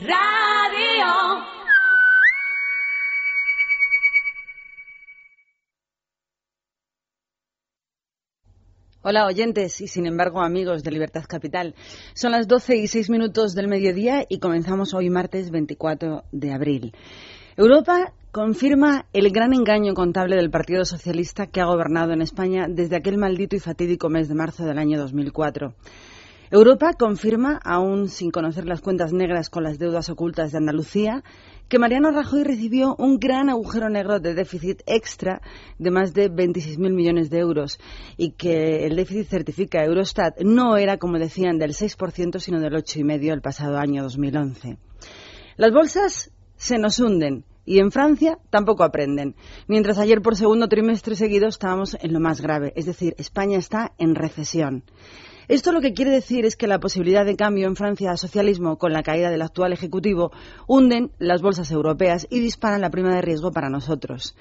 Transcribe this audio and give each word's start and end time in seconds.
Radio. 0.00 1.44
Hola 9.02 9.26
oyentes 9.26 9.78
y 9.82 9.88
sin 9.88 10.06
embargo 10.06 10.40
amigos 10.40 10.82
de 10.82 10.90
Libertad 10.90 11.24
Capital. 11.28 11.74
Son 12.14 12.32
las 12.32 12.48
12 12.48 12.76
y 12.76 12.86
6 12.86 13.10
minutos 13.10 13.54
del 13.54 13.68
mediodía 13.68 14.24
y 14.26 14.38
comenzamos 14.38 14.94
hoy 14.94 15.10
martes 15.10 15.50
24 15.50 16.24
de 16.32 16.52
abril. 16.54 16.92
Europa 17.58 18.14
confirma 18.32 19.04
el 19.12 19.30
gran 19.30 19.52
engaño 19.52 19.92
contable 19.92 20.36
del 20.36 20.50
Partido 20.50 20.86
Socialista 20.86 21.46
que 21.46 21.60
ha 21.60 21.66
gobernado 21.66 22.12
en 22.12 22.22
España 22.22 22.68
desde 22.70 22.96
aquel 22.96 23.18
maldito 23.18 23.54
y 23.54 23.60
fatídico 23.60 24.08
mes 24.08 24.28
de 24.28 24.34
marzo 24.34 24.64
del 24.64 24.78
año 24.78 24.98
2004. 24.98 25.74
Europa 26.52 26.94
confirma, 26.94 27.60
aún 27.62 28.08
sin 28.08 28.32
conocer 28.32 28.66
las 28.66 28.80
cuentas 28.80 29.12
negras 29.12 29.50
con 29.50 29.62
las 29.62 29.78
deudas 29.78 30.10
ocultas 30.10 30.50
de 30.50 30.58
Andalucía, 30.58 31.22
que 31.68 31.78
Mariano 31.78 32.10
Rajoy 32.10 32.42
recibió 32.42 32.96
un 32.98 33.20
gran 33.20 33.48
agujero 33.48 33.88
negro 33.88 34.18
de 34.18 34.34
déficit 34.34 34.82
extra 34.86 35.42
de 35.78 35.92
más 35.92 36.12
de 36.12 36.28
26.000 36.28 36.92
millones 36.92 37.30
de 37.30 37.38
euros 37.38 37.78
y 38.16 38.32
que 38.32 38.84
el 38.84 38.96
déficit 38.96 39.28
certifica 39.28 39.84
Eurostat 39.84 40.40
no 40.40 40.76
era, 40.76 40.96
como 40.96 41.20
decían, 41.20 41.60
del 41.60 41.70
6%, 41.70 42.40
sino 42.40 42.58
del 42.58 42.72
8,5% 42.72 43.32
el 43.32 43.42
pasado 43.42 43.78
año 43.78 44.02
2011. 44.02 44.76
Las 45.56 45.72
bolsas 45.72 46.32
se 46.56 46.78
nos 46.78 46.98
hunden 46.98 47.44
y 47.64 47.78
en 47.78 47.92
Francia 47.92 48.38
tampoco 48.50 48.82
aprenden. 48.82 49.36
Mientras 49.68 49.98
ayer 49.98 50.20
por 50.20 50.34
segundo 50.34 50.66
trimestre 50.66 51.14
seguido 51.14 51.46
estábamos 51.46 51.96
en 52.00 52.12
lo 52.12 52.18
más 52.18 52.40
grave, 52.40 52.72
es 52.74 52.86
decir, 52.86 53.14
España 53.18 53.56
está 53.56 53.92
en 53.98 54.16
recesión. 54.16 54.82
Esto 55.48 55.72
lo 55.72 55.80
que 55.80 55.94
quiere 55.94 56.10
decir 56.10 56.44
es 56.44 56.56
que 56.56 56.66
la 56.66 56.80
posibilidad 56.80 57.24
de 57.24 57.36
cambio 57.36 57.66
en 57.66 57.76
Francia 57.76 58.12
a 58.12 58.16
socialismo 58.16 58.78
con 58.78 58.92
la 58.92 59.02
caída 59.02 59.30
del 59.30 59.42
actual 59.42 59.72
Ejecutivo 59.72 60.32
hunden 60.66 61.12
las 61.18 61.42
bolsas 61.42 61.70
europeas 61.70 62.26
y 62.30 62.40
disparan 62.40 62.80
la 62.80 62.90
prima 62.90 63.14
de 63.14 63.22
riesgo 63.22 63.50
para 63.50 63.70
nosotros. 63.70 64.36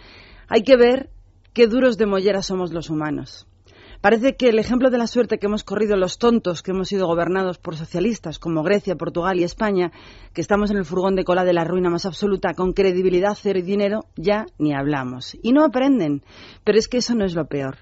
Hay 0.48 0.64
que 0.64 0.78
ver 0.78 1.10
qué 1.54 1.68
duros 1.68 1.98
de 1.98 2.06
mollera 2.06 2.42
somos 2.42 2.72
los 2.72 2.90
humanos. 2.90 3.48
Parece 4.02 4.38
que 4.38 4.48
el 4.48 4.60
ejemplo 4.60 4.90
de 4.90 4.98
la 4.98 5.08
suerte 5.08 5.40
que 5.40 5.48
hemos 5.48 5.66
corrido 5.66 5.98
los 5.98 6.20
tontos 6.20 6.62
que 6.62 6.72
hemos 6.72 6.88
sido 6.88 7.06
gobernados 7.06 7.58
por 7.58 7.76
socialistas 7.76 8.40
como 8.40 8.64
Grecia, 8.64 8.96
Portugal 8.96 9.38
y 9.38 9.44
España, 9.44 9.92
que 10.34 10.40
estamos 10.40 10.72
en 10.72 10.78
el 10.78 10.86
furgón 10.86 11.18
de 11.18 11.26
cola 11.26 11.44
de 11.44 11.52
la 11.52 11.66
ruina 11.66 11.90
más 11.90 12.06
absoluta, 12.06 12.54
con 12.54 12.72
credibilidad 12.72 13.38
cero 13.38 13.60
y 13.60 13.64
dinero, 13.64 14.06
ya 14.16 14.46
ni 14.58 14.74
hablamos. 14.74 15.38
Y 15.42 15.52
no 15.52 15.66
aprenden. 15.66 16.24
Pero 16.64 16.80
es 16.80 16.88
que 16.88 16.98
eso 16.98 17.14
no 17.14 17.26
es 17.26 17.36
lo 17.36 17.48
peor. 17.48 17.80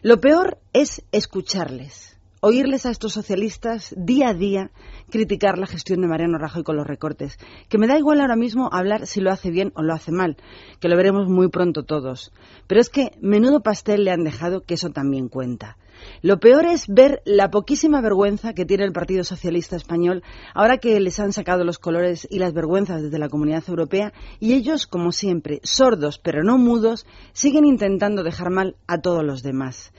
Lo 0.00 0.18
peor 0.18 0.58
es 0.72 1.02
escucharles 1.12 2.13
oírles 2.44 2.84
a 2.84 2.90
estos 2.90 3.14
socialistas 3.14 3.94
día 3.96 4.28
a 4.28 4.34
día 4.34 4.70
criticar 5.10 5.56
la 5.56 5.66
gestión 5.66 6.02
de 6.02 6.08
Mariano 6.08 6.36
Rajoy 6.36 6.62
con 6.62 6.76
los 6.76 6.86
recortes. 6.86 7.38
Que 7.70 7.78
me 7.78 7.86
da 7.86 7.96
igual 7.96 8.20
ahora 8.20 8.36
mismo 8.36 8.68
hablar 8.70 9.06
si 9.06 9.22
lo 9.22 9.32
hace 9.32 9.50
bien 9.50 9.72
o 9.76 9.82
lo 9.82 9.94
hace 9.94 10.12
mal, 10.12 10.36
que 10.78 10.90
lo 10.90 10.96
veremos 10.96 11.26
muy 11.26 11.48
pronto 11.48 11.84
todos. 11.84 12.32
Pero 12.66 12.82
es 12.82 12.90
que 12.90 13.12
menudo 13.22 13.62
pastel 13.62 14.04
le 14.04 14.10
han 14.10 14.24
dejado 14.24 14.60
que 14.60 14.74
eso 14.74 14.90
también 14.90 15.28
cuenta. 15.28 15.78
Lo 16.22 16.38
peor 16.38 16.66
es 16.66 16.86
ver 16.88 17.22
la 17.24 17.50
poquísima 17.50 18.00
vergüenza 18.00 18.52
que 18.52 18.64
tiene 18.64 18.84
el 18.84 18.92
Partido 18.92 19.24
Socialista 19.24 19.76
Español 19.76 20.22
ahora 20.54 20.78
que 20.78 20.98
les 21.00 21.20
han 21.20 21.32
sacado 21.32 21.64
los 21.64 21.78
colores 21.78 22.26
y 22.30 22.38
las 22.38 22.52
vergüenzas 22.52 23.02
desde 23.02 23.18
la 23.18 23.28
Comunidad 23.28 23.64
Europea 23.68 24.12
y 24.40 24.54
ellos, 24.54 24.86
como 24.86 25.12
siempre, 25.12 25.60
sordos 25.62 26.18
pero 26.18 26.42
no 26.42 26.58
mudos, 26.58 27.06
siguen 27.32 27.64
intentando 27.64 28.22
dejar 28.22 28.50
mal 28.50 28.76
a 28.86 29.00
todos 29.00 29.24
los 29.24 29.42
demás. 29.42 29.92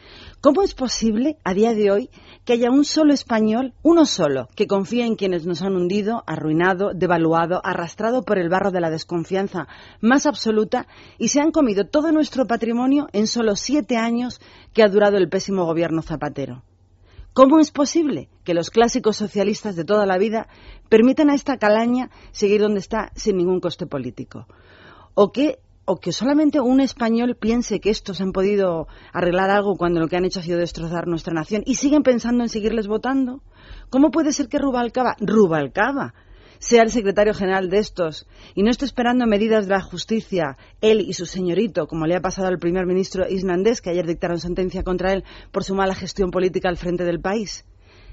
¿Cómo 0.46 0.62
es 0.62 0.76
posible, 0.76 1.40
a 1.44 1.56
día 1.56 1.74
de 1.74 1.90
hoy, 1.90 2.12
que 2.44 2.54
haya 2.54 2.70
un 2.70 2.86
solo 2.86 3.14
español, 3.16 3.74
uno 3.82 4.06
solo, 4.06 4.48
que 4.56 4.68
confía 4.68 5.08
en 5.08 5.16
quienes 5.16 5.48
nos 5.48 5.64
han 5.64 5.76
hundido, 5.76 6.24
arruinado, 6.28 6.92
devaluado, 6.94 7.62
arrastrado 7.64 8.22
por 8.22 8.38
el 8.38 8.48
barro 8.48 8.70
de 8.70 8.80
la 8.80 8.92
desconfianza 8.92 9.68
más 10.02 10.28
absoluta 10.28 10.86
y 11.18 11.30
se 11.30 11.42
han 11.42 11.50
comido 11.50 11.88
todo 11.88 12.12
nuestro 12.12 12.46
patrimonio 12.46 13.08
en 13.12 13.26
solo 13.26 13.56
siete 13.56 13.98
años 13.98 14.40
que 14.72 14.84
ha 14.84 14.88
durado 14.88 15.18
el 15.18 15.30
pésimo 15.30 15.66
gobierno 15.66 16.04
Zapatero? 16.04 16.62
¿Cómo 17.34 17.60
es 17.60 17.72
posible 17.72 18.30
que 18.44 18.54
los 18.54 18.70
clásicos 18.70 19.18
socialistas 19.18 19.76
de 19.76 19.84
toda 19.84 20.06
la 20.06 20.20
vida 20.20 20.48
permitan 20.90 21.32
a 21.32 21.34
esta 21.34 21.58
calaña 21.58 22.12
seguir 22.30 22.62
donde 22.62 22.82
está 22.82 23.12
sin 23.16 23.38
ningún 23.38 23.60
coste 23.60 23.88
político? 23.88 24.46
¿O 25.16 25.32
que 25.32 25.58
o 25.86 25.98
que 25.98 26.12
solamente 26.12 26.60
un 26.60 26.82
español 26.82 27.36
piense 27.36 27.80
que 27.80 27.92
estos 27.92 28.20
han 28.20 28.32
podido 28.32 28.88
arreglar 29.14 29.50
algo 29.52 29.76
cuando 29.76 30.00
lo 30.00 30.08
que 30.08 30.18
han 30.18 30.26
hecho 30.26 30.40
ha 30.40 30.44
sido 30.44 30.58
destrozar 30.58 31.08
nuestra 31.08 31.34
nación 31.34 31.62
y 31.66 31.76
siguen 31.76 32.04
pensando 32.04 32.44
en 32.44 32.50
seguirles 32.50 32.88
votando? 32.88 33.42
¿Cómo 33.90 34.10
puede 34.10 34.34
ser 34.34 34.48
que 34.48 34.58
Rubalcaba, 34.58 35.16
Rubalcaba, 35.20 36.16
sea 36.58 36.82
el 36.82 36.90
secretario 36.90 37.34
general 37.34 37.70
de 37.70 37.78
estos 37.78 38.28
y 38.56 38.64
no 38.64 38.72
esté 38.72 38.86
esperando 38.86 39.28
medidas 39.28 39.68
de 39.68 39.74
la 39.74 39.82
justicia, 39.82 40.58
él 40.82 41.02
y 41.02 41.14
su 41.14 41.26
señorito, 41.26 41.88
como 41.88 42.08
le 42.08 42.16
ha 42.16 42.22
pasado 42.22 42.48
al 42.48 42.58
primer 42.58 42.88
ministro 42.88 43.30
islandés, 43.30 43.82
que 43.82 43.92
ayer 43.92 44.08
dictaron 44.08 44.40
sentencia 44.40 44.84
contra 44.84 45.14
él 45.14 45.24
por 45.52 45.64
su 45.64 45.76
mala 45.76 45.94
gestión 45.94 46.32
política 46.32 46.70
al 46.70 46.78
frente 46.78 47.04
del 47.04 47.22
país? 47.22 47.66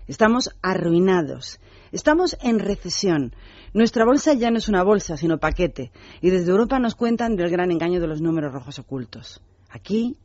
Estamos 0.06 0.50
arruinados. 0.62 1.60
Estamos 1.92 2.36
en 2.42 2.58
recesión. 2.58 3.34
Nuestra 3.74 4.04
bolsa 4.04 4.34
ya 4.34 4.50
no 4.50 4.58
es 4.58 4.68
una 4.68 4.82
bolsa, 4.82 5.16
sino 5.16 5.38
paquete. 5.38 5.92
Y 6.20 6.30
desde 6.30 6.50
Europa 6.50 6.78
nos 6.78 6.94
cuentan 6.94 7.36
del 7.36 7.50
gran 7.50 7.70
engaño 7.70 8.00
de 8.00 8.06
los 8.06 8.20
números 8.20 8.52
rojos 8.52 8.78
ocultos. 8.78 9.42
Aquí, 9.70 10.16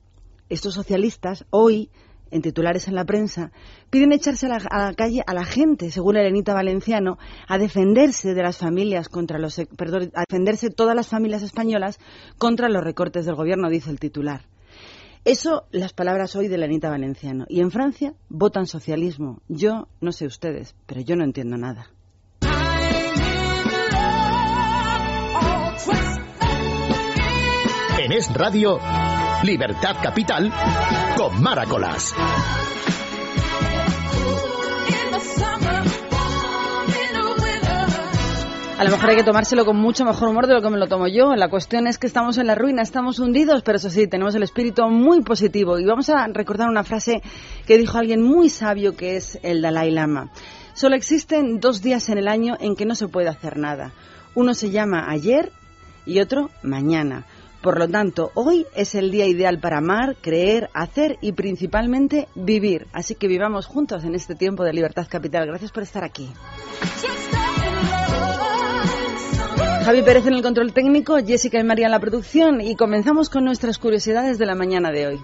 estos 0.50 0.74
socialistas, 0.74 1.46
hoy, 1.50 1.90
en 2.32 2.42
titulares 2.42 2.88
en 2.88 2.96
la 2.96 3.06
prensa, 3.06 3.52
piden 3.90 4.12
echarse 4.12 4.48
a 4.48 4.60
la, 4.60 4.94
calle 4.94 5.24
a 5.26 5.34
la 5.34 5.46
gente, 5.46 5.92
según 5.92 6.18
Elenita 6.18 6.54
Valenciano, 6.54 7.18
a 7.48 7.58
defenderse 7.58 8.34
de 8.34 8.44
las 8.44 8.58
familias 8.58 9.10
contra 9.10 9.40
los, 9.40 9.62
perdón, 9.78 10.12
a 10.16 10.24
defenderse 10.28 10.70
todas 10.70 10.96
las 10.96 11.08
familias 11.08 11.44
españolas 11.44 12.00
contra 12.38 12.70
los 12.70 12.84
recortes 12.84 13.26
del 13.26 13.36
gobierno, 13.36 13.70
dice 13.70 13.92
el 13.92 14.00
titular. 14.00 14.42
Eso, 15.28 15.66
las 15.72 15.92
palabras 15.92 16.38
hoy 16.38 16.48
de 16.48 16.56
Elenita 16.56 16.90
Valenciano. 16.90 17.44
Y 17.50 17.60
en 17.60 17.70
Francia 17.70 18.14
votan 18.30 18.66
socialismo. 18.66 19.42
Yo, 19.50 19.90
no 20.00 20.14
sé 20.14 20.26
ustedes, 20.26 20.74
pero 20.86 21.02
yo 21.02 21.18
no 21.18 21.26
entiendo 21.26 21.58
nada. 21.58 21.92
En 28.00 28.12
Es 28.14 28.34
Radio, 28.34 28.80
Libertad 29.44 29.98
Capital, 30.02 30.50
con 31.18 31.44
Maracolas. 31.44 32.16
A 38.78 38.84
lo 38.84 38.92
mejor 38.92 39.10
hay 39.10 39.16
que 39.16 39.24
tomárselo 39.24 39.66
con 39.66 39.76
mucho 39.76 40.06
mejor 40.06 40.28
humor 40.30 40.46
de 40.46 40.54
lo 40.54 40.62
que 40.62 40.70
me 40.70 40.78
lo 40.78 40.88
tomo 40.88 41.08
yo. 41.08 41.36
La 41.36 41.50
cuestión 41.50 41.88
es 41.88 41.98
que 41.98 42.06
estamos 42.06 42.38
en 42.38 42.46
la 42.46 42.54
ruina, 42.54 42.84
estamos 42.84 43.18
hundidos, 43.18 43.64
pero 43.64 43.80
eso 43.80 43.90
sí, 43.90 44.06
tenemos 44.06 44.36
el 44.36 44.44
espíritu 44.44 44.88
muy 44.88 45.22
positivo. 45.22 45.80
Y 45.80 45.86
vamos 45.86 46.12
a 46.12 46.28
recordar 46.28 46.70
una 46.70 46.84
frase 46.84 47.24
que 47.66 47.80
dijo 47.80 47.98
alguien 47.98 48.22
muy 48.22 48.50
sabio 48.50 48.96
que 48.96 49.16
es 49.16 49.40
el 49.42 49.64
Dalai 49.64 49.90
Lama. 49.90 50.30
Solo 50.76 50.96
existen 50.96 51.60
dos 51.60 51.82
días 51.82 52.08
en 52.10 52.20
el 52.20 52.28
año 52.28 52.56
en 52.60 52.76
que 52.76 52.86
no 52.86 52.94
se 52.94 53.08
puede 53.08 53.30
hacer 53.30 53.58
nada. 53.58 53.94
Uno 54.36 54.54
se 54.54 54.70
llama 54.70 55.08
ayer 55.10 55.52
y 56.06 56.20
otro 56.20 56.52
mañana. 56.62 57.26
Por 57.64 57.80
lo 57.80 57.88
tanto, 57.88 58.30
hoy 58.36 58.68
es 58.76 58.94
el 58.94 59.10
día 59.10 59.26
ideal 59.26 59.60
para 59.60 59.80
amar, 59.80 60.18
creer, 60.22 60.70
hacer 60.76 61.18
y 61.20 61.32
principalmente 61.32 62.28
vivir. 62.36 62.86
Así 62.94 63.16
que 63.16 63.28
vivamos 63.28 63.66
juntos 63.66 64.04
en 64.04 64.14
este 64.14 64.36
tiempo 64.36 64.64
de 64.64 64.74
libertad 64.74 65.08
capital. 65.10 65.48
Gracias 65.48 65.72
por 65.72 65.82
estar 65.82 66.04
aquí. 66.04 66.30
Javi 69.88 70.04
Pérez 70.04 70.28
en 70.28 70.34
el 70.34 70.42
control 70.42 70.74
técnico, 70.74 71.16
Jessica 71.26 71.62
y 71.62 71.64
María 71.64 71.86
en 71.86 71.94
la 71.94 72.02
producción 72.02 72.60
y 72.60 72.76
comenzamos 72.76 73.30
con 73.30 73.46
nuestras 73.46 73.78
curiosidades 73.78 74.38
de 74.38 74.46
la 74.46 74.54
mañana 74.54 74.92
de 74.92 75.08
hoy. 75.08 75.20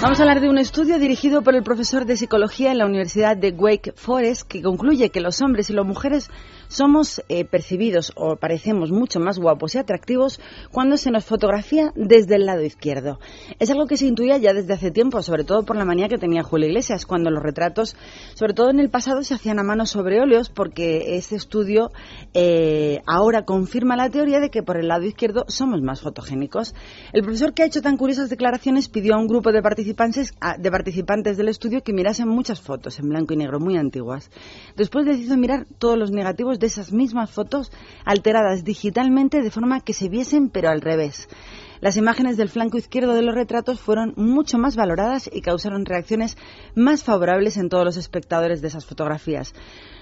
Vamos 0.00 0.18
a 0.18 0.22
hablar 0.22 0.40
de 0.40 0.48
un 0.48 0.56
estudio 0.56 0.98
dirigido 0.98 1.42
por 1.42 1.54
el 1.54 1.62
profesor 1.62 2.06
de 2.06 2.16
psicología 2.16 2.72
en 2.72 2.78
la 2.78 2.86
Universidad 2.86 3.36
de 3.36 3.50
Wake 3.50 3.92
Forest 3.94 4.48
que 4.48 4.62
concluye 4.62 5.10
que 5.10 5.20
los 5.20 5.42
hombres 5.42 5.68
y 5.68 5.74
las 5.74 5.84
mujeres 5.84 6.30
somos 6.70 7.22
eh, 7.28 7.44
percibidos 7.44 8.12
o 8.14 8.36
parecemos 8.36 8.92
mucho 8.92 9.18
más 9.18 9.38
guapos 9.38 9.74
y 9.74 9.78
atractivos 9.78 10.40
cuando 10.70 10.96
se 10.96 11.10
nos 11.10 11.24
fotografía 11.24 11.92
desde 11.96 12.36
el 12.36 12.46
lado 12.46 12.62
izquierdo. 12.62 13.18
Es 13.58 13.70
algo 13.70 13.86
que 13.86 13.96
se 13.96 14.06
intuía 14.06 14.38
ya 14.38 14.54
desde 14.54 14.72
hace 14.72 14.90
tiempo, 14.90 15.20
sobre 15.22 15.44
todo 15.44 15.64
por 15.64 15.76
la 15.76 15.84
manía 15.84 16.08
que 16.08 16.16
tenía 16.16 16.44
Julio 16.44 16.68
Iglesias, 16.68 17.06
cuando 17.06 17.30
los 17.30 17.42
retratos, 17.42 17.96
sobre 18.34 18.54
todo 18.54 18.70
en 18.70 18.78
el 18.78 18.88
pasado, 18.88 19.22
se 19.24 19.34
hacían 19.34 19.58
a 19.58 19.64
mano 19.64 19.84
sobre 19.84 20.20
óleos, 20.20 20.48
porque 20.48 21.16
ese 21.16 21.34
estudio 21.34 21.90
eh, 22.34 23.02
ahora 23.04 23.44
confirma 23.44 23.96
la 23.96 24.08
teoría 24.08 24.38
de 24.38 24.50
que 24.50 24.62
por 24.62 24.76
el 24.76 24.88
lado 24.88 25.04
izquierdo 25.04 25.44
somos 25.48 25.82
más 25.82 26.00
fotogénicos. 26.00 26.74
El 27.12 27.22
profesor 27.22 27.52
que 27.52 27.64
ha 27.64 27.66
hecho 27.66 27.82
tan 27.82 27.96
curiosas 27.96 28.30
declaraciones 28.30 28.88
pidió 28.88 29.14
a 29.14 29.18
un 29.18 29.26
grupo 29.26 29.50
de 29.50 29.60
participantes, 29.60 30.34
de 30.58 30.70
participantes 30.70 31.36
del 31.36 31.48
estudio 31.48 31.82
que 31.82 31.92
mirasen 31.92 32.28
muchas 32.28 32.60
fotos 32.60 33.00
en 33.00 33.08
blanco 33.08 33.34
y 33.34 33.38
negro, 33.38 33.58
muy 33.58 33.76
antiguas. 33.76 34.30
Después 34.76 35.04
hizo 35.18 35.36
mirar 35.36 35.66
todos 35.78 35.98
los 35.98 36.12
negativos 36.12 36.59
de 36.60 36.68
esas 36.68 36.92
mismas 36.92 37.30
fotos 37.30 37.72
alteradas 38.04 38.62
digitalmente 38.62 39.42
de 39.42 39.50
forma 39.50 39.80
que 39.80 39.94
se 39.94 40.08
viesen 40.08 40.48
pero 40.50 40.68
al 40.68 40.80
revés. 40.80 41.28
Las 41.80 41.96
imágenes 41.96 42.36
del 42.36 42.50
flanco 42.50 42.76
izquierdo 42.76 43.14
de 43.14 43.22
los 43.22 43.34
retratos 43.34 43.80
fueron 43.80 44.12
mucho 44.16 44.58
más 44.58 44.76
valoradas 44.76 45.30
y 45.32 45.40
causaron 45.40 45.86
reacciones 45.86 46.36
más 46.74 47.02
favorables 47.02 47.56
en 47.56 47.70
todos 47.70 47.86
los 47.86 47.96
espectadores 47.96 48.60
de 48.60 48.68
esas 48.68 48.84
fotografías. 48.84 49.54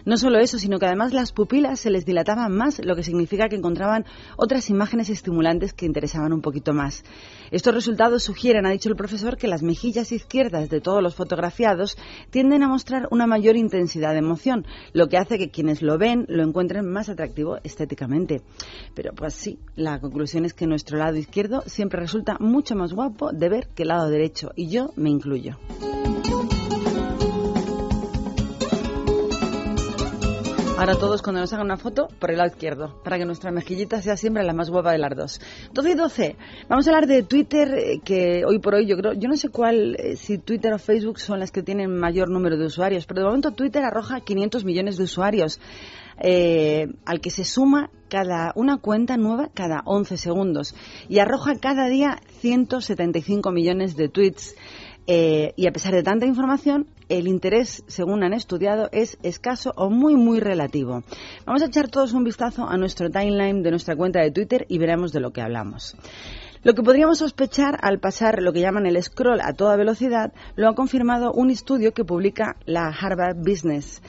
No 0.04 0.16
solo 0.16 0.38
eso, 0.38 0.58
sino 0.58 0.78
que 0.78 0.86
además 0.86 1.12
las 1.12 1.32
pupilas 1.32 1.80
se 1.80 1.90
les 1.90 2.04
dilataban 2.04 2.56
más, 2.56 2.80
lo 2.84 2.96
que 2.96 3.02
significa 3.02 3.48
que 3.48 3.56
encontraban 3.56 4.04
otras 4.36 4.70
imágenes 4.70 5.10
estimulantes 5.10 5.72
que 5.72 5.86
interesaban 5.86 6.32
un 6.32 6.40
poquito 6.40 6.72
más. 6.72 7.04
Estos 7.50 7.74
resultados 7.74 8.22
sugieren, 8.22 8.66
ha 8.66 8.70
dicho 8.70 8.88
el 8.88 8.96
profesor, 8.96 9.36
que 9.36 9.48
las 9.48 9.62
mejillas 9.62 10.12
izquierdas 10.12 10.68
de 10.68 10.80
todos 10.80 11.02
los 11.02 11.14
fotografiados 11.14 11.96
tienden 12.30 12.62
a 12.62 12.68
mostrar 12.68 13.08
una 13.10 13.26
mayor 13.26 13.56
intensidad 13.56 14.12
de 14.12 14.18
emoción, 14.18 14.66
lo 14.92 15.08
que 15.08 15.18
hace 15.18 15.38
que 15.38 15.50
quienes 15.50 15.82
lo 15.82 15.98
ven 15.98 16.26
lo 16.28 16.42
encuentren 16.42 16.88
más 16.88 17.08
atractivo 17.08 17.58
estéticamente. 17.64 18.42
Pero 18.94 19.12
pues 19.14 19.34
sí, 19.34 19.58
la 19.76 20.00
conclusión 20.00 20.44
es 20.44 20.54
que 20.54 20.66
nuestro 20.66 20.98
lado 20.98 21.16
izquierdo 21.16 21.62
siempre 21.66 22.00
resulta 22.00 22.36
mucho 22.38 22.74
más 22.74 22.92
guapo 22.92 23.32
de 23.32 23.48
ver 23.48 23.68
que 23.74 23.82
el 23.82 23.88
lado 23.88 24.08
derecho, 24.08 24.50
y 24.54 24.68
yo 24.68 24.90
me 24.96 25.10
incluyo. 25.10 25.58
Ahora 30.78 30.94
todos 30.94 31.22
cuando 31.22 31.40
nos 31.40 31.52
hagan 31.52 31.66
una 31.66 31.76
foto 31.76 32.06
por 32.20 32.30
el 32.30 32.36
lado 32.36 32.50
izquierdo, 32.50 33.02
para 33.02 33.19
que 33.19 33.25
nuestra 33.25 33.50
mejillita 33.50 34.00
sea 34.00 34.16
siempre 34.16 34.44
la 34.44 34.52
más 34.52 34.70
guapa 34.70 34.92
de 34.92 34.98
las 34.98 35.16
dos. 35.16 35.40
12 35.72 35.90
y 35.90 35.94
12. 35.94 36.36
Vamos 36.69 36.86
a 36.86 36.90
hablar 36.90 37.08
de 37.08 37.25
Twitter, 37.25 37.69
eh, 37.75 38.00
que 38.04 38.44
hoy 38.46 38.60
por 38.60 38.76
hoy 38.76 38.86
yo 38.86 38.96
creo, 38.96 39.12
yo 39.14 39.28
no 39.28 39.36
sé 39.36 39.48
cuál, 39.48 39.96
eh, 39.98 40.14
si 40.14 40.38
Twitter 40.38 40.72
o 40.72 40.78
Facebook 40.78 41.19
son 41.19 41.40
las 41.40 41.50
que 41.50 41.64
tienen 41.64 41.96
mayor 41.96 42.30
número 42.30 42.56
de 42.56 42.66
usuarios, 42.66 43.06
pero 43.06 43.22
de 43.22 43.26
momento 43.26 43.50
Twitter 43.50 43.82
arroja 43.82 44.20
500 44.20 44.64
millones 44.64 44.96
de 44.98 45.02
usuarios. 45.02 45.58
Eh, 46.20 46.86
al 47.04 47.20
que 47.20 47.30
se 47.30 47.44
suma 47.44 47.90
cada 48.08 48.52
una 48.54 48.78
cuenta 48.78 49.16
nueva 49.16 49.50
cada 49.54 49.82
11 49.84 50.16
segundos 50.16 50.75
y 51.08 51.19
arroja 51.19 51.56
cada 51.60 51.88
día 51.88 52.20
175 52.40 53.50
millones 53.50 53.96
de 53.96 54.08
tweets. 54.08 54.54
y 55.06 55.66
a 55.66 55.72
pesar 55.72 55.94
de 55.94 56.02
tanta 56.02 56.26
información, 56.26 56.86
el 57.08 57.28
interés, 57.28 57.84
según 57.87 58.22
han 58.22 58.32
estudiado, 58.32 58.88
es 58.93 59.19
escaso 59.22 59.72
o 59.76 59.90
muy, 59.90 60.16
muy 60.16 60.40
relativo. 60.40 61.02
Vamos 61.46 61.62
a 61.62 61.66
echar 61.66 61.88
todos 61.88 62.12
un 62.12 62.25
vistazo 62.25 62.69
a 62.69 62.76
nuestro 62.76 63.10
timeline 63.10 63.62
de 63.62 63.70
nuestra 63.70 63.96
cuenta 63.96 64.20
de 64.20 64.31
Twitter 64.31 64.66
y 64.69 64.78
veremos 64.78 65.12
de 65.12 65.20
lo 65.20 65.32
que 65.32 65.40
hablamos. 65.40 65.96
Lo 66.64 66.75
que 66.75 66.82
podríamos 66.82 67.19
sospechar 67.19 67.78
al 67.82 68.00
pasar 68.00 68.43
lo 68.43 68.52
que 68.52 68.60
llaman 68.60 68.87
el 68.87 69.00
scroll 69.02 69.40
a 69.40 69.52
toda 69.52 69.76
velocidad 69.76 70.32
lo 70.56 70.69
ha 70.69 70.75
confirmado 70.75 71.32
un 71.32 71.50
estudio 71.50 71.94
que 71.94 72.05
publica 72.05 72.56
la 72.66 72.88
Harvard 72.88 73.37
Business 73.37 74.02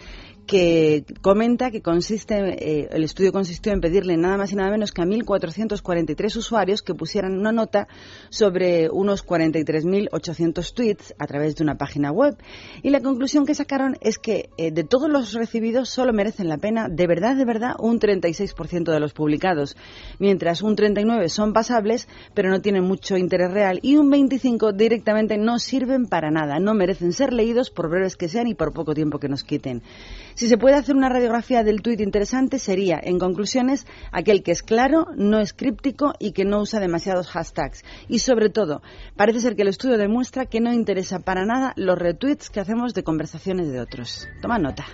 que 0.50 1.06
comenta 1.22 1.70
que 1.70 1.84
consiste, 1.84 2.36
eh, 2.36 2.90
el 2.92 3.04
estudio 3.04 3.32
consistió 3.32 3.72
en 3.72 3.82
pedirle 3.82 4.18
nada 4.18 4.36
más 4.36 4.52
y 4.52 4.56
nada 4.56 4.72
menos 4.72 4.92
que 4.92 5.04
a 5.04 5.06
1.443 5.06 6.36
usuarios 6.38 6.82
que 6.82 6.96
pusieran 6.96 7.38
una 7.38 7.52
nota 7.52 7.88
sobre 8.30 8.90
unos 8.90 9.24
43.800 9.24 10.74
tweets 10.74 11.14
a 11.20 11.28
través 11.28 11.56
de 11.56 11.64
una 11.64 11.78
página 11.78 12.12
web. 12.12 12.36
Y 12.82 12.90
la 12.90 13.00
conclusión 13.00 13.46
que 13.46 13.54
sacaron 13.54 13.98
es 14.02 14.18
que 14.18 14.50
eh, 14.58 14.72
de 14.72 14.84
todos 14.84 15.08
los 15.08 15.34
recibidos 15.34 15.90
solo 15.90 16.14
merecen 16.14 16.50
la 16.50 16.58
pena, 16.58 16.90
de 16.90 17.06
verdad, 17.06 17.36
de 17.36 17.46
verdad, 17.46 17.76
un 17.78 18.00
36% 18.00 18.92
de 18.92 19.00
los 19.00 19.14
publicados, 19.14 19.78
mientras 20.18 20.64
un 20.64 20.76
39% 20.76 21.28
son 21.28 21.54
pasables, 21.54 22.08
pero 22.34 22.50
no 22.50 22.60
tienen 22.60 22.86
mucho 22.86 23.18
interés 23.18 23.52
real, 23.52 23.80
y 23.84 23.98
un 23.98 24.12
25% 24.12 24.74
directamente 24.74 25.38
no 25.38 25.60
sirven 25.60 26.08
para 26.08 26.32
nada, 26.32 26.60
no 26.60 26.74
merecen 26.74 27.14
ser 27.14 27.34
leídos 27.34 27.70
por 27.70 27.88
breves 27.88 28.16
que 28.16 28.30
sean 28.30 28.48
y 28.48 28.56
por 28.56 28.74
poco 28.74 28.96
tiempo 28.96 29.20
que 29.20 29.30
nos 29.30 29.44
quiten. 29.44 29.84
Si 30.40 30.48
se 30.48 30.58
puede 30.58 30.78
hacer 30.78 30.96
una 30.96 31.10
radiografía 31.10 31.66
del 31.66 31.82
tuit 31.82 32.00
interesante 32.00 32.60
sería, 32.60 32.98
en 33.04 33.20
conclusiones, 33.20 33.86
aquel 34.10 34.42
que 34.42 34.54
es 34.54 34.64
claro, 34.64 35.08
no 35.18 35.42
es 35.42 35.52
críptico 35.52 36.14
y 36.18 36.32
que 36.32 36.46
no 36.46 36.62
usa 36.62 36.80
demasiados 36.80 37.28
hashtags. 37.28 37.84
Y 38.08 38.20
sobre 38.20 38.50
todo, 38.50 38.82
parece 39.18 39.42
ser 39.42 39.58
que 39.58 39.64
el 39.64 39.68
estudio 39.68 39.98
demuestra 39.98 40.46
que 40.46 40.62
no 40.62 40.72
interesa 40.72 41.20
para 41.20 41.44
nada 41.44 41.74
los 41.76 42.00
retweets 42.00 42.50
que 42.50 42.62
hacemos 42.62 42.94
de 42.94 43.04
conversaciones 43.04 43.70
de 43.70 43.82
otros. 43.82 44.30
Toma 44.42 44.60
nota. 44.60 44.86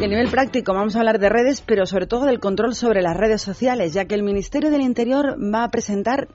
Y 0.00 0.04
a 0.04 0.08
nivel 0.08 0.28
práctico 0.28 0.72
vamos 0.72 0.94
a 0.94 1.00
hablar 1.00 1.18
de 1.18 1.28
redes, 1.30 1.62
pero 1.62 1.84
sobre 1.84 2.06
todo 2.06 2.26
del 2.26 2.38
control 2.38 2.76
sobre 2.76 3.02
las 3.02 3.16
redes 3.16 3.42
sociales, 3.42 3.92
ya 3.92 4.04
que 4.04 4.14
el 4.14 4.22
Ministerio 4.22 4.70
del 4.70 4.82
Interior 4.82 5.36
va 5.36 5.64
a 5.64 5.70
presentar 5.72 6.28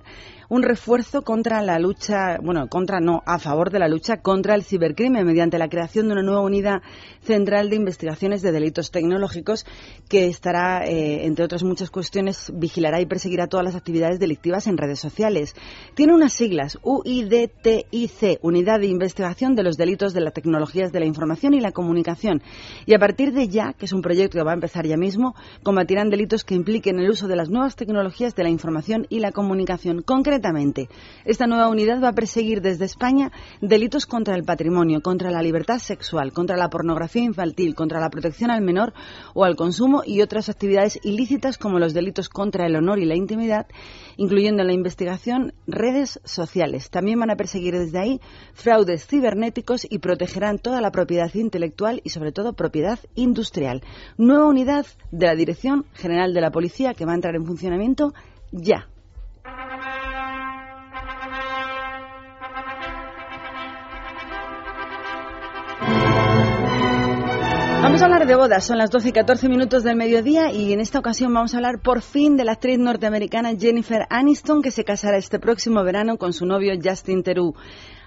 un 0.50 0.64
refuerzo 0.64 1.22
contra 1.22 1.62
la 1.62 1.78
lucha, 1.78 2.40
bueno, 2.42 2.68
contra 2.68 3.00
no, 3.00 3.22
a 3.28 3.38
favor 3.38 3.70
de 3.70 3.78
la 3.78 3.88
lucha 3.88 4.18
contra 4.18 4.56
el 4.56 4.64
cibercrimen 4.64 5.26
mediante 5.26 5.60
la 5.60 5.70
creación 5.70 6.08
de 6.08 6.14
una 6.14 6.24
nueva 6.24 6.42
unidad 6.42 6.82
central 7.22 7.70
de 7.70 7.76
investigaciones 7.76 8.42
de 8.42 8.52
delitos 8.52 8.90
tecnológicos 8.90 9.68
que 10.10 10.26
estará, 10.28 10.88
eh, 10.88 11.28
entre 11.28 11.46
otras 11.46 11.64
muchas 11.64 11.92
cuestiones, 11.92 12.52
vigilará 12.56 13.00
y 13.00 13.06
perseguirá 13.06 13.46
todas 13.46 13.64
las 13.64 13.76
actividades 13.76 14.20
delictivas 14.20 14.66
en 14.66 14.78
redes 14.78 15.00
sociales. 15.00 15.54
Tiene 15.94 16.16
unas 16.16 16.34
siglas, 16.34 16.80
UIDTIC, 16.82 18.40
Unidad 18.42 18.80
de 18.80 18.88
Investigación 18.88 19.56
de 19.56 19.64
los 19.64 19.78
Delitos 19.78 20.14
de 20.14 20.22
las 20.22 20.34
Tecnologías 20.34 20.92
de 20.92 21.00
la 21.00 21.06
Información 21.06 21.54
y 21.54 21.62
la 21.62 21.72
Comunicación. 21.72 22.42
Y 22.88 22.96
a 22.96 23.00
partir 23.00 23.34
de 23.34 23.50
ya, 23.50 23.74
que 23.74 23.86
es 23.86 23.94
un 23.94 24.02
proyecto 24.02 24.40
que 24.40 24.44
va 24.44 24.52
a 24.52 24.56
empezar 24.56 24.88
ya 24.88 24.98
mismo, 24.98 25.36
combatirán 25.62 26.10
delitos 26.10 26.44
que 26.44 26.56
impliquen 26.56 26.98
el 27.00 27.12
uso 27.12 27.28
de 27.28 27.36
las 27.36 27.50
nuevas 27.50 27.76
tecnologías 27.76 28.36
de 28.36 28.44
la 28.44 28.50
información 28.50 29.06
y 29.10 29.20
la 29.20 29.32
comunicación. 29.32 30.02
Concretamente, 30.02 30.39
esta 31.26 31.48
nueva 31.48 31.70
unidad 31.70 32.02
va 32.02 32.10
a 32.10 32.14
perseguir 32.14 32.62
desde 32.62 32.86
España 32.86 33.32
delitos 33.62 34.06
contra 34.06 34.36
el 34.36 34.44
patrimonio, 34.44 35.02
contra 35.02 35.32
la 35.32 35.42
libertad 35.42 35.80
sexual, 35.80 36.32
contra 36.32 36.58
la 36.58 36.70
pornografía 36.70 37.24
infantil, 37.24 37.76
contra 37.76 38.00
la 38.00 38.10
protección 38.10 38.52
al 38.52 38.62
menor 38.62 38.94
o 39.34 39.44
al 39.44 39.56
consumo 39.56 40.02
y 40.06 40.22
otras 40.22 40.50
actividades 40.50 41.00
ilícitas 41.04 41.58
como 41.58 41.80
los 41.80 41.94
delitos 41.94 42.30
contra 42.30 42.66
el 42.66 42.76
honor 42.76 43.00
y 43.00 43.06
la 43.06 43.16
intimidad, 43.16 43.68
incluyendo 44.18 44.62
en 44.62 44.68
la 44.68 44.74
investigación 44.74 45.54
redes 45.68 46.20
sociales. 46.24 46.90
También 46.90 47.20
van 47.20 47.32
a 47.32 47.36
perseguir 47.36 47.78
desde 47.78 48.00
ahí 48.00 48.22
fraudes 48.54 49.06
cibernéticos 49.06 49.86
y 49.90 50.00
protegerán 50.00 50.60
toda 50.60 50.82
la 50.82 50.92
propiedad 50.92 51.34
intelectual 51.34 52.02
y 52.04 52.10
sobre 52.10 52.32
todo 52.32 52.54
propiedad 52.54 53.00
industrial. 53.16 53.82
Nueva 54.18 54.48
unidad 54.48 54.86
de 55.12 55.28
la 55.28 55.36
Dirección 55.36 55.86
General 55.94 56.34
de 56.34 56.42
la 56.42 56.52
Policía 56.52 56.94
que 56.94 57.06
va 57.06 57.12
a 57.12 57.16
entrar 57.16 57.36
en 57.36 57.46
funcionamiento 57.46 58.14
ya. 58.52 58.88
Vamos 68.00 68.14
a 68.14 68.16
hablar 68.16 68.30
de 68.30 68.36
bodas, 68.36 68.64
son 68.64 68.78
las 68.78 68.92
12 68.92 69.10
y 69.10 69.12
14 69.12 69.50
minutos 69.50 69.84
del 69.84 69.98
mediodía 69.98 70.54
y 70.54 70.72
en 70.72 70.80
esta 70.80 71.00
ocasión 71.00 71.34
vamos 71.34 71.54
a 71.54 71.58
hablar 71.58 71.82
por 71.82 72.02
fin 72.02 72.38
de 72.38 72.46
la 72.46 72.54
actriz 72.54 72.80
norteamericana 72.80 73.58
Jennifer 73.60 74.06
Aniston 74.10 74.62
que 74.62 74.72
se 74.72 74.86
casará 74.86 75.18
este 75.18 75.38
próximo 75.38 75.84
verano 75.84 76.16
con 76.16 76.32
su 76.32 76.46
novio 76.46 76.72
Justin 76.82 77.24
Theroux. 77.24 77.58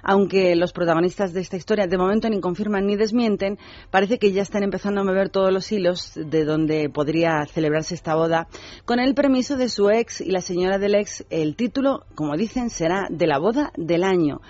Aunque 0.02 0.56
los 0.56 0.72
protagonistas 0.72 1.34
de 1.34 1.42
esta 1.42 1.58
historia 1.58 1.86
de 1.88 1.98
momento 1.98 2.30
ni 2.30 2.40
confirman 2.40 2.86
ni 2.86 2.96
desmienten, 2.96 3.58
parece 3.90 4.18
que 4.18 4.32
ya 4.32 4.40
están 4.40 4.62
empezando 4.62 5.02
a 5.02 5.04
mover 5.04 5.28
todos 5.28 5.52
los 5.52 5.70
hilos 5.70 6.12
de 6.14 6.46
donde 6.46 6.88
podría 6.88 7.44
celebrarse 7.44 7.94
esta 7.94 8.14
boda. 8.14 8.48
Con 8.86 8.98
el 8.98 9.14
permiso 9.14 9.58
de 9.58 9.68
su 9.68 9.90
ex 9.90 10.22
y 10.22 10.30
la 10.30 10.40
señora 10.40 10.78
del 10.78 10.94
ex, 10.94 11.26
el 11.28 11.54
título, 11.54 12.06
como 12.14 12.38
dicen, 12.38 12.70
será 12.70 13.08
de 13.10 13.26
la 13.26 13.38
boda 13.38 13.72
del 13.76 14.04
año. 14.04 14.40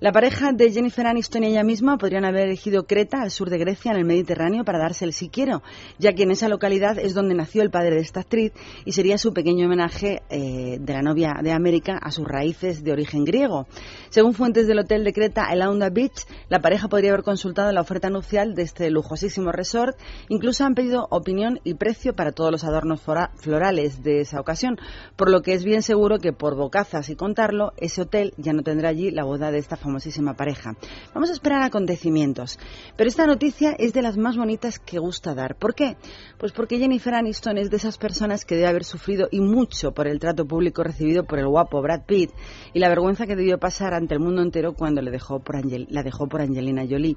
La 0.00 0.12
pareja 0.12 0.52
de 0.52 0.72
Jennifer 0.72 1.06
Aniston 1.06 1.44
y 1.44 1.48
ella 1.48 1.62
misma 1.62 1.98
podrían 1.98 2.24
haber 2.24 2.46
elegido 2.46 2.86
Creta, 2.86 3.20
al 3.20 3.30
sur 3.30 3.50
de 3.50 3.58
Grecia, 3.58 3.92
en 3.92 3.98
el 3.98 4.06
Mediterráneo, 4.06 4.64
para 4.64 4.78
darse 4.78 5.04
el 5.04 5.12
si 5.12 5.28
quiero, 5.28 5.62
ya 5.98 6.14
que 6.14 6.22
en 6.22 6.30
esa 6.30 6.48
localidad 6.48 6.98
es 6.98 7.12
donde 7.12 7.34
nació 7.34 7.60
el 7.60 7.70
padre 7.70 7.96
de 7.96 8.00
esta 8.00 8.20
actriz 8.20 8.54
y 8.86 8.92
sería 8.92 9.18
su 9.18 9.34
pequeño 9.34 9.66
homenaje 9.66 10.22
eh, 10.30 10.78
de 10.80 10.92
la 10.94 11.02
novia 11.02 11.34
de 11.42 11.52
América 11.52 11.98
a 12.02 12.12
sus 12.12 12.26
raíces 12.26 12.82
de 12.82 12.92
origen 12.92 13.26
griego. 13.26 13.66
Según 14.08 14.32
fuentes 14.32 14.66
del 14.66 14.78
hotel 14.78 15.04
de 15.04 15.12
Creta, 15.12 15.52
el 15.52 15.60
Aunda 15.60 15.90
Beach, 15.90 16.24
la 16.48 16.62
pareja 16.62 16.88
podría 16.88 17.10
haber 17.10 17.22
consultado 17.22 17.70
la 17.70 17.82
oferta 17.82 18.08
nupcial 18.08 18.54
de 18.54 18.62
este 18.62 18.88
lujosísimo 18.88 19.52
resort. 19.52 19.98
Incluso 20.30 20.64
han 20.64 20.74
pedido 20.74 21.08
opinión 21.10 21.60
y 21.62 21.74
precio 21.74 22.14
para 22.14 22.32
todos 22.32 22.50
los 22.50 22.64
adornos 22.64 23.02
florales 23.02 24.02
de 24.02 24.22
esa 24.22 24.40
ocasión, 24.40 24.78
por 25.16 25.30
lo 25.30 25.42
que 25.42 25.52
es 25.52 25.62
bien 25.62 25.82
seguro 25.82 26.20
que 26.20 26.32
por 26.32 26.56
bocazas 26.56 27.10
y 27.10 27.16
contarlo, 27.16 27.74
ese 27.76 28.00
hotel 28.00 28.32
ya 28.38 28.54
no 28.54 28.62
tendrá 28.62 28.88
allí 28.88 29.10
la 29.10 29.24
boda 29.24 29.50
de 29.50 29.58
esta 29.58 29.76
famosa 29.76 29.89
famosísima 29.90 30.34
pareja. 30.34 30.76
Vamos 31.12 31.30
a 31.30 31.32
esperar 31.32 31.62
acontecimientos. 31.62 32.58
Pero 32.96 33.08
esta 33.08 33.26
noticia 33.26 33.72
es 33.72 33.92
de 33.92 34.02
las 34.02 34.16
más 34.16 34.36
bonitas 34.36 34.78
que 34.78 35.00
gusta 35.00 35.34
dar. 35.34 35.56
¿Por 35.56 35.74
qué? 35.74 35.96
Pues 36.38 36.52
porque 36.52 36.78
Jennifer 36.78 37.14
Aniston 37.14 37.58
es 37.58 37.70
de 37.70 37.76
esas 37.76 37.98
personas 37.98 38.44
que 38.44 38.54
debe 38.54 38.68
haber 38.68 38.84
sufrido 38.84 39.28
y 39.32 39.40
mucho 39.40 39.92
por 39.92 40.06
el 40.06 40.20
trato 40.20 40.46
público 40.46 40.84
recibido 40.84 41.24
por 41.24 41.40
el 41.40 41.48
guapo 41.48 41.82
Brad 41.82 42.04
Pitt 42.06 42.30
y 42.72 42.78
la 42.78 42.88
vergüenza 42.88 43.26
que 43.26 43.34
debió 43.34 43.58
pasar 43.58 43.92
ante 43.94 44.14
el 44.14 44.20
mundo 44.20 44.42
entero 44.42 44.74
cuando 44.74 45.02
le 45.02 45.10
dejó 45.10 45.40
por 45.40 45.60
la 45.64 46.02
dejó 46.02 46.28
por 46.28 46.40
Angelina 46.40 46.84
Jolie. 46.88 47.16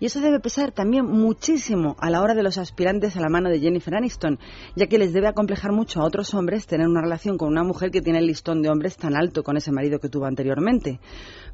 Y 0.00 0.06
eso 0.06 0.20
debe 0.20 0.40
pesar 0.40 0.72
también 0.72 1.06
muchísimo 1.06 1.96
a 1.98 2.10
la 2.10 2.20
hora 2.20 2.34
de 2.34 2.42
los 2.42 2.58
aspirantes 2.58 3.16
a 3.16 3.20
la 3.20 3.28
mano 3.28 3.48
de 3.48 3.60
Jennifer 3.60 3.94
Aniston, 3.94 4.38
ya 4.76 4.86
que 4.86 4.98
les 4.98 5.12
debe 5.12 5.28
acomplejar 5.28 5.72
mucho 5.72 6.00
a 6.00 6.04
otros 6.04 6.34
hombres 6.34 6.66
tener 6.66 6.88
una 6.88 7.00
relación 7.02 7.38
con 7.38 7.48
una 7.48 7.62
mujer 7.62 7.90
que 7.90 8.02
tiene 8.02 8.18
el 8.18 8.26
listón 8.26 8.62
de 8.62 8.70
hombres 8.70 8.96
tan 8.96 9.16
alto 9.16 9.42
con 9.42 9.56
ese 9.56 9.72
marido 9.72 9.98
que 9.98 10.08
tuvo 10.08 10.26
anteriormente. 10.26 11.00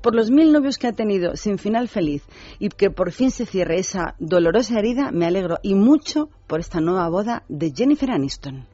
Por 0.03 0.15
los 0.15 0.31
mil 0.31 0.53
novios 0.53 0.79
que 0.79 0.87
ha 0.87 0.93
tenido 0.93 1.37
sin 1.37 1.59
final 1.59 1.89
feliz 1.89 2.23
y 2.59 2.69
que 2.69 2.91
por 2.91 3.13
fin 3.13 3.31
se 3.31 3.47
cierre 3.47 3.79
esa 3.79 4.15
dolorosa 4.19 4.79
herida, 4.79 5.11
me 5.13 5.27
alegro 5.27 5.59
y 5.63 5.75
mucho 5.75 6.29
por 6.47 6.61
esta 6.61 6.81
nueva 6.81 7.09
boda 7.09 7.45
de 7.49 7.73
Jennifer 7.75 8.11
Aniston. 8.11 8.67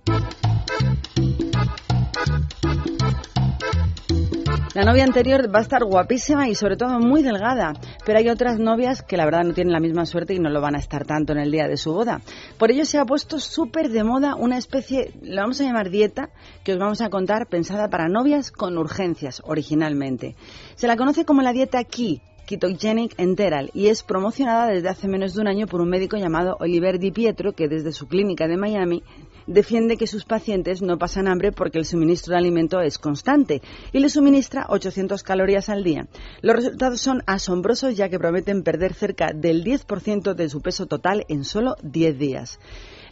La 4.77 4.85
novia 4.85 5.05
anterior 5.05 5.49
va 5.49 5.61
a 5.61 5.63
estar 5.63 5.83
guapísima 5.85 6.51
y 6.51 6.55
sobre 6.55 6.77
todo 6.77 6.99
muy 7.01 7.23
delgada, 7.23 7.73
pero 8.05 8.19
hay 8.19 8.29
otras 8.29 8.59
novias 8.59 9.01
que 9.01 9.17
la 9.17 9.25
verdad 9.25 9.43
no 9.43 9.55
tienen 9.55 9.73
la 9.73 9.81
misma 9.81 10.05
suerte 10.05 10.35
y 10.35 10.39
no 10.39 10.51
lo 10.51 10.61
van 10.61 10.75
a 10.75 10.79
estar 10.79 11.07
tanto 11.07 11.33
en 11.33 11.39
el 11.39 11.51
día 11.51 11.67
de 11.67 11.79
su 11.79 11.95
boda. 11.95 12.21
Por 12.59 12.71
ello 12.71 12.85
se 12.85 12.99
ha 12.99 13.07
puesto 13.07 13.41
súper 13.41 13.89
de 13.89 14.05
moda 14.05 14.35
una 14.35 14.59
especie, 14.59 15.15
la 15.23 15.41
vamos 15.41 15.63
a 15.63 15.65
llamar 15.65 15.89
dieta, 15.89 16.29
que 16.63 16.75
os 16.75 16.79
vamos 16.79 17.01
a 17.01 17.09
contar 17.09 17.47
pensada 17.47 17.89
para 17.89 18.11
novias 18.11 18.53
con 18.53 18.77
urgencias 18.77 19.41
originalmente. 19.47 20.37
Se 20.75 20.87
la 20.87 20.99
conoce 20.99 21.25
como 21.25 21.41
la 21.41 21.55
dieta 21.55 21.83
Key 21.83 22.21
Ketogenic 22.47 23.19
Enteral 23.19 23.71
y 23.73 23.87
es 23.87 24.03
promocionada 24.03 24.67
desde 24.67 24.91
hace 24.91 25.09
menos 25.09 25.33
de 25.33 25.41
un 25.41 25.49
año 25.49 25.67
por 25.67 25.81
un 25.81 25.89
médico 25.89 26.19
llamado 26.19 26.59
Oliver 26.61 26.99
Di 26.99 27.13
Pietro 27.13 27.55
que 27.55 27.67
desde 27.67 27.93
su 27.93 28.09
clínica 28.09 28.47
de 28.47 28.59
Miami 28.59 29.03
defiende 29.47 29.97
que 29.97 30.07
sus 30.07 30.25
pacientes 30.25 30.83
no 30.83 30.99
pasan 30.99 31.29
hambre 31.29 31.53
porque 31.53 31.79
el 31.79 31.85
suministro 31.85 32.33
de 32.33 32.39
alimento 32.39 32.81
es 32.81 32.99
constante 32.99 33.63
y 33.93 33.99
le 33.99 34.09
suministra 34.09 34.67
800 34.69 35.23
calorías 35.23 35.69
al 35.69 35.85
día. 35.85 36.07
Los 36.43 36.57
resultados 36.57 37.01
son 37.01 37.23
asombrosos 37.27 37.97
ya 37.97 38.09
que 38.09 38.19
prometen 38.19 38.63
perder 38.63 38.95
cerca 38.95 39.33
del 39.33 39.65
10% 39.65 40.35
de 40.35 40.49
su 40.49 40.61
peso 40.61 40.87
total 40.87 41.25
en 41.29 41.45
solo 41.45 41.77
10 41.83 42.19
días. 42.19 42.59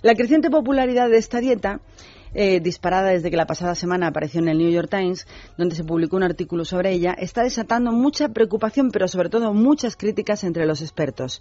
La 0.02 0.14
creciente 0.14 0.50
popularidad 0.50 1.08
de 1.08 1.16
esta 1.16 1.40
dieta 1.40 1.80
eh, 2.34 2.60
disparada 2.60 3.10
desde 3.10 3.30
que 3.30 3.36
la 3.36 3.46
pasada 3.46 3.74
semana 3.74 4.08
apareció 4.08 4.40
en 4.40 4.48
el 4.48 4.58
New 4.58 4.70
York 4.70 4.88
Times, 4.90 5.26
donde 5.56 5.76
se 5.76 5.84
publicó 5.84 6.16
un 6.16 6.24
artículo 6.24 6.64
sobre 6.64 6.92
ella, 6.92 7.12
está 7.12 7.42
desatando 7.42 7.92
mucha 7.92 8.28
preocupación, 8.28 8.90
pero 8.90 9.08
sobre 9.08 9.28
todo 9.28 9.52
muchas 9.54 9.96
críticas 9.96 10.44
entre 10.44 10.66
los 10.66 10.82
expertos. 10.82 11.40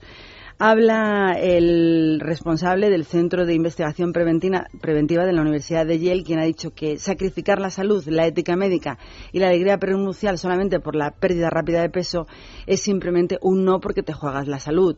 Habla 0.60 1.36
el 1.40 2.20
responsable 2.20 2.92
del 2.92 3.06
Centro 3.06 3.46
de 3.46 3.56
Investigación 3.56 4.14
Preventiva 4.14 5.26
de 5.26 5.34
la 5.34 5.42
Universidad 5.42 5.86
de 5.86 6.00
Yale, 6.00 6.24
quien 6.24 6.40
ha 6.40 6.46
dicho 6.46 6.76
que 6.76 7.00
sacrificar 7.00 7.60
la 7.60 7.72
salud, 7.72 8.06
la 8.08 8.28
ética 8.28 8.56
médica 8.56 9.00
y 9.32 9.40
la 9.40 9.48
alegría 9.48 9.80
prenupcial 9.80 10.38
solamente 10.38 10.80
por 10.80 10.96
la 10.96 11.12
pérdida 11.12 11.50
rápida 11.50 11.82
de 11.82 11.90
peso 11.90 12.28
es 12.68 12.82
simplemente 12.82 13.40
un 13.42 13.66
no 13.66 13.80
porque 13.80 14.04
te 14.04 14.14
juegas 14.14 14.48
la 14.48 14.60
salud. 14.60 14.96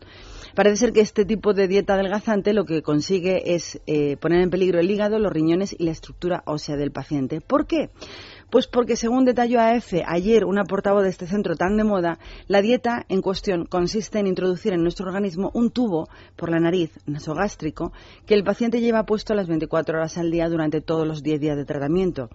Parece 0.56 0.78
ser 0.78 0.94
que 0.94 1.02
este 1.02 1.26
tipo 1.26 1.54
de 1.54 1.68
dieta 1.68 1.96
adelgazante 1.96 2.54
lo 2.54 2.64
que 2.64 2.82
consigue 2.82 3.56
es 3.56 3.82
eh, 3.88 4.16
poner 4.16 4.42
en 4.42 4.50
peligro 4.50 4.80
el 4.80 4.90
hígado, 4.90 5.20
los 5.20 5.34
riñones 5.34 5.76
y 5.78 5.84
la 5.84 5.92
estructura 5.92 6.44
ósea 6.46 6.78
del 6.78 6.92
paciente. 6.92 7.42
¿Por 7.42 7.68
qué? 7.68 7.90
Pues 8.50 8.68
porque, 8.68 8.96
según 8.96 9.26
detalló 9.26 9.60
AF 9.60 9.94
ayer 10.06 10.46
una 10.46 10.64
portavoz 10.64 11.04
de 11.04 11.10
este 11.10 11.28
centro 11.28 11.58
tan 11.58 11.76
de 11.76 11.84
moda, 11.84 12.20
la 12.48 12.62
dieta 12.62 13.06
en 13.10 13.22
cuestión 13.22 13.66
consiste 13.66 14.20
en 14.20 14.28
introducir 14.28 14.72
en 14.72 14.82
nuestro 14.82 15.08
organismo 15.08 15.52
un 15.54 15.72
tubo 15.72 16.08
por 16.38 16.50
la 16.50 16.60
nariz 16.60 16.92
nasogástrico 17.06 17.92
que 18.26 18.34
el 18.34 18.46
paciente 18.46 18.80
lleva 18.80 19.06
puesto 19.06 19.34
las 19.34 19.48
24 19.48 19.98
horas 19.98 20.18
al 20.18 20.32
día 20.32 20.48
durante 20.48 20.80
todos 20.80 21.06
los 21.06 21.22
10 21.22 21.42
días 21.42 21.58
de 21.58 21.66
tratamiento. 21.66 22.30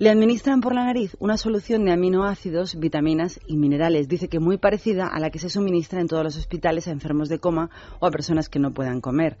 Le 0.00 0.08
administran 0.08 0.62
por 0.62 0.74
la 0.74 0.86
nariz 0.86 1.14
una 1.20 1.36
solución 1.36 1.84
de 1.84 1.92
aminoácidos, 1.92 2.80
vitaminas 2.80 3.38
y 3.46 3.58
minerales. 3.58 4.08
Dice 4.08 4.28
que 4.28 4.40
muy 4.40 4.56
parecida 4.56 5.06
a 5.06 5.20
la 5.20 5.28
que 5.28 5.38
se 5.38 5.50
suministra 5.50 6.00
en 6.00 6.08
todos 6.08 6.24
los 6.24 6.38
hospitales 6.38 6.88
a 6.88 6.90
enfermos 6.90 7.28
de 7.28 7.38
coma 7.38 7.68
o 7.98 8.06
a 8.06 8.10
personas 8.10 8.48
que 8.48 8.58
no 8.58 8.72
puedan 8.72 9.02
comer. 9.02 9.36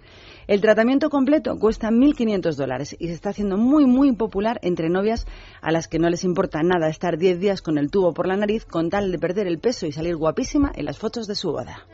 El 0.48 0.60
tratamiento 0.60 1.08
completo 1.08 1.58
cuesta 1.58 1.88
1.500 1.88 2.56
dólares 2.56 2.94
y 2.98 3.06
se 3.06 3.14
está 3.14 3.30
haciendo 3.30 3.56
muy, 3.56 3.86
muy 3.86 4.12
popular 4.12 4.60
entre 4.60 4.90
novias 4.90 5.26
a 5.62 5.72
las 5.72 5.88
que 5.88 5.98
no 5.98 6.10
les 6.10 6.24
importa 6.24 6.62
nada 6.62 6.90
estar 6.90 7.16
10 7.16 7.40
días 7.40 7.62
con 7.62 7.78
el 7.78 7.90
tubo 7.90 8.12
por 8.12 8.26
la 8.26 8.36
nariz 8.36 8.66
con 8.66 8.90
tal 8.90 9.10
de 9.10 9.18
perder 9.18 9.46
el 9.46 9.60
peso 9.60 9.86
y 9.86 9.92
salir 9.92 10.16
guapísima 10.16 10.70
en 10.74 10.84
las 10.84 10.98
fotos 10.98 11.26
de 11.26 11.36
su 11.36 11.52
boda. 11.52 11.86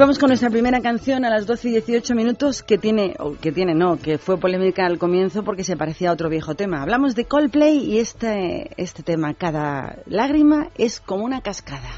Vamos 0.00 0.18
con 0.18 0.28
nuestra 0.28 0.48
primera 0.48 0.80
canción 0.80 1.26
a 1.26 1.28
las 1.28 1.46
12 1.46 1.68
y 1.68 1.72
18 1.72 2.14
minutos 2.14 2.62
que 2.62 2.78
tiene, 2.78 3.14
o 3.18 3.34
que 3.34 3.52
tiene 3.52 3.74
no, 3.74 3.98
que 3.98 4.16
fue 4.16 4.40
polémica 4.40 4.86
al 4.86 4.98
comienzo 4.98 5.44
porque 5.44 5.62
se 5.62 5.76
parecía 5.76 6.08
a 6.08 6.14
otro 6.14 6.30
viejo 6.30 6.54
tema. 6.54 6.80
Hablamos 6.80 7.14
de 7.14 7.26
Coldplay 7.26 7.76
y 7.84 7.98
este, 7.98 8.70
este 8.78 9.02
tema, 9.02 9.34
cada 9.34 9.98
lágrima 10.06 10.68
es 10.78 11.00
como 11.00 11.26
una 11.26 11.42
cascada. 11.42 11.90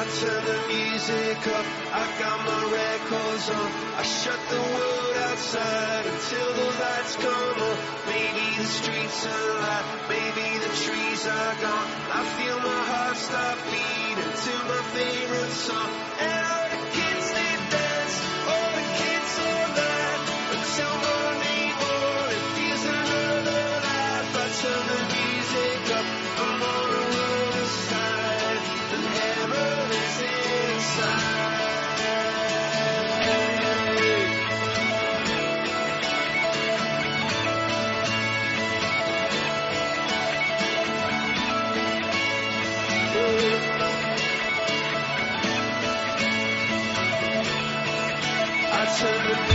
I 0.00 0.04
turn 0.04 0.44
the 0.46 0.58
music 0.72 1.46
up, 1.46 1.66
I 1.92 2.04
got 2.18 2.38
my 2.48 2.62
records 2.72 3.50
on. 3.50 3.70
I 4.00 4.02
shut 4.02 4.40
the 4.48 4.56
world 4.56 5.16
outside 5.28 6.06
until 6.06 6.54
the 6.54 6.68
lights 6.80 7.16
come 7.16 7.60
on. 7.68 7.76
Maybe 8.08 8.56
the 8.56 8.64
streets 8.64 9.26
are 9.26 9.50
alive, 9.50 10.08
maybe 10.08 10.56
the 10.64 10.72
trees 10.72 11.26
are 11.26 11.54
gone. 11.60 11.88
I 12.16 12.24
feel 12.32 12.58
my 12.60 12.80
heart 12.92 13.16
stop 13.18 13.58
beating 13.68 14.32
to 14.40 14.54
my 14.72 14.82
favorite 14.96 15.52
song. 15.52 15.92
And 16.16 16.46
all 16.48 16.68
the 16.72 16.82
kids 16.96 17.26
they 17.36 17.52
dance, 17.68 18.16
all 18.48 18.70
the 18.80 18.86
kids 19.04 19.32
all 19.36 19.68
that 19.76 20.18
until 20.56 20.92
morning 20.96 21.19
turn 49.00 49.49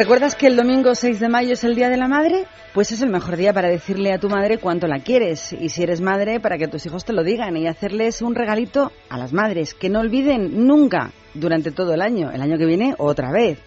¿Recuerdas 0.00 0.34
que 0.34 0.46
el 0.46 0.56
domingo 0.56 0.94
6 0.94 1.20
de 1.20 1.28
mayo 1.28 1.52
es 1.52 1.62
el 1.62 1.74
Día 1.74 1.90
de 1.90 1.98
la 1.98 2.08
Madre? 2.08 2.46
Pues 2.72 2.90
es 2.90 3.02
el 3.02 3.10
mejor 3.10 3.36
día 3.36 3.52
para 3.52 3.68
decirle 3.68 4.14
a 4.14 4.18
tu 4.18 4.30
madre 4.30 4.56
cuánto 4.56 4.86
la 4.86 5.00
quieres. 5.00 5.52
Y 5.52 5.68
si 5.68 5.82
eres 5.82 6.00
madre, 6.00 6.40
para 6.40 6.56
que 6.56 6.68
tus 6.68 6.86
hijos 6.86 7.04
te 7.04 7.12
lo 7.12 7.22
digan 7.22 7.54
y 7.58 7.68
hacerles 7.68 8.22
un 8.22 8.34
regalito 8.34 8.92
a 9.10 9.18
las 9.18 9.34
madres. 9.34 9.74
Que 9.74 9.90
no 9.90 10.00
olviden 10.00 10.66
nunca 10.66 11.10
durante 11.34 11.70
todo 11.70 11.92
el 11.92 12.00
año. 12.00 12.30
El 12.30 12.40
año 12.40 12.56
que 12.56 12.64
viene, 12.64 12.94
otra 12.96 13.30
vez. 13.30 13.58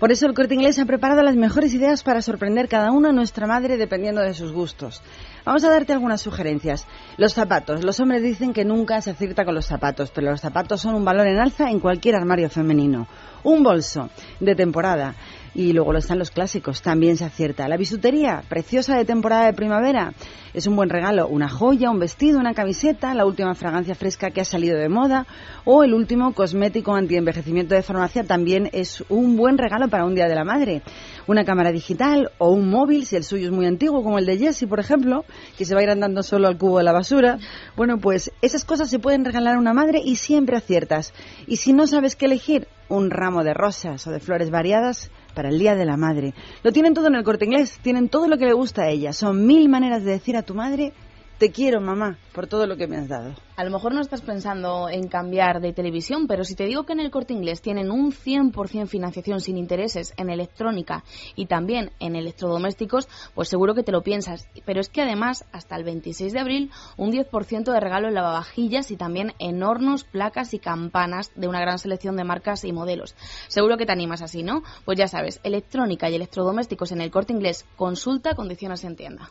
Por 0.00 0.10
eso 0.10 0.26
el 0.26 0.34
Corte 0.34 0.54
Inglés 0.54 0.78
ha 0.80 0.84
preparado 0.84 1.22
las 1.22 1.36
mejores 1.36 1.72
ideas 1.72 2.02
para 2.02 2.20
sorprender 2.20 2.68
cada 2.68 2.90
uno 2.90 3.08
a 3.08 3.12
nuestra 3.12 3.46
madre 3.46 3.78
dependiendo 3.78 4.20
de 4.20 4.34
sus 4.34 4.52
gustos. 4.52 5.00
Vamos 5.44 5.62
a 5.64 5.70
darte 5.70 5.92
algunas 5.92 6.20
sugerencias. 6.20 6.86
Los 7.16 7.32
zapatos. 7.32 7.84
Los 7.84 8.00
hombres 8.00 8.24
dicen 8.24 8.52
que 8.52 8.64
nunca 8.64 9.00
se 9.00 9.12
acierta 9.12 9.44
con 9.44 9.54
los 9.54 9.66
zapatos, 9.66 10.10
pero 10.12 10.32
los 10.32 10.40
zapatos 10.40 10.80
son 10.80 10.96
un 10.96 11.04
valor 11.04 11.28
en 11.28 11.38
alza 11.38 11.70
en 11.70 11.78
cualquier 11.78 12.16
armario 12.16 12.50
femenino. 12.50 13.06
Un 13.44 13.62
bolso 13.62 14.10
de 14.40 14.54
temporada. 14.54 15.14
Y 15.58 15.72
luego 15.72 15.90
lo 15.90 16.00
están 16.00 16.18
los 16.18 16.30
clásicos, 16.30 16.82
también 16.82 17.16
se 17.16 17.24
acierta. 17.24 17.66
La 17.66 17.78
bisutería, 17.78 18.42
preciosa 18.46 18.94
de 18.94 19.06
temporada 19.06 19.46
de 19.46 19.54
primavera, 19.54 20.12
es 20.52 20.66
un 20.66 20.76
buen 20.76 20.90
regalo. 20.90 21.28
Una 21.28 21.48
joya, 21.48 21.90
un 21.90 21.98
vestido, 21.98 22.38
una 22.38 22.52
camiseta, 22.52 23.14
la 23.14 23.24
última 23.24 23.54
fragancia 23.54 23.94
fresca 23.94 24.30
que 24.30 24.42
ha 24.42 24.44
salido 24.44 24.76
de 24.78 24.90
moda 24.90 25.26
o 25.64 25.82
el 25.82 25.94
último 25.94 26.34
cosmético 26.34 26.94
antienvejecimiento 26.94 27.74
de 27.74 27.80
farmacia 27.80 28.22
también 28.22 28.68
es 28.74 29.02
un 29.08 29.34
buen 29.38 29.56
regalo 29.56 29.88
para 29.88 30.04
un 30.04 30.14
Día 30.14 30.28
de 30.28 30.34
la 30.34 30.44
Madre. 30.44 30.82
Una 31.26 31.46
cámara 31.46 31.72
digital 31.72 32.32
o 32.36 32.50
un 32.50 32.68
móvil, 32.68 33.06
si 33.06 33.16
el 33.16 33.24
suyo 33.24 33.46
es 33.46 33.52
muy 33.52 33.64
antiguo, 33.64 34.02
como 34.02 34.18
el 34.18 34.26
de 34.26 34.36
Jessie, 34.36 34.68
por 34.68 34.78
ejemplo, 34.78 35.24
que 35.56 35.64
se 35.64 35.74
va 35.74 35.80
a 35.80 35.84
ir 35.84 35.90
andando 35.90 36.22
solo 36.22 36.48
al 36.48 36.58
cubo 36.58 36.76
de 36.76 36.84
la 36.84 36.92
basura. 36.92 37.38
Bueno, 37.76 37.96
pues 37.96 38.30
esas 38.42 38.66
cosas 38.66 38.90
se 38.90 38.98
pueden 38.98 39.24
regalar 39.24 39.54
a 39.54 39.58
una 39.58 39.72
madre 39.72 40.02
y 40.04 40.16
siempre 40.16 40.58
aciertas. 40.58 41.14
Y 41.46 41.56
si 41.56 41.72
no 41.72 41.86
sabes 41.86 42.14
qué 42.14 42.26
elegir, 42.26 42.68
un 42.88 43.10
ramo 43.10 43.42
de 43.42 43.54
rosas 43.54 44.06
o 44.06 44.10
de 44.10 44.20
flores 44.20 44.50
variadas 44.50 45.10
para 45.36 45.50
el 45.50 45.58
Día 45.58 45.76
de 45.76 45.84
la 45.84 45.98
Madre. 45.98 46.32
Lo 46.64 46.72
tienen 46.72 46.94
todo 46.94 47.06
en 47.06 47.14
el 47.14 47.22
corte 47.22 47.44
inglés, 47.44 47.78
tienen 47.82 48.08
todo 48.08 48.26
lo 48.26 48.38
que 48.38 48.46
le 48.46 48.54
gusta 48.54 48.82
a 48.82 48.88
ella. 48.88 49.12
Son 49.12 49.46
mil 49.46 49.68
maneras 49.68 50.02
de 50.02 50.12
decir 50.12 50.34
a 50.36 50.42
tu 50.42 50.54
madre, 50.54 50.94
te 51.38 51.50
quiero 51.50 51.80
mamá, 51.82 52.18
por 52.32 52.46
todo 52.46 52.66
lo 52.66 52.76
que 52.76 52.86
me 52.86 52.96
has 52.96 53.08
dado. 53.08 53.34
A 53.56 53.64
lo 53.64 53.70
mejor 53.70 53.94
no 53.94 54.00
estás 54.00 54.22
pensando 54.22 54.88
en 54.88 55.08
cambiar 55.08 55.60
de 55.60 55.72
televisión, 55.72 56.26
pero 56.26 56.44
si 56.44 56.54
te 56.54 56.64
digo 56.64 56.84
que 56.84 56.94
en 56.94 57.00
el 57.00 57.10
corte 57.10 57.34
inglés 57.34 57.60
tienen 57.60 57.90
un 57.90 58.12
100% 58.12 58.86
financiación 58.86 59.40
sin 59.40 59.58
intereses 59.58 60.14
en 60.16 60.30
electrónica 60.30 61.04
y 61.34 61.46
también 61.46 61.90
en 62.00 62.16
electrodomésticos, 62.16 63.08
pues 63.34 63.48
seguro 63.48 63.74
que 63.74 63.82
te 63.82 63.92
lo 63.92 64.02
piensas. 64.02 64.48
Pero 64.64 64.80
es 64.80 64.88
que 64.88 65.02
además, 65.02 65.44
hasta 65.52 65.76
el 65.76 65.84
26 65.84 66.32
de 66.32 66.40
abril, 66.40 66.70
un 66.96 67.12
10% 67.12 67.70
de 67.70 67.80
regalo 67.80 68.08
en 68.08 68.14
lavavajillas 68.14 68.90
y 68.90 68.96
también 68.96 69.32
en 69.38 69.62
hornos, 69.62 70.04
placas 70.04 70.54
y 70.54 70.58
campanas 70.58 71.32
de 71.34 71.48
una 71.48 71.60
gran 71.60 71.78
selección 71.78 72.16
de 72.16 72.24
marcas 72.24 72.64
y 72.64 72.72
modelos. 72.72 73.14
Seguro 73.48 73.76
que 73.76 73.86
te 73.86 73.92
animas 73.92 74.22
así, 74.22 74.42
¿no? 74.42 74.62
Pues 74.84 74.98
ya 74.98 75.08
sabes, 75.08 75.40
electrónica 75.44 76.08
y 76.08 76.14
electrodomésticos 76.14 76.92
en 76.92 77.02
el 77.02 77.10
corte 77.10 77.34
inglés, 77.34 77.66
consulta 77.76 78.34
condiciones 78.34 78.84
en 78.84 78.96
tienda. 78.96 79.30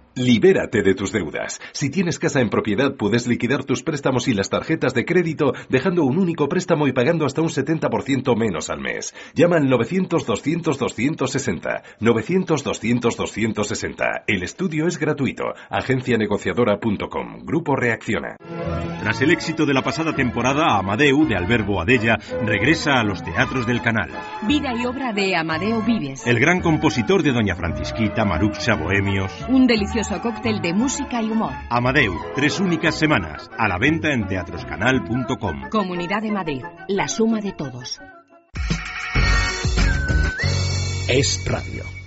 Libérate 0.15 0.81
de 0.81 0.93
tus 0.93 1.13
deudas. 1.13 1.61
Si 1.71 1.89
tienes 1.89 2.19
casa 2.19 2.41
en 2.41 2.49
propiedad, 2.49 2.97
puedes 2.97 3.27
liquidar 3.27 3.63
tus 3.63 3.81
préstamos 3.81 4.27
y 4.27 4.33
las 4.33 4.49
tarjetas 4.49 4.93
de 4.93 5.05
crédito 5.05 5.53
dejando 5.69 6.03
un 6.03 6.17
único 6.17 6.49
préstamo 6.49 6.85
y 6.87 6.91
pagando 6.91 7.25
hasta 7.25 7.41
un 7.41 7.47
70% 7.47 8.35
menos 8.35 8.69
al 8.69 8.81
mes. 8.81 9.15
Llama 9.35 9.55
al 9.55 9.69
900-200-260. 9.69 11.81
900-200-260. 12.01 14.23
El 14.27 14.43
estudio 14.43 14.85
es 14.85 14.99
gratuito. 14.99 15.45
Agencianegociadora.com. 15.69 17.45
Grupo 17.45 17.77
Reacciona. 17.77 18.35
Tras 19.01 19.21
el 19.21 19.31
éxito 19.31 19.65
de 19.65 19.73
la 19.73 19.81
pasada 19.81 20.13
temporada, 20.13 20.77
Amadeu, 20.77 21.25
de 21.25 21.37
Alberbo 21.37 21.79
Adella, 21.81 22.19
regresa 22.45 22.99
a 22.99 23.03
los 23.03 23.23
teatros 23.23 23.65
del 23.65 23.81
canal. 23.81 24.11
Vida 24.45 24.73
y 24.75 24.85
obra 24.85 25.13
de 25.13 25.37
Amadeo 25.37 25.81
Vives. 25.81 26.27
El 26.27 26.39
gran 26.39 26.59
compositor 26.59 27.23
de 27.23 27.31
Doña 27.31 27.55
Francisquita, 27.55 28.25
Maruxa, 28.25 28.75
Bohemios. 28.75 29.31
Un 29.47 29.65
delicioso 29.65 30.00
cóctel 30.21 30.61
de 30.61 30.73
música 30.73 31.21
y 31.21 31.29
humor. 31.29 31.53
Amadeu, 31.69 32.13
tres 32.35 32.59
únicas 32.59 32.95
semanas. 32.95 33.49
A 33.57 33.67
la 33.67 33.77
venta 33.77 34.11
en 34.13 34.27
teatroscanal.com. 34.27 35.69
Comunidad 35.69 36.21
de 36.21 36.31
Madrid, 36.31 36.63
la 36.87 37.07
suma 37.07 37.39
de 37.39 37.51
todos. 37.51 37.99
Es 41.07 41.43
radio. 41.45 42.00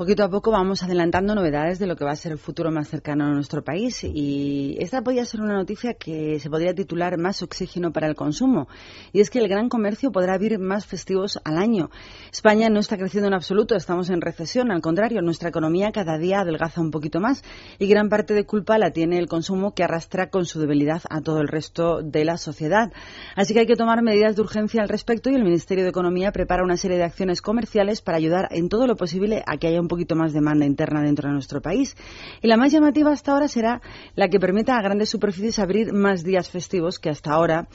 Poquito 0.00 0.24
a 0.24 0.30
poco 0.30 0.50
vamos 0.50 0.82
adelantando 0.82 1.34
novedades 1.34 1.78
de 1.78 1.86
lo 1.86 1.94
que 1.94 2.06
va 2.06 2.12
a 2.12 2.16
ser 2.16 2.32
el 2.32 2.38
futuro 2.38 2.70
más 2.70 2.88
cercano 2.88 3.26
a 3.26 3.34
nuestro 3.34 3.62
país 3.62 4.02
y 4.02 4.78
esta 4.80 5.02
podría 5.02 5.26
ser 5.26 5.42
una 5.42 5.52
noticia 5.52 5.92
que 5.92 6.40
se 6.40 6.48
podría 6.48 6.74
titular 6.74 7.18
Más 7.18 7.42
oxígeno 7.42 7.92
para 7.92 8.06
el 8.06 8.14
consumo 8.14 8.66
y 9.12 9.20
es 9.20 9.28
que 9.28 9.40
el 9.40 9.48
gran 9.48 9.68
comercio 9.68 10.10
podrá 10.10 10.32
abrir 10.32 10.58
más 10.58 10.86
festivos 10.86 11.38
al 11.44 11.58
año. 11.58 11.90
España 12.32 12.70
no 12.70 12.80
está 12.80 12.96
creciendo 12.96 13.28
en 13.28 13.34
absoluto, 13.34 13.76
estamos 13.76 14.08
en 14.08 14.22
recesión, 14.22 14.70
al 14.70 14.80
contrario, 14.80 15.20
nuestra 15.20 15.50
economía 15.50 15.92
cada 15.92 16.16
día 16.16 16.40
adelgaza 16.40 16.80
un 16.80 16.92
poquito 16.92 17.20
más 17.20 17.44
y 17.78 17.86
gran 17.86 18.08
parte 18.08 18.32
de 18.32 18.46
culpa 18.46 18.78
la 18.78 18.92
tiene 18.92 19.18
el 19.18 19.28
consumo 19.28 19.74
que 19.74 19.84
arrastra 19.84 20.30
con 20.30 20.46
su 20.46 20.60
debilidad 20.60 21.02
a 21.10 21.20
todo 21.20 21.42
el 21.42 21.48
resto 21.48 22.00
de 22.00 22.24
la 22.24 22.38
sociedad. 22.38 22.90
Así 23.36 23.52
que 23.52 23.60
hay 23.60 23.66
que 23.66 23.76
tomar 23.76 24.00
medidas 24.02 24.34
de 24.34 24.40
urgencia 24.40 24.80
al 24.80 24.88
respecto 24.88 25.28
y 25.28 25.34
el 25.34 25.44
Ministerio 25.44 25.84
de 25.84 25.90
Economía 25.90 26.32
prepara 26.32 26.64
una 26.64 26.78
serie 26.78 26.96
de 26.96 27.04
acciones 27.04 27.42
comerciales 27.42 28.00
para 28.00 28.16
ayudar 28.16 28.48
en 28.50 28.70
todo 28.70 28.86
lo 28.86 28.96
posible 28.96 29.42
a 29.46 29.58
que 29.58 29.66
haya 29.66 29.78
un 29.78 29.89
poquito 29.90 30.16
más 30.16 30.32
demanda 30.32 30.64
interna 30.64 31.02
dentro 31.02 31.28
de 31.28 31.34
nuestro 31.34 31.60
país. 31.60 31.94
Y 32.40 32.46
la 32.48 32.56
más 32.56 32.72
llamativa 32.72 33.10
hasta 33.12 33.32
ahora 33.32 33.48
será 33.48 33.82
la 34.14 34.28
que 34.28 34.40
permita 34.40 34.76
a 34.76 34.82
grandes 34.82 35.10
superficies 35.10 35.58
abrir 35.58 35.92
más 35.92 36.22
días 36.24 36.48
festivos 36.48 36.98
que 36.98 37.10
hasta 37.10 37.32
ahora 37.32 37.68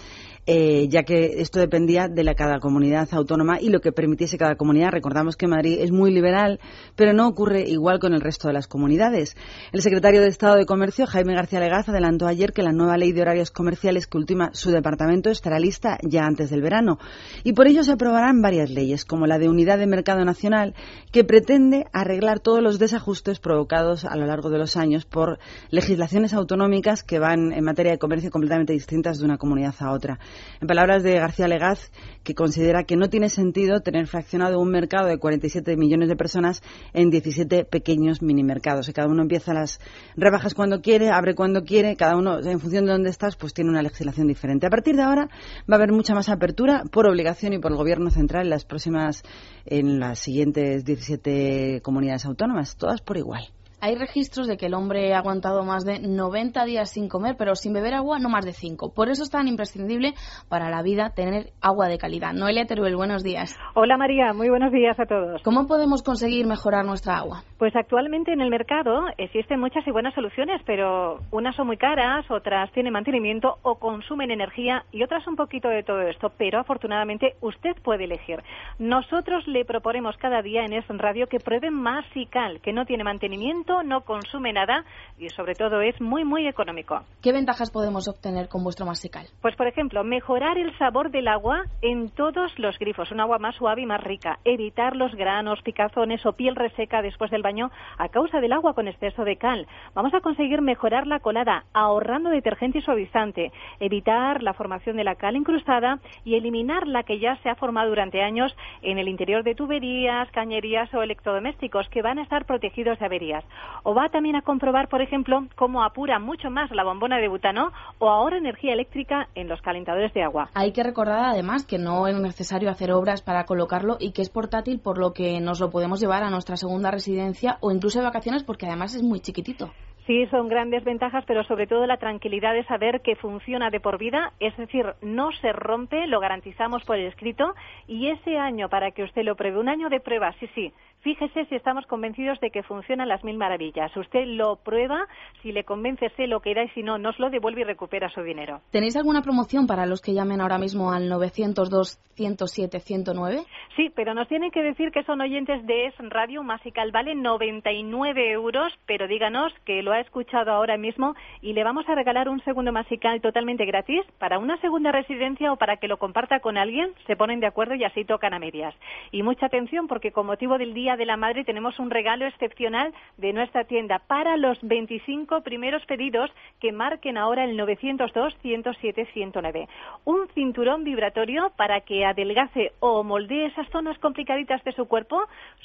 eh, 0.48 0.88
ya 0.90 1.04
que 1.04 1.42
esto 1.42 1.60
dependía 1.60 2.08
de 2.08 2.24
la 2.24 2.36
cada 2.36 2.60
comunidad 2.60 3.08
autónoma 3.12 3.60
y 3.60 3.70
lo 3.70 3.82
que 3.82 3.92
permitiese 3.92 4.38
cada 4.38 4.56
comunidad. 4.56 4.92
Recordamos 4.92 5.38
que 5.38 5.48
Madrid 5.48 5.80
es 5.82 5.92
muy 5.92 6.12
liberal, 6.12 6.60
pero 6.96 7.14
no 7.14 7.28
ocurre 7.28 7.62
igual 7.68 8.00
con 8.00 8.14
el 8.14 8.22
resto 8.22 8.48
de 8.48 8.54
las 8.54 8.68
comunidades. 8.68 9.36
El 9.72 9.82
secretario 9.82 10.22
de 10.22 10.28
Estado 10.28 10.56
de 10.56 10.66
Comercio, 10.66 11.08
Jaime 11.08 11.34
García 11.34 11.60
Legaz, 11.60 11.90
adelantó 11.90 12.28
ayer 12.28 12.54
que 12.54 12.62
la 12.62 12.72
nueva 12.72 12.98
ley 12.98 13.12
de 13.12 13.22
horarios 13.22 13.52
comerciales 13.52 14.08
que 14.08 14.18
ultima 14.18 14.52
su 14.54 14.70
departamento 14.72 15.30
estará 15.30 15.60
lista 15.60 15.98
ya 16.04 16.26
antes 16.26 16.50
del 16.50 16.62
verano. 16.62 17.00
Y 17.44 17.54
por 17.54 17.68
ello 17.68 17.84
se 17.84 17.94
aprobarán 17.94 18.42
varias 18.42 18.70
leyes, 18.70 19.06
como 19.06 19.26
la 19.26 19.40
de 19.40 19.50
Unidad 19.50 19.80
de 19.80 19.88
Mercado 19.88 20.24
Nacional, 20.26 20.76
que 21.12 21.24
pretende 21.24 21.86
arreglar 21.92 22.40
todos 22.40 22.62
los 22.62 22.78
desajustes 22.78 23.40
provocados 23.40 24.06
a 24.06 24.16
lo 24.16 24.26
largo 24.26 24.50
de 24.50 24.60
los 24.60 24.78
años 24.78 25.06
por 25.06 25.40
legislaciones 25.70 26.34
autonómicas 26.34 27.04
que 27.04 27.20
van 27.20 27.52
en 27.52 27.64
materia 27.64 27.94
de 27.94 27.98
comercio 27.98 28.30
completamente 28.30 28.74
distintas 28.74 29.20
de 29.20 29.26
una 29.26 29.38
comunidad 29.38 29.76
a 29.80 29.92
otra. 29.92 30.20
En 30.62 30.68
palabras 30.68 31.04
de 31.04 31.16
García 31.16 31.48
Legaz, 31.48 31.92
que 32.24 32.36
considera 32.36 32.84
que 32.84 32.96
no 32.96 33.10
tiene 33.10 33.30
sentido 33.30 33.82
tener 33.82 34.08
fraccionado 34.08 34.60
un 34.60 34.70
mercado 34.70 35.08
de 35.08 35.18
47 35.18 35.78
millones 35.78 36.10
de 36.10 36.16
personas 36.16 36.62
en 36.94 37.10
17 37.10 37.66
pequeños 37.66 38.22
minimercados. 38.22 38.90
Y 38.90 38.94
cada 38.94 39.08
uno 39.08 39.22
empieza 39.22 39.54
las 39.54 39.80
rebajas 40.16 40.54
cuando 40.54 40.82
quiere, 40.82 41.10
abre 41.10 41.36
cuando 41.36 41.64
quiere, 41.64 41.96
cada 41.96 42.18
uno, 42.18 42.40
en 42.40 42.60
función 42.60 42.86
de 42.86 42.92
dónde 42.92 43.10
estás, 43.10 43.36
pues 43.36 43.54
tiene 43.54 43.70
una 43.70 43.82
legislación 43.82 44.28
diferente. 44.28 44.68
A 44.68 44.70
partir 44.70 44.96
de 44.96 45.04
ahora 45.04 45.30
va 45.70 45.76
a 45.76 45.76
haber 45.76 45.92
mucha 45.92 46.14
más 46.14 46.30
apertura 46.30 46.84
por 46.92 47.08
obligación 47.08 47.54
y 47.54 47.60
por 47.60 47.72
el 47.72 47.78
Gobierno 47.78 48.10
central 48.10 48.44
en 48.44 48.50
las 48.50 48.66
próximas, 48.66 49.24
en 49.66 50.00
las 50.00 50.20
siguientes 50.20 50.86
17 50.86 51.82
comunidades 51.84 52.26
autónomas, 52.26 52.76
todas 52.76 53.02
por 53.02 53.18
igual. 53.18 53.55
Hay 53.86 53.94
registros 53.94 54.48
de 54.48 54.58
que 54.58 54.66
el 54.66 54.74
hombre 54.74 55.14
ha 55.14 55.20
aguantado 55.20 55.64
más 55.64 55.86
de 55.86 56.00
90 56.00 56.66
días 56.66 56.90
sin 56.90 57.08
comer, 57.08 57.36
pero 57.38 57.54
sin 57.54 57.72
beber 57.72 57.94
agua 57.94 58.18
no 58.18 58.30
más 58.30 58.44
de 58.44 58.52
5. 58.52 58.96
Por 58.96 59.10
eso 59.10 59.22
es 59.22 59.30
tan 59.30 59.48
imprescindible 59.48 60.16
para 60.50 60.72
la 60.72 60.82
vida 60.82 61.12
tener 61.12 61.52
agua 61.62 61.88
de 61.88 62.00
calidad. 62.00 62.34
Noelia 62.34 62.66
Teruel, 62.66 62.96
buenos 62.96 63.24
días. 63.24 63.56
Hola 63.76 63.96
María, 63.96 64.34
muy 64.34 64.50
buenos 64.50 64.72
días 64.72 65.00
a 65.00 65.06
todos. 65.06 65.44
¿Cómo 65.44 65.68
podemos 65.68 66.02
conseguir 66.02 66.48
mejorar 66.48 66.84
nuestra 66.84 67.18
agua? 67.18 67.44
Pues 67.60 67.76
actualmente 67.76 68.34
en 68.34 68.42
el 68.42 68.50
mercado 68.50 69.06
existen 69.20 69.60
muchas 69.60 69.86
y 69.86 69.92
buenas 69.92 70.16
soluciones, 70.16 70.64
pero 70.66 71.20
unas 71.30 71.56
son 71.56 71.68
muy 71.68 71.78
caras, 71.78 72.26
otras 72.32 72.72
tienen 72.72 72.92
mantenimiento 72.92 73.60
o 73.62 73.76
consumen 73.76 74.32
energía 74.32 74.84
y 74.92 75.04
otras 75.04 75.28
un 75.28 75.36
poquito 75.36 75.68
de 75.70 75.84
todo 75.84 76.02
esto. 76.02 76.32
Pero 76.40 76.60
afortunadamente 76.60 77.36
usted 77.42 77.76
puede 77.84 78.06
elegir. 78.06 78.40
Nosotros 78.80 79.48
le 79.48 79.64
proponemos 79.64 80.18
cada 80.18 80.42
día 80.42 80.66
en 80.66 80.74
Es 80.74 80.86
Radio 80.88 81.28
que 81.28 81.40
prueben 81.40 81.76
Masical, 81.76 82.62
que 82.62 82.74
no 82.74 82.86
tiene 82.86 83.04
mantenimiento 83.04 83.75
no 83.84 84.02
consume 84.02 84.54
nada 84.54 84.84
y 85.18 85.30
sobre 85.30 85.56
todo 85.56 85.82
es 85.82 86.00
muy 86.02 86.24
muy 86.24 86.48
económico. 86.48 87.02
¿Qué 87.22 87.32
ventajas 87.32 87.72
podemos 87.72 88.08
obtener 88.08 88.48
con 88.48 88.64
vuestro 88.64 88.86
masical? 88.86 89.28
Pues 89.42 89.56
por 89.56 89.68
ejemplo, 89.68 90.04
mejorar 90.04 90.58
el 90.58 90.78
sabor 90.78 91.12
del 91.12 91.28
agua 91.28 91.64
en 91.82 92.10
todos 92.10 92.52
los 92.58 92.78
grifos, 92.80 93.12
un 93.12 93.20
agua 93.20 93.40
más 93.40 93.56
suave 93.56 93.82
y 93.82 93.86
más 93.86 94.04
rica, 94.04 94.40
evitar 94.44 94.96
los 94.96 95.14
granos, 95.16 95.62
picazones 95.64 96.26
o 96.26 96.34
piel 96.34 96.56
reseca 96.56 97.02
después 97.02 97.32
del 97.32 97.42
baño 97.42 97.72
a 97.98 98.10
causa 98.10 98.40
del 98.40 98.54
agua 98.54 98.74
con 98.74 98.88
exceso 98.88 99.24
de 99.24 99.38
cal. 99.38 99.68
Vamos 99.94 100.14
a 100.14 100.22
conseguir 100.22 100.62
mejorar 100.62 101.08
la 101.08 101.20
colada 101.20 101.66
ahorrando 101.74 102.30
detergente 102.30 102.80
y 102.80 102.82
suavizante, 102.82 103.52
evitar 103.80 104.44
la 104.44 104.54
formación 104.54 104.98
de 104.98 105.04
la 105.04 105.16
cal 105.16 105.36
incrustada 105.36 106.00
y 106.24 106.36
eliminar 106.36 106.88
la 106.88 107.04
que 107.04 107.20
ya 107.20 107.38
se 107.38 107.50
ha 107.50 107.56
formado 107.56 107.90
durante 107.90 108.22
años 108.22 108.56
en 108.82 108.98
el 108.98 109.08
interior 109.08 109.44
de 109.44 109.56
tuberías, 109.56 110.30
cañerías 110.32 110.94
o 110.94 111.02
electrodomésticos 111.02 111.88
que 111.90 112.02
van 112.02 112.20
a 112.20 112.24
estar 112.24 112.46
protegidos 112.46 113.00
de 113.00 113.06
averías. 113.06 113.44
O 113.84 113.94
va 113.94 114.10
también 114.10 114.36
a 114.36 114.42
comprobar, 114.42 114.90
por 114.90 115.02
ejemplo, 115.02 115.46
cómo 115.56 115.84
apura 115.84 116.20
mucho 116.20 116.50
más 116.50 116.72
la 116.72 116.84
bombona 116.84 117.18
de 117.18 117.28
butano 117.28 117.72
o 118.00 118.10
ahorra 118.10 118.38
energía 118.38 118.74
eléctrica 118.74 119.28
en 119.36 119.48
los 119.48 119.62
calentadores 119.62 120.14
de 120.14 120.24
agua. 120.24 120.50
Hay 120.54 120.72
que 120.72 120.84
recordar 120.84 121.26
además 121.26 121.66
que 121.66 121.78
no 121.78 122.08
es 122.08 122.20
necesario 122.20 122.70
hacer 122.70 122.92
obras 122.92 123.22
para 123.22 123.46
colocarlo 123.46 123.98
y 124.00 124.12
que 124.12 124.22
es 124.22 124.30
portátil 124.30 124.80
por 124.80 124.98
lo 124.98 125.14
que 125.14 125.40
nos 125.40 125.60
lo 125.60 125.70
podemos 125.70 126.00
llevar 126.00 126.24
a 126.24 126.30
nuestra 126.30 126.58
segunda 126.58 126.92
residencia 126.92 127.58
o 127.62 127.72
incluso 127.72 128.00
de 128.00 128.06
vacaciones 128.06 128.44
porque 128.44 128.66
además 128.66 128.96
es 128.96 129.04
muy 129.04 129.20
chiquitito. 129.20 129.72
Sí, 130.06 130.28
son 130.28 130.48
grandes 130.48 130.84
ventajas, 130.84 131.24
pero 131.26 131.44
sobre 131.44 131.66
todo 131.66 131.88
la 131.88 131.98
tranquilidad 131.98 132.54
de 132.54 132.64
saber 132.66 133.02
que 133.02 133.16
funciona 133.16 133.72
de 133.72 133.80
por 133.80 133.98
vida, 133.98 134.34
es 134.40 134.56
decir, 134.56 134.86
no 135.02 135.32
se 135.42 135.52
rompe, 135.52 136.06
lo 136.06 136.20
garantizamos 136.20 136.84
por 136.84 136.98
el 136.98 137.08
escrito, 137.08 137.56
y 137.88 138.10
ese 138.10 138.38
año, 138.38 138.70
para 138.70 138.92
que 138.92 139.04
usted 139.04 139.24
lo 139.24 139.36
pruebe, 139.36 139.60
un 139.60 139.70
año 139.70 139.90
de 139.90 140.00
prueba, 140.00 140.32
sí, 140.40 140.48
sí, 140.54 140.72
Fíjese 141.06 141.46
si 141.46 141.54
estamos 141.54 141.86
convencidos 141.86 142.40
de 142.40 142.50
que 142.50 142.64
funcionan 142.64 143.08
las 143.08 143.24
mil 143.24 143.38
maravillas. 143.38 143.96
Usted 143.96 144.26
lo 144.26 144.56
prueba, 144.56 145.06
si 145.44 145.52
le 145.52 145.64
convence, 145.64 146.10
sé 146.18 146.26
lo 146.26 146.40
que 146.40 146.56
da 146.56 146.64
y 146.64 146.70
si 146.70 146.82
no, 146.82 146.98
nos 146.98 147.20
lo 147.20 147.30
devuelve 147.30 147.62
y 147.62 147.64
recupera 147.64 148.10
su 148.10 148.24
dinero. 148.24 148.62
¿Tenéis 148.72 148.96
alguna 148.98 149.22
promoción 149.22 149.68
para 149.68 149.86
los 149.86 150.02
que 150.02 150.16
llamen 150.16 150.42
ahora 150.42 150.58
mismo 150.58 150.92
al 150.92 151.08
902 151.08 152.00
107 152.16 152.80
109? 152.80 153.38
Sí, 153.76 153.92
pero 153.96 154.16
nos 154.16 154.28
tienen 154.28 154.50
que 154.50 154.64
decir 154.64 154.90
que 154.92 155.04
son 155.04 155.22
oyentes 155.22 155.64
de 155.68 155.86
Es 155.86 155.94
Radio 156.10 156.42
Masical. 156.42 156.92
Vale 156.92 157.14
99 157.14 158.32
euros, 158.32 158.74
pero 158.88 159.08
díganos 159.08 159.54
que 159.64 159.84
lo 159.84 159.94
ha 159.96 160.02
escuchado 160.02 160.52
ahora 160.52 160.78
mismo 160.78 161.16
y 161.42 161.54
le 161.54 161.64
vamos 161.64 161.88
a 161.90 161.96
regalar 161.96 162.30
un 162.30 162.44
segundo 162.44 162.72
Masical 162.72 163.22
totalmente 163.22 163.66
gratis 163.66 164.04
para 164.20 164.38
una 164.38 164.58
segunda 164.58 164.92
residencia 164.92 165.52
o 165.52 165.56
para 165.56 165.78
que 165.78 165.88
lo 165.88 165.98
comparta 165.98 166.40
con 166.40 166.58
alguien. 166.58 166.94
Se 167.08 167.16
ponen 167.16 167.40
de 167.40 167.48
acuerdo 167.48 167.76
y 167.76 167.84
así 167.84 168.06
tocan 168.06 168.34
a 168.34 168.40
medias. 168.40 168.76
Y 169.12 169.24
mucha 169.24 169.48
atención 169.48 169.88
porque 169.88 170.12
con 170.12 170.26
motivo 170.26 170.58
del 170.58 170.74
Día 170.74 170.98
de 170.98 171.06
la 171.06 171.18
Madre 171.18 171.44
tenemos 171.44 171.80
un 171.80 171.90
regalo 171.90 172.26
excepcional 172.26 172.94
de 173.18 173.34
nuestra 173.34 173.64
tienda 173.64 174.00
para 174.00 174.38
los 174.38 174.58
25 174.62 175.42
primeros 175.42 175.86
pedidos 175.86 176.32
que 176.60 176.72
marquen 176.72 177.18
ahora 177.18 177.44
el 177.44 177.58
902 177.58 178.36
107 178.42 179.08
109. 179.14 179.68
Un 180.06 180.28
cinturón 180.34 180.84
vibratorio 180.84 181.52
para 181.56 181.82
que 181.82 182.06
adelgace 182.06 182.74
o 182.80 183.04
moldee 183.04 183.46
esas 183.46 183.70
zonas 183.70 183.98
complicaditas 184.00 184.64
de 184.64 184.74
su 184.74 184.88
cuerpo 184.88 185.24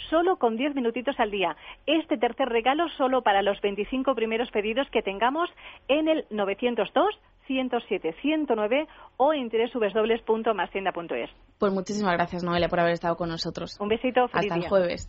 solo 0.08 0.36
con 0.36 0.56
10 0.56 0.74
minutitos 0.74 1.18
al 1.18 1.30
día. 1.30 1.56
Este 1.86 2.16
tercer 2.16 2.48
regalo 2.48 2.88
solo 2.90 3.22
para 3.22 3.42
los 3.42 3.60
25 3.60 4.14
primeros 4.20 4.50
pedidos 4.50 4.86
que 4.92 5.00
tengamos 5.00 5.48
en 5.88 6.08
el 6.08 6.26
902 6.28 7.18
107 7.46 8.14
109 8.20 8.86
o 9.16 9.32
en 9.32 9.48
www.mastienda.es. 9.48 11.30
Pues 11.58 11.72
muchísimas 11.72 12.12
gracias, 12.12 12.44
Noelia, 12.44 12.68
por 12.68 12.80
haber 12.80 12.92
estado 12.92 13.16
con 13.16 13.30
nosotros. 13.30 13.80
Un 13.80 13.88
besito. 13.88 14.26
Hasta 14.30 14.54
el 14.54 14.68
jueves. 14.68 15.08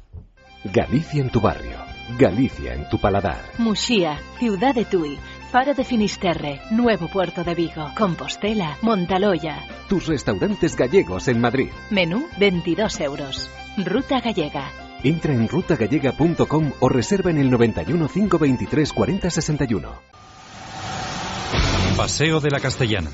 Galicia 0.63 1.21
en 1.21 1.29
tu 1.29 1.41
barrio. 1.41 1.77
Galicia 2.17 2.73
en 2.73 2.87
tu 2.89 2.97
paladar. 2.99 3.41
Muxía, 3.57 4.15
Ciudad 4.39 4.73
de 4.73 4.85
Tui, 4.85 5.17
Faro 5.51 5.73
de 5.73 5.83
Finisterre, 5.83 6.61
Nuevo 6.71 7.07
Puerto 7.07 7.43
de 7.43 7.53
Vigo, 7.53 7.85
Compostela, 7.97 8.77
Montaloya. 8.81 9.57
Tus 9.89 10.07
restaurantes 10.07 10.77
gallegos 10.77 11.27
en 11.27 11.41
Madrid. 11.41 11.69
Menú 11.89 12.27
22 12.39 13.01
euros. 13.01 13.51
Ruta 13.77 14.21
Gallega. 14.21 14.90
Entra 15.03 15.33
en 15.33 15.47
rutagallega.com 15.47 16.71
o 16.79 16.89
reserva 16.89 17.31
en 17.31 17.37
el 17.37 17.49
91 17.49 18.07
523 18.07 18.93
40 18.93 19.29
61. 19.29 19.89
Paseo 21.97 22.39
de 22.39 22.49
la 22.51 22.59
Castellana. 22.59 23.09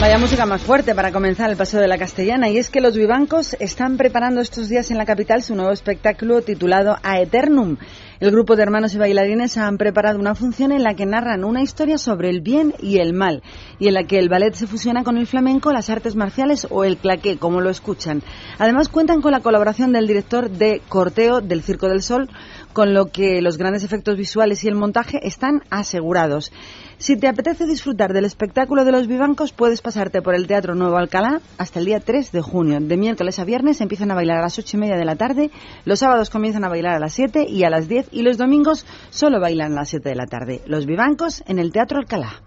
Vaya 0.00 0.18
música 0.18 0.44
más 0.44 0.60
fuerte 0.60 0.94
para 0.94 1.12
comenzar 1.12 1.48
el 1.50 1.56
Paseo 1.56 1.80
de 1.80 1.88
la 1.88 1.96
Castellana 1.96 2.50
y 2.50 2.58
es 2.58 2.68
que 2.68 2.80
los 2.80 2.96
vivancos 2.96 3.56
están 3.60 3.96
preparando 3.96 4.40
estos 4.40 4.68
días 4.68 4.90
en 4.90 4.98
la 4.98 5.06
capital 5.06 5.42
su 5.42 5.54
nuevo 5.54 5.70
espectáculo 5.70 6.42
titulado 6.42 6.96
A 7.02 7.20
Eternum. 7.20 7.76
El 8.20 8.30
grupo 8.30 8.56
de 8.56 8.62
hermanos 8.62 8.94
y 8.94 8.98
bailarines 8.98 9.56
han 9.56 9.76
preparado 9.76 10.18
una 10.18 10.34
función 10.34 10.72
en 10.72 10.82
la 10.82 10.94
que 10.94 11.06
narran 11.06 11.44
una 11.44 11.62
historia 11.62 11.96
sobre 11.96 12.28
el 12.30 12.40
bien 12.40 12.74
y 12.80 12.98
el 12.98 13.12
mal 13.12 13.42
y 13.78 13.88
en 13.88 13.94
la 13.94 14.04
que 14.04 14.18
el 14.18 14.28
ballet 14.28 14.54
se 14.54 14.66
fusiona 14.66 15.04
con 15.04 15.16
el 15.16 15.26
flamenco, 15.26 15.72
las 15.72 15.90
artes 15.90 16.16
marciales 16.16 16.66
o 16.70 16.84
el 16.84 16.96
claqué, 16.96 17.38
como 17.38 17.60
lo 17.60 17.70
escuchan. 17.70 18.22
Además 18.58 18.88
cuentan 18.88 19.20
con 19.20 19.32
la 19.32 19.40
colaboración 19.40 19.92
del 19.92 20.06
director 20.06 20.50
de 20.50 20.82
Corteo 20.88 21.40
del 21.40 21.62
Circo 21.62 21.88
del 21.88 22.02
Sol, 22.02 22.28
con 22.74 22.92
lo 22.92 23.06
que 23.06 23.40
los 23.40 23.56
grandes 23.56 23.84
efectos 23.84 24.18
visuales 24.18 24.62
y 24.64 24.68
el 24.68 24.74
montaje 24.74 25.26
están 25.26 25.62
asegurados. 25.70 26.52
Si 26.98 27.16
te 27.16 27.28
apetece 27.28 27.66
disfrutar 27.66 28.12
del 28.12 28.24
espectáculo 28.24 28.84
de 28.84 28.92
los 28.92 29.06
vivancos, 29.06 29.52
puedes 29.52 29.80
pasarte 29.80 30.20
por 30.20 30.34
el 30.34 30.46
Teatro 30.46 30.74
Nuevo 30.74 30.98
Alcalá 30.98 31.40
hasta 31.56 31.78
el 31.78 31.86
día 31.86 32.00
3 32.00 32.32
de 32.32 32.42
junio. 32.42 32.78
De 32.80 32.96
miércoles 32.96 33.38
a 33.38 33.44
viernes 33.44 33.80
empiezan 33.80 34.10
a 34.10 34.14
bailar 34.14 34.38
a 34.38 34.42
las 34.42 34.58
ocho 34.58 34.76
y 34.76 34.80
media 34.80 34.96
de 34.96 35.04
la 35.04 35.16
tarde, 35.16 35.50
los 35.84 36.00
sábados 36.00 36.30
comienzan 36.30 36.64
a 36.64 36.68
bailar 36.68 36.96
a 36.96 36.98
las 36.98 37.14
7 37.14 37.46
y 37.48 37.64
a 37.64 37.70
las 37.70 37.88
10 37.88 38.08
y 38.10 38.22
los 38.22 38.36
domingos 38.36 38.84
solo 39.10 39.40
bailan 39.40 39.72
a 39.72 39.76
las 39.76 39.88
7 39.88 40.08
de 40.08 40.16
la 40.16 40.26
tarde. 40.26 40.60
Los 40.66 40.84
vivancos 40.84 41.42
en 41.46 41.58
el 41.58 41.72
Teatro 41.72 41.98
Alcalá. 41.98 42.42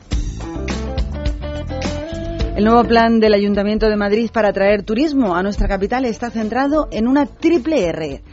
El 2.57 2.65
nuevo 2.65 2.83
plan 2.83 3.19
del 3.19 3.33
Ayuntamiento 3.33 3.87
de 3.87 3.95
Madrid 3.95 4.29
para 4.33 4.49
atraer 4.49 4.83
turismo 4.83 5.35
a 5.35 5.43
nuestra 5.43 5.67
capital 5.67 6.05
está 6.05 6.31
centrado 6.31 6.89
en 6.91 7.07
una 7.07 7.27
triple 7.27 7.85
R 7.85 8.23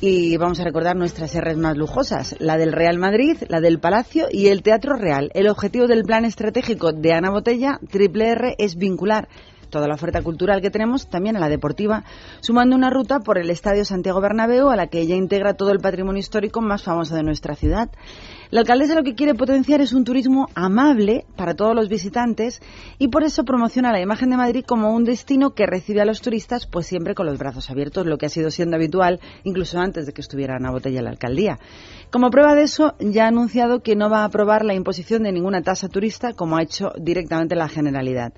y 0.00 0.36
vamos 0.38 0.58
a 0.60 0.64
recordar 0.64 0.96
nuestras 0.96 1.34
R's 1.38 1.58
más 1.58 1.76
lujosas, 1.76 2.34
la 2.38 2.56
del 2.56 2.72
Real 2.72 2.98
Madrid, 2.98 3.36
la 3.48 3.60
del 3.60 3.78
Palacio 3.80 4.28
y 4.30 4.48
el 4.48 4.62
Teatro 4.62 4.96
Real. 4.96 5.30
El 5.34 5.48
objetivo 5.48 5.86
del 5.86 6.04
plan 6.04 6.24
estratégico 6.24 6.92
de 6.92 7.12
Ana 7.12 7.30
Botella, 7.30 7.78
Triple 7.90 8.30
R, 8.30 8.54
es 8.58 8.76
vincular 8.76 9.28
toda 9.68 9.86
la 9.86 9.94
oferta 9.94 10.22
cultural 10.22 10.60
que 10.62 10.70
tenemos 10.70 11.08
también 11.08 11.36
a 11.36 11.40
la 11.40 11.48
deportiva, 11.48 12.04
sumando 12.40 12.74
una 12.74 12.90
ruta 12.90 13.20
por 13.20 13.38
el 13.38 13.50
Estadio 13.50 13.84
Santiago 13.84 14.20
Bernabéu 14.20 14.70
a 14.70 14.76
la 14.76 14.88
que 14.88 15.00
ella 15.00 15.16
integra 15.16 15.54
todo 15.54 15.70
el 15.70 15.80
patrimonio 15.80 16.20
histórico 16.20 16.60
más 16.60 16.82
famoso 16.82 17.14
de 17.14 17.22
nuestra 17.22 17.54
ciudad. 17.54 17.90
La 18.50 18.62
alcaldesa 18.62 18.96
lo 18.96 19.04
que 19.04 19.14
quiere 19.14 19.36
potenciar 19.36 19.80
es 19.80 19.92
un 19.92 20.02
turismo 20.02 20.48
amable 20.56 21.24
para 21.36 21.54
todos 21.54 21.72
los 21.72 21.88
visitantes 21.88 22.60
y 22.98 23.06
por 23.06 23.22
eso 23.22 23.44
promociona 23.44 23.92
la 23.92 24.00
imagen 24.00 24.28
de 24.30 24.36
Madrid 24.36 24.64
como 24.66 24.92
un 24.92 25.04
destino 25.04 25.54
que 25.54 25.66
recibe 25.66 26.00
a 26.00 26.04
los 26.04 26.20
turistas 26.20 26.66
pues 26.66 26.88
siempre 26.88 27.14
con 27.14 27.26
los 27.26 27.38
brazos 27.38 27.70
abiertos, 27.70 28.06
lo 28.06 28.18
que 28.18 28.26
ha 28.26 28.28
sido 28.28 28.50
siendo 28.50 28.74
habitual 28.74 29.20
incluso 29.44 29.78
antes 29.78 30.04
de 30.04 30.12
que 30.12 30.20
estuviera 30.20 30.56
Ana 30.56 30.72
Botella 30.72 31.00
la 31.00 31.10
alcaldía. 31.10 31.60
Como 32.10 32.30
prueba 32.30 32.56
de 32.56 32.64
eso, 32.64 32.96
ya 32.98 33.26
ha 33.26 33.28
anunciado 33.28 33.84
que 33.84 33.94
no 33.94 34.10
va 34.10 34.22
a 34.22 34.24
aprobar 34.24 34.64
la 34.64 34.74
imposición 34.74 35.22
de 35.22 35.30
ninguna 35.30 35.62
tasa 35.62 35.88
turista 35.88 36.32
como 36.32 36.56
ha 36.56 36.62
hecho 36.64 36.90
directamente 36.98 37.54
la 37.54 37.68
Generalidad. 37.68 38.32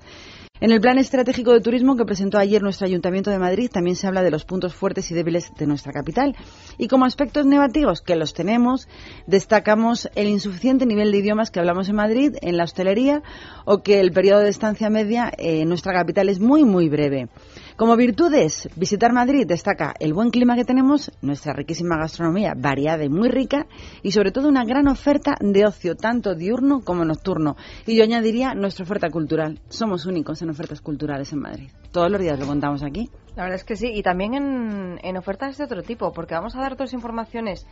En 0.63 0.71
el 0.71 0.79
Plan 0.79 0.97
Estratégico 0.97 1.51
de 1.51 1.59
Turismo 1.59 1.97
que 1.97 2.05
presentó 2.05 2.37
ayer 2.37 2.61
nuestro 2.61 2.87
Ayuntamiento 2.87 3.29
de 3.29 3.37
Madrid 3.37 3.69
también 3.69 3.97
se 3.97 4.07
habla 4.07 4.23
de 4.23 4.31
los 4.31 4.45
puntos 4.45 4.73
fuertes 4.73 5.11
y 5.11 5.13
débiles 5.13 5.51
de 5.57 5.67
nuestra 5.67 5.91
capital. 5.91 6.37
Y 6.77 6.87
como 6.87 7.03
aspectos 7.03 7.45
negativos, 7.45 7.99
que 7.99 8.15
los 8.15 8.33
tenemos, 8.33 8.87
destacamos 9.27 10.09
el 10.15 10.29
insuficiente 10.29 10.85
nivel 10.85 11.11
de 11.11 11.17
idiomas 11.17 11.51
que 11.51 11.59
hablamos 11.59 11.89
en 11.89 11.97
Madrid, 11.97 12.37
en 12.41 12.55
la 12.55 12.63
hostelería, 12.63 13.23
o 13.65 13.83
que 13.83 13.99
el 13.99 14.13
periodo 14.13 14.39
de 14.39 14.51
estancia 14.51 14.89
media 14.89 15.29
en 15.37 15.67
nuestra 15.67 15.91
capital 15.91 16.29
es 16.29 16.39
muy, 16.39 16.63
muy 16.63 16.87
breve. 16.87 17.27
Como 17.75 17.95
virtudes, 17.95 18.69
visitar 18.75 19.13
Madrid 19.13 19.47
destaca 19.47 19.95
el 19.99 20.13
buen 20.13 20.29
clima 20.29 20.55
que 20.55 20.63
tenemos, 20.63 21.11
nuestra 21.23 21.53
riquísima 21.53 21.97
gastronomía 21.97 22.53
variada 22.55 23.03
y 23.03 23.09
muy 23.09 23.29
rica 23.29 23.65
y 24.03 24.11
sobre 24.11 24.31
todo 24.31 24.47
una 24.47 24.63
gran 24.63 24.87
oferta 24.87 25.35
de 25.39 25.65
ocio, 25.65 25.95
tanto 25.95 26.35
diurno 26.35 26.81
como 26.81 27.03
nocturno. 27.03 27.55
Y 27.87 27.97
yo 27.97 28.03
añadiría 28.03 28.53
nuestra 28.53 28.83
oferta 28.83 29.09
cultural. 29.09 29.59
Somos 29.69 30.05
únicos 30.05 30.39
en 30.43 30.51
ofertas 30.51 30.81
culturales 30.81 31.33
en 31.33 31.39
Madrid. 31.39 31.69
Todos 31.91 32.11
los 32.11 32.21
días 32.21 32.39
lo 32.39 32.45
contamos 32.45 32.83
aquí. 32.83 33.09
La 33.35 33.41
verdad 33.41 33.55
es 33.55 33.63
que 33.63 33.75
sí, 33.75 33.89
y 33.91 34.03
también 34.03 34.99
en, 35.01 35.17
ofertas 35.17 35.57
de 35.57 35.63
otro 35.63 35.81
tipo, 35.81 36.13
porque 36.13 36.35
vamos 36.35 36.55
a 36.55 36.59
dar 36.59 36.77
dos 36.77 36.93
informaciones, 36.93 37.65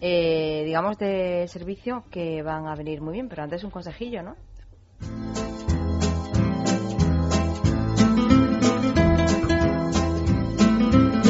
eh, 0.00 0.62
digamos, 0.64 0.96
de 0.98 1.46
servicio 1.48 2.04
que 2.12 2.42
van 2.44 2.68
a 2.68 2.76
venir 2.76 3.00
muy 3.00 3.14
bien, 3.14 3.28
pero 3.28 3.42
antes 3.42 3.64
un 3.64 3.70
consejillo, 3.70 4.22
¿no? 4.22 4.36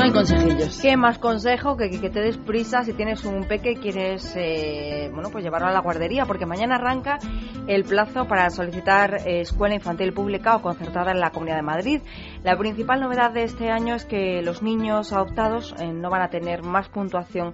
No 0.00 0.06
hay 0.06 0.12
consejillos. 0.12 0.80
¿Qué 0.80 0.96
más 0.96 1.18
consejo 1.18 1.76
que, 1.76 1.90
que 1.90 2.08
te 2.08 2.22
des 2.22 2.38
prisa 2.38 2.84
si 2.84 2.94
tienes 2.94 3.22
un 3.26 3.46
peque 3.46 3.72
y 3.72 3.76
quieres 3.76 4.34
eh, 4.34 5.10
bueno, 5.12 5.28
pues 5.28 5.44
llevarlo 5.44 5.68
a 5.68 5.72
la 5.72 5.82
guardería? 5.82 6.24
Porque 6.24 6.46
mañana 6.46 6.76
arranca 6.76 7.18
el 7.66 7.84
plazo 7.84 8.26
para 8.26 8.48
solicitar 8.48 9.28
eh, 9.28 9.42
escuela 9.42 9.74
infantil 9.74 10.14
pública 10.14 10.56
o 10.56 10.62
concertada 10.62 11.10
en 11.10 11.20
la 11.20 11.32
Comunidad 11.32 11.56
de 11.56 11.62
Madrid. 11.64 12.00
La 12.42 12.56
principal 12.56 12.98
novedad 12.98 13.30
de 13.32 13.42
este 13.42 13.68
año 13.68 13.94
es 13.94 14.06
que 14.06 14.40
los 14.40 14.62
niños 14.62 15.12
adoptados 15.12 15.74
eh, 15.78 15.92
no 15.92 16.08
van 16.08 16.22
a 16.22 16.30
tener 16.30 16.62
más 16.62 16.88
puntuación 16.88 17.52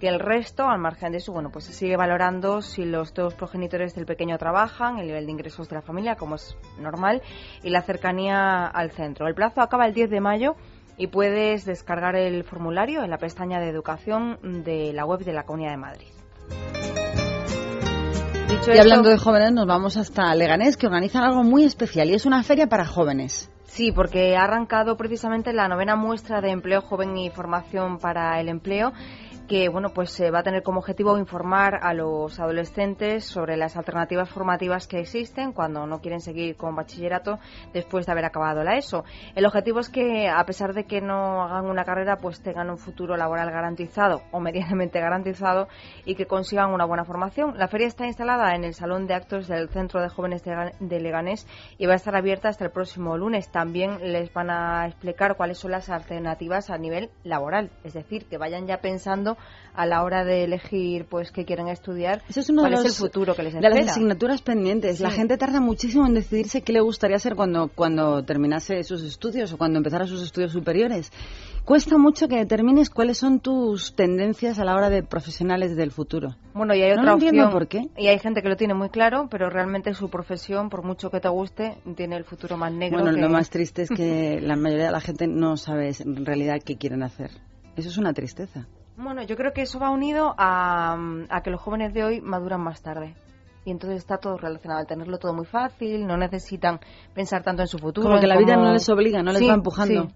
que 0.00 0.08
el 0.08 0.18
resto, 0.18 0.68
al 0.68 0.80
margen 0.80 1.12
de 1.12 1.18
eso, 1.18 1.32
bueno, 1.32 1.50
pues 1.52 1.66
se 1.66 1.72
sigue 1.72 1.96
valorando 1.96 2.60
si 2.60 2.84
los 2.84 3.14
dos 3.14 3.34
progenitores 3.34 3.94
del 3.94 4.04
pequeño 4.04 4.36
trabajan, 4.36 4.98
el 4.98 5.06
nivel 5.06 5.26
de 5.26 5.30
ingresos 5.30 5.68
de 5.68 5.76
la 5.76 5.82
familia, 5.82 6.16
como 6.16 6.34
es 6.34 6.56
normal, 6.80 7.22
y 7.62 7.70
la 7.70 7.82
cercanía 7.82 8.66
al 8.66 8.90
centro. 8.90 9.28
El 9.28 9.36
plazo 9.36 9.60
acaba 9.60 9.86
el 9.86 9.94
10 9.94 10.10
de 10.10 10.20
mayo 10.20 10.56
y 10.96 11.08
puedes 11.08 11.64
descargar 11.64 12.16
el 12.16 12.44
formulario 12.44 13.02
en 13.02 13.10
la 13.10 13.18
pestaña 13.18 13.60
de 13.60 13.68
educación 13.68 14.38
de 14.64 14.92
la 14.92 15.04
web 15.04 15.20
de 15.20 15.32
la 15.32 15.44
Comunidad 15.44 15.72
de 15.72 15.76
Madrid. 15.76 16.08
y 18.72 18.78
hablando 18.78 19.10
de 19.10 19.18
jóvenes, 19.18 19.52
nos 19.52 19.66
vamos 19.66 19.96
hasta 19.96 20.34
Leganés, 20.34 20.76
que 20.76 20.86
organizan 20.86 21.24
algo 21.24 21.42
muy 21.42 21.64
especial 21.64 22.08
y 22.10 22.14
es 22.14 22.26
una 22.26 22.42
feria 22.42 22.68
para 22.68 22.84
jóvenes. 22.84 23.50
Sí, 23.74 23.90
porque 23.90 24.36
ha 24.36 24.44
arrancado 24.44 24.96
precisamente 24.96 25.52
la 25.52 25.66
novena 25.66 25.96
muestra 25.96 26.40
de 26.40 26.50
empleo 26.50 26.80
joven 26.80 27.16
y 27.16 27.30
formación 27.30 27.98
para 27.98 28.40
el 28.40 28.48
empleo 28.48 28.92
que 29.48 29.68
bueno 29.68 29.90
pues 29.90 30.20
va 30.32 30.38
a 30.38 30.42
tener 30.42 30.62
como 30.62 30.78
objetivo 30.78 31.18
informar 31.18 31.78
a 31.82 31.92
los 31.92 32.40
adolescentes 32.40 33.24
sobre 33.24 33.56
las 33.56 33.76
alternativas 33.76 34.30
formativas 34.30 34.86
que 34.86 35.00
existen 35.00 35.52
cuando 35.52 35.86
no 35.86 36.00
quieren 36.00 36.20
seguir 36.20 36.56
con 36.56 36.74
bachillerato 36.74 37.38
después 37.72 38.06
de 38.06 38.12
haber 38.12 38.24
acabado 38.24 38.64
la 38.64 38.76
ESO. 38.76 39.04
El 39.34 39.44
objetivo 39.44 39.80
es 39.80 39.90
que 39.90 40.28
a 40.28 40.44
pesar 40.46 40.72
de 40.72 40.84
que 40.84 41.00
no 41.00 41.42
hagan 41.42 41.66
una 41.66 41.84
carrera 41.84 42.16
pues 42.16 42.40
tengan 42.40 42.70
un 42.70 42.78
futuro 42.78 43.16
laboral 43.16 43.50
garantizado 43.50 44.22
o 44.32 44.40
medianamente 44.40 45.00
garantizado 45.00 45.68
y 46.04 46.14
que 46.14 46.26
consigan 46.26 46.72
una 46.72 46.86
buena 46.86 47.04
formación. 47.04 47.58
La 47.58 47.68
feria 47.68 47.86
está 47.86 48.06
instalada 48.06 48.54
en 48.54 48.64
el 48.64 48.74
salón 48.74 49.06
de 49.06 49.14
actos 49.14 49.48
del 49.48 49.68
Centro 49.68 50.00
de 50.00 50.08
Jóvenes 50.08 50.42
de 50.42 51.00
Leganés 51.00 51.46
y 51.76 51.86
va 51.86 51.92
a 51.92 51.96
estar 51.96 52.16
abierta 52.16 52.48
hasta 52.48 52.64
el 52.64 52.70
próximo 52.70 53.16
lunes. 53.18 53.50
También 53.50 54.12
les 54.12 54.32
van 54.32 54.50
a 54.50 54.86
explicar 54.86 55.36
cuáles 55.36 55.58
son 55.58 55.72
las 55.72 55.90
alternativas 55.90 56.70
a 56.70 56.78
nivel 56.78 57.10
laboral, 57.24 57.70
es 57.84 57.92
decir, 57.92 58.26
que 58.26 58.38
vayan 58.38 58.66
ya 58.66 58.78
pensando 58.78 59.33
a 59.76 59.86
la 59.86 60.04
hora 60.04 60.24
de 60.24 60.44
elegir 60.44 61.04
pues 61.06 61.32
qué 61.32 61.44
quieren 61.44 61.66
estudiar, 61.66 62.22
Eso 62.28 62.38
es 62.40 62.48
uno 62.48 62.62
cuál 62.62 62.72
de 62.74 62.78
es 62.78 62.84
los, 62.84 62.92
el 63.00 63.06
futuro 63.06 63.34
que 63.34 63.42
les 63.42 63.54
de 63.54 63.58
espera. 63.58 63.74
las 63.80 63.88
asignaturas 63.90 64.40
pendientes. 64.40 65.00
La 65.00 65.10
gente 65.10 65.36
tarda 65.36 65.60
muchísimo 65.60 66.06
en 66.06 66.14
decidirse 66.14 66.62
qué 66.62 66.72
le 66.72 66.80
gustaría 66.80 67.16
hacer 67.16 67.34
cuando, 67.34 67.68
cuando 67.74 68.22
terminase 68.24 68.84
sus 68.84 69.02
estudios 69.02 69.52
o 69.52 69.58
cuando 69.58 69.78
empezara 69.78 70.06
sus 70.06 70.22
estudios 70.22 70.52
superiores. 70.52 71.10
Cuesta 71.64 71.96
mucho 71.98 72.28
que 72.28 72.36
determines 72.36 72.88
cuáles 72.90 73.18
son 73.18 73.40
tus 73.40 73.96
tendencias 73.96 74.58
a 74.60 74.64
la 74.64 74.74
hora 74.76 74.90
de 74.90 75.02
profesionales 75.02 75.74
del 75.76 75.90
futuro. 75.90 76.36
Bueno, 76.52 76.74
y 76.74 76.82
hay 76.82 76.94
No 76.94 77.00
otra 77.00 77.14
opción. 77.14 77.28
entiendo 77.30 77.50
por 77.50 77.66
qué. 77.66 77.88
Y 77.96 78.06
hay 78.06 78.18
gente 78.20 78.42
que 78.42 78.48
lo 78.50 78.56
tiene 78.56 78.74
muy 78.74 78.90
claro, 78.90 79.26
pero 79.30 79.50
realmente 79.50 79.92
su 79.94 80.08
profesión, 80.08 80.68
por 80.68 80.84
mucho 80.84 81.10
que 81.10 81.18
te 81.20 81.28
guste, 81.30 81.78
tiene 81.96 82.16
el 82.16 82.24
futuro 82.24 82.56
más 82.56 82.70
negro. 82.72 83.00
Bueno, 83.00 83.14
que- 83.16 83.20
lo 83.22 83.28
más 83.30 83.50
triste 83.50 83.82
es 83.82 83.88
que 83.88 84.38
la 84.42 84.54
mayoría 84.56 84.86
de 84.86 84.92
la 84.92 85.00
gente 85.00 85.26
no 85.26 85.56
sabe 85.56 85.90
en 85.98 86.24
realidad 86.24 86.58
qué 86.64 86.76
quieren 86.76 87.02
hacer. 87.02 87.30
Eso 87.76 87.88
es 87.88 87.96
una 87.98 88.12
tristeza. 88.12 88.68
Bueno, 88.96 89.22
yo 89.22 89.36
creo 89.36 89.52
que 89.52 89.62
eso 89.62 89.78
va 89.78 89.90
unido 89.90 90.34
a, 90.38 90.96
a 91.28 91.42
que 91.42 91.50
los 91.50 91.60
jóvenes 91.60 91.92
de 91.92 92.04
hoy 92.04 92.20
maduran 92.20 92.60
más 92.60 92.80
tarde. 92.82 93.14
Y 93.64 93.70
entonces 93.70 93.98
está 93.98 94.18
todo 94.18 94.36
relacionado, 94.36 94.80
al 94.80 94.86
tenerlo 94.86 95.18
todo 95.18 95.32
muy 95.32 95.46
fácil, 95.46 96.06
no 96.06 96.16
necesitan 96.16 96.80
pensar 97.14 97.42
tanto 97.42 97.62
en 97.62 97.68
su 97.68 97.78
futuro. 97.78 98.06
Como 98.08 98.20
que 98.20 98.26
la 98.26 98.36
vida 98.36 98.56
no 98.56 98.72
les 98.72 98.88
obliga, 98.90 99.22
no 99.22 99.32
les 99.32 99.40
Sí, 99.40 99.48
va 99.48 99.54
empujando. 99.54 100.08
sí. 100.08 100.14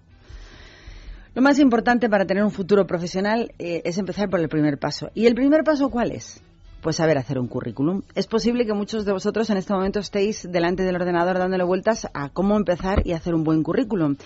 Lo 1.35 1.43
más 1.43 1.59
importante 1.59 2.09
para 2.09 2.27
tener 2.27 2.43
un 2.43 2.51
futuro 2.51 2.87
profesional 2.87 3.53
eh, 3.59 3.83
es 3.85 3.97
empezar 3.99 4.29
por 4.29 4.41
el 4.41 4.49
primer 4.49 4.79
paso. 4.79 5.09
¿Y 5.15 5.27
el 5.27 5.35
primer 5.35 5.63
paso 5.65 5.89
cuál 5.89 6.11
es? 6.13 6.43
Pues 6.83 6.97
saber 6.97 7.17
hacer 7.17 7.39
un 7.39 7.47
currículum. 7.49 8.03
Es 8.15 8.27
posible 8.27 8.67
que 8.67 8.73
muchos 8.73 9.05
de 9.05 9.13
vosotros 9.13 9.49
en 9.51 9.57
este 9.57 9.73
momento 9.73 9.99
estéis 10.01 10.47
delante 10.51 10.83
del 10.83 10.97
ordenador 10.97 11.39
dándole 11.39 11.65
vueltas 11.65 12.09
a 12.13 12.29
cómo 12.31 12.57
empezar 12.57 13.07
y 13.07 13.13
hacer 13.13 13.35
un 13.35 13.45
buen 13.45 13.63
currículum. 13.63 14.17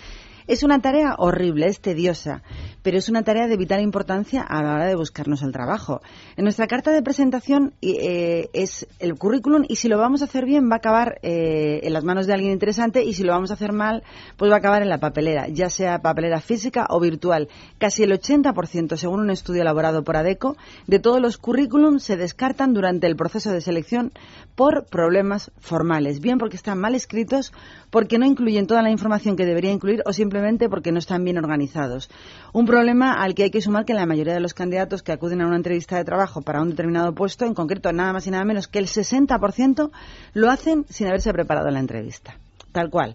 Es 0.46 0.62
una 0.62 0.81
tarea 0.81 1.14
horrible, 1.18 1.66
es 1.66 1.81
tediosa, 1.81 2.42
pero 2.83 2.98
es 2.98 3.09
una 3.09 3.22
tarea 3.22 3.46
de 3.46 3.57
vital 3.57 3.81
importancia 3.81 4.42
a 4.42 4.62
la 4.62 4.74
hora 4.74 4.87
de 4.87 4.96
buscarnos 4.96 5.42
el 5.42 5.52
trabajo. 5.52 6.00
En 6.37 6.44
nuestra 6.44 6.66
carta 6.66 6.90
de 6.90 7.02
presentación 7.02 7.74
eh, 7.81 8.48
es 8.52 8.87
el 8.98 9.14
currículum 9.14 9.64
y 9.68 9.76
si 9.76 9.88
lo 9.88 9.98
vamos 9.98 10.22
a 10.22 10.24
hacer 10.24 10.44
bien 10.44 10.68
va 10.68 10.74
a 10.74 10.78
acabar 10.78 11.18
eh, 11.22 11.81
en 11.85 11.92
las 11.92 12.05
manos 12.05 12.26
de 12.26 12.35
alguien 12.35 12.52
interesante 12.52 13.05
y 13.05 13.14
si 13.14 13.22
lo 13.22 13.33
vamos 13.33 13.50
a 13.50 13.55
hacer 13.55 13.72
mal 13.72 14.02
pues 14.37 14.50
va 14.50 14.57
a 14.57 14.59
acabar 14.59 14.83
en 14.83 14.88
la 14.88 14.98
papelera, 14.98 15.48
ya 15.48 15.70
sea 15.70 16.00
papelera 16.00 16.40
física 16.40 16.87
o 16.90 16.98
virtual. 16.98 17.48
Casi 17.78 18.02
el 18.02 18.12
80%, 18.12 18.96
según 18.96 19.20
un 19.20 19.31
estudio 19.31 19.62
elaborado 19.62 20.02
por 20.02 20.16
ADECO, 20.16 20.57
de 20.87 20.98
todos 20.98 21.20
los 21.20 21.38
currículums 21.38 22.02
se 22.02 22.16
descartan 22.16 22.74
durante 22.74 23.07
el 23.07 23.16
proceso 23.16 23.52
de 23.52 23.61
selección 23.61 24.12
por 24.55 24.87
problemas 24.87 25.51
formales, 25.59 26.21
bien 26.21 26.38
porque 26.38 26.57
están 26.57 26.79
mal 26.79 26.95
escritos, 26.95 27.53
porque 27.91 28.19
no 28.19 28.27
incluyen 28.27 28.67
toda 28.67 28.83
la 28.83 28.91
información 28.91 29.37
que 29.37 29.47
debería 29.47 29.73
incluir 29.73 30.03
o 30.07 30.12
simplemente 30.12 30.69
porque 30.69 30.93
no 30.93 30.99
están 30.99 31.25
bien 31.25 31.38
organizados. 31.38 32.11
Un 32.53 32.67
problema 32.67 33.23
al 33.23 33.35
que 33.35 33.45
hay 33.45 33.51
que 33.51 33.62
sumar 33.62 33.85
que 33.85 33.95
la 33.95 34.07
mayoría 34.07 34.35
de 34.35 34.41
los 34.41 34.55
candidatos 34.55 35.03
que 35.03 35.12
acuden 35.12 35.41
a 35.41 35.47
una 35.47 35.57
entrevista 35.57 35.97
de 35.97 36.05
trabajo 36.05 36.43
para 36.43 36.61
un 36.61 36.71
determinado 36.71 37.15
puesto, 37.15 37.45
en 37.45 37.55
concreto 37.55 37.93
nada 37.93 38.12
más 38.12 38.27
y 38.27 38.31
nada 38.31 38.45
menos 38.45 38.69
que 38.69 38.79
el 38.79 38.87
60%, 38.87 39.91
lo 40.35 40.51
hacen 40.51 40.85
sin 40.88 41.07
haberse 41.07 41.33
preparado 41.33 41.71
la 41.71 41.81
entrevista. 41.81 42.37
Tal 42.73 42.91
cual. 42.91 43.15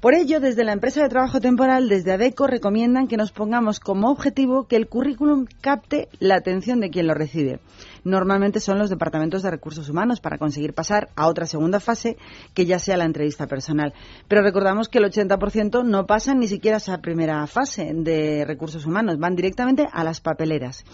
Por 0.00 0.12
ello, 0.12 0.40
desde 0.40 0.62
la 0.62 0.74
empresa 0.74 1.02
de 1.02 1.08
trabajo 1.08 1.40
temporal, 1.40 1.88
desde 1.88 2.12
ADECO, 2.12 2.46
recomiendan 2.46 3.08
que 3.08 3.16
nos 3.16 3.32
pongamos 3.32 3.80
como 3.80 4.10
objetivo 4.10 4.68
que 4.68 4.76
el 4.76 4.88
currículum 4.88 5.46
capte 5.62 6.08
la 6.20 6.36
atención 6.36 6.80
de 6.80 6.90
quien 6.90 7.06
lo 7.06 7.14
recibe. 7.14 7.60
Normalmente 8.04 8.60
son 8.60 8.78
los 8.78 8.90
departamentos 8.90 9.42
de 9.42 9.50
recursos 9.50 9.88
humanos 9.88 10.20
para 10.20 10.36
conseguir 10.36 10.74
pasar 10.74 11.08
a 11.16 11.26
otra 11.28 11.46
segunda 11.46 11.80
fase, 11.80 12.18
que 12.52 12.66
ya 12.66 12.78
sea 12.78 12.98
la 12.98 13.06
entrevista 13.06 13.46
personal. 13.46 13.94
Pero 14.28 14.42
recordamos 14.42 14.90
que 14.90 14.98
el 14.98 15.04
80% 15.04 15.82
no 15.82 16.06
pasan 16.06 16.40
ni 16.40 16.46
siquiera 16.46 16.76
esa 16.76 16.98
primera 16.98 17.46
fase 17.46 17.90
de 17.94 18.44
recursos 18.44 18.84
humanos, 18.84 19.18
van 19.18 19.34
directamente 19.34 19.88
a 19.90 20.04
las 20.04 20.20
papeleras. 20.20 20.84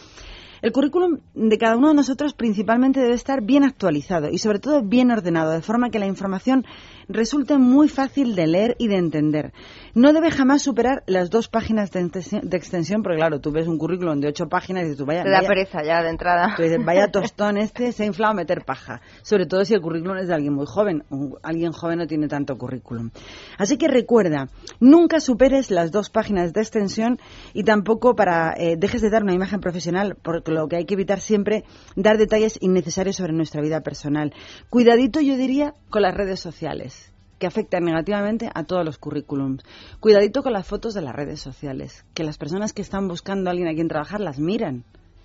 El 0.63 0.71
currículum 0.71 1.19
de 1.35 1.59
cada 1.59 1.77
uno 1.77 1.89
de 1.89 1.95
nosotros 1.95 2.35
principalmente 2.35 3.01
debe 3.01 3.15
estar 3.15 3.43
bien 3.43 3.65
actualizado 3.65 4.29
y 4.31 4.39
sobre 4.39 4.61
todo 4.61 4.81
bien 4.81 5.11
ordenado, 5.11 5.51
de 5.51 5.61
forma 5.61 5.91
que 5.91 5.99
la 5.99 6.07
información 6.07 6.65
resulte 7.09 7.59
muy 7.59 7.89
fácil 7.89 8.35
de 8.35 8.47
leer 8.47 8.77
y 8.79 8.89
de 8.89 8.97
entender. 8.97 9.53
No 9.95 10.13
debe 10.13 10.31
jamás 10.31 10.63
superar 10.63 11.03
las 11.07 11.31
dos 11.31 11.49
páginas 11.49 11.91
de 11.91 12.01
extensión, 12.01 12.43
de 12.49 12.57
extensión, 12.57 13.03
porque 13.03 13.19
claro, 13.19 13.41
tú 13.41 13.53
ves 13.53 13.67
un 13.69 13.79
currículum 13.79 14.21
de 14.21 14.29
ocho 14.29 14.49
páginas 14.49 14.85
y 14.85 14.91
dices, 14.91 15.05
vaya, 15.05 15.23
vaya- 15.25 15.47
pereza 15.49 15.83
ya 15.85 16.03
de 16.03 16.11
entrada. 16.11 16.55
tú 16.57 16.63
dices, 16.63 16.85
vaya 16.85 17.09
tostón 17.09 17.57
este, 17.59 17.93
se 17.93 18.05
ha 18.05 18.07
inflado 18.07 18.33
a 18.33 18.35
meter 18.37 18.65
paja. 18.65 19.01
Sobre 19.23 19.47
todo 19.47 19.65
si 19.65 19.75
el 19.75 19.81
currículum 19.81 20.17
es 20.19 20.29
de 20.29 20.35
alguien 20.35 20.55
muy 20.55 20.67
joven. 20.67 21.05
Alguien 21.43 21.73
joven 21.73 21.99
no 21.99 22.07
tiene 22.07 22.29
tanto 22.29 22.57
currículum. 22.57 23.11
Así 23.59 23.77
que 23.77 23.89
recuerda, 23.89 24.49
nunca 24.81 25.21
superes 25.21 25.71
las 25.71 25.91
dos 25.91 26.11
páginas 26.11 26.53
de 26.53 26.61
extensión 26.61 27.19
y 27.53 27.65
tampoco 27.65 28.15
para 28.15 28.55
eh, 28.57 28.77
dejes 28.77 29.03
de 29.03 29.11
dar 29.11 29.23
una 29.23 29.35
imagen 29.35 29.61
profesional, 29.61 30.17
porque 30.23 30.53
lo 30.53 30.69
que 30.69 30.77
hay 30.77 30.85
que 30.85 30.95
evitar 30.95 31.21
siempre 31.21 31.65
dar 31.97 32.19
detalles 32.19 32.59
innecesarios 32.61 33.17
sobre 33.17 33.33
nuestra 33.33 33.61
vida 33.61 33.81
personal. 33.81 34.33
Cuidadito, 34.71 35.21
yo 35.21 35.37
diría, 35.37 35.75
con 35.91 36.03
las 36.03 36.15
redes 36.15 36.41
sociales 36.41 37.02
que 37.43 37.49
afectan 37.49 37.83
negativamente 37.83 38.49
a 38.55 38.63
todos 38.63 38.85
los 38.85 38.99
currículums. 38.99 39.65
Cuidadito 39.99 40.45
con 40.45 40.53
las 40.53 40.65
fotos 40.65 40.95
de 40.95 41.03
las 41.03 41.13
redes 41.13 41.41
sociales, 41.41 42.05
que 42.15 42.23
las 42.23 42.39
personas 42.39 42.73
que 42.73 42.83
están 42.83 43.09
buscando 43.09 43.51
a 43.51 43.51
alguien 43.51 43.67
a 43.67 43.75
quien 43.75 43.89
trabajar 43.89 44.21
las 44.21 44.39
miran. 44.39 44.85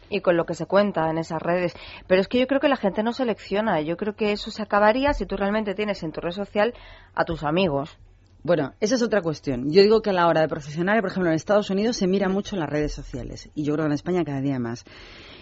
y 0.09 0.21
con 0.21 0.35
lo 0.35 0.45
que 0.45 0.55
se 0.55 0.65
cuenta 0.65 1.09
en 1.11 1.19
esas 1.19 1.39
redes. 1.39 1.75
Pero 2.07 2.21
es 2.21 2.27
que 2.27 2.39
yo 2.39 2.47
creo 2.47 2.59
que 2.59 2.69
la 2.69 2.77
gente 2.77 3.03
no 3.03 3.11
selecciona. 3.13 3.81
Yo 3.81 3.97
creo 3.97 4.15
que 4.15 4.31
eso 4.31 4.49
se 4.49 4.63
acabaría 4.63 5.13
si 5.13 5.27
tú 5.27 5.35
realmente 5.35 5.75
tienes 5.75 6.01
en 6.01 6.11
tu 6.11 6.21
red 6.21 6.31
social 6.31 6.73
a 7.13 7.23
tus 7.23 7.43
amigos. 7.43 7.99
Bueno, 8.41 8.73
esa 8.79 8.95
es 8.95 9.03
otra 9.03 9.21
cuestión. 9.21 9.69
Yo 9.69 9.83
digo 9.83 10.01
que 10.01 10.09
a 10.09 10.13
la 10.13 10.27
hora 10.27 10.41
de 10.41 10.47
profesional, 10.47 11.01
por 11.01 11.11
ejemplo, 11.11 11.29
en 11.29 11.35
Estados 11.35 11.69
Unidos 11.69 11.97
se 11.97 12.07
mira 12.07 12.29
mucho 12.29 12.55
las 12.55 12.69
redes 12.69 12.93
sociales 12.93 13.49
y 13.53 13.63
yo 13.63 13.73
creo 13.73 13.83
que 13.83 13.89
en 13.89 13.93
España 13.93 14.23
cada 14.23 14.41
día 14.41 14.57
más. 14.57 14.85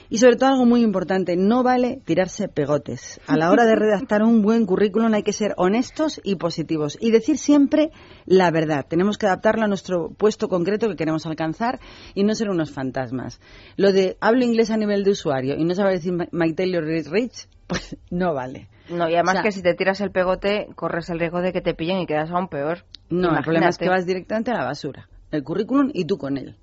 Y 0.10 0.18
sobre 0.20 0.36
todo 0.36 0.50
algo 0.50 0.66
muy 0.66 0.82
importante, 0.82 1.36
no 1.36 1.64
vale 1.64 2.02
tirarse 2.06 2.48
pegotes. 2.48 3.20
A 3.28 3.38
la 3.38 3.52
hora 3.52 3.66
de 3.66 3.76
redactar 3.76 4.22
un 4.24 4.42
buen 4.42 4.66
currículum 4.66 5.14
hay 5.14 5.24
que 5.24 5.34
ser 5.34 5.54
honestos 5.58 6.22
y 6.24 6.36
positivos 6.36 6.98
y 7.02 7.12
decir 7.12 7.38
siempre 7.38 7.92
la 8.26 8.52
verdad. 8.52 8.86
Tenemos 8.88 9.18
que 9.18 9.26
adaptarlo 9.26 9.64
a 9.64 9.68
nuestro 9.68 10.10
puesto 10.10 10.48
concreto 10.48 10.88
que 10.88 10.96
queremos 10.96 11.26
alcanzar 11.26 11.80
y 12.14 12.24
no 12.24 12.36
ser 12.36 12.50
unos 12.50 12.72
fantasmas. 12.72 13.40
Lo 13.78 13.92
de 13.92 14.18
hablo 14.22 14.44
inglés 14.46 14.70
a 14.72 14.78
nivel 14.78 15.04
de 15.04 15.12
usuario 15.12 15.56
y 15.58 15.64
no 15.64 15.74
saber 15.74 15.94
decir 15.94 16.14
My- 16.32 16.54
Taylor 16.54 16.84
rich, 16.86 17.48
pues 17.68 17.98
no 18.12 18.34
vale. 18.34 18.68
No, 18.90 19.10
y 19.10 19.16
además 19.16 19.30
O 19.30 19.38
sea, 19.38 19.44
que 19.44 19.52
si 19.52 19.64
te 19.64 19.74
tiras 19.74 20.00
el 20.02 20.12
pegote, 20.12 20.68
corres 20.76 21.10
el 21.10 21.20
riesgo 21.20 21.42
de 21.42 21.52
que 21.52 21.62
te 21.62 21.74
pillen 21.74 21.98
y 22.00 22.06
quedas 22.06 22.30
aún 22.30 22.48
peor. 22.50 22.86
No, 23.10 23.36
el 23.36 23.44
problema 23.44 23.70
es 23.70 23.78
que 23.80 23.86
Imagínate. 23.86 23.90
vas 23.90 24.06
directamente 24.06 24.52
a 24.52 24.54
la 24.54 24.64
basura. 24.66 25.10
El 25.32 25.44
currículum 25.44 25.90
y 25.94 26.06
tú 26.06 26.18
con 26.18 26.38
él. 26.38 26.56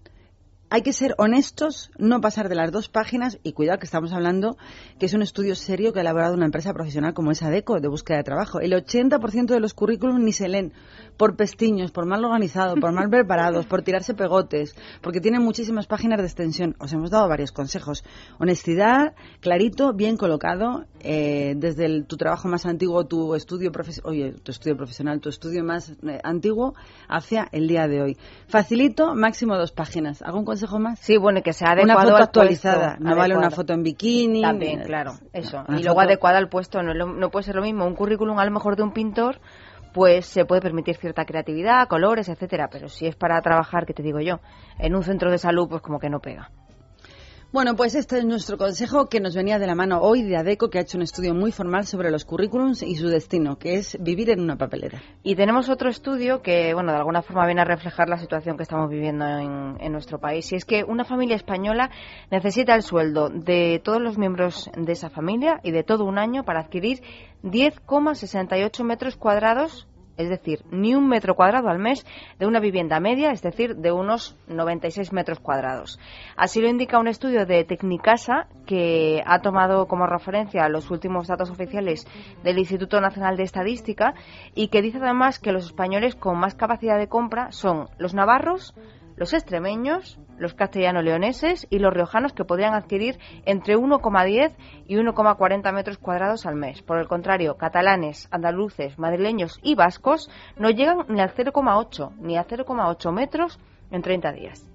Hay 0.74 0.80
que 0.80 0.94
ser 0.94 1.14
honestos, 1.18 1.90
no 1.98 2.22
pasar 2.22 2.48
de 2.48 2.54
las 2.54 2.72
dos 2.72 2.88
páginas 2.88 3.38
y 3.42 3.52
cuidado 3.52 3.78
que 3.78 3.84
estamos 3.84 4.10
hablando 4.14 4.56
que 4.98 5.04
es 5.04 5.12
un 5.12 5.20
estudio 5.20 5.54
serio 5.54 5.92
que 5.92 5.98
ha 5.98 6.00
elaborado 6.00 6.32
una 6.32 6.46
empresa 6.46 6.72
profesional 6.72 7.12
como 7.12 7.30
es 7.30 7.42
ADECO 7.42 7.78
de 7.78 7.88
búsqueda 7.88 8.16
de 8.16 8.24
trabajo. 8.24 8.58
El 8.58 8.72
80% 8.72 9.48
de 9.48 9.60
los 9.60 9.74
currículums 9.74 10.22
ni 10.22 10.32
se 10.32 10.48
leen 10.48 10.72
por 11.18 11.36
pestiños, 11.36 11.92
por 11.92 12.06
mal 12.06 12.24
organizados, 12.24 12.80
por 12.80 12.90
mal 12.90 13.10
preparados, 13.10 13.66
por 13.66 13.82
tirarse 13.82 14.14
pegotes, 14.14 14.74
porque 15.02 15.20
tienen 15.20 15.42
muchísimas 15.42 15.86
páginas 15.86 16.20
de 16.20 16.24
extensión. 16.24 16.74
Os 16.78 16.90
hemos 16.94 17.10
dado 17.10 17.28
varios 17.28 17.52
consejos. 17.52 18.02
Honestidad, 18.38 19.14
clarito, 19.40 19.92
bien 19.92 20.16
colocado, 20.16 20.86
eh, 21.00 21.52
desde 21.54 22.02
tu 22.04 22.16
trabajo 22.16 22.48
más 22.48 22.64
antiguo, 22.64 23.04
tu 23.04 23.34
estudio, 23.34 23.70
oye, 24.04 24.32
tu 24.42 24.52
estudio 24.52 24.74
profesional, 24.78 25.20
tu 25.20 25.28
estudio 25.28 25.62
más 25.64 25.90
eh, 25.90 26.18
antiguo 26.24 26.72
hacia 27.08 27.46
el 27.52 27.68
día 27.68 27.86
de 27.88 28.00
hoy. 28.00 28.16
Facilito, 28.48 29.14
máximo 29.14 29.54
dos 29.58 29.72
páginas. 29.72 30.22
¿Algún 30.22 30.46
consejo 30.46 30.61
más? 30.78 30.98
Sí, 30.98 31.16
bueno, 31.16 31.38
y 31.38 31.42
que 31.42 31.52
sea 31.52 31.72
Una 31.72 31.82
adecuado 31.82 32.08
foto 32.10 32.16
al 32.16 32.22
actualizada, 32.22 32.88
puesto, 32.96 33.04
no 33.04 33.16
vale 33.16 33.36
una 33.36 33.50
foto 33.50 33.72
en 33.72 33.82
bikini. 33.82 34.42
También, 34.42 34.80
eh, 34.80 34.84
claro, 34.84 35.12
eso. 35.32 35.64
una 35.68 35.78
y 35.78 35.82
luego 35.82 36.00
foto- 36.00 36.08
adecuada 36.08 36.38
al 36.38 36.48
puesto. 36.48 36.82
No, 36.82 36.94
no 36.94 37.30
puede 37.30 37.44
ser 37.44 37.54
lo 37.56 37.62
mismo 37.62 37.86
un 37.86 37.94
currículum 37.94 38.38
a 38.38 38.44
lo 38.44 38.50
mejor 38.50 38.76
de 38.76 38.82
un 38.82 38.92
pintor, 38.92 39.40
pues 39.92 40.26
se 40.26 40.44
puede 40.44 40.60
permitir 40.62 40.96
cierta 40.96 41.24
creatividad, 41.24 41.86
colores, 41.88 42.28
etcétera. 42.28 42.68
Pero 42.70 42.88
si 42.88 43.06
es 43.06 43.14
para 43.16 43.40
trabajar, 43.42 43.84
¿qué 43.86 43.92
te 43.94 44.02
digo 44.02 44.20
yo? 44.20 44.40
En 44.78 44.94
un 44.94 45.02
centro 45.02 45.30
de 45.30 45.38
salud, 45.38 45.68
pues 45.68 45.82
como 45.82 45.98
que 45.98 46.08
no 46.10 46.20
pega. 46.20 46.50
Bueno, 47.52 47.76
pues 47.76 47.94
este 47.94 48.16
es 48.16 48.24
nuestro 48.24 48.56
consejo 48.56 49.10
que 49.10 49.20
nos 49.20 49.36
venía 49.36 49.58
de 49.58 49.66
la 49.66 49.74
mano 49.74 50.00
hoy 50.00 50.22
de 50.22 50.38
ADECO, 50.38 50.70
que 50.70 50.78
ha 50.78 50.80
hecho 50.80 50.96
un 50.96 51.02
estudio 51.02 51.34
muy 51.34 51.52
formal 51.52 51.84
sobre 51.84 52.10
los 52.10 52.24
currículums 52.24 52.82
y 52.82 52.96
su 52.96 53.08
destino, 53.08 53.58
que 53.58 53.74
es 53.74 53.98
vivir 54.00 54.30
en 54.30 54.40
una 54.40 54.56
papelera. 54.56 55.02
Y 55.22 55.36
tenemos 55.36 55.68
otro 55.68 55.90
estudio 55.90 56.40
que, 56.40 56.72
bueno, 56.72 56.92
de 56.92 56.96
alguna 56.96 57.20
forma 57.20 57.44
viene 57.44 57.60
a 57.60 57.66
reflejar 57.66 58.08
la 58.08 58.16
situación 58.16 58.56
que 58.56 58.62
estamos 58.62 58.88
viviendo 58.88 59.26
en, 59.26 59.76
en 59.78 59.92
nuestro 59.92 60.18
país. 60.18 60.50
Y 60.50 60.56
es 60.56 60.64
que 60.64 60.82
una 60.82 61.04
familia 61.04 61.36
española 61.36 61.90
necesita 62.30 62.74
el 62.74 62.80
sueldo 62.80 63.28
de 63.28 63.82
todos 63.84 64.00
los 64.00 64.16
miembros 64.16 64.70
de 64.74 64.92
esa 64.92 65.10
familia 65.10 65.60
y 65.62 65.72
de 65.72 65.84
todo 65.84 66.06
un 66.06 66.16
año 66.16 66.44
para 66.44 66.60
adquirir 66.60 67.02
10,68 67.42 68.82
metros 68.82 69.16
cuadrados 69.16 69.86
es 70.16 70.28
decir, 70.28 70.60
ni 70.70 70.94
un 70.94 71.08
metro 71.08 71.34
cuadrado 71.34 71.68
al 71.68 71.78
mes 71.78 72.06
de 72.38 72.46
una 72.46 72.60
vivienda 72.60 73.00
media, 73.00 73.30
es 73.30 73.42
decir, 73.42 73.76
de 73.76 73.92
unos 73.92 74.36
96 74.48 75.12
metros 75.12 75.40
cuadrados. 75.40 75.98
Así 76.36 76.60
lo 76.60 76.68
indica 76.68 76.98
un 76.98 77.08
estudio 77.08 77.46
de 77.46 77.64
Tecnicasa 77.64 78.46
que 78.66 79.22
ha 79.26 79.40
tomado 79.40 79.86
como 79.86 80.06
referencia 80.06 80.68
los 80.68 80.90
últimos 80.90 81.28
datos 81.28 81.50
oficiales 81.50 82.06
del 82.42 82.58
Instituto 82.58 83.00
Nacional 83.00 83.36
de 83.36 83.44
Estadística 83.44 84.14
y 84.54 84.68
que 84.68 84.82
dice 84.82 84.98
además 84.98 85.38
que 85.38 85.52
los 85.52 85.66
españoles 85.66 86.14
con 86.14 86.38
más 86.38 86.54
capacidad 86.54 86.98
de 86.98 87.08
compra 87.08 87.52
son 87.52 87.88
los 87.98 88.14
navarros, 88.14 88.74
los 89.22 89.34
extremeños, 89.34 90.18
los 90.36 90.52
castellano-leoneses 90.54 91.68
y 91.70 91.78
los 91.78 91.94
riojanos 91.94 92.32
que 92.32 92.44
podrían 92.44 92.74
adquirir 92.74 93.20
entre 93.46 93.76
1,10 93.76 94.56
y 94.88 94.96
1,40 94.96 95.72
metros 95.72 95.98
cuadrados 95.98 96.44
al 96.44 96.56
mes. 96.56 96.82
Por 96.82 96.98
el 96.98 97.06
contrario, 97.06 97.56
catalanes, 97.56 98.26
andaluces, 98.32 98.98
madrileños 98.98 99.60
y 99.62 99.76
vascos 99.76 100.28
no 100.56 100.70
llegan 100.70 101.04
ni 101.08 101.20
al 101.20 101.32
0,8 101.32 102.16
ni 102.18 102.36
a 102.36 102.44
0,8 102.44 103.12
metros 103.12 103.60
en 103.92 104.02
30 104.02 104.32
días. 104.32 104.71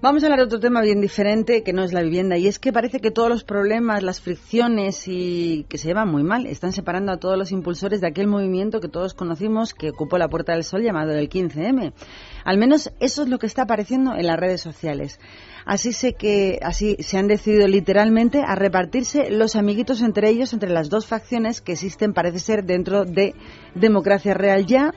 Vamos 0.00 0.22
a 0.22 0.26
hablar 0.26 0.38
de 0.38 0.44
otro 0.44 0.60
tema 0.60 0.80
bien 0.80 1.00
diferente 1.00 1.64
que 1.64 1.72
no 1.72 1.82
es 1.82 1.92
la 1.92 2.02
vivienda 2.02 2.36
y 2.36 2.46
es 2.46 2.60
que 2.60 2.72
parece 2.72 3.00
que 3.00 3.10
todos 3.10 3.28
los 3.28 3.42
problemas, 3.42 4.04
las 4.04 4.20
fricciones 4.20 5.08
y 5.08 5.66
que 5.68 5.76
se 5.76 5.88
llevan 5.88 6.08
muy 6.08 6.22
mal 6.22 6.46
están 6.46 6.72
separando 6.72 7.10
a 7.10 7.16
todos 7.16 7.36
los 7.36 7.50
impulsores 7.50 8.00
de 8.00 8.06
aquel 8.06 8.28
movimiento 8.28 8.78
que 8.78 8.86
todos 8.86 9.12
conocimos 9.12 9.74
que 9.74 9.90
ocupó 9.90 10.16
la 10.16 10.28
Puerta 10.28 10.52
del 10.52 10.62
Sol 10.62 10.84
llamado 10.84 11.14
el 11.14 11.28
15M. 11.28 11.92
Al 12.44 12.58
menos 12.58 12.92
eso 13.00 13.24
es 13.24 13.28
lo 13.28 13.40
que 13.40 13.46
está 13.46 13.62
apareciendo 13.62 14.14
en 14.14 14.28
las 14.28 14.38
redes 14.38 14.60
sociales. 14.60 15.18
Así 15.66 15.92
sé 15.92 16.12
que 16.12 16.60
así 16.62 16.94
se 17.00 17.18
han 17.18 17.26
decidido 17.26 17.66
literalmente 17.66 18.44
a 18.46 18.54
repartirse 18.54 19.32
los 19.32 19.56
amiguitos 19.56 20.00
entre 20.00 20.28
ellos 20.28 20.52
entre 20.52 20.70
las 20.70 20.90
dos 20.90 21.06
facciones 21.06 21.60
que 21.60 21.72
existen 21.72 22.14
parece 22.14 22.38
ser 22.38 22.64
dentro 22.64 23.04
de 23.04 23.34
Democracia 23.74 24.32
Real 24.32 24.64
ya 24.64 24.92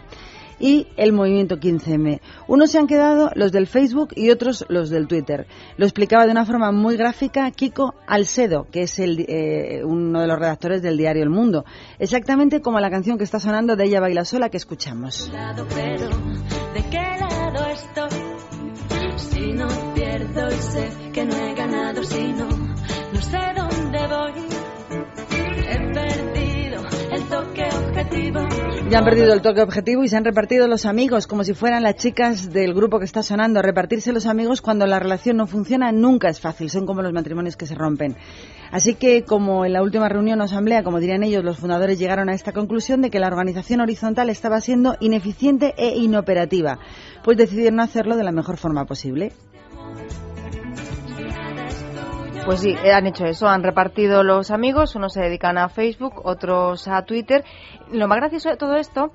y 0.61 0.87
el 0.95 1.11
movimiento 1.11 1.57
15M. 1.57 2.21
Unos 2.47 2.71
se 2.71 2.77
han 2.77 2.87
quedado 2.87 3.31
los 3.35 3.51
del 3.51 3.67
Facebook 3.67 4.09
y 4.15 4.29
otros 4.29 4.65
los 4.69 4.89
del 4.89 5.07
Twitter. 5.07 5.47
Lo 5.77 5.85
explicaba 5.85 6.25
de 6.25 6.31
una 6.31 6.45
forma 6.45 6.71
muy 6.71 6.95
gráfica 6.95 7.49
Kiko 7.51 7.95
Alcedo, 8.07 8.67
que 8.71 8.83
es 8.83 8.99
eh, 8.99 9.81
uno 9.83 10.21
de 10.21 10.27
los 10.27 10.39
redactores 10.39 10.81
del 10.81 10.97
diario 10.97 11.23
El 11.23 11.29
Mundo. 11.29 11.65
Exactamente 11.99 12.61
como 12.61 12.79
la 12.79 12.91
canción 12.91 13.17
que 13.17 13.23
está 13.23 13.39
sonando 13.39 13.75
de 13.75 13.85
Ella 13.85 13.99
Baila 13.99 14.23
Sola 14.23 14.49
que 14.49 14.57
escuchamos. 14.57 15.31
Ya 28.91 28.97
han 28.97 29.05
perdido 29.05 29.33
el 29.33 29.41
toque 29.41 29.61
objetivo 29.61 30.03
y 30.03 30.09
se 30.09 30.17
han 30.17 30.25
repartido 30.25 30.67
los 30.67 30.85
amigos 30.85 31.25
como 31.25 31.45
si 31.45 31.53
fueran 31.53 31.81
las 31.81 31.95
chicas 31.95 32.51
del 32.51 32.73
grupo 32.73 32.99
que 32.99 33.05
está 33.05 33.23
sonando. 33.23 33.61
Repartirse 33.61 34.11
los 34.11 34.25
amigos 34.25 34.59
cuando 34.61 34.85
la 34.85 34.99
relación 34.99 35.37
no 35.37 35.47
funciona 35.47 35.93
nunca 35.93 36.27
es 36.27 36.41
fácil, 36.41 36.69
son 36.69 36.85
como 36.85 37.01
los 37.01 37.13
matrimonios 37.13 37.55
que 37.55 37.65
se 37.65 37.73
rompen. 37.73 38.17
Así 38.69 38.95
que, 38.95 39.23
como 39.23 39.63
en 39.63 39.71
la 39.71 39.81
última 39.81 40.09
reunión 40.09 40.41
o 40.41 40.43
asamblea, 40.43 40.83
como 40.83 40.99
dirían 40.99 41.23
ellos, 41.23 41.41
los 41.41 41.57
fundadores 41.57 41.99
llegaron 41.99 42.27
a 42.27 42.33
esta 42.33 42.51
conclusión 42.51 43.01
de 43.01 43.09
que 43.09 43.21
la 43.21 43.27
organización 43.27 43.79
horizontal 43.79 44.29
estaba 44.29 44.59
siendo 44.59 44.97
ineficiente 44.99 45.73
e 45.77 45.95
inoperativa, 45.95 46.77
pues 47.23 47.37
decidieron 47.37 47.79
hacerlo 47.79 48.17
de 48.17 48.25
la 48.25 48.33
mejor 48.33 48.57
forma 48.57 48.83
posible. 48.83 49.31
Pues 52.45 52.61
sí, 52.61 52.75
han 52.75 53.05
hecho 53.05 53.25
eso, 53.25 53.47
han 53.47 53.63
repartido 53.63 54.23
los 54.23 54.49
amigos, 54.49 54.95
unos 54.95 55.13
se 55.13 55.21
dedican 55.21 55.59
a 55.59 55.69
Facebook, 55.69 56.21
otros 56.25 56.87
a 56.87 57.03
Twitter. 57.05 57.45
Lo 57.91 58.07
más 58.07 58.17
gracioso 58.17 58.49
de 58.49 58.57
todo 58.57 58.77
esto 58.77 59.11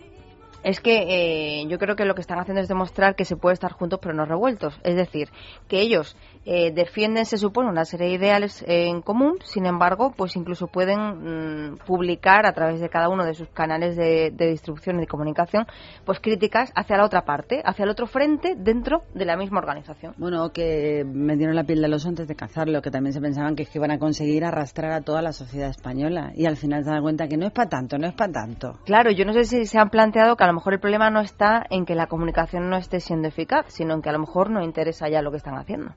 es 0.62 0.81
que 0.81 1.61
eh, 1.61 1.67
yo 1.69 1.79
creo 1.79 1.97
que 1.97 2.05
lo 2.05 2.15
que 2.15 2.21
están 2.21 2.39
haciendo 2.39 2.61
es 2.61 2.69
demostrar 2.69 3.17
que 3.17 3.25
se 3.25 3.37
puede 3.37 3.55
estar 3.55 3.73
juntos 3.73 3.99
pero 4.01 4.15
no 4.15 4.27
revueltos. 4.27 4.79
Es 4.85 4.95
decir, 4.95 5.31
que 5.69 5.81
ellos 5.81 6.17
eh, 6.49 6.71
defienden, 6.73 7.27
se 7.27 7.39
supone, 7.39 7.69
una 7.69 7.85
serie 7.85 8.07
de 8.07 8.15
ideales 8.15 8.63
eh, 8.63 8.87
en 8.89 9.03
común, 9.03 9.39
sin 9.43 9.67
embargo, 9.67 10.15
pues 10.17 10.37
incluso 10.37 10.69
pueden 10.69 11.73
mm, 11.73 11.79
publicar 11.85 12.47
a 12.47 12.53
través 12.53 12.81
de 12.81 12.89
cada 12.89 13.09
uno 13.09 13.25
de 13.25 13.35
sus 13.35 13.49
canales 13.49 13.97
de, 13.97 14.31
de, 14.31 14.47
distribución 14.51 14.97
y 14.97 15.01
de 15.01 15.07
comunicación, 15.09 15.67
pues 16.05 16.21
críticas 16.21 16.71
hacia 16.77 16.97
la 16.97 17.05
otra 17.05 17.25
parte, 17.25 17.63
hacia 17.65 17.83
el 17.83 17.91
otro 17.91 18.07
frente 18.07 18.55
dentro 18.57 19.03
de 19.13 19.25
la 19.25 19.37
misma 19.37 19.59
organización. 19.59 20.15
Bueno, 20.19 20.51
que 20.51 21.05
me 21.05 21.37
dieron 21.37 21.57
la 21.57 21.65
piel 21.65 21.83
de 21.83 21.89
los 21.89 22.07
antes 22.07 22.29
de 22.29 22.37
cazarlo, 22.37 22.81
que 22.81 22.93
también 22.93 23.13
se 23.13 23.21
pensaban 23.21 23.57
que, 23.57 23.65
es 23.65 23.69
que 23.69 23.79
iban 23.79 23.91
a 23.91 23.99
conseguir 23.99 24.45
arrastrar 24.45 24.93
a 24.93 25.01
toda 25.01 25.23
la 25.23 25.33
sociedad 25.33 25.69
española 25.69 26.31
y 26.37 26.47
al 26.47 26.57
final 26.57 26.85
se 26.85 26.91
dan 26.91 27.03
cuenta 27.03 27.27
que 27.27 27.37
no 27.37 27.47
es 27.47 27.53
para 27.53 27.69
tanto, 27.69 27.99
no 27.99 28.07
es 28.07 28.15
para 28.15 28.33
tanto. 28.33 28.79
Claro, 28.85 29.11
yo 29.11 29.25
no 29.25 29.33
sé 29.33 29.47
si 29.47 29.67
se 29.67 29.79
han 29.81 29.91
planteado 29.91 30.37
que 30.37 30.45
a 30.45 30.47
lo 30.47 30.53
mejor 30.53 30.75
el 30.75 30.81
problema 30.81 31.11
no 31.11 31.21
está 31.21 31.67
en 31.71 31.85
que 31.85 31.97
la 31.97 32.07
comunicación 32.07 32.71
no 32.71 32.77
esté 32.77 33.01
siendo 33.01 33.27
eficaz, 33.27 33.67
sino 33.69 33.95
en 33.95 34.03
que 34.03 34.11
a 34.11 34.13
lo 34.13 34.21
mejor 34.21 34.51
no 34.51 34.63
interesa 34.63 35.09
ya 35.09 35.23
lo 35.23 35.33
que 35.33 35.39
están 35.39 35.57
haciendo. 35.57 35.93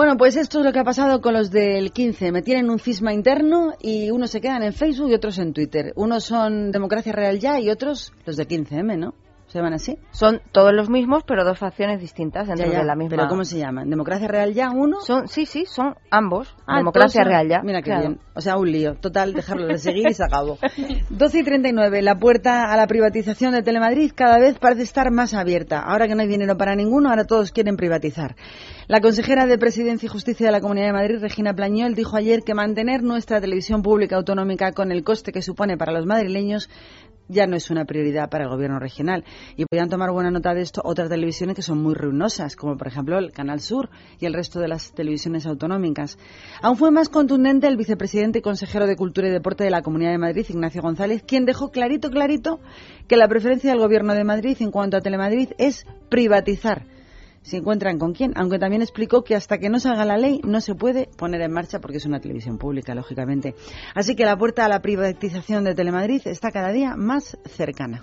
Bueno, 0.00 0.16
pues 0.16 0.38
esto 0.38 0.60
es 0.60 0.64
lo 0.64 0.72
que 0.72 0.78
ha 0.78 0.84
pasado 0.84 1.20
con 1.20 1.34
los 1.34 1.50
del 1.50 1.92
15. 1.92 2.32
Me 2.32 2.40
tienen 2.40 2.70
un 2.70 2.78
cisma 2.78 3.12
interno 3.12 3.74
y 3.78 4.10
unos 4.10 4.30
se 4.30 4.40
quedan 4.40 4.62
en 4.62 4.72
Facebook 4.72 5.10
y 5.10 5.14
otros 5.14 5.36
en 5.36 5.52
Twitter. 5.52 5.92
Unos 5.94 6.24
son 6.24 6.72
Democracia 6.72 7.12
Real 7.12 7.38
Ya 7.38 7.60
y 7.60 7.68
otros 7.68 8.10
los 8.24 8.38
de 8.38 8.48
15M, 8.48 8.96
¿no? 8.96 9.12
¿Se 9.50 9.58
llaman 9.58 9.74
así? 9.74 9.98
Son 10.12 10.40
todos 10.52 10.72
los 10.72 10.88
mismos, 10.88 11.24
pero 11.26 11.44
dos 11.44 11.58
facciones 11.58 12.00
distintas 12.00 12.46
dentro 12.46 12.66
ya, 12.66 12.72
ya. 12.72 12.78
de 12.78 12.84
la 12.84 12.94
misma. 12.94 13.16
¿Pero 13.16 13.28
cómo 13.28 13.44
se 13.44 13.58
llaman? 13.58 13.90
¿Democracia 13.90 14.28
Real 14.28 14.54
Ya 14.54 14.70
uno? 14.70 15.00
Son, 15.00 15.26
sí, 15.26 15.44
sí, 15.44 15.66
son 15.66 15.96
ambos. 16.08 16.54
Ah, 16.68 16.76
Democracia 16.76 17.24
Real 17.24 17.48
Ya. 17.48 17.60
Mira 17.60 17.82
qué 17.82 17.90
claro. 17.90 18.00
bien. 18.00 18.20
O 18.36 18.40
sea, 18.40 18.56
un 18.56 18.70
lío. 18.70 18.94
Total, 18.94 19.32
dejarlo 19.32 19.66
de 19.66 19.78
seguir 19.78 20.08
y 20.08 20.14
se 20.14 20.22
acabó. 20.22 20.56
12 21.10 21.38
y 21.40 21.42
39. 21.42 22.00
La 22.00 22.16
puerta 22.16 22.72
a 22.72 22.76
la 22.76 22.86
privatización 22.86 23.52
de 23.52 23.62
Telemadrid 23.64 24.12
cada 24.14 24.38
vez 24.38 24.56
parece 24.60 24.82
estar 24.82 25.10
más 25.10 25.34
abierta. 25.34 25.80
Ahora 25.80 26.06
que 26.06 26.14
no 26.14 26.22
hay 26.22 26.28
dinero 26.28 26.56
para 26.56 26.76
ninguno, 26.76 27.10
ahora 27.10 27.24
todos 27.24 27.50
quieren 27.50 27.76
privatizar. 27.76 28.36
La 28.86 29.00
consejera 29.00 29.46
de 29.46 29.58
Presidencia 29.58 30.06
y 30.06 30.10
Justicia 30.10 30.46
de 30.46 30.52
la 30.52 30.60
Comunidad 30.60 30.86
de 30.86 30.92
Madrid, 30.92 31.18
Regina 31.20 31.54
Plañol, 31.54 31.94
dijo 31.94 32.16
ayer 32.16 32.42
que 32.42 32.54
mantener 32.54 33.02
nuestra 33.02 33.40
televisión 33.40 33.82
pública 33.82 34.16
autonómica 34.16 34.72
con 34.72 34.92
el 34.92 35.02
coste 35.02 35.32
que 35.32 35.42
supone 35.42 35.76
para 35.76 35.92
los 35.92 36.06
madrileños 36.06 36.68
ya 37.30 37.46
no 37.46 37.56
es 37.56 37.70
una 37.70 37.84
prioridad 37.84 38.28
para 38.28 38.44
el 38.44 38.50
gobierno 38.50 38.78
regional. 38.78 39.24
Y 39.56 39.64
podrían 39.64 39.88
tomar 39.88 40.10
buena 40.10 40.30
nota 40.30 40.52
de 40.54 40.62
esto 40.62 40.82
otras 40.84 41.08
televisiones 41.08 41.56
que 41.56 41.62
son 41.62 41.82
muy 41.82 41.94
ruinosas, 41.94 42.56
como 42.56 42.76
por 42.76 42.88
ejemplo 42.88 43.18
el 43.18 43.32
Canal 43.32 43.60
Sur 43.60 43.88
y 44.18 44.26
el 44.26 44.34
resto 44.34 44.60
de 44.60 44.68
las 44.68 44.92
televisiones 44.92 45.46
autonómicas. 45.46 46.18
Aún 46.62 46.76
fue 46.76 46.90
más 46.90 47.08
contundente 47.08 47.66
el 47.66 47.76
vicepresidente 47.76 48.40
y 48.40 48.42
consejero 48.42 48.86
de 48.86 48.96
Cultura 48.96 49.28
y 49.28 49.30
Deporte 49.30 49.64
de 49.64 49.70
la 49.70 49.82
Comunidad 49.82 50.10
de 50.10 50.18
Madrid, 50.18 50.46
Ignacio 50.48 50.82
González, 50.82 51.22
quien 51.26 51.44
dejó 51.44 51.70
clarito, 51.70 52.10
clarito 52.10 52.60
que 53.08 53.16
la 53.16 53.28
preferencia 53.28 53.70
del 53.70 53.80
gobierno 53.80 54.14
de 54.14 54.24
Madrid 54.24 54.56
en 54.60 54.70
cuanto 54.70 54.96
a 54.96 55.00
Telemadrid 55.00 55.50
es 55.58 55.86
privatizar 56.08 56.84
si 57.42 57.56
encuentran 57.56 57.98
con 57.98 58.12
quién, 58.12 58.32
aunque 58.36 58.58
también 58.58 58.82
explicó 58.82 59.24
que 59.24 59.34
hasta 59.34 59.58
que 59.58 59.68
no 59.68 59.80
salga 59.80 60.04
la 60.04 60.16
ley 60.16 60.40
no 60.44 60.60
se 60.60 60.74
puede 60.74 61.08
poner 61.16 61.40
en 61.40 61.52
marcha 61.52 61.80
porque 61.80 61.98
es 61.98 62.06
una 62.06 62.20
televisión 62.20 62.58
pública, 62.58 62.94
lógicamente. 62.94 63.54
Así 63.94 64.14
que 64.14 64.24
la 64.24 64.36
puerta 64.36 64.64
a 64.64 64.68
la 64.68 64.82
privatización 64.82 65.64
de 65.64 65.74
Telemadrid 65.74 66.26
está 66.26 66.50
cada 66.50 66.72
día 66.72 66.96
más 66.96 67.38
cercana. 67.44 68.02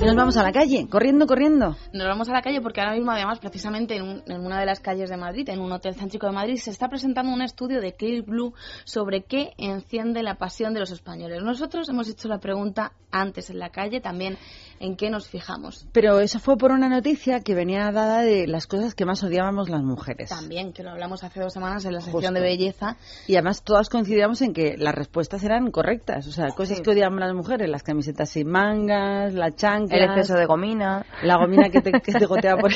Y 0.00 0.04
nos 0.06 0.16
vamos 0.16 0.38
a 0.38 0.42
la 0.42 0.50
calle, 0.50 0.88
corriendo, 0.88 1.26
corriendo. 1.26 1.76
Nos 1.92 2.08
vamos 2.08 2.26
a 2.30 2.32
la 2.32 2.40
calle 2.40 2.62
porque 2.62 2.80
ahora 2.80 2.94
mismo, 2.94 3.10
además, 3.10 3.38
precisamente 3.38 3.96
en, 3.96 4.02
un, 4.02 4.22
en, 4.26 4.40
una 4.40 4.58
de 4.58 4.64
las 4.64 4.80
calles 4.80 5.10
de 5.10 5.18
Madrid, 5.18 5.46
en 5.50 5.60
un 5.60 5.70
hotel 5.72 5.94
céntrico 5.94 6.26
de 6.26 6.32
Madrid, 6.32 6.56
se 6.56 6.70
está 6.70 6.88
presentando 6.88 7.30
un 7.30 7.42
estudio 7.42 7.82
de 7.82 7.92
Clear 7.92 8.22
Blue 8.22 8.54
sobre 8.84 9.24
qué 9.24 9.52
enciende 9.58 10.22
la 10.22 10.36
pasión 10.36 10.72
de 10.72 10.80
los 10.80 10.90
españoles. 10.90 11.42
Nosotros 11.42 11.86
hemos 11.90 12.08
hecho 12.08 12.28
la 12.28 12.38
pregunta 12.38 12.92
antes 13.10 13.50
en 13.50 13.58
la 13.58 13.68
calle, 13.68 14.00
también 14.00 14.38
en 14.78 14.96
qué 14.96 15.10
nos 15.10 15.28
fijamos. 15.28 15.86
Pero 15.92 16.20
eso 16.20 16.38
fue 16.38 16.56
por 16.56 16.72
una 16.72 16.88
noticia 16.88 17.40
que 17.40 17.54
venía 17.54 17.90
dada 17.92 18.22
de 18.22 18.46
las 18.46 18.66
cosas 18.66 18.94
que 18.94 19.04
más 19.04 19.22
odiábamos 19.22 19.68
las 19.68 19.82
mujeres. 19.82 20.30
También, 20.30 20.72
que 20.72 20.82
lo 20.82 20.90
hablamos 20.90 21.22
hace 21.22 21.40
dos 21.40 21.52
semanas 21.52 21.84
en 21.84 21.92
la 21.92 22.00
sección 22.00 22.22
Justo. 22.22 22.32
de 22.32 22.40
belleza. 22.40 22.96
Y 23.26 23.34
además 23.34 23.62
todas 23.62 23.90
coincidíamos 23.90 24.40
en 24.40 24.54
que 24.54 24.76
las 24.78 24.94
respuestas 24.94 25.44
eran 25.44 25.70
correctas. 25.70 26.26
O 26.26 26.32
sea, 26.32 26.48
cosas 26.56 26.78
sí. 26.78 26.82
que 26.82 26.90
odiamos 26.90 27.20
las 27.20 27.34
mujeres, 27.34 27.68
las 27.68 27.82
camisetas 27.82 28.30
sin 28.30 28.48
mangas, 28.48 29.34
la 29.34 29.50
el 29.90 30.04
exceso 30.04 30.34
de 30.34 30.46
gomina. 30.46 31.04
La 31.22 31.36
gomina 31.36 31.68
que 31.70 31.80
te, 31.80 31.92
que 31.92 32.12
te 32.12 32.26
gotea 32.26 32.56
por 32.56 32.70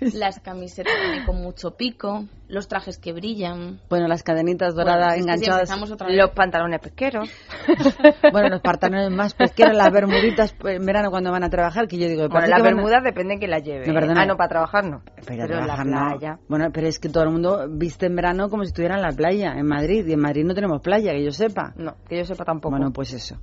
Las 0.00 0.40
camisetas 0.40 0.92
con 1.26 1.36
mucho 1.42 1.72
pico. 1.76 2.24
los 2.48 2.68
trajes 2.68 2.98
que 2.98 3.12
brillan. 3.12 3.80
Bueno, 3.88 4.06
las 4.06 4.22
cadenitas 4.22 4.74
doradas 4.74 5.16
Bueno, 5.18 5.32
que 5.32 5.38
si 5.38 5.44
enganchadas. 5.50 6.08
Los 6.10 6.30
pantalones 6.30 6.80
pesqueros. 6.80 7.28
bueno, 8.32 8.48
los 8.48 8.60
pantalones 8.60 9.10
más 9.10 9.34
pesqueros, 9.34 9.76
las 9.76 9.90
bermuditas 9.92 10.54
en 10.64 10.86
verano 10.86 11.10
cuando 11.10 11.30
van 11.32 11.42
a 11.44 11.50
trabajar, 11.50 11.88
que 11.88 11.98
yo 11.98 12.08
digo, 12.08 12.28
Bueno, 12.28 12.46
las 12.46 12.56
que 12.58 12.62
van 12.62 12.72
a- 12.72 12.74
bermudas 12.76 13.02
depende 13.04 13.34
de 13.34 13.38
quién 13.40 13.50
las 13.50 13.62
lleve. 13.64 13.86
No, 13.86 13.94
perdona. 13.94 14.22
ah, 14.22 14.26
no, 14.26 14.36
para 14.36 14.48
trabajar 14.48 14.84
no. 14.84 15.02
Pero, 15.26 15.26
Pero 15.26 15.42
en 15.42 15.66
la 15.66 15.74
trabajar 15.74 15.86
no. 15.86 16.16
playa. 16.18 16.38
Bueno, 16.48 16.66
pero 16.72 16.86
es 16.86 16.98
que 16.98 17.08
todo 17.08 17.24
el 17.24 17.30
mundo 17.30 17.66
viste 17.70 18.06
en 18.06 18.14
verano 18.16 18.48
como 18.48 18.62
si 18.64 18.68
estuviera 18.68 18.94
en 18.96 19.02
la 19.02 19.10
playa, 19.12 19.52
en 19.56 19.66
Madrid. 19.66 20.06
Y 20.06 20.12
en 20.12 20.20
Madrid 20.20 20.44
no 20.44 20.54
tenemos 20.54 20.80
playa, 20.82 21.12
que 21.12 21.24
yo 21.24 21.32
sepa. 21.32 21.72
No, 21.76 21.96
que 22.08 22.16
yo 22.18 22.24
sepa 22.24 22.44
tampoco. 22.44 22.76
Bueno, 22.76 22.92
pues 22.92 23.12
eso. 23.12 23.36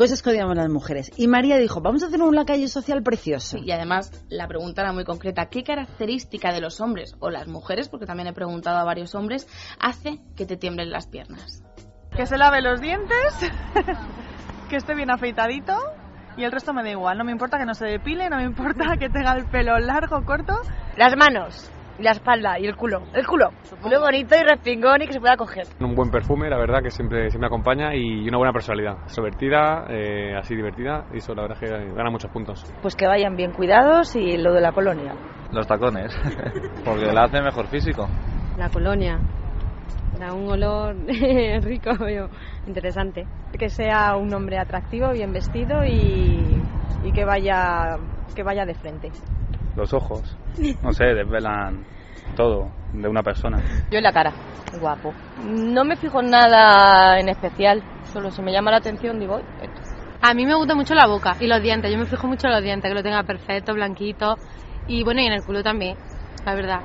Cosas 0.00 0.22
que 0.22 0.30
odiamos 0.30 0.56
las 0.56 0.70
mujeres. 0.70 1.12
Y 1.18 1.28
María 1.28 1.58
dijo, 1.58 1.82
vamos 1.82 2.02
a 2.02 2.06
hacer 2.06 2.22
un 2.22 2.34
lacayo 2.34 2.68
social 2.68 3.02
precioso. 3.02 3.58
Y 3.58 3.70
además, 3.70 4.10
la 4.30 4.48
pregunta 4.48 4.80
era 4.80 4.94
muy 4.94 5.04
concreta. 5.04 5.50
¿Qué 5.50 5.62
característica 5.62 6.54
de 6.54 6.62
los 6.62 6.80
hombres 6.80 7.14
o 7.20 7.28
las 7.28 7.48
mujeres, 7.48 7.90
porque 7.90 8.06
también 8.06 8.26
he 8.26 8.32
preguntado 8.32 8.78
a 8.78 8.84
varios 8.84 9.14
hombres, 9.14 9.46
hace 9.78 10.18
que 10.36 10.46
te 10.46 10.56
tiemblen 10.56 10.90
las 10.90 11.06
piernas? 11.06 11.62
Que 12.16 12.24
se 12.24 12.38
lave 12.38 12.62
los 12.62 12.80
dientes, 12.80 13.34
que 14.70 14.76
esté 14.76 14.94
bien 14.94 15.10
afeitadito 15.10 15.74
y 16.38 16.44
el 16.44 16.52
resto 16.52 16.72
me 16.72 16.82
da 16.82 16.88
igual. 16.88 17.18
No 17.18 17.24
me 17.24 17.32
importa 17.32 17.58
que 17.58 17.66
no 17.66 17.74
se 17.74 17.84
depile, 17.84 18.30
no 18.30 18.38
me 18.38 18.44
importa 18.44 18.96
que 18.98 19.10
tenga 19.10 19.34
el 19.34 19.50
pelo 19.50 19.78
largo, 19.80 20.24
corto. 20.24 20.54
Las 20.96 21.14
manos, 21.14 21.70
y 22.00 22.02
la 22.02 22.12
espalda 22.12 22.58
y 22.58 22.66
el 22.66 22.74
culo. 22.74 23.02
El 23.12 23.26
culo. 23.26 23.50
Muy 23.82 23.96
bonito 23.98 24.34
y 24.34 24.42
respingón 24.42 25.02
y 25.02 25.06
que 25.06 25.12
se 25.12 25.20
pueda 25.20 25.36
coger. 25.36 25.66
Un 25.80 25.94
buen 25.94 26.10
perfume, 26.10 26.48
la 26.48 26.56
verdad, 26.56 26.82
que 26.82 26.90
siempre, 26.90 27.28
siempre 27.28 27.46
acompaña 27.46 27.94
y 27.94 28.26
una 28.26 28.38
buena 28.38 28.52
personalidad. 28.52 29.02
Extrovertida, 29.04 29.84
eh, 29.90 30.34
así 30.34 30.56
divertida 30.56 31.04
y 31.12 31.18
eso 31.18 31.34
la 31.34 31.42
verdad 31.42 31.58
que 31.58 31.66
gana 31.94 32.10
muchos 32.10 32.30
puntos. 32.30 32.64
Pues 32.80 32.96
que 32.96 33.06
vayan 33.06 33.36
bien 33.36 33.52
cuidados 33.52 34.16
y 34.16 34.38
lo 34.38 34.54
de 34.54 34.62
la 34.62 34.72
colonia. 34.72 35.14
Los 35.52 35.66
tacones, 35.66 36.16
porque 36.84 37.12
la 37.12 37.24
hace 37.24 37.42
mejor 37.42 37.66
físico. 37.66 38.08
La 38.56 38.70
colonia. 38.70 39.18
Da 40.18 40.32
un 40.32 40.48
olor 40.50 40.96
rico, 41.62 41.90
yo, 42.08 42.28
interesante. 42.66 43.26
Que 43.58 43.68
sea 43.68 44.16
un 44.16 44.32
hombre 44.32 44.58
atractivo, 44.58 45.12
bien 45.12 45.32
vestido 45.32 45.84
y, 45.84 46.62
y 47.04 47.12
que 47.12 47.24
vaya 47.24 47.98
que 48.34 48.42
vaya 48.42 48.64
de 48.64 48.74
frente. 48.74 49.10
Los 49.80 49.94
ojos, 49.94 50.20
no 50.82 50.92
sé, 50.92 51.06
desvelan 51.06 51.82
todo 52.36 52.70
de 52.92 53.08
una 53.08 53.22
persona. 53.22 53.56
Yo 53.90 53.96
en 53.96 54.04
la 54.04 54.12
cara, 54.12 54.30
guapo. 54.78 55.14
No 55.42 55.86
me 55.86 55.96
fijo 55.96 56.20
en 56.20 56.28
nada 56.28 57.18
en 57.18 57.30
especial, 57.30 57.82
solo 58.12 58.30
si 58.30 58.42
me 58.42 58.52
llama 58.52 58.72
la 58.72 58.76
atención 58.76 59.18
digo. 59.18 59.40
A 60.20 60.34
mí 60.34 60.44
me 60.44 60.54
gusta 60.54 60.74
mucho 60.74 60.94
la 60.94 61.06
boca 61.06 61.34
y 61.40 61.46
los 61.46 61.62
dientes. 61.62 61.90
Yo 61.90 61.96
me 61.96 62.04
fijo 62.04 62.26
mucho 62.26 62.46
en 62.48 62.52
los 62.52 62.62
dientes, 62.62 62.90
que 62.90 62.94
lo 62.94 63.02
tenga 63.02 63.22
perfecto, 63.22 63.72
blanquito. 63.72 64.36
Y 64.86 65.02
bueno, 65.02 65.22
y 65.22 65.26
en 65.28 65.32
el 65.32 65.42
culo 65.42 65.62
también, 65.62 65.96
la 66.44 66.54
verdad. 66.54 66.80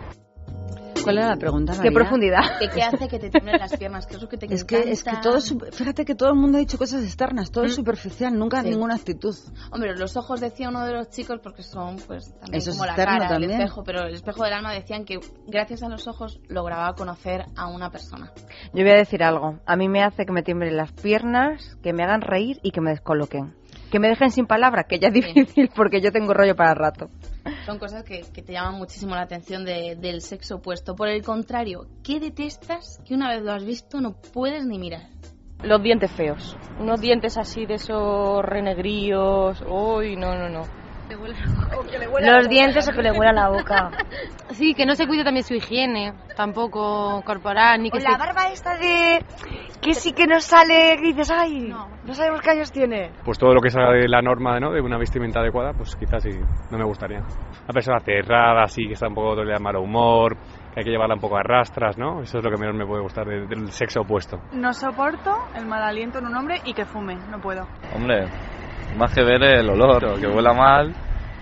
¿Cuál 1.04 1.18
era 1.20 1.28
la 1.28 1.36
pregunta, 1.36 1.74
Qué 1.74 1.78
María? 1.80 1.92
profundidad. 1.94 2.40
¿Qué, 2.60 2.70
qué 2.70 2.82
hace 2.82 3.08
que 3.08 3.20
te 3.20 3.30
tiemblen 3.30 3.60
las 3.60 3.78
piernas? 3.78 4.08
¿Qué 4.08 4.16
es 4.16 4.22
lo 4.22 4.28
que 4.30 4.38
te 4.38 4.54
Es 4.54 4.64
que, 4.64 4.92
es 4.92 5.04
que 5.04 5.12
todo 5.22 5.38
es, 5.38 5.54
fíjate 5.72 6.04
que 6.06 6.16
todo 6.16 6.30
el 6.30 6.36
mundo 6.36 6.58
ha 6.58 6.60
dicho 6.60 6.78
cosas 6.78 7.04
externas, 7.04 7.52
todo 7.52 7.64
es 7.66 7.72
Mm. 7.74 7.76
superficial, 7.76 8.38
nunca 8.38 8.62
Sí. 8.64 8.70
ninguna 8.70 8.96
actitud. 8.96 9.36
Hombre, 9.72 9.96
los 9.96 10.16
ojos 10.18 10.40
decía 10.40 10.70
uno 10.70 10.86
de 10.86 10.94
los 10.94 11.10
chicos 11.10 11.40
porque 11.44 11.62
son 11.64 11.98
pues 12.08 12.34
también 12.40 12.56
Eso 12.56 12.72
es 12.72 12.78
como 12.78 12.86
la 12.88 12.96
cara, 12.96 13.28
también. 13.28 13.52
el 13.52 13.62
espejo, 13.62 13.84
pero 13.84 14.02
el 14.08 14.16
espejo 14.16 14.44
del 14.44 14.54
alma 14.54 14.74
decían 14.74 15.06
que 15.06 15.20
gracias 15.48 15.84
a 15.84 15.90
los 15.90 16.08
ojos 16.08 16.40
lograba 16.48 16.94
conocer 16.96 17.46
a 17.56 17.68
una 17.68 17.92
persona. 17.92 18.32
Yo 18.74 18.84
voy 18.84 18.92
a 18.92 18.96
decir 18.96 19.24
algo. 19.24 19.60
A 19.66 19.76
mí 19.76 19.90
me 19.90 20.02
hace 20.04 20.26
que 20.26 20.32
me 20.32 20.44
tiemblen 20.44 20.76
las 20.78 20.92
piernas, 20.94 21.78
que 21.84 21.94
me 21.94 22.04
hagan 22.04 22.22
reír 22.22 22.60
y 22.64 22.72
que 22.72 22.82
me 22.82 22.92
descoloquen. 22.92 23.54
Que 23.92 24.00
me 24.00 24.10
dejen 24.10 24.32
sin 24.32 24.46
palabras, 24.48 24.86
que 24.90 25.00
ya 25.00 25.08
es 25.10 25.14
difícil 25.14 25.70
porque 25.76 26.02
yo 26.02 26.12
tengo 26.12 26.34
rollo 26.34 26.56
para 26.56 26.74
rato. 26.74 27.10
Son 27.66 27.78
cosas 27.80 28.04
que, 28.04 28.22
que 28.34 28.42
te 28.42 28.54
llaman 28.54 28.76
muchísimo 28.76 29.16
la 29.16 29.22
atención 29.22 29.64
de- 29.64 29.96
del 29.96 30.22
sexo 30.22 30.56
opuesto. 30.56 30.96
Por 30.96 31.08
el 31.08 31.24
contrario, 31.24 31.88
¿qué 32.04 32.20
detestas 32.20 33.00
que 33.06 33.14
una 33.14 33.30
vez 33.30 33.42
lo 33.44 33.52
has 33.54 33.64
visto 33.64 34.02
no 34.02 34.16
puedes 34.34 34.66
ni 34.66 34.80
mirar? 34.80 35.04
Los 35.64 35.82
dientes 35.82 36.12
feos. 36.12 36.58
Unos 36.80 37.00
dientes 37.00 37.38
así 37.38 37.66
de 37.66 37.76
esos 37.76 38.44
renegríos. 38.44 39.64
Uy, 39.68 40.16
no, 40.16 40.36
no, 40.38 40.50
no. 40.50 40.64
Los 42.22 42.50
dientes 42.50 42.88
o 42.90 42.92
que 42.92 43.02
le 43.02 43.12
huela 43.12 43.32
la 43.34 43.50
boca. 43.50 43.92
Sí, 44.52 44.74
que 44.74 44.86
no 44.86 44.96
se 44.96 45.06
cuide 45.08 45.24
también 45.26 45.44
su 45.44 45.54
higiene, 45.56 46.14
tampoco 46.38 47.22
corporal, 47.26 47.82
ni 47.82 47.90
que 47.90 47.98
O 47.98 48.00
se... 48.00 48.10
la 48.10 48.18
barba 48.18 48.48
esta 48.54 48.78
de... 48.78 49.20
Que 49.82 49.94
sí 49.94 50.14
que 50.14 50.28
nos 50.28 50.46
sale, 50.46 50.96
que 50.98 51.08
dices, 51.08 51.30
ay, 51.32 51.60
no, 51.68 52.14
sabemos 52.14 52.42
qué 52.42 52.52
años 52.52 52.72
tiene. 52.72 53.12
Pues 53.26 53.38
todo 53.38 53.54
lo 53.54 53.60
que 53.60 53.70
salga 53.70 53.92
de 53.92 54.08
la 54.08 54.22
norma 54.22 54.60
¿no? 54.60 54.72
de 54.72 54.80
una 54.82 54.98
vestimenta 54.98 55.40
adecuada, 55.42 55.74
pues 55.74 55.96
quizás 55.96 56.24
sí, 56.24 56.30
no 56.72 56.78
me 56.78 56.86
gustaría. 56.86 57.18
Una 57.20 57.74
persona 57.74 58.00
cerrada, 58.00 58.64
así, 58.64 58.88
que 58.88 58.94
está 58.94 59.08
un 59.08 59.16
poco 59.16 59.36
de 59.36 59.60
mal 59.60 59.76
humor, 59.76 60.38
que 60.74 60.80
hay 60.80 60.84
que 60.86 60.92
llevarla 60.92 61.16
un 61.16 61.22
poco 61.22 61.38
a 61.38 61.44
rastras, 61.44 61.98
¿no? 61.98 62.22
Eso 62.22 62.38
es 62.38 62.44
lo 62.44 62.50
que 62.52 62.58
menos 62.58 62.76
me 62.76 62.86
puede 62.86 63.02
gustar 63.02 63.26
de- 63.28 63.48
del 63.48 63.72
sexo 63.72 64.02
opuesto. 64.02 64.40
No 64.54 64.74
soporto 64.74 65.32
el 65.56 65.66
mal 65.66 65.84
aliento 65.84 66.20
en 66.20 66.28
un 66.28 66.36
hombre 66.36 66.62
y 66.66 66.74
que 66.74 66.86
fume, 66.86 67.16
no 67.30 67.40
puedo. 67.42 67.68
Hombre, 67.94 68.26
más 68.98 69.14
que 69.14 69.24
ver 69.24 69.44
el 69.44 69.70
olor, 69.70 70.06
o 70.06 70.20
que 70.20 70.28
huela 70.28 70.54
mal, 70.54 70.94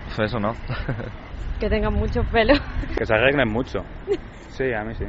pues 0.04 0.18
eso 0.20 0.38
no. 0.38 0.52
Que 1.60 1.68
tengan 1.68 1.94
mucho 1.94 2.22
pelo. 2.24 2.54
Que 2.98 3.06
se 3.06 3.14
arreglen 3.14 3.48
mucho. 3.48 3.80
Sí, 4.48 4.72
a 4.72 4.84
mí 4.84 4.94
sí. 4.94 5.04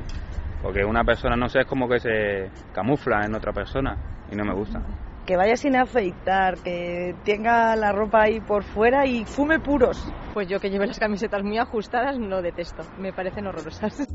Porque 0.59 0.83
una 0.83 1.03
persona, 1.03 1.35
no 1.35 1.47
sé, 1.49 1.59
es 1.59 1.65
como 1.67 1.87
que 1.87 1.99
se 1.99 2.49
camufla 2.73 3.25
en 3.25 3.35
otra 3.35 3.53
persona 3.53 3.95
y 4.31 4.35
no 4.35 4.43
me 4.43 4.55
gusta. 4.55 4.81
Que 5.25 5.37
vaya 5.37 5.55
sin 5.55 5.75
afeitar, 5.75 6.57
que 6.59 7.15
tenga 7.23 7.75
la 7.75 7.91
ropa 7.91 8.23
ahí 8.23 8.39
por 8.39 8.63
fuera 8.63 9.05
y 9.07 9.25
fume 9.25 9.59
puros. 9.59 10.07
Pues 10.33 10.47
yo 10.47 10.59
que 10.59 10.69
lleve 10.69 10.85
las 10.85 10.99
camisetas 10.99 11.43
muy 11.43 11.57
ajustadas 11.57 12.17
lo 12.17 12.41
detesto, 12.41 12.83
me 12.99 13.11
parecen 13.11 13.47
horrorosas. 13.47 14.05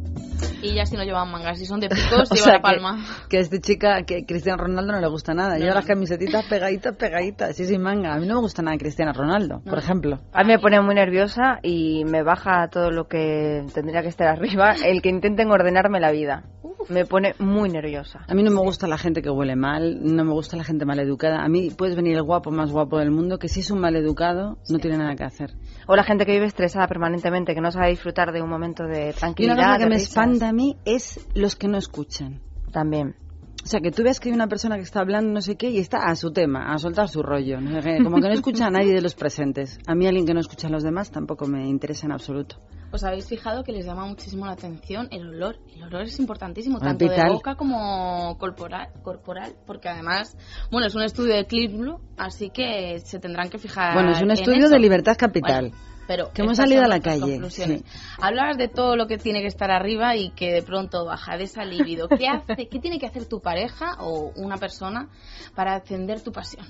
Y 0.63 0.75
ya 0.75 0.85
si 0.85 0.97
no 0.97 1.05
llevan 1.05 1.31
mangas, 1.31 1.59
si 1.59 1.65
son 1.65 1.81
de 1.81 1.89
picos, 1.91 2.31
O 2.31 2.35
lleva 2.35 2.45
sea, 2.45 2.53
la 2.55 2.63
palma. 2.63 3.05
Que, 3.23 3.29
que 3.29 3.37
a 3.39 3.41
esta 3.41 3.59
chica, 3.59 4.03
que 4.05 4.27
Cristiano 4.27 4.63
Ronaldo 4.63 4.93
no 4.93 5.01
le 5.01 5.09
gusta 5.09 5.35
nada. 5.35 5.57
Lleva 5.59 5.75
las 5.75 5.87
camisetitas 5.87 6.45
pegaditas, 6.47 6.97
pegaditas, 6.97 7.57
sí, 7.57 7.65
sin 7.65 7.83
manga. 7.83 8.15
A 8.15 8.19
mí 8.19 8.27
no 8.27 8.35
me 8.35 8.41
gusta 8.41 8.63
nada 8.63 8.77
Cristiano 8.77 9.13
Ronaldo, 9.13 9.63
por 9.65 9.79
ejemplo. 9.79 10.21
A 10.33 10.43
mí 10.45 10.49
me 10.49 10.59
pone 10.59 10.81
muy 10.81 10.95
nerviosa 10.95 11.59
y 11.63 12.05
me 12.05 12.23
baja 12.23 12.69
todo 12.69 12.91
lo 12.91 13.09
que 13.09 13.65
tendría 13.75 14.03
que 14.03 14.09
estar 14.09 14.29
arriba 14.29 14.75
el 14.85 15.03
que 15.03 15.09
intenten 15.09 15.51
ordenarme 15.51 16.01
la 16.01 16.11
vida. 16.11 16.45
Me 16.89 17.05
pone 17.05 17.35
muy 17.39 17.69
nerviosa. 17.69 18.21
A 18.27 18.35
mí 18.35 18.43
no 18.43 18.51
me 18.51 18.61
gusta 18.61 18.87
la 18.87 18.99
gente 18.99 19.23
que 19.23 19.31
huele 19.31 19.55
mal, 19.55 19.99
no 20.03 20.25
me 20.25 20.33
gusta 20.33 20.57
la 20.57 20.65
gente 20.65 20.85
mal 20.85 20.99
educada. 21.01 21.43
A 21.45 21.49
mí 21.49 21.71
puedes 21.71 21.97
venir 21.97 22.17
el 22.17 22.23
guapo 22.23 22.51
más 22.51 22.71
guapo 22.71 22.99
del 22.99 23.11
mundo, 23.11 23.39
que 23.39 23.49
si 23.49 23.61
es 23.61 23.71
un 23.71 23.81
mal 23.81 23.97
educado, 23.97 24.59
no 24.69 24.79
tiene 24.79 24.99
nada 24.99 25.15
que 25.17 25.25
hacer. 25.25 25.55
O 25.87 25.97
la 25.97 26.05
gente 26.05 26.25
que 26.27 26.33
vive 26.33 26.47
estresada 26.47 26.87
permanentemente, 26.89 27.55
que 27.55 27.61
no 27.61 27.71
sabe 27.71 27.91
disfrutar 27.91 28.33
de 28.33 28.43
un 28.43 28.49
momento 28.49 28.85
de 28.85 29.11
Y 29.11 29.13
tranquilidad. 29.13 29.55
una 29.57 29.67
cosa 29.67 29.79
que 29.79 29.87
me 29.87 29.95
risas. 29.97 30.09
espanta 30.11 30.49
a 30.49 30.53
mí 30.53 30.77
es 30.85 31.27
los 31.35 31.57
que 31.57 31.69
no 31.69 31.79
escuchan. 31.79 32.41
También. 32.73 33.17
O 33.63 33.67
sea, 33.67 33.81
que 33.81 33.91
tú 33.91 34.03
ves 34.03 34.21
que 34.21 34.31
hay 34.31 34.35
una 34.35 34.47
persona 34.49 34.77
que 34.77 34.83
está 34.83 35.01
hablando 35.01 35.33
no 35.33 35.43
sé 35.43 35.57
qué 35.57 35.69
y 35.71 35.79
está 35.79 35.99
a 36.07 36.17
su 36.17 36.33
tema, 36.33 36.73
a 36.73 36.79
soltar 36.79 37.09
su 37.09 37.23
rollo. 37.23 37.61
no 37.61 37.71
como 38.05 38.17
que 38.17 38.29
no 38.29 38.33
escucha 38.33 38.67
a 38.67 38.71
nadie 38.71 38.95
de 38.95 39.03
los 39.03 39.15
presentes. 39.15 39.79
A 39.87 39.95
mí 39.95 40.07
alguien 40.07 40.27
que 40.27 40.33
no 40.35 40.41
escucha 40.41 40.69
a 40.69 40.71
los 40.71 40.83
demás 40.83 41.11
tampoco 41.11 41.47
me 41.47 41.69
interesa 41.69 42.07
en 42.07 42.13
absoluto. 42.13 42.57
¿Os 42.93 43.05
habéis 43.05 43.29
fijado 43.29 43.63
que 43.63 43.73
les 43.73 43.87
llama 43.87 44.05
muchísimo 44.05 44.47
la 44.47 44.53
atención 44.53 45.09
el 45.13 45.29
olor? 45.29 45.57
El 45.75 45.85
olor 45.85 46.03
es 46.03 46.19
importantísimo, 46.19 46.79
Ah, 46.81 46.87
tanto 46.87 47.05
de 47.05 47.11
vital. 47.13 47.33
boca 47.33 47.55
como 47.55 48.37
corporal, 48.39 48.89
corporal, 49.03 49.55
porque 49.67 49.89
además, 49.89 50.37
bueno, 50.73 50.87
es 50.89 50.95
un 50.95 51.03
estudio 51.03 51.35
de 51.35 51.47
Clipblue, 51.47 51.99
así 52.19 52.51
que 52.51 52.99
se 53.01 53.21
tendrán 53.21 53.49
que 53.49 53.59
fijar 53.59 53.95
Bueno, 53.95 54.11
es 54.11 54.21
un 54.23 54.31
estudio 54.33 54.69
de 54.69 54.79
Libertad 54.81 55.17
Capital. 55.17 55.71
Bueno, 55.71 55.77
pero 56.09 56.33
Que 56.33 56.43
hemos 56.43 56.57
salido 56.57 56.83
a 56.83 56.89
la 56.89 56.99
calle, 56.99 57.41
sí. 57.51 57.85
Hablabas 58.21 58.57
de 58.59 58.67
todo 58.67 58.97
lo 58.97 59.07
que 59.07 59.17
tiene 59.17 59.41
que 59.43 59.47
estar 59.47 59.71
arriba 59.71 60.17
y 60.17 60.31
que 60.31 60.53
de 60.53 60.63
pronto 60.63 61.05
baja 61.05 61.37
de 61.37 61.45
esa 61.45 61.65
libido. 61.65 62.09
¿Qué, 62.09 62.27
hace, 62.27 62.67
¿Qué 62.69 62.81
tiene 62.81 62.99
que 62.99 63.07
hacer 63.07 63.27
tu 63.27 63.41
pareja 63.41 63.95
o 64.01 64.33
una 64.35 64.57
persona 64.57 65.09
para 65.55 65.77
encender 65.77 66.21
tu 66.21 66.33
pasión? 66.33 66.67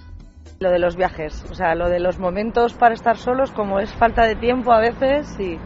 Lo 0.59 0.71
de 0.71 0.79
los 0.79 0.95
viajes, 0.95 1.43
o 1.51 1.55
sea, 1.55 1.75
lo 1.75 1.89
de 1.89 2.01
los 2.01 2.19
momentos 2.19 2.75
para 2.75 2.93
estar 2.93 3.17
solos, 3.17 3.51
como 3.53 3.81
es 3.81 3.91
falta 3.95 4.27
de 4.27 4.37
tiempo 4.37 4.73
a 4.73 4.81
veces, 4.81 5.27
y 5.41 5.57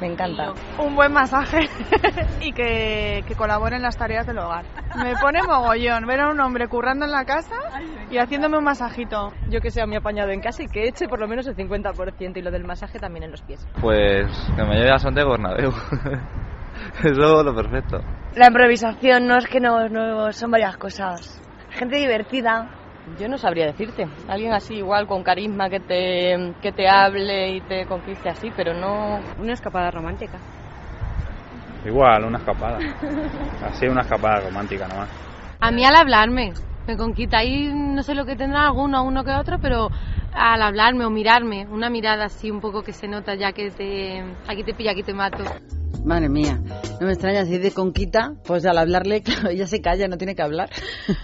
me 0.00 0.06
encanta. 0.06 0.52
Un 0.78 0.94
buen 0.94 1.12
masaje 1.12 1.68
y 2.40 2.52
que, 2.52 3.24
que 3.26 3.34
colabore 3.34 3.76
en 3.76 3.82
las 3.82 3.96
tareas 3.96 4.26
del 4.26 4.38
hogar. 4.38 4.64
Me 4.96 5.14
pone 5.20 5.42
mogollón 5.42 6.06
ver 6.06 6.20
a 6.20 6.30
un 6.30 6.40
hombre 6.40 6.68
currando 6.68 7.04
en 7.04 7.12
la 7.12 7.24
casa 7.24 7.56
y 8.10 8.18
haciéndome 8.18 8.58
un 8.58 8.64
masajito. 8.64 9.32
Yo 9.48 9.60
que 9.60 9.70
sea 9.70 9.86
mi 9.86 9.96
apañado 9.96 10.30
en 10.30 10.40
casa 10.40 10.62
y 10.62 10.68
que 10.68 10.88
eche 10.88 11.08
por 11.08 11.20
lo 11.20 11.28
menos 11.28 11.46
el 11.46 11.56
50% 11.56 12.36
y 12.36 12.42
lo 12.42 12.50
del 12.50 12.64
masaje 12.64 12.98
también 12.98 13.24
en 13.24 13.30
los 13.32 13.42
pies. 13.42 13.66
Pues 13.80 14.26
que 14.56 14.62
me 14.62 14.76
lleve 14.76 14.92
a 14.92 14.98
Santiago 14.98 15.30
Bernabéu. 15.32 15.72
Eso 17.04 17.42
lo 17.42 17.54
perfecto. 17.54 18.00
La 18.34 18.48
improvisación 18.48 19.26
no 19.26 19.36
es 19.36 19.46
que 19.46 19.60
no, 19.60 19.88
no 19.88 20.32
son 20.32 20.50
varias 20.50 20.76
cosas. 20.76 21.42
Gente 21.70 21.96
divertida. 21.96 22.77
Yo 23.18 23.28
no 23.28 23.38
sabría 23.38 23.66
decirte. 23.66 24.06
Alguien 24.28 24.52
así 24.52 24.74
igual 24.74 25.06
con 25.06 25.22
carisma 25.22 25.68
que 25.68 25.80
te, 25.80 26.54
que 26.62 26.72
te 26.72 26.88
hable 26.88 27.56
y 27.56 27.60
te 27.62 27.86
conquiste 27.86 28.28
así, 28.28 28.50
pero 28.56 28.74
no... 28.74 29.20
Una 29.38 29.52
escapada 29.52 29.90
romántica. 29.90 30.38
Igual, 31.84 32.24
una 32.24 32.38
escapada. 32.38 32.78
Así, 33.64 33.86
una 33.86 34.02
escapada 34.02 34.40
romántica 34.40 34.86
nomás. 34.88 35.08
A 35.60 35.70
mí 35.70 35.84
al 35.84 35.96
hablarme, 35.96 36.52
me 36.86 36.96
conquista. 36.96 37.38
Ahí 37.38 37.72
no 37.72 38.02
sé 38.02 38.14
lo 38.14 38.24
que 38.24 38.36
tendrá 38.36 38.66
alguno, 38.66 39.04
uno 39.04 39.24
que 39.24 39.30
otro, 39.32 39.58
pero 39.60 39.88
al 40.32 40.62
hablarme 40.62 41.04
o 41.04 41.10
mirarme, 41.10 41.66
una 41.66 41.90
mirada 41.90 42.26
así 42.26 42.50
un 42.50 42.60
poco 42.60 42.82
que 42.82 42.92
se 42.92 43.08
nota 43.08 43.34
ya 43.34 43.52
que 43.52 43.70
te, 43.70 44.22
aquí 44.46 44.64
te 44.64 44.74
pilla, 44.74 44.92
aquí 44.92 45.02
te 45.02 45.14
mato. 45.14 45.44
Madre 46.04 46.28
mía, 46.28 46.60
no 47.00 47.06
me 47.06 47.12
extraña 47.12 47.44
si 47.44 47.58
de 47.58 47.72
conquita, 47.72 48.32
pues 48.46 48.64
al 48.66 48.78
hablarle, 48.78 49.22
claro, 49.24 49.50
ella 49.50 49.66
se 49.66 49.80
calla, 49.80 50.08
no 50.08 50.16
tiene 50.16 50.34
que 50.34 50.42
hablar. 50.42 50.70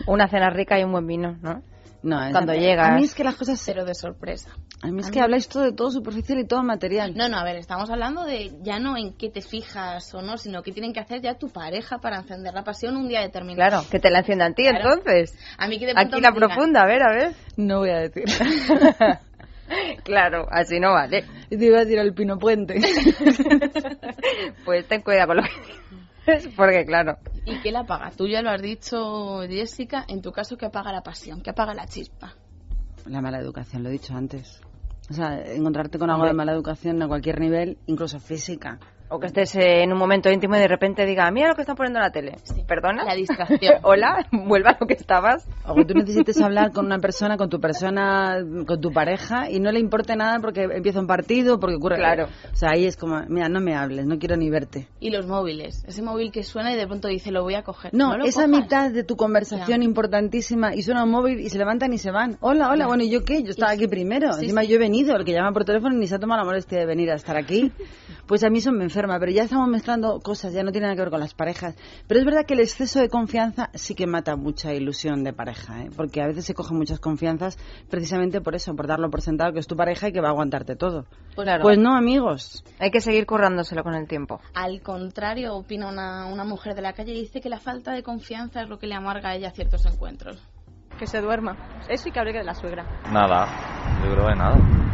Una 0.07 0.29
cena 0.29 0.51
rica 0.51 0.79
y 0.79 0.85
un 0.85 0.93
buen 0.93 1.07
vino, 1.07 1.37
¿no? 1.43 1.63
No, 2.05 2.19
Cuando 2.33 2.53
a- 2.53 2.57
llegas. 2.57 2.91
A 2.91 2.95
mí 2.97 3.05
es 3.05 3.15
que 3.15 3.25
las 3.25 3.35
cosas... 3.35 3.63
Pero 3.65 3.85
de 3.87 3.95
sorpresa. 3.95 4.51
A 4.83 4.89
mí 4.89 5.01
es 5.01 5.11
que 5.11 5.21
habláis 5.21 5.49
todo 5.49 5.63
de 5.63 5.73
todo 5.73 5.91
superficial 5.91 6.39
y 6.39 6.47
todo 6.47 6.63
material. 6.63 7.15
No, 7.17 7.31
no, 7.31 7.39
a 7.39 7.45
ver, 7.45 7.57
estamos 7.57 7.89
hablando 7.89 8.25
de 8.25 8.53
ya 8.63 8.79
no 8.79 8.99
en 8.99 9.15
qué 9.15 9.31
te 9.31 9.41
fijas 9.41 10.13
o 10.15 10.21
no, 10.21 10.37
sino 10.37 10.63
que 10.63 10.71
tienen 10.73 10.93
que 10.93 11.01
hacer 11.01 11.23
ya 11.23 11.35
tu 11.39 11.49
pareja 11.49 11.99
para 11.99 12.19
encender 12.19 12.53
la 12.53 12.63
pasión 12.63 12.97
un 12.99 13.09
día 13.09 13.23
determinado. 13.23 13.71
Claro, 13.71 13.87
que 13.91 13.99
te 13.99 14.11
la 14.11 14.19
enciendan 14.19 14.53
a 14.53 14.55
ti 14.55 14.65
Claro. 14.65 14.79
entonces. 14.95 15.35
A 15.57 15.67
mí 15.67 15.79
que 15.79 15.87
de 15.87 15.95
pronto 15.95 16.17
Aquí 16.17 16.23
la 16.23 16.31
digan, 16.31 16.49
profunda, 16.51 16.83
a 16.83 16.87
ver, 16.87 17.03
a 17.03 17.11
ver. 17.11 17.33
No 17.57 17.79
voy 17.79 17.89
a 17.91 17.99
decir. 18.01 18.25
claro, 20.05 20.47
así 20.51 20.79
no 20.79 20.93
vale. 20.93 21.25
Y 21.49 21.57
te 21.57 21.65
iba 21.65 21.79
a 21.79 21.85
decir 21.85 21.99
al 21.99 22.13
Pino 22.13 22.39
Puente. 22.39 22.75
Pues 24.65 24.87
ten 24.89 25.03
cuidado 25.03 25.29
con 25.29 25.37
lo 25.39 25.43
que 25.43 25.49
porque 26.57 26.85
claro. 26.85 27.19
¿Y 27.45 27.61
qué 27.61 27.73
la 27.73 27.81
apaga? 27.81 28.11
Tú 28.11 28.27
ya 28.27 28.43
lo 28.43 28.51
has 28.51 28.63
dicho, 28.63 29.43
Jessica, 29.49 30.05
en 30.09 30.23
tu 30.23 30.33
caso, 30.33 30.57
¿qué 30.57 30.67
apaga 30.67 30.93
la 30.93 31.03
pasión? 31.03 31.43
¿Qué 31.43 31.51
apaga 31.51 31.75
la 31.75 31.87
chispa? 31.87 32.35
La 33.07 33.21
mala 33.21 33.39
educación, 33.39 33.83
lo 33.83 33.91
he 33.91 33.93
dicho 33.93 34.15
antes. 34.15 34.61
O 35.11 35.13
sea, 35.13 35.39
encontrarte 35.53 35.99
con 35.99 36.11
algo 36.11 36.25
de 36.25 36.33
mala 36.33 36.53
educación 36.53 37.03
a 37.03 37.09
cualquier 37.09 37.39
nivel, 37.39 37.79
incluso 37.87 38.19
física. 38.19 38.79
O 39.11 39.21
que 39.21 39.27
estés 39.27 39.55
eh, 39.57 39.83
en 39.83 39.93
un 39.93 39.99
momento 39.99 40.31
íntimo 40.31 40.57
y 40.57 40.59
de 40.59 40.67
repente 40.67 41.05
diga, 41.05 41.31
mira 41.31 41.49
lo 41.49 41.55
que 41.55 41.61
están 41.61 41.77
poniendo 41.77 41.99
en 41.99 42.05
la 42.05 42.11
tele. 42.11 42.37
¿Perdona? 42.67 43.05
La 43.05 43.15
distracción. 43.15 43.75
Hola, 43.83 44.27
vuelva 44.33 44.71
a 44.71 44.77
lo 44.81 44.87
que 44.87 44.95
estabas. 44.95 45.47
O 45.69 45.75
que 45.75 45.85
tú 45.85 45.95
necesites 45.95 46.41
hablar 46.41 46.73
con 46.73 46.87
una 46.87 46.99
persona, 46.99 47.37
con 47.37 47.49
tu 47.51 47.61
persona, 47.61 48.39
con 48.67 48.81
tu 48.81 48.91
pareja, 48.93 49.51
y 49.51 49.61
no 49.61 49.71
le 49.73 49.79
importe 49.79 50.17
nada 50.17 50.39
porque 50.41 50.63
empieza 50.65 51.01
un 51.01 51.07
partido, 51.07 51.61
porque 51.61 51.77
ocurre... 51.77 51.97
Claro. 51.97 52.29
O 52.53 52.57
sea, 52.57 52.71
ahí 52.73 52.87
es 52.87 52.97
como, 52.97 53.21
mira, 53.29 53.49
no 53.49 53.61
me 53.61 53.75
hables, 53.77 54.07
no 54.07 54.19
quiero 54.19 54.37
ni 54.37 54.49
verte. 54.51 54.89
Y 55.01 55.11
los 55.11 55.27
móviles. 55.27 55.85
Ese 55.87 56.03
móvil 56.03 56.33
que 56.33 56.43
suena 56.43 56.73
y 56.73 56.77
de 56.77 56.87
pronto 56.87 57.07
dice, 57.09 57.31
lo 57.31 57.43
voy 57.43 57.55
a 57.55 57.63
coger. 57.63 57.93
No, 57.95 58.17
lo 58.17 58.25
esa 58.25 58.47
cojas. 58.47 58.63
mitad 58.63 58.91
de 58.91 59.05
tu 59.05 59.17
conversación 59.17 59.83
importantísima 59.83 60.75
y 60.75 60.83
suena 60.83 61.05
un 61.05 61.11
móvil 61.11 61.41
y 61.41 61.51
se 61.51 61.59
levantan 61.59 61.93
y 61.93 61.99
se 61.99 62.11
van. 62.11 62.39
Hola, 62.41 62.69
hola, 62.71 62.85
Ya. 62.85 62.87
bueno, 62.87 63.05
¿y 63.05 63.11
yo 63.11 63.23
qué? 63.25 63.43
Yo 63.43 63.51
estaba 63.51 63.73
aquí 63.73 63.87
primero. 63.87 64.33
Sí, 64.33 64.45
Encima 64.45 64.63
sí. 64.63 64.69
yo 64.69 64.77
he 64.77 64.79
venido, 64.79 65.15
el 65.15 65.25
que 65.25 65.33
llama 65.33 65.53
por 65.53 65.65
teléfono 65.65 65.95
ni 65.95 66.07
se 66.07 66.15
ha 66.15 66.19
tomado 66.19 66.41
la 66.41 66.47
molestia 66.47 66.79
de 66.79 66.87
venir 66.87 67.11
a 67.11 67.15
estar 67.15 67.37
aquí. 67.37 67.71
Pues 68.27 68.43
a 68.43 68.49
mí 68.51 68.59
eso 68.59 68.73
me 68.73 68.89
enferma, 68.95 69.19
pero 69.19 69.33
ya 69.33 69.43
estamos 69.43 69.69
mezclando 69.69 70.21
cosas, 70.21 70.53
ya 70.53 70.63
no 70.63 70.71
tiene 70.71 70.87
nada 70.87 70.95
que 70.95 71.03
ver 71.03 71.11
con 71.11 71.19
las 71.19 71.35
parejas. 71.35 71.75
Pero 72.07 72.21
es 72.21 72.25
verdad 72.25 72.47
que 72.47 72.55
el 72.55 72.61
exceso 72.61 73.01
de 73.01 73.09
confianza 73.09 73.71
sí 73.75 73.97
que 73.97 74.07
mata 74.07 74.37
mucha 74.37 74.73
ilusión 74.73 75.25
de 75.25 75.33
pareja, 75.33 75.83
¿eh? 75.83 75.91
porque 75.97 76.23
a 76.23 76.29
veces 76.29 76.45
se 76.45 76.55
cogen 76.55 76.79
muchas 76.79 77.01
confianzas 77.01 77.59
precisamente 77.91 78.41
por 78.41 78.55
eso, 78.55 78.73
por 78.77 78.87
darlo 78.87 79.11
por 79.11 79.21
sentado 79.21 79.53
que 79.53 79.59
es 79.59 79.67
tu 79.67 79.75
pareja 79.77 80.09
y 80.09 80.13
que 80.13 80.21
va 80.21 80.29
a 80.29 80.31
aguantarte 80.31 80.77
todo. 80.77 81.07
Claro. 81.35 81.63
Pues 81.63 81.77
no, 81.77 81.97
amigos. 81.97 82.63
Hay 82.79 82.93
que 82.93 83.01
seguir 83.01 83.27
currándoselo 83.27 83.83
con 83.83 83.95
el 83.95 84.07
tiempo. 84.07 84.41
Al 84.55 84.81
contrario, 84.81 85.57
opina 85.57 85.89
una, 85.89 86.27
una 86.27 86.45
mujer 86.45 86.77
de 86.77 86.83
la 86.83 86.93
calle 86.93 87.15
y 87.15 87.21
dice 87.23 87.41
que 87.41 87.49
la 87.49 87.59
falta 87.59 87.93
de 87.93 88.05
confianza 88.05 88.63
es 88.63 88.69
lo 88.69 88.79
que 88.79 88.87
le 88.87 88.95
amarga 88.95 89.31
a 89.31 89.35
ella 89.35 89.51
ciertos 89.51 89.85
encuentros. 89.87 90.41
Que 91.01 91.09
se 91.09 91.21
duerma. 91.21 91.57
Eso 91.89 92.09
y 92.09 92.13
que 92.13 92.21
hable 92.21 92.33
de 92.33 92.45
la 92.45 92.55
suegra. 92.55 92.87
Nada, 93.11 93.49
yo 94.05 94.13
creo 94.13 94.29
que 94.29 94.35
nada. 94.37 94.94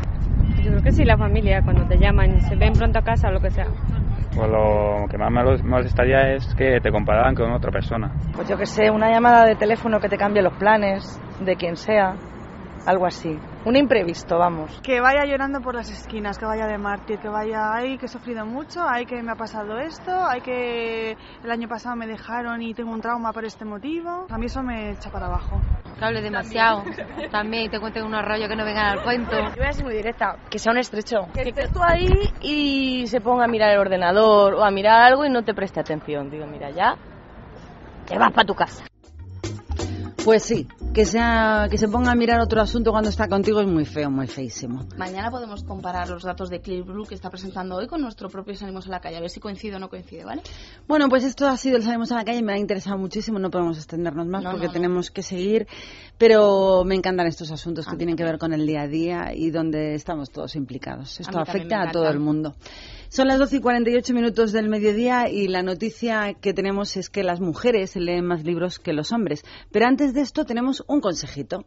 Yo 0.62 0.70
creo 0.72 0.82
que 0.82 0.92
sí, 0.92 1.04
la 1.04 1.16
familia, 1.16 1.62
cuando 1.62 1.86
te 1.86 1.98
llaman 1.98 2.36
y 2.36 2.40
se 2.40 2.54
ven 2.54 2.74
pronto 2.74 2.98
a 2.98 3.02
casa 3.02 3.28
o 3.28 3.32
lo 3.32 3.40
que 3.40 3.50
sea. 3.50 3.66
Pues 4.34 4.48
lo 4.48 5.06
que 5.08 5.16
más 5.16 5.32
me 5.32 5.68
molestaría 5.68 6.34
es 6.34 6.54
que 6.54 6.80
te 6.80 6.90
compararan 6.90 7.34
con 7.34 7.50
otra 7.50 7.70
persona. 7.70 8.12
Pues 8.34 8.48
yo 8.48 8.56
que 8.56 8.66
sé, 8.66 8.90
una 8.90 9.10
llamada 9.10 9.46
de 9.46 9.56
teléfono 9.56 9.98
que 9.98 10.08
te 10.08 10.18
cambie 10.18 10.42
los 10.42 10.52
planes, 10.54 11.02
de 11.40 11.56
quien 11.56 11.76
sea, 11.76 12.14
algo 12.86 13.06
así. 13.06 13.38
Un 13.64 13.76
imprevisto, 13.76 14.38
vamos. 14.38 14.80
Que 14.82 15.00
vaya 15.00 15.24
llorando 15.24 15.60
por 15.60 15.74
las 15.74 15.90
esquinas, 15.90 16.38
que 16.38 16.46
vaya 16.46 16.66
de 16.66 16.78
mártir, 16.78 17.18
que 17.18 17.28
vaya, 17.28 17.74
ay, 17.74 17.98
que 17.98 18.06
he 18.06 18.08
sufrido 18.08 18.46
mucho, 18.46 18.80
ay, 18.82 19.06
que 19.06 19.22
me 19.22 19.32
ha 19.32 19.36
pasado 19.36 19.78
esto, 19.78 20.12
ay, 20.12 20.40
que 20.40 21.16
el 21.44 21.50
año 21.50 21.68
pasado 21.68 21.96
me 21.96 22.06
dejaron 22.06 22.62
y 22.62 22.74
tengo 22.74 22.92
un 22.92 23.00
trauma 23.00 23.32
por 23.32 23.44
este 23.44 23.64
motivo. 23.64 24.26
A 24.30 24.38
mí 24.38 24.46
eso 24.46 24.62
me 24.62 24.92
echa 24.92 25.10
para 25.10 25.26
abajo. 25.26 25.60
Que 25.98 26.04
hable 26.04 26.22
demasiado. 26.22 26.82
También 27.30 27.64
y 27.64 27.68
te 27.68 27.78
cuenten 27.78 28.04
unos 28.04 28.24
rollos 28.24 28.48
que 28.48 28.56
no 28.56 28.64
vengan 28.64 28.86
al 28.98 29.02
cuento. 29.02 29.36
Yo 29.36 29.56
voy 29.56 29.66
a 29.66 29.72
ser 29.72 29.84
muy 29.84 29.94
directa, 29.94 30.36
que 30.48 30.58
sea 30.58 30.72
un 30.72 30.78
estrecho. 30.78 31.26
Que 31.34 31.42
estés 31.42 31.70
tú 31.72 31.80
ahí 31.82 32.08
y 32.40 33.06
se 33.06 33.20
ponga 33.20 33.44
a 33.44 33.48
mirar 33.48 33.72
el 33.72 33.78
ordenador 33.78 34.54
o 34.54 34.64
a 34.64 34.70
mirar 34.70 35.02
algo 35.02 35.24
y 35.24 35.30
no 35.30 35.42
te 35.42 35.52
preste 35.54 35.80
atención. 35.80 36.30
Digo, 36.30 36.46
mira, 36.46 36.70
ya 36.70 36.96
te 38.06 38.18
vas 38.18 38.32
para 38.32 38.46
tu 38.46 38.54
casa. 38.54 38.89
Pues 40.24 40.42
sí, 40.42 40.66
que 40.92 41.06
sea 41.06 41.66
que 41.70 41.78
se 41.78 41.88
ponga 41.88 42.12
a 42.12 42.14
mirar 42.14 42.40
otro 42.40 42.60
asunto 42.60 42.90
cuando 42.90 43.08
está 43.08 43.26
contigo 43.26 43.60
es 43.62 43.66
muy 43.66 43.86
feo, 43.86 44.10
muy 44.10 44.26
feísimo. 44.26 44.86
Mañana 44.98 45.30
podemos 45.30 45.64
comparar 45.64 46.10
los 46.10 46.22
datos 46.22 46.50
de 46.50 46.60
Clear 46.60 46.84
Blue 46.84 47.06
que 47.06 47.14
está 47.14 47.30
presentando 47.30 47.76
hoy 47.76 47.86
con 47.86 48.02
nuestro 48.02 48.28
propio 48.28 48.54
Salimos 48.54 48.86
a 48.86 48.90
la 48.90 49.00
calle, 49.00 49.16
a 49.16 49.20
ver 49.20 49.30
si 49.30 49.40
coincide 49.40 49.76
o 49.76 49.78
no 49.78 49.88
coincide, 49.88 50.24
¿vale? 50.24 50.42
Bueno, 50.86 51.08
pues 51.08 51.24
esto 51.24 51.48
ha 51.48 51.56
sido 51.56 51.78
el 51.78 51.82
Salimos 51.84 52.12
a 52.12 52.16
la 52.16 52.24
calle, 52.24 52.42
me 52.42 52.52
ha 52.52 52.58
interesado 52.58 52.98
muchísimo, 52.98 53.38
no 53.38 53.50
podemos 53.50 53.78
extendernos 53.78 54.26
más 54.26 54.42
No, 54.42 54.50
porque 54.50 54.66
no, 54.66 54.72
no. 54.72 54.74
tenemos 54.74 55.10
que 55.10 55.22
seguir, 55.22 55.66
pero 56.18 56.84
me 56.84 56.96
encantan 56.96 57.26
estos 57.26 57.50
asuntos 57.50 57.86
que 57.86 57.96
tienen 57.96 58.14
que 58.14 58.24
ver 58.24 58.38
con 58.38 58.52
el 58.52 58.66
día 58.66 58.82
a 58.82 58.88
día 58.88 59.32
y 59.34 59.50
donde 59.50 59.94
estamos 59.94 60.30
todos 60.30 60.54
implicados. 60.54 61.18
Esto 61.18 61.38
afecta 61.38 61.82
a 61.82 61.90
todo 61.90 62.08
el 62.10 62.20
mundo. 62.20 62.54
Son 63.12 63.26
las 63.26 63.40
12 63.40 63.56
y 63.56 63.60
48 63.60 64.14
minutos 64.14 64.52
del 64.52 64.68
mediodía 64.68 65.28
y 65.28 65.48
la 65.48 65.64
noticia 65.64 66.34
que 66.34 66.54
tenemos 66.54 66.96
es 66.96 67.10
que 67.10 67.24
las 67.24 67.40
mujeres 67.40 67.96
leen 67.96 68.24
más 68.24 68.44
libros 68.44 68.78
que 68.78 68.92
los 68.92 69.10
hombres. 69.10 69.44
Pero 69.72 69.86
antes 69.86 70.14
de 70.14 70.20
esto 70.20 70.44
tenemos 70.44 70.84
un 70.86 71.00
consejito. 71.00 71.66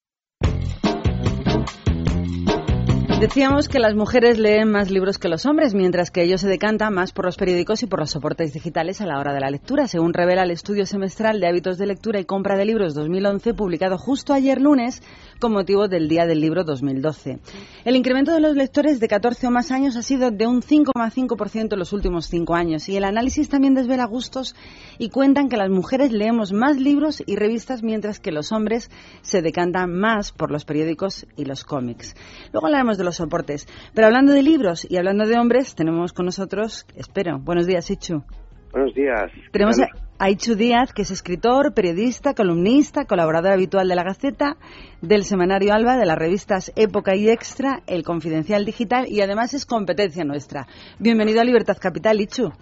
Decíamos 3.21 3.69
que 3.69 3.77
las 3.77 3.93
mujeres 3.93 4.39
leen 4.39 4.71
más 4.71 4.89
libros 4.89 5.19
que 5.19 5.29
los 5.29 5.45
hombres, 5.45 5.75
mientras 5.75 6.09
que 6.09 6.23
ellos 6.23 6.41
se 6.41 6.47
decantan 6.47 6.95
más 6.95 7.11
por 7.11 7.25
los 7.25 7.37
periódicos 7.37 7.83
y 7.83 7.85
por 7.85 7.99
los 7.99 8.09
soportes 8.09 8.51
digitales 8.51 8.99
a 8.99 9.05
la 9.05 9.19
hora 9.19 9.31
de 9.31 9.39
la 9.39 9.51
lectura, 9.51 9.87
según 9.87 10.11
revela 10.11 10.41
el 10.41 10.49
estudio 10.49 10.87
semestral 10.87 11.39
de 11.39 11.45
hábitos 11.45 11.77
de 11.77 11.85
lectura 11.85 12.19
y 12.19 12.25
compra 12.25 12.57
de 12.57 12.65
libros 12.65 12.95
2011, 12.95 13.53
publicado 13.53 13.99
justo 13.99 14.33
ayer 14.33 14.59
lunes 14.59 15.03
con 15.39 15.53
motivo 15.53 15.87
del 15.87 16.09
Día 16.09 16.25
del 16.25 16.41
Libro 16.41 16.63
2012. 16.63 17.37
El 17.85 17.95
incremento 17.95 18.33
de 18.33 18.39
los 18.39 18.55
lectores 18.55 18.99
de 18.99 19.07
14 19.07 19.45
o 19.45 19.51
más 19.51 19.69
años 19.69 19.97
ha 19.97 20.01
sido 20.01 20.31
de 20.31 20.47
un 20.47 20.63
5,5% 20.63 21.73
en 21.73 21.79
los 21.79 21.93
últimos 21.93 22.25
cinco 22.25 22.55
años 22.55 22.89
y 22.89 22.97
el 22.97 23.03
análisis 23.03 23.49
también 23.49 23.75
desvela 23.75 24.05
gustos 24.05 24.55
y 24.97 25.09
cuentan 25.09 25.47
que 25.47 25.57
las 25.57 25.69
mujeres 25.69 26.11
leemos 26.11 26.53
más 26.53 26.77
libros 26.77 27.21
y 27.27 27.35
revistas 27.35 27.83
mientras 27.83 28.19
que 28.19 28.31
los 28.31 28.51
hombres 28.51 28.89
se 29.21 29.43
decantan 29.43 29.93
más 29.93 30.31
por 30.31 30.49
los 30.49 30.65
periódicos 30.65 31.27
y 31.37 31.45
los 31.45 31.63
cómics. 31.63 32.15
Luego 32.51 32.65
hablaremos 32.65 32.97
de 32.97 33.03
los 33.03 33.10
soportes. 33.17 33.67
Pero 33.93 34.07
hablando 34.07 34.33
de 34.33 34.43
libros 34.43 34.85
y 34.89 34.97
hablando 34.97 35.25
de 35.25 35.37
hombres, 35.37 35.75
tenemos 35.75 36.13
con 36.13 36.25
nosotros, 36.25 36.85
espero, 36.95 37.39
buenos 37.39 37.67
días, 37.67 37.89
Ichu. 37.89 38.23
Buenos 38.71 38.93
días. 38.93 39.31
Tenemos 39.51 39.77
¿Qué 39.77 39.83
a, 39.83 40.25
a 40.25 40.29
Ichu 40.29 40.55
Díaz, 40.55 40.93
que 40.93 41.01
es 41.01 41.11
escritor, 41.11 41.73
periodista, 41.73 42.33
columnista, 42.33 43.05
colaborador 43.05 43.51
habitual 43.51 43.87
de 43.89 43.95
La 43.95 44.03
Gaceta, 44.03 44.55
del 45.01 45.25
semanario 45.25 45.73
Alba, 45.73 45.97
de 45.97 46.05
las 46.05 46.17
revistas 46.17 46.71
Época 46.77 47.15
y 47.15 47.29
Extra, 47.29 47.81
El 47.85 48.03
Confidencial 48.03 48.63
Digital 48.63 49.05
y 49.09 49.21
además 49.21 49.53
es 49.53 49.65
competencia 49.65 50.23
nuestra. 50.23 50.67
Bienvenido 50.99 51.41
a 51.41 51.43
Libertad 51.43 51.77
Capital, 51.81 52.21
Ichu. 52.21 52.53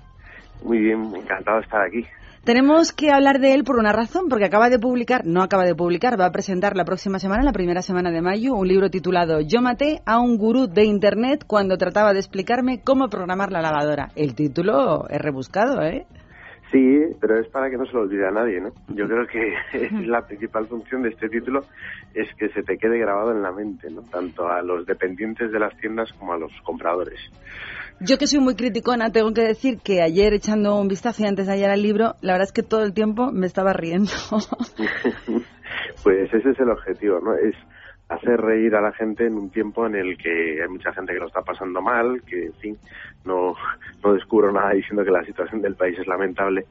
Muy 0.64 0.80
bien, 0.80 1.16
encantado 1.16 1.58
de 1.58 1.64
estar 1.64 1.82
aquí. 1.82 2.06
Tenemos 2.44 2.94
que 2.94 3.12
hablar 3.12 3.40
de 3.40 3.54
él 3.54 3.64
por 3.64 3.78
una 3.78 3.92
razón, 3.92 4.30
porque 4.30 4.46
acaba 4.46 4.70
de 4.70 4.80
publicar, 4.80 5.26
no 5.26 5.44
acaba 5.44 5.66
de 5.66 5.76
publicar, 5.76 6.20
va 6.20 6.26
a 6.26 6.32
presentar 6.32 6.76
la 6.76 6.86
próxima 6.86 7.20
semana, 7.20 7.44
la 7.44 7.52
primera 7.52 7.82
semana 7.82 8.12
de 8.12 8.22
mayo, 8.22 8.56
un 8.56 8.68
libro 8.68 8.90
titulado 8.90 9.42
Yo 9.42 9.62
maté 9.62 10.02
a 10.06 10.20
un 10.20 10.38
gurú 10.38 10.68
de 10.68 10.86
Internet 10.86 11.44
cuando 11.46 11.78
trataba 11.78 12.14
de 12.14 12.20
explicarme 12.20 12.82
cómo 12.82 13.10
programar 13.10 13.52
la 13.52 13.62
lavadora. 13.62 14.10
El 14.16 14.36
título 14.36 15.08
es 15.10 15.22
rebuscado, 15.22 15.84
¿eh? 15.84 16.08
Sí, 16.72 17.02
pero 17.20 17.40
es 17.40 17.48
para 17.48 17.70
que 17.70 17.78
no 17.78 17.86
se 17.86 17.94
lo 17.94 18.02
olvide 18.02 18.28
a 18.28 18.32
nadie, 18.32 18.62
¿no? 18.62 18.72
Yo 18.90 19.08
creo 19.08 19.28
que 19.28 19.54
la 20.06 20.26
principal 20.26 20.68
función 20.68 21.02
de 21.02 21.10
este 21.10 21.28
título 21.28 21.66
es 22.14 22.28
que 22.36 22.50
se 22.50 22.64
te 22.64 22.78
quede 22.78 23.00
grabado 23.00 23.32
en 23.32 23.42
la 23.42 23.52
mente, 23.52 23.90
¿no? 23.90 24.02
Tanto 24.04 24.48
a 24.48 24.62
los 24.62 24.86
dependientes 24.86 25.52
de 25.52 25.60
las 25.60 25.76
tiendas 25.78 26.14
como 26.14 26.34
a 26.34 26.38
los 26.38 26.52
compradores. 26.64 27.20
Yo 28.02 28.18
que 28.18 28.28
soy 28.28 28.40
muy 28.40 28.56
criticona, 28.56 29.12
tengo 29.12 29.34
que 29.34 29.42
decir 29.42 29.80
que 29.84 30.02
ayer 30.02 30.34
echando 30.34 30.80
un 30.80 30.88
vistazo 30.88 31.24
y 31.24 31.26
antes 31.26 31.48
de 31.48 31.54
ayer 31.54 31.70
al 31.70 31.82
libro, 31.82 32.16
la 32.22 32.34
verdad 32.34 32.48
es 32.48 32.54
que 32.54 32.64
todo 32.64 32.84
el 32.84 32.94
tiempo 32.94 33.32
me 33.32 33.46
estaba 33.46 33.74
riendo. 33.74 34.12
pues 36.04 36.34
ese 36.34 36.50
es 36.50 36.60
el 36.60 36.70
objetivo, 36.70 37.20
¿no? 37.20 37.36
Es 37.36 37.56
hacer 38.08 38.40
reír 38.40 38.74
a 38.76 38.82
la 38.82 38.94
gente 38.94 39.28
en 39.28 39.36
un 39.36 39.50
tiempo 39.52 39.86
en 39.86 39.96
el 39.96 40.18
que 40.18 40.62
hay 40.62 40.70
mucha 40.70 40.94
gente 40.94 41.14
que 41.14 41.20
lo 41.20 41.28
está 41.28 41.42
pasando 41.42 41.82
mal, 41.82 42.22
que, 42.26 42.46
en 42.46 42.54
fin, 42.54 42.78
no, 43.26 43.54
no 44.04 44.14
descubro 44.14 44.52
nada 44.52 44.72
diciendo 44.72 45.04
que 45.04 45.12
la 45.12 45.24
situación 45.26 45.62
del 45.62 45.76
país 45.76 46.00
es 46.00 46.08
lamentable 46.08 46.66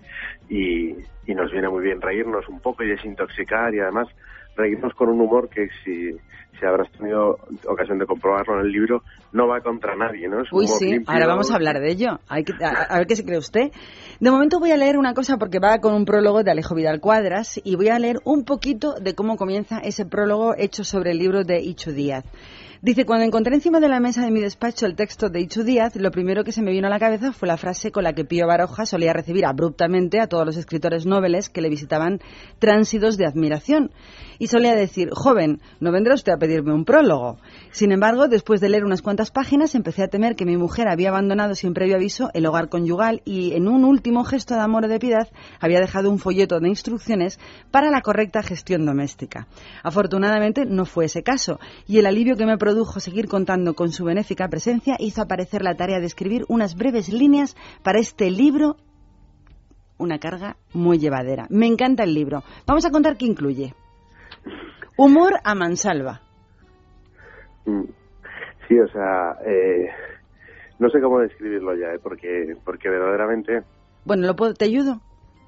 y, 0.48 0.96
y 1.26 1.34
nos 1.34 1.52
viene 1.52 1.68
muy 1.68 1.84
bien 1.84 2.00
reírnos 2.00 2.48
un 2.48 2.60
poco 2.60 2.82
y 2.82 2.88
desintoxicar 2.88 3.74
y 3.74 3.80
además 3.80 4.08
reírnos 4.58 4.92
con 4.94 5.08
un 5.08 5.20
humor 5.20 5.48
que 5.48 5.68
si, 5.84 6.10
si 6.58 6.66
habrás 6.66 6.90
tenido 6.92 7.38
ocasión 7.66 7.98
de 7.98 8.04
comprobarlo 8.06 8.58
en 8.60 8.66
el 8.66 8.72
libro, 8.72 9.02
no 9.32 9.46
va 9.48 9.60
contra 9.62 9.94
nadie, 9.96 10.28
¿no? 10.28 10.42
Es 10.42 10.52
un 10.52 10.58
Uy, 10.58 10.64
humor 10.66 10.78
sí, 10.78 10.84
limpio. 10.90 11.12
ahora 11.14 11.26
vamos 11.28 11.50
a 11.50 11.54
hablar 11.54 11.78
de 11.80 11.90
ello. 11.90 12.18
Hay 12.28 12.44
que- 12.44 12.52
a, 12.62 12.68
a 12.82 12.98
ver 12.98 13.06
qué 13.06 13.16
se 13.16 13.24
cree 13.24 13.38
usted. 13.38 13.70
De 14.20 14.30
momento 14.30 14.58
voy 14.58 14.72
a 14.72 14.76
leer 14.76 14.98
una 14.98 15.14
cosa 15.14 15.38
porque 15.38 15.60
va 15.60 15.78
con 15.78 15.94
un 15.94 16.04
prólogo 16.04 16.42
de 16.42 16.50
Alejo 16.50 16.74
Vidal 16.74 17.00
Cuadras 17.00 17.60
y 17.64 17.76
voy 17.76 17.88
a 17.88 17.98
leer 17.98 18.16
un 18.24 18.44
poquito 18.44 18.94
de 19.00 19.14
cómo 19.14 19.36
comienza 19.36 19.78
ese 19.78 20.04
prólogo 20.04 20.54
hecho 20.58 20.82
sobre 20.84 21.12
el 21.12 21.18
libro 21.18 21.44
de 21.44 21.60
Ichu 21.60 21.92
Díaz. 21.92 22.24
Dice, 22.80 23.04
cuando 23.04 23.24
encontré 23.24 23.56
encima 23.56 23.80
de 23.80 23.88
la 23.88 23.98
mesa 23.98 24.22
de 24.22 24.30
mi 24.30 24.40
despacho 24.40 24.86
el 24.86 24.94
texto 24.94 25.30
de 25.30 25.40
Ichu 25.40 25.64
Díaz, 25.64 25.96
lo 25.96 26.12
primero 26.12 26.44
que 26.44 26.52
se 26.52 26.62
me 26.62 26.70
vino 26.70 26.86
a 26.86 26.90
la 26.90 27.00
cabeza 27.00 27.32
fue 27.32 27.48
la 27.48 27.56
frase 27.56 27.90
con 27.90 28.04
la 28.04 28.12
que 28.12 28.24
Pío 28.24 28.46
Baroja 28.46 28.86
solía 28.86 29.12
recibir 29.12 29.46
abruptamente 29.46 30.20
a 30.20 30.28
todos 30.28 30.46
los 30.46 30.56
escritores 30.56 31.04
noveles 31.04 31.48
que 31.48 31.60
le 31.60 31.70
visitaban 31.70 32.20
tránsidos 32.60 33.16
de 33.16 33.26
admiración. 33.26 33.90
Y 34.38 34.46
solía 34.46 34.76
decir, 34.76 35.08
joven, 35.10 35.60
no 35.80 35.90
vendrá 35.90 36.14
usted 36.14 36.30
a 36.30 36.38
pedirme 36.38 36.72
un 36.72 36.84
prólogo. 36.84 37.38
Sin 37.72 37.90
embargo, 37.90 38.28
después 38.28 38.60
de 38.60 38.68
leer 38.68 38.84
unas 38.84 39.02
cuantas 39.02 39.32
páginas, 39.32 39.74
empecé 39.74 40.04
a 40.04 40.08
temer 40.08 40.36
que 40.36 40.44
mi 40.44 40.56
mujer 40.56 40.86
había 40.88 41.08
abandonado 41.08 41.56
sin 41.56 41.74
previo 41.74 41.96
aviso 41.96 42.30
el 42.32 42.46
hogar 42.46 42.68
conyugal 42.68 43.22
y, 43.24 43.54
en 43.54 43.66
un 43.66 43.84
último 43.84 44.22
gesto 44.22 44.54
de 44.54 44.60
amor 44.60 44.84
o 44.84 44.88
de 44.88 45.00
piedad, 45.00 45.28
había 45.58 45.80
dejado 45.80 46.08
un 46.08 46.20
folleto 46.20 46.60
de 46.60 46.68
instrucciones 46.68 47.40
para 47.72 47.90
la 47.90 48.02
correcta 48.02 48.44
gestión 48.44 48.86
doméstica. 48.86 49.48
Afortunadamente, 49.82 50.64
no 50.64 50.84
fue 50.84 51.06
ese 51.06 51.24
caso, 51.24 51.58
y 51.88 51.98
el 51.98 52.06
alivio 52.06 52.36
que 52.36 52.46
me 52.46 52.56
produjo 52.68 53.00
seguir 53.00 53.28
contando 53.28 53.72
con 53.72 53.92
su 53.92 54.04
benéfica 54.04 54.46
presencia 54.46 54.96
hizo 54.98 55.22
aparecer 55.22 55.62
la 55.62 55.74
tarea 55.74 56.00
de 56.00 56.04
escribir 56.04 56.44
unas 56.48 56.76
breves 56.76 57.10
líneas 57.10 57.56
para 57.82 57.98
este 57.98 58.30
libro 58.30 58.76
una 59.96 60.18
carga 60.18 60.56
muy 60.74 60.98
llevadera. 60.98 61.46
Me 61.48 61.66
encanta 61.66 62.04
el 62.04 62.12
libro. 62.12 62.42
Vamos 62.66 62.84
a 62.84 62.90
contar 62.90 63.16
qué 63.16 63.24
incluye. 63.24 63.72
Humor 64.98 65.40
a 65.42 65.54
mansalva. 65.54 66.20
Mm. 67.64 67.84
Sí, 68.68 68.78
o 68.78 68.88
sea, 68.88 69.38
eh, 69.46 69.88
no 70.78 70.90
sé 70.90 71.00
cómo 71.00 71.20
describirlo 71.20 71.74
ya, 71.74 71.94
¿eh? 71.94 71.98
porque, 72.02 72.54
porque 72.66 72.90
verdaderamente... 72.90 73.62
Bueno, 74.04 74.26
¿lo 74.26 74.36
puedo, 74.36 74.52
¿te 74.52 74.66
ayudo? 74.66 75.00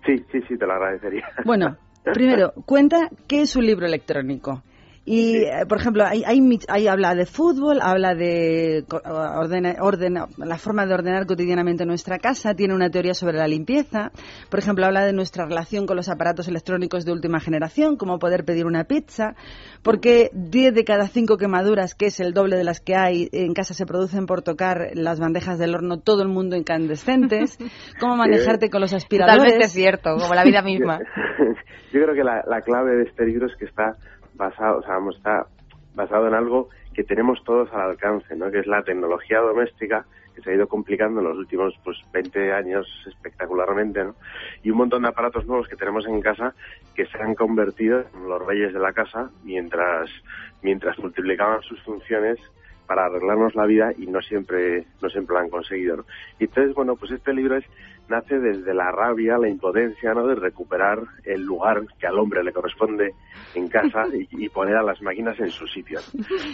Sí, 0.06 0.24
sí, 0.32 0.40
sí, 0.48 0.56
te 0.56 0.66
lo 0.66 0.72
agradecería. 0.72 1.28
Bueno, 1.44 1.76
primero, 2.14 2.54
cuenta 2.64 3.10
qué 3.28 3.42
es 3.42 3.54
un 3.56 3.66
libro 3.66 3.84
electrónico. 3.84 4.62
Y, 5.06 5.38
eh, 5.44 5.64
por 5.66 5.78
ejemplo, 5.80 6.04
ahí, 6.04 6.22
ahí 6.26 6.40
ahí 6.68 6.86
habla 6.86 7.14
de 7.14 7.24
fútbol, 7.24 7.78
habla 7.80 8.14
de 8.14 8.84
ordena- 8.88 9.76
ordena- 9.80 10.28
la 10.36 10.58
forma 10.58 10.84
de 10.86 10.92
ordenar 10.94 11.26
cotidianamente 11.26 11.86
nuestra 11.86 12.18
casa, 12.18 12.54
tiene 12.54 12.74
una 12.74 12.90
teoría 12.90 13.14
sobre 13.14 13.38
la 13.38 13.48
limpieza, 13.48 14.12
por 14.50 14.58
ejemplo, 14.60 14.84
habla 14.84 15.04
de 15.04 15.12
nuestra 15.14 15.46
relación 15.46 15.86
con 15.86 15.96
los 15.96 16.10
aparatos 16.10 16.48
electrónicos 16.48 17.06
de 17.06 17.12
última 17.12 17.40
generación, 17.40 17.96
como 17.96 18.18
poder 18.18 18.44
pedir 18.44 18.66
una 18.66 18.84
pizza, 18.84 19.34
porque 19.82 20.30
10 20.34 20.74
de 20.74 20.84
cada 20.84 21.08
5 21.08 21.38
quemaduras, 21.38 21.94
que 21.94 22.06
es 22.06 22.20
el 22.20 22.32
doble 22.34 22.56
de 22.56 22.64
las 22.64 22.80
que 22.80 22.94
hay 22.94 23.28
en 23.32 23.54
casa, 23.54 23.72
se 23.72 23.86
producen 23.86 24.26
por 24.26 24.42
tocar 24.42 24.90
las 24.94 25.18
bandejas 25.18 25.58
del 25.58 25.74
horno, 25.74 25.98
todo 25.98 26.22
el 26.22 26.28
mundo 26.28 26.56
incandescentes, 26.56 27.56
cómo 28.00 28.16
manejarte 28.16 28.68
con 28.68 28.82
los 28.82 28.92
aspiradores. 28.92 29.38
Totalmente 29.44 29.68
cierto, 29.68 30.10
como 30.20 30.34
la 30.34 30.44
vida 30.44 30.60
misma. 30.62 30.98
Yo 31.92 32.02
creo 32.02 32.14
que 32.14 32.22
la, 32.22 32.44
la 32.46 32.60
clave 32.60 32.96
de 32.96 33.02
este 33.04 33.24
libro 33.26 33.46
es 33.46 33.56
que 33.58 33.64
está 33.64 33.96
basado, 34.40 34.78
o 34.78 34.82
sea, 34.82 34.98
está 35.10 35.46
basado 35.94 36.26
en 36.26 36.34
algo 36.34 36.70
que 36.94 37.04
tenemos 37.04 37.42
todos 37.44 37.72
al 37.72 37.90
alcance, 37.90 38.34
¿no? 38.34 38.50
Que 38.50 38.60
es 38.60 38.66
la 38.66 38.82
tecnología 38.82 39.38
doméstica 39.38 40.06
que 40.34 40.42
se 40.42 40.50
ha 40.50 40.54
ido 40.54 40.66
complicando 40.66 41.20
en 41.20 41.28
los 41.28 41.36
últimos 41.36 41.74
pues 41.84 41.98
20 42.12 42.52
años 42.52 42.86
espectacularmente, 43.06 44.04
¿no? 44.04 44.14
Y 44.62 44.70
un 44.70 44.78
montón 44.78 45.02
de 45.02 45.08
aparatos 45.08 45.46
nuevos 45.46 45.68
que 45.68 45.76
tenemos 45.76 46.06
en 46.06 46.20
casa 46.20 46.54
que 46.94 47.06
se 47.06 47.18
han 47.18 47.34
convertido 47.34 48.04
en 48.14 48.28
los 48.28 48.44
reyes 48.44 48.72
de 48.72 48.80
la 48.80 48.92
casa 48.92 49.30
mientras 49.44 50.10
mientras 50.62 50.98
multiplicaban 50.98 51.62
sus 51.62 51.80
funciones 51.82 52.38
para 52.86 53.04
arreglarnos 53.04 53.54
la 53.54 53.66
vida 53.66 53.92
y 53.96 54.06
no 54.06 54.20
siempre 54.20 54.84
no 55.00 55.10
siempre 55.10 55.34
lo 55.34 55.40
han 55.40 55.50
conseguido. 55.50 55.98
¿no? 55.98 56.04
Y 56.38 56.44
entonces, 56.44 56.74
bueno, 56.74 56.96
pues 56.96 57.12
este 57.12 57.32
libro 57.32 57.56
es 57.56 57.64
nace 58.10 58.38
desde 58.38 58.74
la 58.74 58.90
rabia, 58.92 59.38
la 59.38 59.48
impotencia, 59.48 60.12
¿no? 60.12 60.26
De 60.26 60.34
recuperar 60.34 60.98
el 61.24 61.42
lugar 61.42 61.82
que 61.98 62.06
al 62.06 62.18
hombre 62.18 62.42
le 62.44 62.52
corresponde 62.52 63.14
en 63.54 63.68
casa 63.68 64.04
y, 64.12 64.28
y 64.44 64.48
poner 64.50 64.76
a 64.76 64.82
las 64.82 65.00
máquinas 65.00 65.38
en 65.40 65.50
su 65.50 65.66
sitio. 65.66 66.00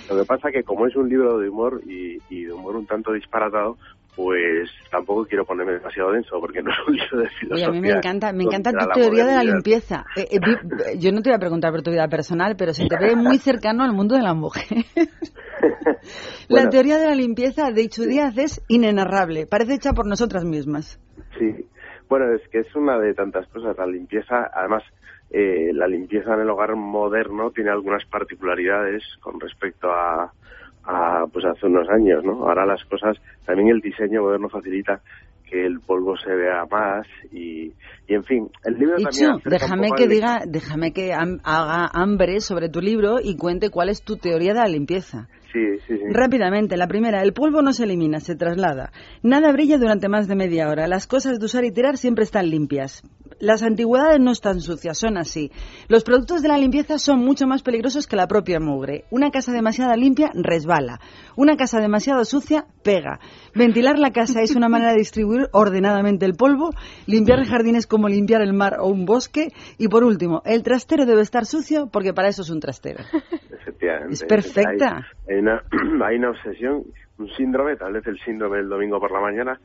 Lo 0.08 0.16
que 0.18 0.24
pasa 0.24 0.50
que 0.52 0.62
como 0.62 0.86
es 0.86 0.94
un 0.94 1.08
libro 1.08 1.38
de 1.38 1.48
humor 1.48 1.80
y, 1.86 2.18
y 2.30 2.44
de 2.44 2.52
humor 2.52 2.76
un 2.76 2.86
tanto 2.86 3.12
disparatado, 3.12 3.76
pues 4.14 4.70
tampoco 4.90 5.26
quiero 5.26 5.44
ponerme 5.44 5.72
demasiado 5.74 6.12
denso 6.12 6.38
porque 6.40 6.62
no 6.62 6.70
es 6.70 6.76
un 6.88 6.94
libro 6.96 7.18
de 7.18 7.28
filosofía. 7.38 7.66
a 7.68 7.70
mí 7.70 7.80
me 7.82 7.90
encanta, 7.90 8.32
me 8.32 8.44
encanta 8.44 8.70
tu 8.72 9.00
teoría 9.00 9.26
de 9.26 9.34
la 9.34 9.42
limpieza. 9.44 10.04
Eh, 10.16 10.26
eh, 10.30 10.38
vi- 10.40 10.98
yo 10.98 11.12
no 11.12 11.20
te 11.20 11.28
voy 11.30 11.36
a 11.36 11.38
preguntar 11.40 11.70
por 11.72 11.82
tu 11.82 11.90
vida 11.90 12.08
personal, 12.08 12.56
pero 12.56 12.72
se 12.72 12.86
te 12.86 12.96
ve 12.98 13.14
muy 13.16 13.36
cercano 13.38 13.82
al 13.84 13.92
mundo 13.92 14.14
de 14.14 14.22
la 14.22 14.32
mujer. 14.32 14.64
la 15.60 15.96
Bueno. 16.48 16.70
teoría 16.70 16.98
de 16.98 17.06
la 17.08 17.14
limpieza 17.14 17.70
de 17.70 17.82
Ichu 17.82 18.04
Díaz 18.04 18.36
es 18.38 18.62
inenarrable, 18.68 19.46
parece 19.46 19.74
hecha 19.74 19.92
por 19.92 20.06
nosotras 20.06 20.44
mismas. 20.44 20.98
Sí, 21.38 21.66
bueno, 22.08 22.32
es 22.34 22.46
que 22.48 22.60
es 22.60 22.74
una 22.74 22.98
de 22.98 23.14
tantas 23.14 23.46
cosas. 23.48 23.76
La 23.76 23.86
limpieza, 23.86 24.50
además, 24.52 24.82
eh, 25.30 25.70
la 25.72 25.86
limpieza 25.88 26.34
en 26.34 26.40
el 26.40 26.50
hogar 26.50 26.76
moderno 26.76 27.50
tiene 27.50 27.70
algunas 27.70 28.04
particularidades 28.06 29.02
con 29.20 29.40
respecto 29.40 29.90
a, 29.90 30.32
a, 30.84 31.26
pues 31.32 31.44
hace 31.44 31.66
unos 31.66 31.88
años, 31.88 32.24
¿no? 32.24 32.48
Ahora 32.48 32.64
las 32.64 32.84
cosas, 32.84 33.16
también 33.44 33.68
el 33.68 33.80
diseño 33.80 34.22
moderno 34.22 34.48
facilita 34.48 35.00
que 35.48 35.64
el 35.64 35.80
polvo 35.80 36.16
se 36.16 36.34
vea 36.34 36.64
más 36.70 37.06
y, 37.32 37.72
y 38.08 38.14
en 38.14 38.24
fin, 38.24 38.50
el 38.64 38.74
libro 38.74 38.96
también 38.96 39.36
Ichu, 39.36 39.48
déjame 39.48 39.90
que 39.96 40.08
diga, 40.08 40.40
déjame 40.44 40.92
que 40.92 41.12
haga 41.12 41.90
hambre 41.92 42.40
sobre 42.40 42.68
tu 42.68 42.80
libro 42.80 43.16
y 43.22 43.36
cuente 43.36 43.70
cuál 43.70 43.88
es 43.88 44.02
tu 44.02 44.16
teoría 44.16 44.54
de 44.54 44.60
la 44.60 44.68
limpieza. 44.68 45.28
Sí, 45.56 45.78
sí, 45.86 45.96
sí. 45.96 46.04
Rápidamente, 46.10 46.76
la 46.76 46.86
primera, 46.86 47.22
el 47.22 47.32
polvo 47.32 47.62
no 47.62 47.72
se 47.72 47.84
elimina, 47.84 48.20
se 48.20 48.36
traslada. 48.36 48.92
Nada 49.22 49.52
brilla 49.52 49.78
durante 49.78 50.06
más 50.06 50.28
de 50.28 50.36
media 50.36 50.68
hora. 50.68 50.86
Las 50.86 51.06
cosas 51.06 51.38
de 51.38 51.46
usar 51.46 51.64
y 51.64 51.70
tirar 51.70 51.96
siempre 51.96 52.24
están 52.24 52.50
limpias. 52.50 53.02
Las 53.38 53.62
antigüedades 53.62 54.20
no 54.20 54.32
están 54.32 54.60
sucias, 54.60 54.98
son 54.98 55.16
así. 55.16 55.50
Los 55.88 56.04
productos 56.04 56.42
de 56.42 56.48
la 56.48 56.58
limpieza 56.58 56.98
son 56.98 57.20
mucho 57.20 57.46
más 57.46 57.62
peligrosos 57.62 58.06
que 58.06 58.16
la 58.16 58.26
propia 58.26 58.60
mugre. 58.60 59.04
Una 59.10 59.30
casa 59.30 59.50
demasiado 59.50 59.94
limpia 59.96 60.30
resbala. 60.34 61.00
Una 61.36 61.56
casa 61.56 61.80
demasiado 61.80 62.24
sucia 62.26 62.66
pega. 62.82 63.18
Ventilar 63.54 63.98
la 63.98 64.10
casa 64.10 64.42
es 64.42 64.56
una 64.56 64.68
manera 64.68 64.92
de 64.92 64.98
distribuir 64.98 65.48
ordenadamente 65.52 66.26
el 66.26 66.34
polvo. 66.34 66.70
Limpiar 67.06 67.38
el 67.38 67.46
jardín 67.46 67.76
es 67.76 67.86
como 67.86 68.08
limpiar 68.08 68.42
el 68.42 68.52
mar 68.52 68.76
o 68.78 68.88
un 68.88 69.06
bosque. 69.06 69.48
Y 69.78 69.88
por 69.88 70.04
último, 70.04 70.42
el 70.44 70.62
trastero 70.62 71.06
debe 71.06 71.22
estar 71.22 71.46
sucio 71.46 71.88
porque 71.90 72.12
para 72.12 72.28
eso 72.28 72.42
es 72.42 72.50
un 72.50 72.60
trastero. 72.60 73.04
Es 74.10 74.22
perfecta. 74.24 75.06
Hay, 75.28 75.36
hay 75.36 75.42
una, 75.46 75.62
hay 76.06 76.16
una 76.16 76.30
obsesión, 76.30 76.84
un 77.18 77.28
síndrome, 77.30 77.76
tal 77.76 77.92
vez 77.92 78.06
el 78.06 78.18
síndrome 78.20 78.58
del 78.58 78.68
domingo 78.68 78.98
por 79.00 79.12
la 79.12 79.20
mañana, 79.20 79.60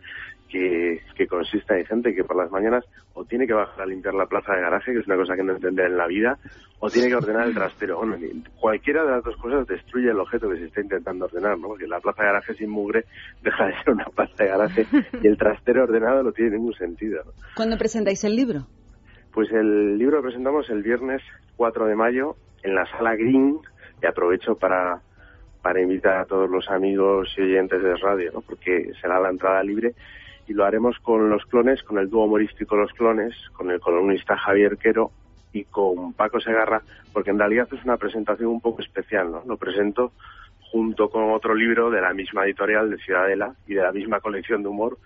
que, 0.50 1.02
que 1.16 1.28
consiste 1.28 1.80
en 1.80 1.86
gente 1.86 2.14
que 2.14 2.24
por 2.24 2.36
las 2.36 2.52
mañanas 2.52 2.84
o 3.14 3.24
tiene 3.24 3.48
que 3.48 3.54
bajar 3.54 3.82
a 3.82 3.86
limpiar 3.86 4.14
la 4.14 4.26
plaza 4.26 4.54
de 4.54 4.62
garaje, 4.62 4.92
que 4.92 5.00
es 5.00 5.08
una 5.08 5.16
cosa 5.16 5.36
que 5.36 5.44
no 5.44 5.54
entenderá 5.54 5.88
en 5.88 5.98
la 5.98 6.08
vida, 6.08 6.38
o 6.80 6.90
tiene 6.90 7.08
que 7.08 7.16
ordenar 7.16 7.48
el 7.48 7.54
trastero. 7.54 7.98
Bueno, 7.98 8.18
cualquiera 8.60 9.04
de 9.04 9.12
las 9.12 9.24
dos 9.24 9.38
cosas 9.38 9.66
destruye 9.68 10.10
el 10.10 10.20
objeto 10.20 10.50
que 10.50 10.58
se 10.58 10.66
está 10.66 10.82
intentando 10.82 11.26
ordenar, 11.26 11.58
¿no? 11.58 11.70
Porque 11.70 11.88
la 11.88 12.00
plaza 12.00 12.24
de 12.24 12.28
garaje 12.28 12.54
sin 12.56 12.70
mugre 12.70 13.06
deja 13.44 13.66
de 13.66 13.74
ser 13.78 13.94
una 13.94 14.06
plaza 14.06 14.44
de 14.44 14.50
garaje 14.50 14.88
y 15.22 15.28
el 15.28 15.38
trastero 15.38 15.84
ordenado 15.84 16.24
no 16.24 16.32
tiene 16.32 16.58
ningún 16.58 16.74
sentido. 16.74 17.24
¿no? 17.26 17.32
¿Cuándo 17.56 17.78
presentáis 17.78 18.24
el 18.24 18.36
libro? 18.36 18.68
Pues 19.34 19.50
el 19.52 19.98
libro 19.98 20.18
lo 20.18 20.24
presentamos 20.24 20.70
el 20.70 20.84
viernes 20.84 21.22
4 21.56 21.86
de 21.86 21.96
mayo 21.96 22.36
en 22.64 22.76
la 22.76 22.86
sala 22.88 23.16
Green 23.16 23.60
y 24.02 24.06
aprovecho 24.06 24.56
para, 24.56 25.02
para 25.62 25.82
invitar 25.82 26.18
a 26.18 26.26
todos 26.26 26.50
los 26.50 26.70
amigos 26.70 27.34
y 27.38 27.42
oyentes 27.42 27.82
de 27.82 27.96
radio, 27.96 28.32
¿no? 28.34 28.42
porque 28.42 28.92
será 29.00 29.20
la 29.20 29.30
entrada 29.30 29.64
libre 29.64 29.94
y 30.48 30.54
lo 30.54 30.66
haremos 30.66 30.98
con 31.00 31.30
los 31.30 31.46
clones, 31.46 31.84
con 31.84 31.98
el 31.98 32.10
dúo 32.10 32.26
humorístico 32.26 32.76
Los 32.76 32.92
Clones, 32.94 33.36
con 33.54 33.72
el 33.72 33.80
columnista 33.80 34.38
Javier 34.38 34.78
Quero 34.78 35.12
y 35.54 35.66
con 35.66 36.14
Paco 36.14 36.40
Segarra, 36.40 36.82
porque 37.14 37.30
en 37.30 37.40
realidad 37.40 37.68
es 37.72 37.84
una 37.84 37.98
presentación 37.98 38.50
un 38.50 38.62
poco 38.62 38.82
especial, 38.82 39.32
¿no? 39.32 39.44
Lo 39.46 39.58
presento 39.58 40.12
junto 40.72 41.10
con 41.10 41.32
otro 41.32 41.54
libro 41.54 41.90
de 41.90 42.02
la 42.02 42.14
misma 42.14 42.46
editorial 42.46 42.90
de 42.90 42.98
Ciudadela 42.98 43.54
y 43.68 43.76
de 43.76 43.82
la 43.82 43.92
misma 43.92 44.20
colección 44.20 44.64
de 44.64 44.70
humor, 44.70 44.98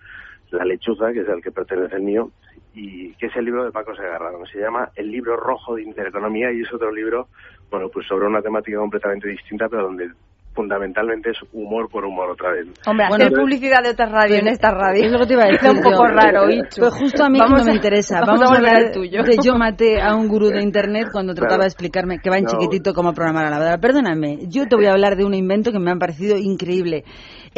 La 0.50 0.64
Lechuza, 0.64 1.12
que 1.12 1.20
es 1.20 1.28
el 1.28 1.42
que 1.42 1.50
pertenece 1.50 1.96
el 1.96 2.02
mío, 2.02 2.30
y 2.72 3.14
que 3.14 3.26
es 3.26 3.36
el 3.36 3.46
libro 3.46 3.64
de 3.64 3.72
Paco 3.72 3.96
Segarra, 3.96 4.30
se 4.52 4.60
llama 4.60 4.90
El 4.94 5.10
libro 5.10 5.36
rojo 5.36 5.76
de 5.76 5.82
Intereconomía 5.82 6.52
y 6.52 6.60
es 6.60 6.72
otro 6.72 6.92
libro, 6.92 7.28
bueno, 7.70 7.88
pues 7.88 8.06
sobre 8.06 8.26
una 8.26 8.42
temática 8.42 8.78
completamente 8.78 9.28
distinta, 9.28 9.68
pero 9.68 9.84
donde 9.84 10.10
fundamentalmente 10.56 11.30
es 11.30 11.36
humor 11.52 11.88
por 11.88 12.04
humor 12.04 12.30
otra 12.30 12.50
vez. 12.52 12.66
Hombre, 12.86 13.06
hacer 13.06 13.32
publicidad 13.32 13.82
de 13.84 13.90
otra 13.90 14.06
radio 14.06 14.36
en 14.36 14.48
esta 14.48 14.70
radio. 14.72 15.04
Es 15.04 15.12
lo 15.12 15.18
que 15.20 15.26
te 15.26 15.32
iba 15.34 15.44
a 15.44 15.46
decir. 15.46 15.70
un 15.70 15.82
poco 15.82 16.06
raro, 16.08 16.50
Ichu. 16.50 16.80
Pues 16.80 16.94
justo 16.94 17.22
a 17.24 17.28
mí 17.28 17.38
Vamos 17.38 17.60
no 17.60 17.64
me 17.66 17.70
a- 17.72 17.74
interesa. 17.74 18.20
vamos 18.26 18.40
Vamos, 18.40 18.50
a 18.50 18.54
a 18.54 18.56
hablar 18.56 18.76
al 18.76 18.90
tuyo. 18.92 19.22
de 19.22 19.36
yo 19.44 19.54
maté 19.56 20.00
a 20.02 20.14
un 20.16 20.26
gurú 20.26 20.48
de 20.48 20.62
internet 20.62 21.08
cuando 21.12 21.34
trataba 21.34 21.56
Claro. 21.58 21.62
de 21.62 21.68
explicarme 21.68 22.18
que 22.18 22.30
va 22.30 22.38
en 22.38 22.44
No. 22.44 22.50
chiquitito 22.50 22.92
cómo 22.94 23.12
programar 23.12 23.44
la 23.44 23.50
lavadora. 23.50 23.78
Perdóname, 23.78 24.38
yo 24.48 24.66
te 24.66 24.74
voy 24.74 24.86
a 24.86 24.92
hablar 24.92 25.16
de 25.16 25.24
un 25.24 25.34
invento 25.34 25.70
que 25.70 25.78
me 25.78 25.92
ha 25.92 25.96
parecido 25.96 26.36
increíble. 26.38 27.04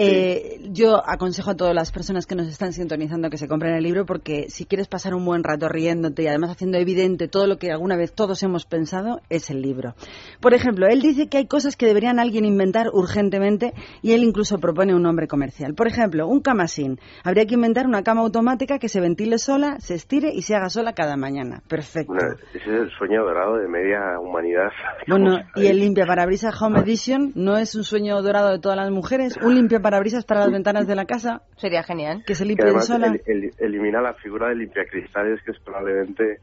Eh, 0.00 0.60
yo 0.70 1.02
aconsejo 1.04 1.50
a 1.50 1.56
todas 1.56 1.74
las 1.74 1.90
personas 1.90 2.24
que 2.24 2.36
nos 2.36 2.46
están 2.46 2.72
sintonizando 2.72 3.30
que 3.30 3.36
se 3.36 3.48
compren 3.48 3.74
el 3.74 3.82
libro 3.82 4.06
porque 4.06 4.48
si 4.48 4.64
quieres 4.64 4.86
pasar 4.86 5.12
un 5.12 5.24
buen 5.24 5.42
rato 5.42 5.68
riéndote 5.68 6.22
y 6.22 6.28
además 6.28 6.52
haciendo 6.52 6.78
evidente 6.78 7.26
todo 7.26 7.48
lo 7.48 7.56
que 7.56 7.72
alguna 7.72 7.96
vez 7.96 8.12
todos 8.12 8.40
hemos 8.44 8.64
pensado, 8.64 9.20
es 9.28 9.50
el 9.50 9.60
libro. 9.60 9.94
Por 10.40 10.54
ejemplo, 10.54 10.86
él 10.86 11.02
dice 11.02 11.28
que 11.28 11.38
hay 11.38 11.46
cosas 11.46 11.74
que 11.74 11.86
deberían 11.86 12.20
alguien 12.20 12.44
inventar 12.44 12.90
urgentemente 12.92 13.74
y 14.00 14.12
él 14.12 14.22
incluso 14.22 14.58
propone 14.58 14.94
un 14.94 15.02
nombre 15.02 15.26
comercial. 15.26 15.74
Por 15.74 15.88
ejemplo, 15.88 16.28
un 16.28 16.42
camasín. 16.42 17.00
Habría 17.24 17.46
que 17.46 17.54
inventar 17.54 17.88
una 17.88 18.04
cama 18.04 18.20
automática 18.20 18.78
que 18.78 18.88
se 18.88 19.00
ventile 19.00 19.38
sola, 19.38 19.80
se 19.80 19.94
estire 19.94 20.30
y 20.32 20.42
se 20.42 20.54
haga 20.54 20.68
sola 20.68 20.92
cada 20.92 21.16
mañana. 21.16 21.60
Perfecto. 21.68 22.12
Bueno, 22.12 22.36
ese 22.54 22.58
es 22.58 22.82
el 22.82 22.90
sueño 22.98 23.24
dorado 23.24 23.56
de 23.56 23.66
media 23.66 23.98
humanidad. 24.20 24.70
Bueno, 25.08 25.38
y 25.56 25.66
el 25.66 25.80
limpia 25.80 26.06
parabrisas 26.06 26.54
Home 26.62 26.78
Edition 26.78 27.32
no 27.34 27.56
es 27.56 27.74
un 27.74 27.82
sueño 27.82 28.22
dorado 28.22 28.50
de 28.50 28.60
todas 28.60 28.76
las 28.76 28.92
mujeres. 28.92 29.36
Un 29.42 29.56
limpia 29.56 29.80
parabrisas 29.90 30.24
para 30.26 30.40
las 30.40 30.52
ventanas 30.52 30.86
de 30.86 30.94
la 30.94 31.06
casa 31.06 31.40
Sería 31.56 31.82
genial. 31.82 32.22
que 32.26 32.34
se 32.34 32.44
limpie 32.44 32.64
además 32.66 32.86
sola. 32.86 33.06
el- 33.06 33.22
el- 33.26 33.50
elimina 33.58 34.02
la 34.02 34.12
figura 34.14 34.48
de 34.48 34.56
limpiacristales, 34.56 35.40
que 35.44 35.52
es 35.52 35.58
probablemente 35.60 36.40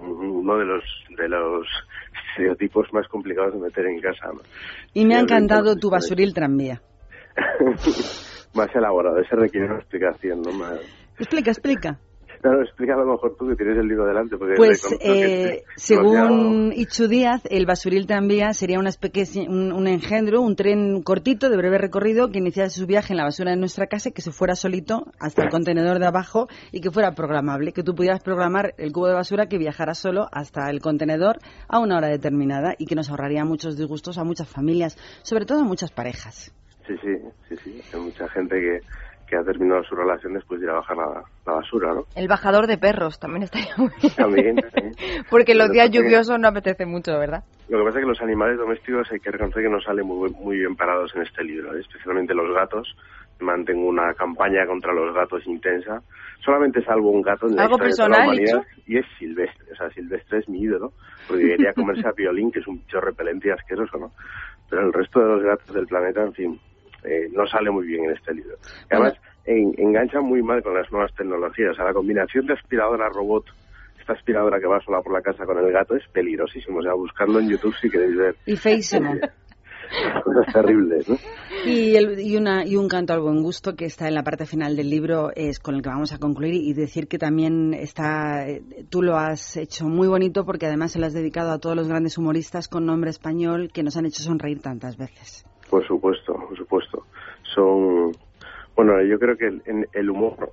uno 0.00 0.56
de 0.58 0.64
los 0.64 0.82
de 1.16 1.28
los 1.28 1.66
estereotipos 2.30 2.86
más 2.92 3.06
complicados 3.08 3.54
de 3.54 3.60
meter 3.60 3.86
en 3.86 4.00
casa. 4.00 4.26
¿no? 4.32 4.40
Y 4.94 5.04
me 5.04 5.14
ha 5.16 5.20
encantado 5.20 5.76
tu 5.76 5.90
basuril 5.90 6.32
tranvía. 6.34 6.80
más 8.54 8.68
elaborado, 8.74 9.18
ese 9.18 9.34
requiere 9.36 9.66
una 9.66 9.76
explicación, 9.78 10.42
¿no? 10.42 10.52
Más... 10.52 10.78
Explica, 11.18 11.50
explica. 11.50 11.98
No, 12.44 12.52
no, 12.52 12.62
explica 12.62 12.92
a 12.92 12.98
lo 12.98 13.06
mejor 13.06 13.36
tú 13.38 13.48
que 13.48 13.56
tienes 13.56 13.78
el 13.78 13.88
libro 13.88 14.04
delante. 14.04 14.36
Porque 14.36 14.54
Pues, 14.56 14.84
eh, 15.00 15.62
estoy 15.76 15.96
demasiado- 15.96 16.28
según 16.36 16.72
Ichu 16.76 17.08
Díaz, 17.08 17.40
el 17.48 17.64
basuril 17.64 18.06
tranvía 18.06 18.52
sería 18.52 18.78
una 18.78 18.90
especie, 18.90 19.48
un, 19.48 19.72
un 19.72 19.86
engendro, 19.86 20.42
un 20.42 20.54
tren 20.54 21.02
cortito 21.02 21.48
de 21.48 21.56
breve 21.56 21.78
recorrido 21.78 22.30
que 22.30 22.38
iniciase 22.40 22.78
su 22.78 22.86
viaje 22.86 23.14
en 23.14 23.16
la 23.16 23.24
basura 23.24 23.50
de 23.52 23.56
nuestra 23.56 23.86
casa 23.86 24.10
y 24.10 24.12
que 24.12 24.20
se 24.20 24.30
fuera 24.30 24.56
solito 24.56 25.06
hasta 25.18 25.42
el 25.42 25.48
contenedor 25.48 25.98
de 25.98 26.06
abajo 26.06 26.46
y 26.70 26.82
que 26.82 26.90
fuera 26.90 27.14
programable, 27.14 27.72
que 27.72 27.82
tú 27.82 27.94
pudieras 27.94 28.22
programar 28.22 28.74
el 28.76 28.92
cubo 28.92 29.06
de 29.08 29.14
basura 29.14 29.46
que 29.46 29.56
viajara 29.56 29.94
solo 29.94 30.28
hasta 30.30 30.68
el 30.68 30.80
contenedor 30.80 31.38
a 31.66 31.78
una 31.78 31.96
hora 31.96 32.08
determinada 32.08 32.74
y 32.78 32.84
que 32.84 32.94
nos 32.94 33.08
ahorraría 33.08 33.44
muchos 33.46 33.78
disgustos 33.78 34.18
a 34.18 34.24
muchas 34.24 34.48
familias, 34.48 34.98
sobre 35.22 35.46
todo 35.46 35.60
a 35.60 35.64
muchas 35.64 35.92
parejas. 35.92 36.52
Sí, 36.86 36.92
sí, 37.02 37.16
sí, 37.48 37.56
sí. 37.64 37.80
Hay 37.94 38.00
mucha 38.00 38.28
gente 38.28 38.56
que, 38.60 38.80
que 39.26 39.36
ha 39.36 39.42
terminado 39.42 39.82
su 39.84 39.94
relación 39.94 40.34
después 40.34 40.60
de 40.60 40.66
ir 40.66 40.70
a 40.70 40.74
bajar 40.74 40.96
la, 40.96 41.22
la 41.46 41.52
basura, 41.52 41.94
¿no? 41.94 42.04
El 42.14 42.28
bajador 42.28 42.66
de 42.66 42.78
perros 42.78 43.18
también 43.18 43.44
estaría 43.44 43.74
muy 43.76 43.90
bien. 44.00 44.14
También. 44.14 44.56
también. 44.56 44.94
Porque 45.30 45.54
los 45.54 45.70
días 45.70 45.90
lluviosos 45.90 46.38
no 46.38 46.48
apetece 46.48 46.86
mucho, 46.86 47.18
¿verdad? 47.18 47.44
Lo 47.68 47.78
que 47.78 47.84
pasa 47.84 47.98
es 47.98 48.04
que 48.04 48.08
los 48.08 48.20
animales 48.20 48.58
domésticos 48.58 49.10
hay 49.10 49.20
que 49.20 49.30
reconocer 49.30 49.62
que 49.62 49.70
no 49.70 49.80
salen 49.80 50.06
muy, 50.06 50.30
muy 50.30 50.58
bien 50.58 50.76
parados 50.76 51.14
en 51.14 51.22
este 51.22 51.42
libro, 51.44 51.74
¿eh? 51.74 51.80
especialmente 51.80 52.34
los 52.34 52.54
gatos. 52.54 52.94
Mantengo 53.40 53.88
una 53.88 54.14
campaña 54.14 54.64
contra 54.64 54.92
los 54.92 55.12
gatos 55.14 55.44
intensa. 55.46 56.00
Solamente 56.44 56.84
salvo 56.84 57.10
un 57.10 57.20
gato 57.20 57.48
en 57.48 57.56
la 57.56 57.64
¿Algo 57.64 57.84
historia 57.84 57.94
de 57.94 58.10
la 58.10 58.16
personal, 58.16 58.28
humanidad, 58.28 58.66
y 58.86 58.98
es 58.98 59.06
Silvestre. 59.18 59.72
O 59.72 59.76
sea, 59.76 59.90
Silvestre 59.90 60.38
es 60.38 60.48
mi 60.48 60.60
ídolo, 60.60 60.92
porque 61.26 61.48
quería 61.48 61.72
comerse 61.72 62.06
a 62.06 62.12
Piolín, 62.12 62.52
que 62.52 62.60
es 62.60 62.66
un 62.68 62.78
bicho 62.78 63.00
repelente 63.00 63.48
y 63.48 63.50
asqueroso, 63.50 63.98
¿no? 63.98 64.12
Pero 64.70 64.86
el 64.86 64.92
resto 64.92 65.20
de 65.20 65.26
los 65.26 65.42
gatos 65.42 65.74
del 65.74 65.86
planeta, 65.86 66.22
en 66.22 66.32
fin, 66.32 66.60
eh, 67.04 67.28
no 67.32 67.46
sale 67.46 67.70
muy 67.70 67.86
bien 67.86 68.04
en 68.04 68.10
este 68.12 68.34
libro. 68.34 68.56
Además, 68.90 69.14
en- 69.44 69.74
engancha 69.78 70.20
muy 70.20 70.42
mal 70.42 70.62
con 70.62 70.74
las 70.74 70.90
nuevas 70.90 71.12
tecnologías. 71.14 71.72
O 71.72 71.74
sea, 71.74 71.84
la 71.86 71.92
combinación 71.94 72.46
de 72.46 72.54
aspiradora 72.54 73.08
robot, 73.08 73.44
esta 74.00 74.12
aspiradora 74.14 74.58
que 74.60 74.66
va 74.66 74.80
sola 74.80 75.00
por 75.02 75.12
la 75.12 75.22
casa 75.22 75.44
con 75.46 75.58
el 75.58 75.70
gato, 75.72 75.94
es 75.96 76.02
peligrosísimo. 76.12 76.78
O 76.78 76.82
sea, 76.82 76.94
buscando 76.94 77.38
en 77.40 77.48
YouTube 77.50 77.74
si 77.80 77.88
queréis 77.90 78.16
ver 78.16 78.36
Y 78.46 78.56
feísimo. 78.56 79.14
cosas 80.24 80.52
terribles, 80.52 81.08
¿no? 81.08 81.16
Y, 81.66 81.94
el- 81.94 82.18
y, 82.18 82.36
una, 82.36 82.66
y 82.66 82.76
un 82.76 82.88
canto 82.88 83.12
al 83.12 83.20
buen 83.20 83.42
gusto 83.42 83.76
que 83.76 83.84
está 83.84 84.08
en 84.08 84.14
la 84.14 84.22
parte 84.24 84.46
final 84.46 84.76
del 84.76 84.90
libro 84.90 85.30
es 85.36 85.60
con 85.60 85.74
el 85.74 85.82
que 85.82 85.88
vamos 85.90 86.12
a 86.12 86.18
concluir 86.18 86.54
y 86.54 86.72
decir 86.72 87.06
que 87.06 87.18
también 87.18 87.74
está, 87.74 88.48
eh, 88.48 88.62
tú 88.90 89.02
lo 89.02 89.16
has 89.16 89.56
hecho 89.56 89.84
muy 89.86 90.08
bonito 90.08 90.44
porque 90.44 90.66
además 90.66 90.92
se 90.92 90.98
lo 90.98 91.06
has 91.06 91.12
dedicado 91.12 91.52
a 91.52 91.58
todos 91.58 91.76
los 91.76 91.86
grandes 91.86 92.18
humoristas 92.18 92.66
con 92.68 92.86
nombre 92.86 93.10
español 93.10 93.70
que 93.72 93.82
nos 93.82 93.96
han 93.96 94.06
hecho 94.06 94.22
sonreír 94.22 94.60
tantas 94.60 94.96
veces. 94.96 95.44
Por 95.70 95.86
supuesto. 95.86 96.43
Son, 97.54 98.16
bueno, 98.76 99.00
yo 99.02 99.18
creo 99.18 99.36
que 99.36 99.46
en 99.66 99.86
el 99.92 100.10
humor, 100.10 100.52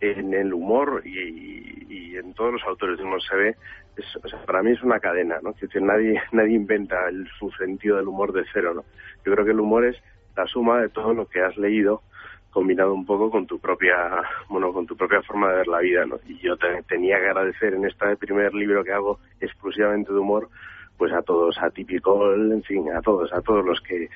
en 0.00 0.34
el 0.34 0.52
humor 0.52 1.02
y, 1.04 1.86
y 1.88 2.16
en 2.16 2.34
todos 2.34 2.52
los 2.54 2.62
autores 2.64 2.98
de 2.98 3.04
humor 3.04 3.22
se 3.22 3.36
ve, 3.36 3.56
es- 3.96 4.18
para 4.46 4.62
mí 4.62 4.72
es 4.72 4.82
una 4.82 4.98
cadena, 5.00 5.38
¿no? 5.42 5.54
Que 5.54 5.68
nadie, 5.80 6.20
nadie 6.32 6.54
inventa 6.56 7.08
el, 7.08 7.28
su 7.38 7.50
sentido 7.52 7.96
del 7.96 8.08
humor 8.08 8.32
de 8.32 8.44
cero, 8.52 8.74
¿no? 8.74 8.84
Yo 9.24 9.32
creo 9.32 9.44
que 9.44 9.52
el 9.52 9.60
humor 9.60 9.84
es 9.84 9.96
la 10.36 10.46
suma 10.46 10.80
de 10.80 10.88
todo 10.88 11.14
lo 11.14 11.26
que 11.26 11.40
has 11.40 11.56
leído 11.56 12.02
combinado 12.50 12.92
un 12.92 13.06
poco 13.06 13.30
con 13.30 13.46
tu 13.46 13.58
propia, 13.58 13.96
bueno, 14.50 14.72
con 14.74 14.86
tu 14.86 14.94
propia 14.96 15.22
forma 15.22 15.50
de 15.50 15.56
ver 15.58 15.68
la 15.68 15.78
vida, 15.78 16.04
¿no? 16.04 16.18
Y 16.26 16.38
yo 16.38 16.56
te- 16.58 16.82
tenía 16.82 17.18
que 17.18 17.26
agradecer 17.26 17.72
en 17.74 17.86
este 17.86 18.16
primer 18.16 18.52
libro 18.54 18.84
que 18.84 18.92
hago 18.92 19.20
exclusivamente 19.40 20.12
de 20.12 20.18
humor, 20.18 20.48
pues 21.02 21.12
a 21.14 21.22
todos, 21.22 21.56
a 21.60 21.68
Tipicol, 21.68 22.52
en 22.52 22.62
fin, 22.62 22.84
a 22.96 23.00
todos, 23.00 23.28
a 23.32 23.40
todos 23.40 23.64
los 23.64 23.80
que 23.80 24.08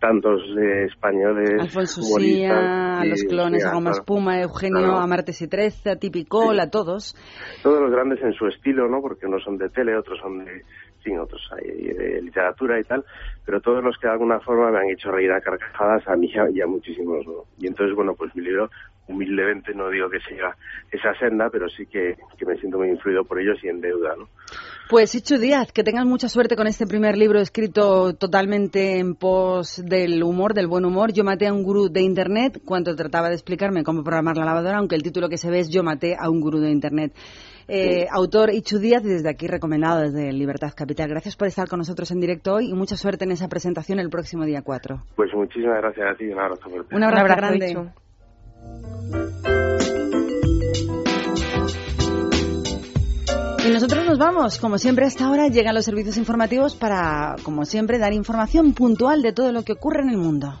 tantos 0.00 0.40
eh, 0.58 0.86
españoles 0.86 1.52
Alfonso 1.60 2.02
Sía, 2.02 2.98
a 2.98 3.04
los 3.04 3.22
clones, 3.22 3.64
a 3.64 3.72
Goma. 3.74 3.92
Espuma, 3.92 4.32
a 4.32 4.42
Eugenio, 4.42 4.78
Claro. 4.80 4.96
a 4.96 5.06
Martes 5.06 5.40
y 5.40 5.46
Trece, 5.46 5.90
a 5.90 5.94
Tipicol, 5.94 6.58
a 6.58 6.68
todos. 6.68 7.14
todos 7.62 7.80
los 7.80 7.92
grandes 7.92 8.20
en 8.24 8.32
su 8.32 8.48
estilo, 8.48 8.88
¿no? 8.88 9.00
Porque 9.00 9.26
unos 9.26 9.44
son 9.44 9.56
de 9.56 9.68
tele, 9.68 9.96
otros 9.96 10.18
son 10.18 10.44
de, 10.44 10.64
sí, 11.04 11.16
otros 11.16 11.40
hay 11.52 11.70
de 11.94 12.20
literatura 12.22 12.80
y 12.80 12.82
tal, 12.82 13.04
pero 13.46 13.60
todos 13.60 13.84
los 13.84 13.96
que 13.98 14.08
de 14.08 14.14
alguna 14.14 14.40
forma 14.40 14.72
me 14.72 14.78
han 14.78 14.90
hecho 14.90 15.12
reír 15.12 15.30
a 15.30 15.40
carcajadas 15.40 16.02
a 16.08 16.16
mí 16.16 16.28
y 16.52 16.60
a 16.60 16.66
muchísimos, 16.66 17.24
¿no? 17.24 17.44
Y 17.60 17.68
entonces, 17.68 17.94
bueno, 17.94 18.14
pues 18.18 18.34
mi 18.34 18.42
libro, 18.42 18.68
humildemente 19.08 19.74
no 19.74 19.88
digo 19.90 20.08
que 20.08 20.20
siga 20.20 20.56
esa 20.90 21.14
senda, 21.18 21.48
pero 21.50 21.68
sí 21.68 21.86
que, 21.86 22.16
que 22.36 22.46
me 22.46 22.56
siento 22.56 22.78
muy 22.78 22.88
influido 22.88 23.24
por 23.24 23.40
ellos 23.40 23.58
y 23.62 23.68
en 23.68 23.80
deuda, 23.80 24.14
¿no? 24.16 24.28
Pues 24.88 25.14
Ichu 25.14 25.38
Díaz, 25.38 25.72
que 25.72 25.84
tengas 25.84 26.04
mucha 26.04 26.28
suerte 26.28 26.54
con 26.54 26.66
este 26.66 26.86
primer 26.86 27.16
libro 27.16 27.40
escrito 27.40 28.14
totalmente 28.14 28.98
en 28.98 29.14
pos 29.14 29.82
del 29.84 30.22
humor, 30.22 30.52
del 30.52 30.66
buen 30.66 30.84
humor. 30.84 31.12
Yo 31.12 31.24
maté 31.24 31.46
a 31.46 31.52
un 31.52 31.62
gurú 31.62 31.88
de 31.88 32.02
Internet 32.02 32.60
cuando 32.64 32.94
trataba 32.94 33.28
de 33.28 33.34
explicarme 33.34 33.84
cómo 33.84 34.02
programar 34.04 34.36
la 34.36 34.44
lavadora, 34.44 34.78
aunque 34.78 34.96
el 34.96 35.02
título 35.02 35.28
que 35.28 35.38
se 35.38 35.50
ve 35.50 35.60
es 35.60 35.70
Yo 35.70 35.82
maté 35.82 36.14
a 36.18 36.28
un 36.28 36.40
gurú 36.40 36.58
de 36.58 36.70
Internet. 36.70 37.14
Eh, 37.68 38.06
Autor 38.10 38.50
Ichu 38.50 38.78
Díaz, 38.78 39.02
y 39.04 39.08
desde 39.08 39.30
aquí 39.30 39.46
recomendado 39.46 40.02
desde 40.02 40.30
Libertad 40.32 40.72
Capital. 40.76 41.08
Gracias 41.08 41.36
por 41.36 41.48
estar 41.48 41.68
con 41.68 41.78
nosotros 41.78 42.10
en 42.10 42.20
directo 42.20 42.54
hoy 42.54 42.68
y 42.68 42.74
mucha 42.74 42.96
suerte 42.96 43.24
en 43.24 43.30
esa 43.30 43.48
presentación 43.48 43.98
el 43.98 44.10
próximo 44.10 44.44
día 44.44 44.60
4. 44.62 45.04
Pues 45.16 45.32
muchísimas 45.32 45.80
gracias 45.80 46.06
a 46.06 46.14
ti 46.16 46.24
y 46.24 46.32
un 46.32 46.40
abrazo 46.40 46.68
fuerte. 46.68 46.94
Un 46.94 47.02
abrazo, 47.02 47.24
Un 47.24 47.30
abrazo, 47.30 47.40
grande. 47.40 47.70
Ichu. 47.70 48.01
Y 53.64 53.70
nosotros 53.70 54.04
nos 54.04 54.18
vamos. 54.18 54.58
Como 54.58 54.76
siempre, 54.78 55.06
hasta 55.06 55.26
ahora 55.26 55.46
llegan 55.46 55.74
los 55.74 55.84
servicios 55.84 56.16
informativos 56.16 56.74
para, 56.74 57.36
como 57.44 57.64
siempre, 57.64 57.98
dar 57.98 58.12
información 58.12 58.72
puntual 58.72 59.22
de 59.22 59.32
todo 59.32 59.52
lo 59.52 59.62
que 59.62 59.72
ocurre 59.72 60.02
en 60.02 60.10
el 60.10 60.16
mundo. 60.16 60.60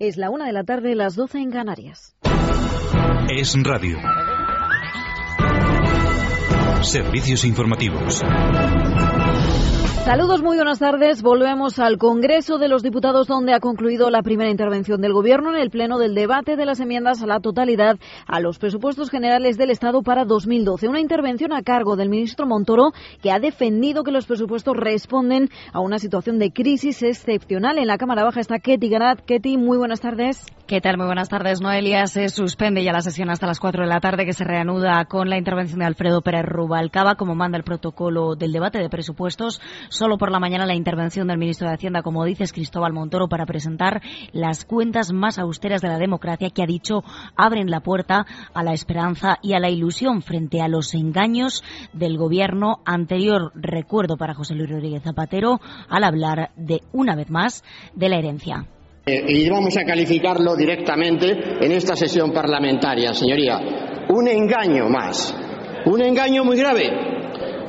Es 0.00 0.16
la 0.16 0.30
una 0.30 0.46
de 0.46 0.54
la 0.54 0.64
tarde, 0.64 0.94
las 0.94 1.14
12 1.14 1.40
en 1.40 1.50
Canarias. 1.50 2.16
Es 3.28 3.54
radio. 3.62 3.98
Servicios 6.80 7.44
informativos. 7.44 8.22
Saludos, 10.10 10.42
muy 10.42 10.56
buenas 10.56 10.80
tardes. 10.80 11.22
Volvemos 11.22 11.78
al 11.78 11.96
Congreso 11.96 12.58
de 12.58 12.66
los 12.66 12.82
Diputados, 12.82 13.28
donde 13.28 13.54
ha 13.54 13.60
concluido 13.60 14.10
la 14.10 14.22
primera 14.22 14.50
intervención 14.50 15.00
del 15.00 15.12
Gobierno 15.12 15.54
en 15.54 15.62
el 15.62 15.70
pleno 15.70 16.00
del 16.00 16.16
debate 16.16 16.56
de 16.56 16.66
las 16.66 16.80
enmiendas 16.80 17.22
a 17.22 17.28
la 17.28 17.38
totalidad 17.38 17.96
a 18.26 18.40
los 18.40 18.58
presupuestos 18.58 19.08
generales 19.08 19.56
del 19.56 19.70
Estado 19.70 20.02
para 20.02 20.24
2012. 20.24 20.88
Una 20.88 20.98
intervención 20.98 21.52
a 21.52 21.62
cargo 21.62 21.94
del 21.94 22.08
ministro 22.08 22.44
Montoro, 22.44 22.90
que 23.22 23.30
ha 23.30 23.38
defendido 23.38 24.02
que 24.02 24.10
los 24.10 24.26
presupuestos 24.26 24.76
responden 24.76 25.48
a 25.72 25.78
una 25.78 26.00
situación 26.00 26.40
de 26.40 26.50
crisis 26.50 27.04
excepcional. 27.04 27.78
En 27.78 27.86
la 27.86 27.96
Cámara 27.96 28.24
Baja 28.24 28.40
está 28.40 28.58
Ketty 28.58 28.88
Garat. 28.88 29.20
Ketty, 29.20 29.58
muy 29.58 29.78
buenas 29.78 30.00
tardes. 30.00 30.44
¿Qué 30.70 30.80
tal? 30.80 30.98
Muy 30.98 31.06
buenas 31.06 31.28
tardes, 31.28 31.60
Noelia. 31.60 32.06
Se 32.06 32.28
suspende 32.28 32.84
ya 32.84 32.92
la 32.92 33.00
sesión 33.00 33.28
hasta 33.28 33.44
las 33.44 33.58
4 33.58 33.82
de 33.82 33.88
la 33.88 33.98
tarde, 33.98 34.24
que 34.24 34.32
se 34.32 34.44
reanuda 34.44 35.04
con 35.06 35.28
la 35.28 35.36
intervención 35.36 35.80
de 35.80 35.86
Alfredo 35.86 36.22
Pérez 36.22 36.44
Rubalcaba, 36.44 37.16
como 37.16 37.34
manda 37.34 37.58
el 37.58 37.64
protocolo 37.64 38.36
del 38.36 38.52
debate 38.52 38.78
de 38.78 38.88
presupuestos. 38.88 39.60
Solo 39.88 40.16
por 40.16 40.30
la 40.30 40.38
mañana 40.38 40.66
la 40.66 40.76
intervención 40.76 41.26
del 41.26 41.38
ministro 41.38 41.66
de 41.66 41.74
Hacienda, 41.74 42.02
como 42.02 42.24
dices, 42.24 42.52
Cristóbal 42.52 42.92
Montoro, 42.92 43.28
para 43.28 43.46
presentar 43.46 44.00
las 44.30 44.64
cuentas 44.64 45.12
más 45.12 45.40
austeras 45.40 45.82
de 45.82 45.88
la 45.88 45.98
democracia 45.98 46.50
que 46.50 46.62
ha 46.62 46.66
dicho 46.66 47.02
abren 47.34 47.68
la 47.68 47.80
puerta 47.80 48.24
a 48.54 48.62
la 48.62 48.72
esperanza 48.72 49.38
y 49.42 49.54
a 49.54 49.58
la 49.58 49.70
ilusión 49.70 50.22
frente 50.22 50.60
a 50.60 50.68
los 50.68 50.94
engaños 50.94 51.64
del 51.94 52.16
gobierno 52.16 52.78
anterior. 52.84 53.50
Recuerdo 53.56 54.16
para 54.16 54.34
José 54.34 54.54
Luis 54.54 54.70
Rodríguez 54.70 55.02
Zapatero 55.02 55.60
al 55.88 56.04
hablar 56.04 56.52
de, 56.54 56.82
una 56.92 57.16
vez 57.16 57.28
más, 57.28 57.64
de 57.96 58.08
la 58.08 58.18
herencia. 58.18 58.68
Eh, 59.10 59.24
y 59.26 59.50
vamos 59.50 59.76
a 59.76 59.84
calificarlo 59.84 60.54
directamente 60.54 61.26
en 61.60 61.72
esta 61.72 61.96
sesión 61.96 62.30
parlamentaria, 62.32 63.12
señoría. 63.12 63.58
Un 64.08 64.28
engaño 64.28 64.88
más. 64.88 65.34
Un 65.86 66.00
engaño 66.00 66.44
muy 66.44 66.56
grave. 66.56 66.90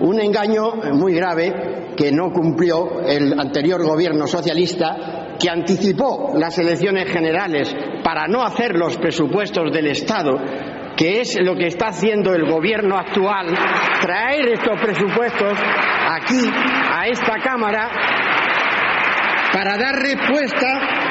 Un 0.02 0.20
engaño 0.20 0.74
muy 0.94 1.16
grave 1.16 1.94
que 1.98 2.12
no 2.12 2.32
cumplió 2.32 3.02
el 3.02 3.40
anterior 3.40 3.84
gobierno 3.84 4.28
socialista 4.28 5.36
que 5.40 5.50
anticipó 5.50 6.34
las 6.38 6.60
elecciones 6.60 7.12
generales 7.12 7.76
para 8.04 8.28
no 8.28 8.44
hacer 8.44 8.76
los 8.76 8.98
presupuestos 8.98 9.72
del 9.74 9.88
Estado, 9.88 10.34
que 10.96 11.22
es 11.22 11.40
lo 11.42 11.56
que 11.56 11.68
está 11.68 11.88
haciendo 11.88 12.36
el 12.36 12.46
gobierno 12.46 12.98
actual, 12.98 13.48
traer 14.00 14.48
estos 14.50 14.80
presupuestos 14.80 15.58
aquí, 15.58 16.48
a 16.92 17.08
esta 17.08 17.40
Cámara, 17.44 17.90
para 19.52 19.78
dar 19.78 19.96
respuesta 19.96 21.11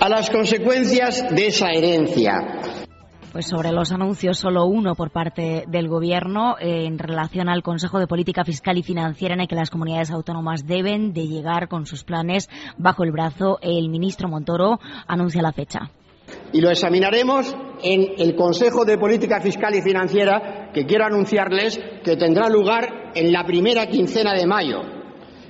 a 0.00 0.08
las 0.08 0.30
consecuencias 0.30 1.24
de 1.34 1.46
esa 1.46 1.70
herencia. 1.70 2.84
Pues 3.32 3.48
sobre 3.48 3.72
los 3.72 3.90
anuncios, 3.90 4.38
solo 4.38 4.64
uno 4.66 4.94
por 4.94 5.10
parte 5.10 5.64
del 5.66 5.88
Gobierno 5.88 6.56
eh, 6.60 6.86
en 6.86 7.00
relación 7.00 7.48
al 7.48 7.64
Consejo 7.64 7.98
de 7.98 8.06
Política 8.06 8.44
Fiscal 8.44 8.78
y 8.78 8.84
Financiera 8.84 9.34
en 9.34 9.40
el 9.40 9.48
que 9.48 9.56
las 9.56 9.70
comunidades 9.70 10.12
autónomas 10.12 10.64
deben 10.66 11.12
de 11.12 11.26
llegar 11.26 11.66
con 11.66 11.84
sus 11.84 12.04
planes 12.04 12.48
bajo 12.78 13.02
el 13.02 13.10
brazo. 13.10 13.58
El 13.60 13.88
ministro 13.88 14.28
Montoro 14.28 14.78
anuncia 15.08 15.42
la 15.42 15.52
fecha. 15.52 15.90
Y 16.52 16.60
lo 16.60 16.70
examinaremos 16.70 17.56
en 17.82 18.14
el 18.18 18.36
Consejo 18.36 18.84
de 18.84 18.98
Política 18.98 19.40
Fiscal 19.40 19.74
y 19.74 19.82
Financiera 19.82 20.70
que 20.72 20.86
quiero 20.86 21.04
anunciarles 21.04 21.80
que 22.04 22.16
tendrá 22.16 22.48
lugar 22.48 23.10
en 23.16 23.32
la 23.32 23.44
primera 23.44 23.88
quincena 23.88 24.32
de 24.32 24.46
mayo. 24.46 24.80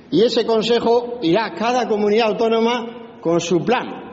Y 0.09 0.23
ese 0.23 0.43
Consejo 0.43 1.19
irá 1.21 1.45
a 1.45 1.53
cada 1.53 1.87
comunidad 1.87 2.29
autónoma 2.29 3.19
con 3.21 3.39
su 3.39 3.59
plan 3.63 4.04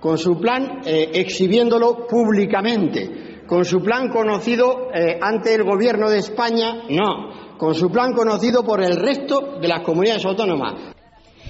con 0.00 0.18
su 0.18 0.40
plan 0.40 0.80
eh, 0.84 1.10
exhibiéndolo 1.14 2.06
públicamente, 2.08 3.42
con 3.46 3.64
su 3.64 3.80
plan 3.80 4.08
conocido 4.08 4.88
eh, 4.92 5.18
ante 5.20 5.54
el 5.54 5.64
Gobierno 5.64 6.08
de 6.08 6.18
España, 6.18 6.84
no, 6.88 7.56
con 7.58 7.74
su 7.74 7.90
plan 7.90 8.12
conocido 8.14 8.64
por 8.64 8.82
el 8.82 8.96
resto 8.96 9.58
de 9.60 9.68
las 9.68 9.82
comunidades 9.82 10.24
autónomas. 10.24 10.94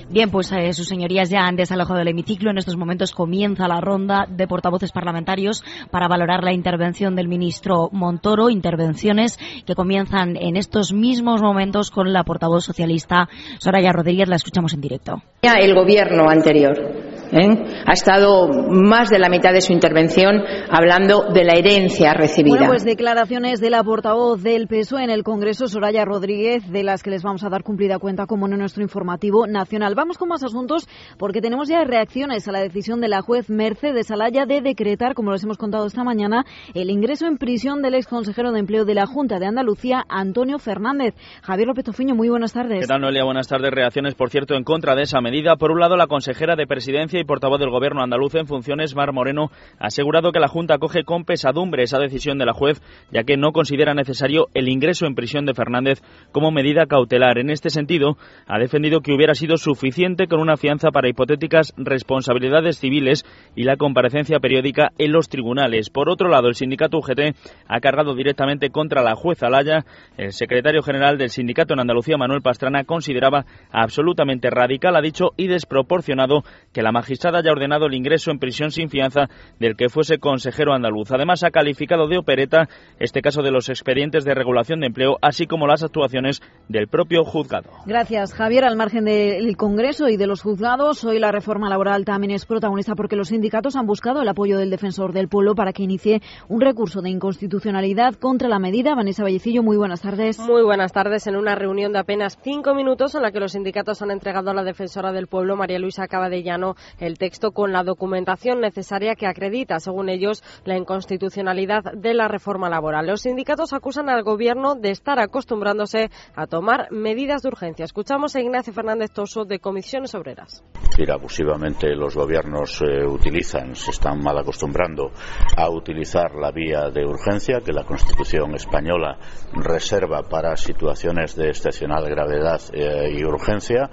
Bien, 0.09 0.29
pues 0.29 0.51
eh, 0.51 0.73
sus 0.73 0.89
señorías 0.89 1.31
ya 1.31 1.47
han 1.47 1.55
desalojado 1.55 2.01
el 2.01 2.09
hemiciclo. 2.09 2.51
En 2.51 2.59
estos 2.59 2.77
momentos 2.77 3.13
comienza 3.13 3.69
la 3.69 3.81
ronda 3.81 4.27
de 4.29 4.49
portavoces 4.49 4.91
parlamentarios 4.91 5.63
para 5.93 6.09
valorar 6.09 6.43
la 6.43 6.53
intervención 6.53 7.15
del 7.15 7.29
ministro 7.29 7.91
Montoro. 7.93 8.51
Intervenciones 8.51 9.39
que 9.65 9.77
comienzan 9.77 10.35
en 10.35 10.57
estos 10.57 10.93
mismos 10.93 11.43
momentos 11.43 11.93
con 11.93 12.13
la 12.13 12.25
portavoz 12.25 12.65
socialista 12.65 13.29
Soraya 13.61 13.93
Rodríguez. 13.93 14.29
La 14.29 14.35
escuchamos 14.35 14.75
en 14.75 14.81
directo. 14.81 15.23
El 15.43 15.77
gobierno 15.77 16.29
anterior 16.29 17.10
¿eh? 17.33 17.83
Ha 17.87 17.93
estado 17.93 18.49
más 18.49 19.11
de 19.11 19.19
la 19.19 19.29
mitad 19.29 19.53
de 19.53 19.61
su 19.61 19.73
intervención 19.73 20.43
hablando 20.71 21.25
de 21.33 21.45
la 21.45 21.55
herencia 21.55 22.15
recibida. 22.15 22.57
Bueno, 22.57 22.69
pues 22.69 22.85
declaraciones 22.85 23.61
de 23.61 23.71
la 23.71 23.83
portavoz 23.83 24.43
del 24.43 24.67
PSOE 24.67 25.05
en 25.05 25.11
el 25.11 25.23
Congreso, 25.23 25.67
Soraya 25.67 26.05
Rodríguez, 26.05 26.71
de 26.71 26.83
las 26.83 27.03
que 27.03 27.11
les 27.11 27.23
vamos 27.23 27.45
a 27.45 27.49
dar 27.49 27.63
cumplida 27.63 27.99
cuenta 27.99 28.27
como 28.27 28.47
en 28.47 28.59
nuestro 28.59 28.83
informativo 28.83 29.47
nacional. 29.47 29.95
Vamos 29.95 30.19
con 30.19 30.29
más 30.29 30.43
asuntos 30.43 30.89
porque 31.19 31.41
tenemos 31.41 31.69
ya 31.69 31.85
reacciones 31.85 32.47
a 32.49 32.53
la 32.53 32.61
decisión 32.61 33.01
de 33.01 33.09
la 33.09 33.23
juez 33.23 33.51
Mercedes 33.51 34.11
Alaya 34.11 34.47
de 34.47 34.61
decretar, 34.61 35.15
como 35.15 35.33
les 35.33 35.45
hemos 35.45 35.59
contado 35.59 35.87
esta 35.87 36.05
mañana, 36.05 36.45
el 36.75 36.91
ingreso 36.91 37.27
en 37.27 37.39
prisión 37.39 37.83
del 37.83 37.95
ex 37.95 38.07
consejero 38.07 38.53
de 38.53 38.61
empleo 38.61 38.85
de 38.85 38.95
la 38.95 39.07
Junta 39.07 39.39
de 39.39 39.47
Andalucía, 39.47 40.05
Antonio 40.09 40.59
Fernández. 40.59 41.15
Javier 41.43 41.69
López 41.69 41.89
Ofiño, 41.89 42.15
muy 42.15 42.29
buenas 42.29 42.53
tardes. 42.53 42.81
¿Qué 42.81 42.87
tal, 42.87 43.01
Noelia? 43.01 43.25
Buenas 43.25 43.49
tardes. 43.49 43.71
Reacciones, 43.71 44.15
por 44.15 44.31
cierto, 44.31 44.55
en 44.55 44.65
contra 44.65 44.95
de 44.95 45.03
esa 45.03 45.21
medida. 45.21 45.57
Por 45.57 45.71
un 45.71 45.81
lado, 45.81 45.97
la 45.97 46.07
consejera 46.07 46.57
de 46.57 46.67
Presidencia 46.67 47.20
y 47.21 47.25
portavoz 47.25 47.61
del 47.61 47.71
Gobierno 47.71 48.03
andaluz 48.03 48.35
en 48.35 48.47
funciones, 48.47 48.95
Mar 48.95 49.13
Moreno, 49.13 49.51
ha 49.79 49.87
asegurado 49.87 50.33
que 50.33 50.41
la 50.41 50.49
Junta 50.49 50.79
coge 50.79 51.05
con 51.05 51.25
pesadumbre 51.25 51.83
esa 51.83 51.99
decisión 51.99 52.39
de 52.39 52.47
la 52.47 52.53
juez, 52.53 52.81
ya 53.13 53.25
que 53.25 53.37
no 53.37 53.53
considera 53.53 53.95
necesario 53.95 54.49
el 54.55 54.69
ingreso 54.69 55.07
en 55.07 55.15
prisión 55.15 55.47
de 55.47 55.55
Fernández 55.55 56.03
como 56.33 56.51
medida 56.51 56.87
cautelar. 56.87 57.39
En 57.39 57.51
este 57.51 57.71
sentido, 57.71 58.17
ha 58.47 58.59
defendido 58.59 59.01
que 59.01 59.13
hubiera 59.13 59.35
sido 59.35 59.57
suficiente 59.57 60.27
con 60.27 60.41
una 60.41 60.57
fianza 60.57 60.91
para 60.91 61.09
hipotéticas 61.09 61.73
responsabilidades 61.77 62.79
civiles 62.79 63.25
y 63.55 63.65
la 63.65 63.77
comparecencia 63.77 64.41
periódica 64.41 64.91
en 64.99 65.13
los 65.13 65.29
tribunales. 65.29 65.91
Por 65.91 66.09
otro 66.09 66.29
lado, 66.29 66.49
el 66.49 66.55
sindicato 66.55 66.99
UGT 66.99 67.37
ha 67.69 67.81
cargado 67.81 68.15
directamente 68.15 68.71
contra 68.71 69.03
la 69.03 69.15
jueza 69.15 69.47
Alaya. 69.47 69.85
El 70.17 70.33
secretario 70.33 70.83
general 70.83 71.19
del 71.19 71.31
sindicato 71.31 71.75
en 71.75 71.81
Andalucía, 71.81 72.17
Manuel 72.17 72.43
Pastrana, 72.43 72.85
consideraba 72.85 73.45
absolutamente 73.71 74.51
radical, 74.51 74.97
ha 74.97 75.01
dicho, 75.01 75.31
y 75.37 75.47
desproporcionado 75.47 76.43
que 76.73 76.83
la 76.83 76.93
magistrada 77.11 77.41
haya 77.41 77.51
ordenado 77.51 77.87
el 77.87 77.95
ingreso 77.95 78.31
en 78.31 78.39
prisión 78.39 78.71
sin 78.71 78.89
fianza 78.89 79.29
del 79.59 79.75
que 79.75 79.89
fuese 79.89 80.19
consejero 80.19 80.73
andaluz. 80.73 81.11
Además, 81.11 81.43
ha 81.43 81.51
calificado 81.51 82.07
de 82.07 82.19
opereta 82.19 82.69
este 83.01 83.21
caso 83.21 83.43
de 83.43 83.51
los 83.51 83.69
expedientes 83.69 84.25
de 84.25 84.33
regulación 84.33 84.79
de 84.79 84.87
empleo, 84.87 85.17
así 85.21 85.49
como 85.49 85.67
las 85.67 85.83
actuaciones 85.83 86.41
del 86.69 86.87
propio 86.87 87.25
juzgado. 87.25 87.69
Gracias, 87.85 88.33
Javier. 88.33 88.65
Al 88.65 88.77
margen 88.77 89.07
del 89.07 89.57
Congreso 89.57 90.09
y 90.09 90.17
de 90.17 90.29
los 90.29 90.41
juzgados, 90.41 91.03
hoy 91.03 91.19
la 91.19 91.33
reforma 91.33 91.69
laboral 91.69 92.05
también 92.05 92.31
es 92.31 92.47
protagonista 92.47 92.95
porque 92.95 93.17
los 93.17 93.31
sindicatos 93.31 93.75
han 93.75 93.87
buscado 93.87 94.23
el 94.23 94.29
apoyo 94.29 94.57
del 94.57 94.71
defensor 94.71 95.13
del 95.13 95.27
pueblo 95.27 95.57
para 95.57 95.73
que 95.73 95.83
inicie 95.83 96.23
un 96.49 96.61
recurso 96.61 97.03
de 97.03 97.11
inconstitucionalidad 97.11 98.15
contra 98.15 98.49
la 98.49 98.61
medida. 98.61 98.95
Vanessa 98.95 99.25
Vallecillo, 99.25 99.65
muy 99.65 99.77
buenas 99.77 100.03
tardes. 100.03 100.39
Muy 100.39 100.63
buenas 100.63 100.93
tardes. 100.93 101.27
En 101.27 101.35
una 101.35 101.57
reunión 101.57 101.93
de 101.93 101.99
apenas 101.99 102.39
cinco 102.41 102.73
minutos 102.73 103.17
en 103.17 103.23
la 103.23 103.33
que 103.33 103.41
los 103.41 103.51
sindicatos 103.51 104.01
han 104.01 104.13
entregado 104.13 104.51
a 104.53 104.55
la 104.55 104.63
defensora 104.63 105.11
del 105.11 105.27
pueblo, 105.27 105.57
María 105.57 105.81
Luisa 105.81 106.07
Cabadellano, 106.07 106.77
el 107.01 107.19
texto 107.19 107.53
con 107.53 107.73
la 107.73 107.83
documentación 107.83 108.61
necesaria 108.61 109.15
que 109.15 109.27
acredita, 109.27 109.81
según 109.81 110.09
ellos, 110.09 110.43
la 110.65 110.77
inconstitucionalidad 110.77 111.83
de 111.95 112.15
la 112.15 112.29
reforma 112.29 112.69
laboral. 112.69 113.07
Los 113.07 113.23
sindicatos 113.23 113.73
acusan 113.73 114.09
al 114.09 114.23
Gobierno 114.23 114.75
de 114.75 114.91
estar 114.91 115.19
acostumbrándose 115.19 116.11
a 116.35 116.47
tomar 116.47 116.93
medidas 116.93 117.43
de 117.43 117.49
urgencia. 117.49 117.85
Escuchamos 117.85 118.37
a 118.37 118.41
Ignacio 118.41 118.73
Fernández 118.73 119.11
Toso 119.13 119.45
de 119.45 119.59
Comisiones 119.59 120.15
Obreras. 120.15 120.63
decir, 120.91 121.11
abusivamente 121.11 121.95
los 121.95 122.15
gobiernos 122.15 122.83
eh, 122.83 123.05
utilizan, 123.07 123.75
se 123.75 123.91
están 123.91 124.23
mal 124.23 124.39
acostumbrando 124.39 125.11
a 125.57 125.71
utilizar 125.71 126.35
la 126.35 126.51
vía 126.51 126.91
de 126.91 127.05
urgencia 127.05 127.61
que 127.65 127.73
la 127.73 127.85
Constitución 127.85 128.55
española 128.55 129.19
reserva 129.53 130.23
para 130.23 130.57
situaciones 130.57 131.37
de 131.37 131.49
excepcional 131.49 132.09
gravedad 132.09 132.61
eh, 132.73 133.13
y 133.17 133.25
urgencia. 133.25 133.91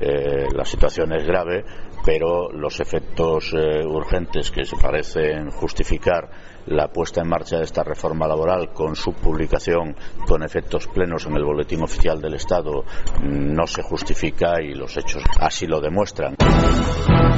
Eh, 0.00 0.46
la 0.54 0.64
situación 0.64 1.12
es 1.14 1.26
grave, 1.26 1.64
pero 2.06 2.52
los 2.52 2.78
efectos 2.78 3.52
eh, 3.52 3.84
urgentes 3.84 4.52
que 4.52 4.64
se 4.64 4.76
parecen 4.76 5.50
justificar 5.50 6.30
la 6.66 6.86
puesta 6.86 7.20
en 7.20 7.28
marcha 7.28 7.58
de 7.58 7.64
esta 7.64 7.82
reforma 7.82 8.28
laboral 8.28 8.72
con 8.72 8.94
su 8.94 9.12
publicación 9.12 9.96
con 10.26 10.44
efectos 10.44 10.86
plenos 10.86 11.26
en 11.26 11.34
el 11.34 11.44
boletín 11.44 11.82
oficial 11.82 12.20
del 12.20 12.34
Estado 12.34 12.84
mm, 13.20 13.54
no 13.54 13.66
se 13.66 13.82
justifica 13.82 14.62
y 14.62 14.74
los 14.74 14.96
hechos 14.96 15.24
así 15.40 15.66
lo 15.66 15.80
demuestran. 15.80 16.36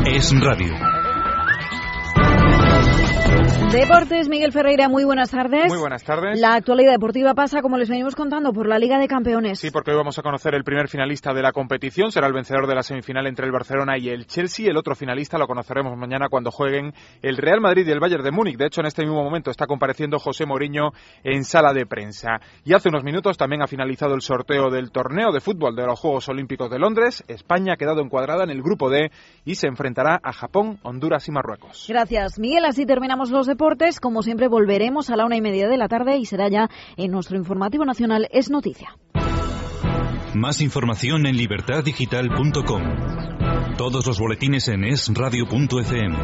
Es 0.06 0.38
radio. 0.38 0.74
Deportes, 3.72 4.30
Miguel 4.30 4.50
Ferreira, 4.50 4.88
muy 4.88 5.04
buenas 5.04 5.30
tardes. 5.30 5.68
Muy 5.68 5.78
buenas 5.78 6.02
tardes. 6.02 6.40
La 6.40 6.54
actualidad 6.54 6.92
deportiva 6.92 7.34
pasa, 7.34 7.60
como 7.60 7.76
les 7.76 7.90
venimos 7.90 8.14
contando, 8.14 8.52
por 8.52 8.66
la 8.66 8.78
Liga 8.78 8.98
de 8.98 9.06
Campeones. 9.06 9.60
Sí, 9.60 9.70
porque 9.70 9.90
hoy 9.90 9.96
vamos 9.98 10.18
a 10.18 10.22
conocer 10.22 10.54
el 10.54 10.64
primer 10.64 10.88
finalista 10.88 11.34
de 11.34 11.42
la 11.42 11.52
competición. 11.52 12.10
Será 12.10 12.28
el 12.28 12.32
vencedor 12.32 12.66
de 12.66 12.74
la 12.74 12.82
semifinal 12.82 13.26
entre 13.26 13.44
el 13.44 13.52
Barcelona 13.52 13.98
y 13.98 14.08
el 14.08 14.26
Chelsea. 14.26 14.70
El 14.70 14.78
otro 14.78 14.94
finalista 14.94 15.36
lo 15.36 15.46
conoceremos 15.46 15.98
mañana 15.98 16.28
cuando 16.30 16.50
jueguen 16.50 16.94
el 17.20 17.36
Real 17.36 17.60
Madrid 17.60 17.86
y 17.86 17.90
el 17.90 18.00
Bayern 18.00 18.24
de 18.24 18.30
Múnich. 18.30 18.56
De 18.56 18.66
hecho, 18.66 18.80
en 18.80 18.86
este 18.86 19.02
mismo 19.02 19.22
momento 19.22 19.50
está 19.50 19.66
compareciendo 19.66 20.18
José 20.18 20.46
Mourinho 20.46 20.92
en 21.22 21.44
sala 21.44 21.74
de 21.74 21.84
prensa. 21.84 22.40
Y 22.64 22.72
hace 22.72 22.88
unos 22.88 23.04
minutos 23.04 23.36
también 23.36 23.60
ha 23.60 23.66
finalizado 23.66 24.14
el 24.14 24.22
sorteo 24.22 24.70
del 24.70 24.90
torneo 24.90 25.30
de 25.30 25.40
fútbol 25.40 25.76
de 25.76 25.84
los 25.84 26.00
Juegos 26.00 26.26
Olímpicos 26.30 26.70
de 26.70 26.78
Londres. 26.78 27.22
España 27.28 27.74
ha 27.74 27.76
quedado 27.76 28.00
encuadrada 28.00 28.44
en 28.44 28.50
el 28.50 28.62
grupo 28.62 28.88
D 28.88 29.10
y 29.44 29.56
se 29.56 29.66
enfrentará 29.66 30.18
a 30.22 30.32
Japón, 30.32 30.78
Honduras 30.84 31.28
y 31.28 31.32
Marruecos. 31.32 31.84
Gracias, 31.86 32.38
Miguel. 32.38 32.64
Así 32.68 32.84
terminamos 32.84 33.30
los 33.30 33.46
deportes. 33.46 33.98
Como 33.98 34.22
siempre, 34.22 34.46
volveremos 34.46 35.08
a 35.08 35.16
la 35.16 35.24
una 35.24 35.36
y 35.36 35.40
media 35.40 35.68
de 35.68 35.78
la 35.78 35.88
tarde 35.88 36.18
y 36.18 36.26
será 36.26 36.50
ya 36.50 36.68
en 36.98 37.10
nuestro 37.10 37.38
informativo 37.38 37.86
nacional 37.86 38.28
Es 38.30 38.50
Noticia. 38.50 38.94
Más 40.34 40.60
información 40.60 41.26
en 41.26 41.38
libertaddigital.com. 41.38 42.82
Todos 43.78 44.06
los 44.06 44.20
boletines 44.20 44.68
en 44.68 44.84
esradio.fm. 44.84 46.14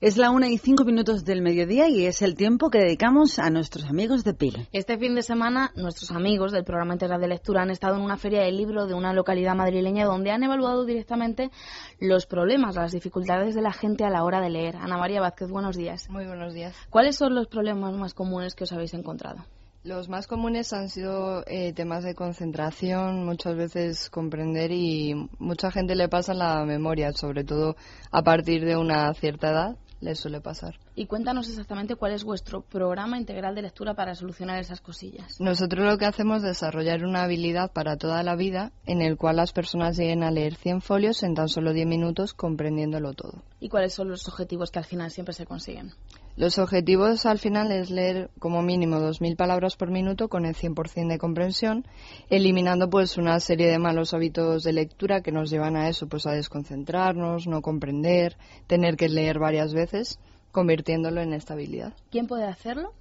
Es 0.00 0.16
la 0.16 0.30
una 0.30 0.48
y 0.48 0.58
cinco 0.58 0.84
minutos 0.84 1.24
del 1.24 1.42
mediodía 1.42 1.88
y 1.88 2.06
es 2.06 2.22
el 2.22 2.36
tiempo 2.36 2.70
que 2.70 2.78
dedicamos 2.78 3.40
a 3.40 3.50
nuestros 3.50 3.86
amigos 3.86 4.22
de 4.22 4.32
PIL. 4.32 4.68
Este 4.70 4.96
fin 4.96 5.16
de 5.16 5.22
semana, 5.22 5.72
nuestros 5.74 6.12
amigos 6.12 6.52
del 6.52 6.62
programa 6.62 6.92
integral 6.92 7.20
de 7.20 7.26
lectura 7.26 7.62
han 7.62 7.72
estado 7.72 7.96
en 7.96 8.02
una 8.02 8.16
feria 8.16 8.42
del 8.42 8.56
libro 8.56 8.86
de 8.86 8.94
una 8.94 9.12
localidad 9.12 9.56
madrileña 9.56 10.04
donde 10.04 10.30
han 10.30 10.44
evaluado 10.44 10.84
directamente 10.84 11.50
los 11.98 12.26
problemas, 12.26 12.76
las 12.76 12.92
dificultades 12.92 13.56
de 13.56 13.62
la 13.62 13.72
gente 13.72 14.04
a 14.04 14.10
la 14.10 14.22
hora 14.22 14.40
de 14.40 14.50
leer. 14.50 14.76
Ana 14.76 14.98
María 14.98 15.20
Vázquez, 15.20 15.50
buenos 15.50 15.76
días. 15.76 16.08
Muy 16.08 16.26
buenos 16.26 16.54
días. 16.54 16.76
¿Cuáles 16.90 17.16
son 17.16 17.34
los 17.34 17.48
problemas 17.48 17.92
más 17.94 18.14
comunes 18.14 18.54
que 18.54 18.62
os 18.62 18.72
habéis 18.72 18.94
encontrado? 18.94 19.46
Los 19.84 20.08
más 20.08 20.26
comunes 20.26 20.72
han 20.72 20.88
sido 20.88 21.44
eh, 21.46 21.72
temas 21.72 22.04
de 22.04 22.14
concentración, 22.14 23.24
muchas 23.24 23.56
veces 23.56 24.10
comprender 24.10 24.72
y 24.72 25.14
mucha 25.38 25.70
gente 25.70 25.94
le 25.94 26.08
pasa 26.08 26.34
la 26.34 26.64
memoria, 26.64 27.12
sobre 27.12 27.44
todo 27.44 27.76
a 28.10 28.22
partir 28.22 28.64
de 28.64 28.76
una 28.76 29.14
cierta 29.14 29.50
edad 29.50 29.76
les 30.00 30.18
suele 30.18 30.40
pasar. 30.40 30.78
Y 30.94 31.06
cuéntanos 31.06 31.48
exactamente 31.48 31.96
cuál 31.96 32.12
es 32.12 32.24
vuestro 32.24 32.62
programa 32.62 33.18
integral 33.18 33.54
de 33.54 33.62
lectura 33.62 33.94
para 33.94 34.14
solucionar 34.14 34.58
esas 34.58 34.80
cosillas. 34.80 35.40
Nosotros 35.40 35.86
lo 35.86 35.98
que 35.98 36.06
hacemos 36.06 36.38
es 36.38 36.44
desarrollar 36.44 37.04
una 37.04 37.22
habilidad 37.22 37.72
para 37.72 37.96
toda 37.96 38.22
la 38.22 38.36
vida 38.36 38.72
en 38.86 39.02
el 39.02 39.16
cual 39.16 39.36
las 39.36 39.52
personas 39.52 39.96
lleguen 39.96 40.22
a 40.22 40.30
leer 40.30 40.54
100 40.54 40.82
folios 40.82 41.22
en 41.22 41.34
tan 41.34 41.48
solo 41.48 41.72
10 41.72 41.86
minutos 41.86 42.34
comprendiéndolo 42.34 43.12
todo. 43.14 43.42
¿Y 43.60 43.68
cuáles 43.68 43.94
son 43.94 44.08
los 44.08 44.28
objetivos 44.28 44.70
que 44.70 44.78
al 44.78 44.84
final 44.84 45.10
siempre 45.10 45.34
se 45.34 45.46
consiguen? 45.46 45.92
Los 46.38 46.56
objetivos 46.60 47.26
al 47.26 47.40
final 47.40 47.72
es 47.72 47.90
leer 47.90 48.30
como 48.38 48.62
mínimo 48.62 48.98
2.000 48.98 49.34
palabras 49.34 49.74
por 49.74 49.90
minuto 49.90 50.28
con 50.28 50.44
el 50.44 50.54
100% 50.54 51.08
de 51.08 51.18
comprensión, 51.18 51.84
eliminando 52.30 52.88
pues 52.88 53.18
una 53.18 53.40
serie 53.40 53.66
de 53.66 53.80
malos 53.80 54.14
hábitos 54.14 54.62
de 54.62 54.72
lectura 54.72 55.20
que 55.20 55.32
nos 55.32 55.50
llevan 55.50 55.74
a 55.74 55.88
eso, 55.88 56.06
pues 56.06 56.28
a 56.28 56.30
desconcentrarnos, 56.30 57.48
no 57.48 57.60
comprender, 57.60 58.36
tener 58.68 58.96
que 58.96 59.08
leer 59.08 59.40
varias 59.40 59.74
veces, 59.74 60.20
convirtiéndolo 60.52 61.20
en 61.22 61.32
estabilidad. 61.32 61.92
¿Quién 62.12 62.28
puede 62.28 62.44
hacerlo? 62.44 62.92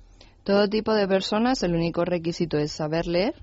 Todo 0.43 0.67
tipo 0.67 0.95
de 0.95 1.07
personas, 1.07 1.61
el 1.61 1.75
único 1.75 2.05
requisito 2.05 2.57
es 2.57 2.71
saber 2.71 3.05
leer 3.05 3.35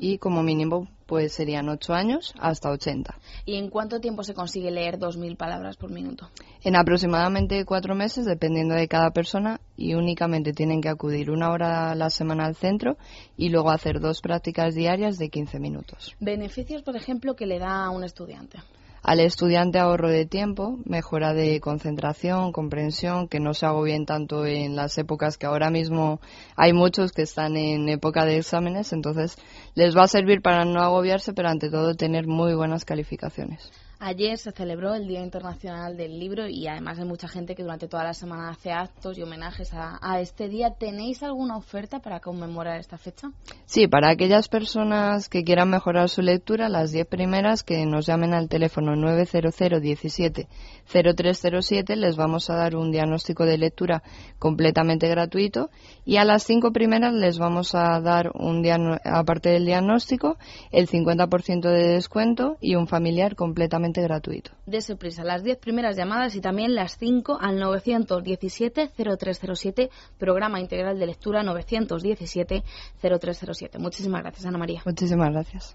y 0.00 0.18
como 0.18 0.42
mínimo 0.42 0.88
pues 1.06 1.32
serían 1.32 1.68
8 1.68 1.94
años 1.94 2.34
hasta 2.38 2.70
80. 2.70 3.16
¿Y 3.44 3.56
en 3.56 3.70
cuánto 3.70 4.00
tiempo 4.00 4.24
se 4.24 4.34
consigue 4.34 4.70
leer 4.70 4.98
2.000 4.98 5.36
palabras 5.36 5.76
por 5.76 5.90
minuto? 5.90 6.28
En 6.64 6.74
aproximadamente 6.74 7.64
cuatro 7.64 7.94
meses, 7.94 8.26
dependiendo 8.26 8.74
de 8.74 8.88
cada 8.88 9.10
persona, 9.12 9.60
y 9.76 9.94
únicamente 9.94 10.52
tienen 10.52 10.80
que 10.80 10.88
acudir 10.88 11.30
una 11.30 11.50
hora 11.50 11.92
a 11.92 11.94
la 11.94 12.10
semana 12.10 12.46
al 12.46 12.56
centro 12.56 12.96
y 13.36 13.50
luego 13.50 13.70
hacer 13.70 14.00
dos 14.00 14.20
prácticas 14.20 14.74
diarias 14.74 15.16
de 15.18 15.28
15 15.28 15.60
minutos. 15.60 16.16
Beneficios, 16.18 16.82
por 16.82 16.96
ejemplo, 16.96 17.36
que 17.36 17.46
le 17.46 17.58
da 17.58 17.84
a 17.84 17.90
un 17.90 18.02
estudiante. 18.02 18.58
Al 19.06 19.20
estudiante 19.20 19.78
ahorro 19.78 20.08
de 20.08 20.26
tiempo, 20.26 20.80
mejora 20.84 21.32
de 21.32 21.60
concentración, 21.60 22.50
comprensión, 22.50 23.28
que 23.28 23.38
no 23.38 23.54
se 23.54 23.64
agobien 23.64 24.04
tanto 24.04 24.44
en 24.44 24.74
las 24.74 24.98
épocas 24.98 25.38
que 25.38 25.46
ahora 25.46 25.70
mismo 25.70 26.20
hay 26.56 26.72
muchos 26.72 27.12
que 27.12 27.22
están 27.22 27.56
en 27.56 27.88
época 27.88 28.24
de 28.24 28.38
exámenes, 28.38 28.92
entonces 28.92 29.36
les 29.76 29.96
va 29.96 30.02
a 30.02 30.08
servir 30.08 30.42
para 30.42 30.64
no 30.64 30.82
agobiarse, 30.82 31.34
pero 31.34 31.48
ante 31.48 31.70
todo 31.70 31.94
tener 31.94 32.26
muy 32.26 32.56
buenas 32.56 32.84
calificaciones. 32.84 33.70
Ayer 33.98 34.36
se 34.36 34.52
celebró 34.52 34.94
el 34.94 35.08
Día 35.08 35.22
Internacional 35.22 35.96
del 35.96 36.18
Libro 36.18 36.46
y 36.46 36.66
además 36.66 36.98
hay 36.98 37.06
mucha 37.06 37.28
gente 37.28 37.54
que 37.54 37.62
durante 37.62 37.88
toda 37.88 38.04
la 38.04 38.12
semana 38.12 38.50
hace 38.50 38.70
actos 38.70 39.16
y 39.16 39.22
homenajes 39.22 39.72
a, 39.72 39.98
a, 40.02 40.20
este 40.20 40.50
día. 40.50 40.74
¿Tenéis 40.74 41.22
alguna 41.22 41.56
oferta 41.56 42.00
para 42.00 42.20
conmemorar 42.20 42.78
esta 42.78 42.98
fecha? 42.98 43.30
Sí, 43.64 43.88
para 43.88 44.10
aquellas 44.10 44.48
personas 44.48 45.30
que 45.30 45.44
quieran 45.44 45.70
mejorar 45.70 46.10
su 46.10 46.20
lectura, 46.20 46.68
las 46.68 46.92
10 46.92 47.06
primeras 47.06 47.62
que 47.62 47.86
nos 47.86 48.06
llamen 48.06 48.34
al 48.34 48.50
teléfono 48.50 48.96
900 48.96 49.80
17 49.80 50.48
0307 50.86 51.96
les 51.96 52.16
vamos 52.16 52.48
a 52.50 52.56
dar 52.56 52.76
un 52.76 52.90
diagnóstico 52.90 53.44
de 53.44 53.58
lectura 53.58 54.02
completamente 54.38 55.08
gratuito 55.08 55.68
y 56.04 56.16
a 56.16 56.24
las 56.24 56.44
5 56.44 56.72
primeras 56.72 57.12
les 57.12 57.38
vamos 57.38 57.74
a 57.74 58.00
dar 58.00 58.30
un 58.34 58.64
aparte 59.04 59.50
del 59.50 59.66
diagnóstico 59.66 60.38
el 60.70 60.88
50% 60.88 61.68
de 61.68 61.88
descuento 61.88 62.56
y 62.60 62.76
un 62.76 62.86
familiar 62.86 63.34
completamente 63.36 64.00
gratuito. 64.02 64.52
Dese 64.66 64.96
prisa, 64.96 65.24
las 65.24 65.42
10 65.42 65.58
primeras 65.58 65.96
llamadas 65.96 66.36
y 66.36 66.40
también 66.40 66.74
las 66.74 66.96
5 66.98 67.38
al 67.40 67.58
917-0307, 67.60 69.90
programa 70.18 70.60
integral 70.60 70.98
de 70.98 71.06
lectura 71.06 71.42
917-0307. 71.42 73.78
Muchísimas 73.78 74.22
gracias, 74.22 74.46
Ana 74.46 74.58
María. 74.58 74.82
Muchísimas 74.84 75.30
gracias. 75.30 75.74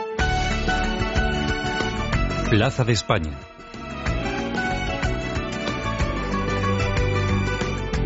Plaza 2.51 2.83
de 2.83 2.91
España. 2.91 3.31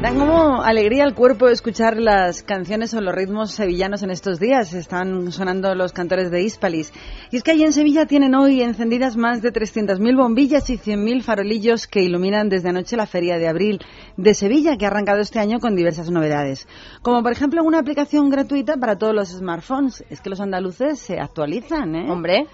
Dan 0.04 0.20
como 0.20 0.62
alegría 0.62 1.04
al 1.04 1.16
cuerpo 1.16 1.48
escuchar 1.48 1.98
las 1.98 2.44
canciones 2.44 2.94
o 2.94 3.02
los 3.02 3.16
ritmos 3.16 3.50
sevillanos 3.50 4.04
en 4.04 4.12
estos 4.12 4.40
días. 4.40 4.76
Están 4.76 5.32
sonando 5.32 5.74
los 5.74 5.94
cantores 5.94 6.30
de 6.30 6.44
Hispalis. 6.44 6.94
Y 7.32 7.38
es 7.38 7.42
que 7.42 7.50
allí 7.50 7.64
en 7.64 7.74
Sevilla 7.74 8.06
tienen 8.06 8.36
hoy 8.36 8.62
encendidas 8.62 9.18
más 9.18 9.42
de 9.42 9.52
300.000 9.52 10.16
bombillas 10.16 10.70
y 10.70 10.78
100.000 10.78 11.24
farolillos 11.24 11.88
que 11.88 12.04
iluminan 12.04 12.48
desde 12.48 12.70
anoche 12.70 12.96
la 12.96 13.08
Feria 13.08 13.40
de 13.40 13.48
Abril 13.48 13.82
de 14.16 14.36
Sevilla, 14.36 14.78
que 14.78 14.86
ha 14.86 14.90
arrancado 14.90 15.22
este 15.22 15.40
año 15.40 15.60
con 15.60 15.76
diversas 15.76 16.12
novedades. 16.12 16.68
Como 17.02 17.24
por 17.24 17.32
ejemplo 17.32 17.64
una 17.64 17.80
aplicación 17.80 18.30
gratuita 18.30 18.78
para 18.78 18.96
todos 18.96 19.16
los 19.16 19.30
smartphones. 19.30 20.06
Es 20.12 20.22
que 20.22 20.30
los 20.30 20.40
andaluces 20.40 21.00
se 21.00 21.20
actualizan, 21.20 21.96
¿eh? 21.96 22.12
Hombre. 22.12 22.46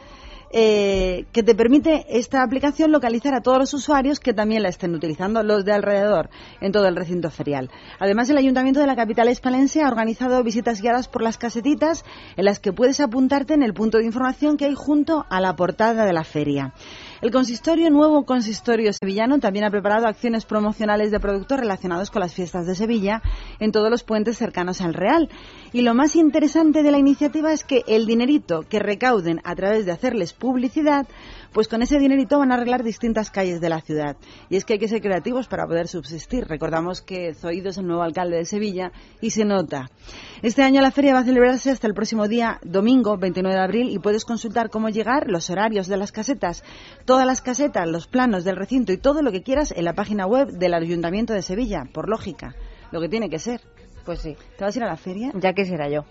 Eh, 0.54 1.26
que 1.32 1.44
te 1.44 1.56
permite 1.56 2.06
esta 2.10 2.44
aplicación 2.44 2.92
localizar 2.92 3.34
a 3.34 3.42
todos 3.42 3.58
los 3.58 3.74
usuarios 3.74 4.20
que 4.20 4.34
también 4.34 4.64
la 4.64 4.70
estén 4.70 4.94
utilizando, 4.94 5.44
los 5.44 5.64
de 5.64 5.72
alrededor, 5.72 6.30
en 6.60 6.74
todo 6.74 6.88
el 6.88 6.96
recinto 6.98 7.30
ferial. 7.30 7.70
Además, 8.00 8.30
el 8.30 8.38
Ayuntamiento 8.38 8.82
de 8.82 8.88
la 8.88 8.98
capital 8.98 9.30
hispalense 9.30 9.82
ha 9.82 9.88
organizado 9.88 10.44
visitas 10.44 10.82
guiadas 10.82 11.08
por 11.08 11.22
las 11.22 11.38
casetitas 11.38 12.04
en 12.36 12.46
las 12.46 12.60
que 12.60 12.74
puedes 12.74 13.00
apuntarte 13.00 13.54
en 13.54 13.64
el 13.64 13.74
punto 13.74 13.98
de 13.98 14.06
información 14.06 14.58
que 14.58 14.66
hay 14.66 14.76
junto 14.76 15.26
a 15.30 15.40
la 15.40 15.56
portada 15.56 16.06
de 16.06 16.14
la 16.14 16.26
feria. 16.26 16.74
El 17.22 17.30
consistorio, 17.30 17.92
nuevo 17.92 18.26
consistorio 18.26 18.92
sevillano, 18.94 19.38
también 19.38 19.64
ha 19.64 19.70
preparado 19.70 20.08
acciones 20.08 20.44
promocionales 20.46 21.12
de 21.12 21.20
productos 21.20 21.60
relacionados 21.60 22.10
con 22.10 22.22
las 22.22 22.34
fiestas 22.34 22.66
de 22.66 22.74
Sevilla 22.74 23.22
en 23.60 23.72
todos 23.72 23.92
los 23.92 24.04
puentes 24.04 24.40
cercanos 24.40 24.82
al 24.82 24.96
Real. 24.96 25.30
Y 25.72 25.84
lo 25.84 25.94
más 25.94 26.16
interesante 26.16 26.82
de 26.82 26.90
la 26.90 26.98
iniciativa 26.98 27.54
es 27.54 27.64
que 27.64 27.84
el 27.86 28.08
dinerito 28.08 28.66
que 28.68 28.80
recauden 28.80 29.40
a 29.44 29.54
través 29.54 29.86
de 29.86 29.92
hacerles 29.92 30.34
publicidad, 30.34 31.08
pues 31.54 31.68
con 31.68 31.82
ese 31.82 32.00
dinerito 32.00 32.40
van 32.40 32.52
a 32.52 32.56
arreglar 32.56 32.84
distintas 32.84 33.30
calles 33.30 33.62
de 33.62 33.70
la 33.70 33.82
ciudad. 33.82 34.18
Y 34.50 34.56
es 34.56 34.66
que 34.66 34.74
hay 34.74 34.80
que 34.80 34.88
ser 34.88 35.02
creativos 35.02 35.48
para 35.48 35.66
poder 35.66 35.88
subsistir. 35.88 36.46
Recordamos 36.46 37.02
que 37.02 37.34
Zoido 37.34 37.70
es 37.70 37.78
el 37.78 37.88
nuevo 37.88 38.04
alcalde 38.04 38.38
de 38.38 38.46
Sevilla 38.46 38.92
y 39.20 39.32
se 39.32 39.46
nota. 39.46 39.90
Este 40.42 40.64
año 40.64 40.82
la 40.82 40.92
feria 40.92 41.14
va 41.14 41.20
a 41.20 41.26
celebrarse 41.26 41.72
hasta 41.72 41.88
el 41.88 41.94
próximo 41.94 42.28
día, 42.28 42.60
domingo 42.64 43.18
29 43.18 43.56
de 43.56 43.64
abril, 43.64 43.90
y 43.90 44.00
puedes 44.00 44.26
consultar 44.26 44.70
cómo 44.70 44.90
llegar, 44.90 45.30
los 45.30 45.50
horarios 45.50 45.88
de 45.88 45.98
las 45.98 46.12
casetas, 46.12 46.64
todas 47.06 47.26
las 47.26 47.42
casetas, 47.42 47.88
los 47.88 48.08
planos 48.08 48.44
del 48.44 48.56
recinto 48.56 48.92
y 48.92 48.98
todo 48.98 49.22
lo 49.22 49.32
que 49.32 49.44
quieras 49.44 49.74
en 49.76 49.86
la 49.86 49.94
página 49.94 50.26
web 50.26 50.50
del 50.50 50.74
Ayuntamiento 50.74 51.34
de 51.34 51.42
Sevilla, 51.42 51.84
por 51.94 52.10
lógica, 52.10 52.56
lo 52.92 53.02
que 53.02 53.10
tiene 53.10 53.30
que 53.30 53.40
ser. 53.40 53.62
Pues 54.06 54.20
sí. 54.20 54.36
¿Te 54.58 54.64
vas 54.64 54.76
a 54.76 54.80
ir 54.80 54.84
a 54.84 54.88
la 54.88 54.98
feria? 54.98 55.32
Ya 55.36 55.54
quisiera 55.54 55.90
yo. 55.90 56.06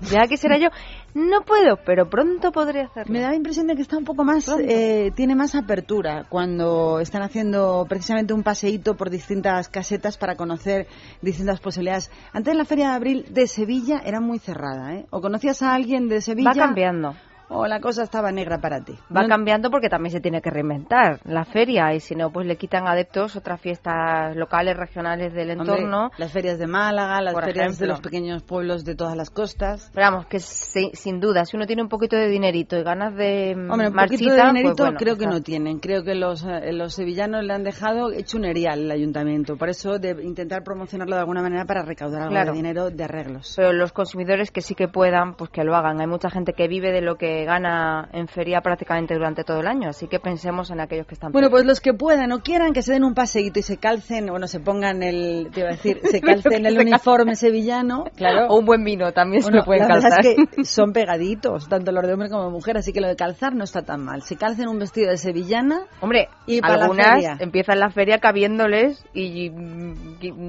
Ya 0.00 0.26
quisiera 0.28 0.58
yo. 0.58 0.68
No 1.14 1.42
puedo, 1.42 1.76
pero 1.84 2.10
pronto 2.10 2.50
podré 2.50 2.82
hacerlo. 2.82 3.12
Me 3.12 3.20
da 3.20 3.30
la 3.30 3.36
impresión 3.36 3.66
de 3.68 3.76
que 3.76 3.82
está 3.82 3.96
un 3.96 4.04
poco 4.04 4.24
más, 4.24 4.48
eh, 4.48 5.12
tiene 5.14 5.34
más 5.36 5.54
apertura 5.54 6.24
cuando 6.28 6.98
están 6.98 7.22
haciendo 7.22 7.86
precisamente 7.88 8.34
un 8.34 8.42
paseíto 8.42 8.96
por 8.96 9.10
distintas 9.10 9.68
casetas 9.68 10.18
para 10.18 10.34
conocer 10.34 10.88
distintas 11.22 11.60
posibilidades. 11.60 12.10
Antes 12.32 12.56
la 12.56 12.64
feria 12.64 12.88
de 12.88 12.94
abril 12.94 13.26
de 13.30 13.46
Sevilla 13.46 14.02
era 14.04 14.20
muy 14.20 14.38
cerrada, 14.38 14.94
¿eh? 14.94 15.06
O 15.10 15.20
conocías 15.20 15.62
a 15.62 15.74
alguien 15.74 16.08
de 16.08 16.20
Sevilla. 16.20 16.50
Va 16.50 16.54
cambiando 16.54 17.14
o 17.54 17.66
la 17.66 17.80
cosa 17.80 18.02
estaba 18.02 18.32
negra 18.32 18.58
para 18.58 18.80
ti. 18.80 18.94
Va 19.14 19.26
cambiando 19.26 19.70
porque 19.70 19.88
también 19.88 20.12
se 20.12 20.20
tiene 20.20 20.42
que 20.42 20.50
reinventar 20.50 21.20
la 21.24 21.44
feria 21.44 21.94
y 21.94 22.00
si 22.00 22.14
no, 22.14 22.30
pues 22.30 22.46
le 22.46 22.56
quitan 22.56 22.86
adeptos 22.86 23.36
otras 23.36 23.60
fiestas 23.60 24.36
locales, 24.36 24.76
regionales 24.76 25.32
del 25.32 25.50
entorno. 25.50 26.10
las 26.18 26.32
ferias 26.32 26.58
de 26.58 26.66
Málaga, 26.66 27.20
las 27.20 27.34
ferias 27.44 27.78
de 27.78 27.86
los 27.86 28.00
pequeños 28.00 28.42
pueblos 28.42 28.84
de 28.84 28.94
todas 28.94 29.16
las 29.16 29.30
costas. 29.30 29.90
Pero 29.94 30.10
vamos, 30.10 30.26
que 30.26 30.40
sin 30.40 31.20
duda, 31.20 31.44
si 31.44 31.56
uno 31.56 31.66
tiene 31.66 31.82
un 31.82 31.88
poquito 31.88 32.16
de 32.16 32.28
dinerito 32.28 32.76
y 32.76 32.82
ganas 32.82 33.14
de 33.14 33.54
Hombre, 33.54 33.88
un 33.88 33.94
poquito 33.94 34.34
de 34.34 34.40
pues 34.40 34.52
dinerito 34.52 34.84
creo 34.98 35.16
que 35.16 35.26
no 35.26 35.40
tienen. 35.40 35.78
Creo 35.78 36.02
que 36.02 36.14
los, 36.14 36.44
eh, 36.44 36.72
los 36.72 36.94
sevillanos 36.94 37.44
le 37.44 37.52
han 37.52 37.64
dejado 37.64 38.10
hecho 38.12 38.38
un 38.38 38.44
erial 38.44 38.80
el 38.80 38.90
ayuntamiento. 38.90 39.56
Por 39.56 39.68
eso 39.68 39.98
de 39.98 40.22
intentar 40.22 40.62
promocionarlo 40.62 41.16
de 41.16 41.20
alguna 41.20 41.42
manera 41.42 41.64
para 41.64 41.82
recaudar 41.82 42.22
algo 42.22 42.52
de 42.52 42.52
dinero 42.52 42.90
de 42.90 43.04
arreglos. 43.04 43.54
Pero 43.56 43.72
los 43.72 43.92
consumidores 43.92 44.50
que 44.50 44.60
sí 44.60 44.74
que 44.74 44.88
puedan, 44.88 45.34
pues 45.34 45.50
que 45.50 45.64
lo 45.64 45.74
hagan. 45.74 46.00
Hay 46.00 46.06
mucha 46.06 46.30
gente 46.30 46.52
que 46.52 46.68
vive 46.68 46.92
de 46.92 47.00
lo 47.00 47.16
que 47.16 47.43
gana 47.44 48.08
en 48.12 48.28
feria 48.28 48.60
prácticamente 48.60 49.14
durante 49.14 49.44
todo 49.44 49.60
el 49.60 49.66
año, 49.66 49.90
así 49.90 50.06
que 50.08 50.20
pensemos 50.20 50.70
en 50.70 50.80
aquellos 50.80 51.06
que 51.06 51.14
están. 51.14 51.32
Bueno, 51.32 51.50
pues 51.50 51.64
los 51.64 51.80
que 51.80 51.94
puedan 51.94 52.32
o 52.32 52.40
quieran 52.40 52.72
que 52.72 52.82
se 52.82 52.92
den 52.92 53.04
un 53.04 53.14
paseíto 53.14 53.58
y 53.58 53.62
se 53.62 53.78
calcen, 53.78 54.26
bueno, 54.26 54.46
se 54.46 54.60
pongan 54.60 55.02
el, 55.02 55.50
te 55.52 55.60
iba 55.60 55.70
a 55.70 55.72
decir, 55.72 56.00
se 56.10 56.20
calcen 56.20 56.66
el 56.66 56.78
uniforme 56.78 57.34
sevillano, 57.36 58.04
claro. 58.16 58.46
O 58.48 58.58
un 58.58 58.64
buen 58.64 58.84
vino 58.84 59.12
también 59.12 59.42
se 59.42 59.50
lo 59.50 59.64
pueden 59.64 59.86
calzar. 59.86 60.22
que 60.22 60.36
son 60.64 60.92
pegaditos, 60.92 61.68
tanto 61.68 61.92
los 61.92 62.06
de 62.06 62.12
hombre 62.12 62.28
como 62.28 62.44
de 62.44 62.50
mujer, 62.50 62.76
así 62.76 62.92
que 62.92 63.00
lo 63.00 63.08
de 63.08 63.16
calzar 63.16 63.54
no 63.54 63.64
está 63.64 63.82
tan 63.82 64.04
mal. 64.04 64.22
Se 64.22 64.36
calcen 64.36 64.68
un 64.68 64.78
vestido 64.78 65.10
de 65.10 65.18
sevillana. 65.18 65.82
Hombre, 66.00 66.28
y 66.46 66.60
algunas 66.62 67.40
empiezan 67.40 67.80
la 67.80 67.90
feria 67.90 68.18
cabiéndoles 68.18 69.04
y, 69.12 69.50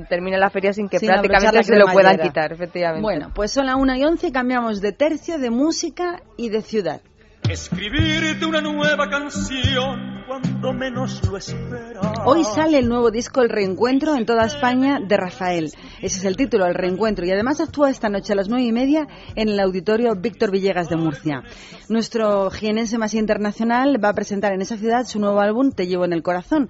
termina 0.09 0.37
la 0.37 0.49
feria 0.49 0.73
sin 0.73 0.87
que 0.87 0.99
prácticamente 0.99 1.63
se 1.63 1.75
lo 1.77 1.87
puedan 1.87 2.17
quitar, 2.17 2.53
efectivamente. 2.53 3.01
Bueno, 3.01 3.31
pues 3.33 3.51
son 3.51 3.65
las 3.65 3.75
1 3.75 3.95
y 3.95 4.03
11 4.03 4.27
y 4.27 4.31
cambiamos 4.31 4.81
de 4.81 4.91
tercio, 4.91 5.37
de 5.37 5.49
música 5.49 6.21
y 6.37 6.49
de 6.49 6.61
ciudad. 6.61 6.74
Escribirte 7.49 8.45
una 8.45 8.59
nueva 8.59 9.09
canción 9.09 10.23
cuando 10.27 10.73
menos 10.73 11.25
lo 11.25 11.37
esperas. 11.37 12.14
Hoy 12.27 12.43
sale 12.43 12.79
el 12.79 12.89
nuevo 12.89 13.11
disco 13.11 13.43
El 13.43 13.49
Reencuentro 13.49 14.15
en 14.15 14.25
toda 14.25 14.47
España 14.47 14.99
de 14.99 15.15
Rafael. 15.15 15.65
Ese 16.01 16.17
es 16.17 16.25
el 16.25 16.35
título, 16.35 16.65
El 16.65 16.73
Reencuentro. 16.73 17.23
Y 17.23 17.29
además 17.29 17.61
actúa 17.61 17.91
esta 17.91 18.09
noche 18.09 18.33
a 18.33 18.35
las 18.35 18.49
nueve 18.49 18.65
y 18.65 18.71
media 18.71 19.07
en 19.35 19.49
el 19.49 19.59
auditorio 19.59 20.15
Víctor 20.15 20.49
Villegas 20.49 20.89
de 20.89 20.95
Murcia. 20.95 21.43
Nuestro 21.87 22.49
jienense 22.49 22.97
más 22.97 23.13
internacional 23.13 24.03
va 24.03 24.09
a 24.09 24.13
presentar 24.13 24.53
en 24.53 24.63
esa 24.63 24.75
ciudad 24.75 25.05
su 25.05 25.19
nuevo 25.19 25.39
álbum 25.39 25.71
Te 25.71 25.85
llevo 25.85 26.03
en 26.03 26.13
el 26.13 26.23
corazón. 26.23 26.67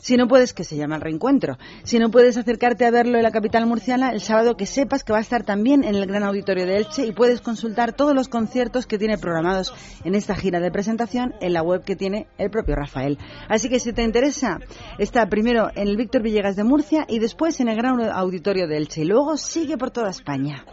Si 0.00 0.16
no 0.16 0.28
puedes, 0.28 0.52
que 0.52 0.62
se 0.62 0.76
llama 0.76 0.96
El 0.96 1.00
Reencuentro. 1.00 1.58
Si 1.82 1.98
no 1.98 2.10
puedes 2.10 2.36
acercarte 2.36 2.86
a 2.86 2.90
verlo 2.90 3.16
en 3.16 3.24
la 3.24 3.32
capital 3.32 3.66
murciana, 3.66 4.10
el 4.10 4.20
sábado 4.20 4.56
que 4.56 4.66
sepas 4.66 5.04
que 5.04 5.12
va 5.12 5.18
a 5.18 5.22
estar 5.22 5.42
también 5.42 5.84
en 5.84 5.96
el 5.96 6.06
gran 6.06 6.22
auditorio 6.22 6.66
de 6.66 6.76
Elche 6.76 7.06
y 7.06 7.12
puedes 7.12 7.40
consultar 7.40 7.94
todos 7.94 8.14
los 8.14 8.28
conciertos 8.28 8.86
que 8.86 8.98
tiene 8.98 9.18
programados 9.18 9.74
en 10.04 10.14
esta 10.14 10.36
gira 10.36 10.60
de 10.60 10.70
presentación 10.70 11.34
en 11.40 11.52
la 11.52 11.62
web 11.62 11.82
que 11.82 11.96
tiene 11.96 12.28
el 12.38 12.50
propio 12.50 12.76
Rafael. 12.76 13.18
Así 13.48 13.68
que 13.68 13.80
si 13.80 13.92
te 13.92 14.02
interesa, 14.02 14.60
está 14.98 15.26
primero 15.28 15.70
en 15.74 15.88
el 15.88 15.96
Víctor 15.96 16.22
Villegas 16.22 16.56
de 16.56 16.64
Murcia 16.64 17.06
y 17.08 17.18
después 17.18 17.60
en 17.60 17.68
el 17.68 17.76
gran 17.76 18.00
auditorio 18.00 18.66
de 18.66 18.76
Elche. 18.76 19.02
Y 19.02 19.04
luego 19.04 19.36
sigue 19.36 19.78
por 19.78 19.90
toda 19.90 20.10
España. 20.10 20.64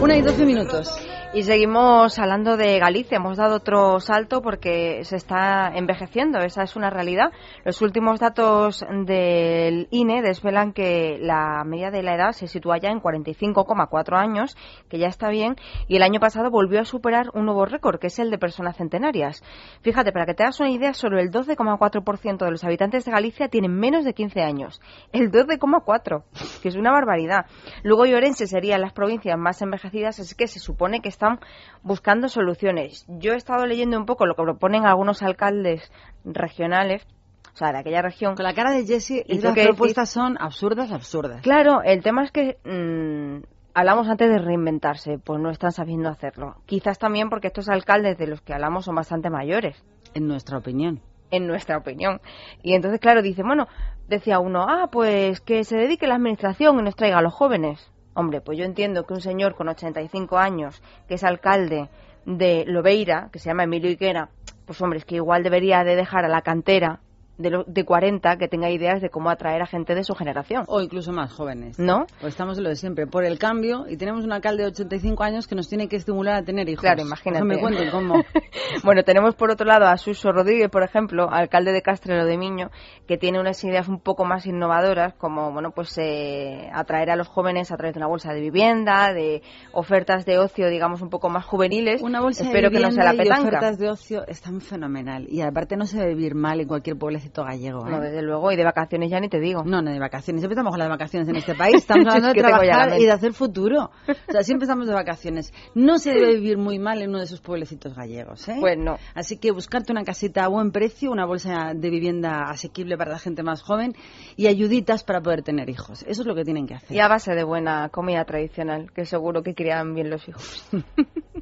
Una 0.00 0.16
y 0.16 0.22
doce 0.22 0.44
minutos. 0.44 0.90
Y 1.34 1.44
seguimos 1.44 2.18
hablando 2.18 2.58
de 2.58 2.78
Galicia. 2.78 3.16
Hemos 3.16 3.38
dado 3.38 3.56
otro 3.56 4.00
salto 4.00 4.42
porque 4.42 5.02
se 5.04 5.16
está 5.16 5.72
envejeciendo. 5.74 6.40
Esa 6.40 6.62
es 6.62 6.76
una 6.76 6.90
realidad. 6.90 7.32
Los 7.64 7.80
últimos 7.80 8.20
datos 8.20 8.84
del 9.06 9.88
INE 9.90 10.20
desvelan 10.20 10.74
que 10.74 11.16
la 11.18 11.64
media 11.64 11.90
de 11.90 12.02
la 12.02 12.16
edad 12.16 12.32
se 12.32 12.48
sitúa 12.48 12.76
ya 12.76 12.90
en 12.90 13.00
45,4 13.00 14.14
años, 14.14 14.58
que 14.90 14.98
ya 14.98 15.06
está 15.06 15.30
bien. 15.30 15.56
Y 15.88 15.96
el 15.96 16.02
año 16.02 16.20
pasado 16.20 16.50
volvió 16.50 16.80
a 16.80 16.84
superar 16.84 17.30
un 17.32 17.46
nuevo 17.46 17.64
récord, 17.64 17.98
que 17.98 18.08
es 18.08 18.18
el 18.18 18.30
de 18.30 18.36
personas 18.36 18.76
centenarias. 18.76 19.42
Fíjate, 19.80 20.12
para 20.12 20.26
que 20.26 20.34
te 20.34 20.42
hagas 20.42 20.60
una 20.60 20.70
idea, 20.70 20.92
solo 20.92 21.18
el 21.18 21.30
12,4% 21.30 22.44
de 22.44 22.50
los 22.50 22.62
habitantes 22.62 23.06
de 23.06 23.10
Galicia 23.10 23.48
tienen 23.48 23.74
menos 23.74 24.04
de 24.04 24.12
15 24.12 24.42
años. 24.42 24.82
El 25.12 25.30
12,4, 25.30 26.24
que 26.60 26.68
es 26.68 26.76
una 26.76 26.92
barbaridad. 26.92 27.46
Luego 27.84 28.04
y 28.04 28.12
Orense 28.12 28.46
serían 28.46 28.82
las 28.82 28.92
provincias 28.92 29.38
más 29.38 29.62
envejecidas, 29.62 30.20
así 30.20 30.34
que 30.34 30.46
se 30.46 30.60
supone 30.60 31.00
que 31.00 31.08
están 31.22 31.40
buscando 31.82 32.28
soluciones. 32.28 33.04
Yo 33.08 33.32
he 33.32 33.36
estado 33.36 33.66
leyendo 33.66 33.96
un 33.96 34.06
poco 34.06 34.26
lo 34.26 34.34
que 34.34 34.42
proponen 34.42 34.86
algunos 34.86 35.22
alcaldes 35.22 35.90
regionales 36.24 37.06
o 37.54 37.56
sea, 37.56 37.70
de 37.70 37.78
aquella 37.80 38.00
región. 38.00 38.34
Con 38.34 38.44
la 38.44 38.54
cara 38.54 38.70
de 38.70 38.86
Jesse, 38.86 39.24
y 39.26 39.38
las 39.38 39.54
propuestas 39.54 40.10
son 40.10 40.38
absurdas, 40.40 40.90
absurdas. 40.90 41.42
Claro, 41.42 41.82
el 41.82 42.02
tema 42.02 42.24
es 42.24 42.32
que 42.32 42.56
mm, 42.64 43.44
hablamos 43.74 44.08
antes 44.08 44.30
de 44.30 44.38
reinventarse, 44.38 45.18
pues 45.18 45.38
no 45.38 45.50
están 45.50 45.70
sabiendo 45.70 46.08
hacerlo. 46.08 46.56
Quizás 46.64 46.98
también 46.98 47.28
porque 47.28 47.48
estos 47.48 47.68
alcaldes 47.68 48.16
de 48.16 48.26
los 48.26 48.40
que 48.40 48.54
hablamos 48.54 48.86
son 48.86 48.94
bastante 48.94 49.28
mayores. 49.28 49.84
En 50.14 50.26
nuestra 50.26 50.56
opinión. 50.56 51.02
En 51.30 51.46
nuestra 51.46 51.76
opinión. 51.76 52.22
Y 52.62 52.72
entonces, 52.72 53.00
claro, 53.00 53.20
dice, 53.20 53.42
bueno, 53.42 53.68
decía 54.08 54.38
uno, 54.38 54.64
ah, 54.66 54.88
pues 54.90 55.42
que 55.42 55.64
se 55.64 55.76
dedique 55.76 56.06
la 56.06 56.14
administración 56.14 56.78
y 56.78 56.82
nos 56.82 56.96
traiga 56.96 57.18
a 57.18 57.22
los 57.22 57.34
jóvenes. 57.34 57.91
Hombre, 58.14 58.40
pues 58.40 58.58
yo 58.58 58.64
entiendo 58.64 59.06
que 59.06 59.14
un 59.14 59.20
señor 59.20 59.54
con 59.54 59.68
85 59.68 60.38
años, 60.38 60.82
que 61.08 61.14
es 61.14 61.24
alcalde 61.24 61.88
de 62.26 62.64
Lobeira, 62.66 63.30
que 63.32 63.38
se 63.38 63.46
llama 63.46 63.64
Emilio 63.64 63.90
Iquera, 63.90 64.28
pues 64.66 64.80
hombre, 64.82 64.98
es 64.98 65.04
que 65.04 65.16
igual 65.16 65.42
debería 65.42 65.82
de 65.84 65.96
dejar 65.96 66.24
a 66.24 66.28
la 66.28 66.42
cantera 66.42 67.00
de, 67.42 67.64
de 67.66 67.84
40 67.84 68.36
que 68.36 68.48
tenga 68.48 68.70
ideas 68.70 69.00
de 69.00 69.10
cómo 69.10 69.30
atraer 69.30 69.62
a 69.62 69.66
gente 69.66 69.94
de 69.94 70.04
su 70.04 70.14
generación. 70.14 70.64
O 70.68 70.80
incluso 70.80 71.12
más 71.12 71.32
jóvenes. 71.32 71.78
¿No? 71.78 72.06
Pues 72.20 72.32
estamos 72.32 72.58
en 72.58 72.64
lo 72.64 72.70
de 72.70 72.76
siempre, 72.76 73.06
por 73.06 73.24
el 73.24 73.38
cambio, 73.38 73.84
y 73.88 73.96
tenemos 73.96 74.24
un 74.24 74.32
alcalde 74.32 74.62
de 74.62 74.70
85 74.70 75.22
años 75.22 75.46
que 75.46 75.54
nos 75.54 75.68
tiene 75.68 75.88
que 75.88 75.96
estimular 75.96 76.36
a 76.36 76.42
tener 76.44 76.68
hijos. 76.68 76.82
Claro, 76.82 77.02
imagínate. 77.02 77.44
me 77.44 77.58
cuenten 77.58 77.90
cómo. 77.90 78.14
bueno, 78.84 79.02
tenemos 79.02 79.34
por 79.34 79.50
otro 79.50 79.66
lado 79.66 79.86
a 79.86 79.96
Suso 79.96 80.32
Rodríguez, 80.32 80.70
por 80.70 80.82
ejemplo, 80.82 81.28
alcalde 81.30 81.72
de 81.72 81.82
Castrelo 81.82 82.24
de 82.24 82.36
Miño, 82.38 82.70
que 83.06 83.18
tiene 83.18 83.40
unas 83.40 83.62
ideas 83.64 83.88
un 83.88 84.00
poco 84.00 84.24
más 84.24 84.46
innovadoras, 84.46 85.14
como, 85.14 85.52
bueno, 85.52 85.72
pues 85.72 85.96
eh, 85.98 86.68
atraer 86.72 87.10
a 87.10 87.16
los 87.16 87.28
jóvenes 87.28 87.72
a 87.72 87.76
través 87.76 87.94
de 87.94 87.98
una 87.98 88.08
bolsa 88.08 88.32
de 88.32 88.40
vivienda, 88.40 89.12
de 89.12 89.42
ofertas 89.72 90.24
de 90.24 90.38
ocio, 90.38 90.68
digamos, 90.68 91.02
un 91.02 91.10
poco 91.10 91.28
más 91.28 91.44
juveniles. 91.44 92.02
Una 92.02 92.20
bolsa 92.20 92.44
Espero 92.44 92.68
de 92.70 92.76
vivienda 92.76 92.88
que 92.88 92.96
no 92.96 93.02
sea 93.02 93.12
la 93.12 93.24
y 93.24 93.40
ofertas 93.40 93.78
de 93.78 93.88
ocio 93.88 94.26
están 94.26 94.60
fenomenal. 94.60 95.26
Y 95.28 95.40
aparte 95.40 95.76
no 95.76 95.86
se 95.86 95.98
debe 95.98 96.14
vivir 96.14 96.34
mal 96.34 96.60
en 96.60 96.68
cualquier 96.68 96.96
pueblecito 96.96 97.31
gallego. 97.40 97.86
¿eh? 97.86 97.90
No, 97.90 98.00
desde 98.00 98.22
luego, 98.22 98.52
y 98.52 98.56
de 98.56 98.64
vacaciones 98.64 99.10
ya 99.10 99.18
ni 99.20 99.28
te 99.28 99.40
digo. 99.40 99.64
No, 99.64 99.80
no 99.80 99.90
de 99.90 99.98
vacaciones. 99.98 100.42
Siempre 100.42 100.54
estamos 100.54 100.72
con 100.72 100.78
las 100.78 100.88
vacaciones 100.88 101.28
en 101.28 101.36
este 101.36 101.54
país. 101.54 101.76
Estamos 101.76 102.06
hablando 102.08 102.28
de 102.28 102.34
trabajar 102.34 103.00
y 103.00 103.04
de 103.04 103.10
hacer 103.10 103.32
futuro. 103.32 103.90
O 104.28 104.32
sea, 104.32 104.42
siempre 104.42 104.64
estamos 104.64 104.86
de 104.86 104.92
vacaciones. 104.92 105.52
No 105.74 105.98
se 105.98 106.12
debe 106.12 106.34
vivir 106.34 106.58
muy 106.58 106.78
mal 106.78 107.00
en 107.00 107.08
uno 107.08 107.18
de 107.18 107.24
esos 107.24 107.40
pueblecitos 107.40 107.94
gallegos, 107.94 108.46
¿eh? 108.48 108.56
Pues 108.60 108.76
no. 108.76 108.98
Así 109.14 109.38
que 109.38 109.50
buscarte 109.50 109.92
una 109.92 110.04
casita 110.04 110.44
a 110.44 110.48
buen 110.48 110.70
precio, 110.70 111.10
una 111.10 111.24
bolsa 111.24 111.72
de 111.74 111.90
vivienda 111.90 112.50
asequible 112.50 112.98
para 112.98 113.12
la 113.12 113.18
gente 113.18 113.42
más 113.42 113.62
joven 113.62 113.94
y 114.36 114.48
ayuditas 114.48 115.04
para 115.04 115.20
poder 115.22 115.42
tener 115.42 115.70
hijos. 115.70 116.02
Eso 116.02 116.22
es 116.22 116.26
lo 116.26 116.34
que 116.34 116.44
tienen 116.44 116.66
que 116.66 116.74
hacer. 116.74 116.96
Y 116.96 117.00
a 117.00 117.08
base 117.08 117.34
de 117.34 117.44
buena 117.44 117.88
comida 117.88 118.24
tradicional, 118.24 118.90
que 118.92 119.06
seguro 119.06 119.42
que 119.42 119.54
crían 119.54 119.94
bien 119.94 120.10
los 120.10 120.28
hijos. 120.28 120.68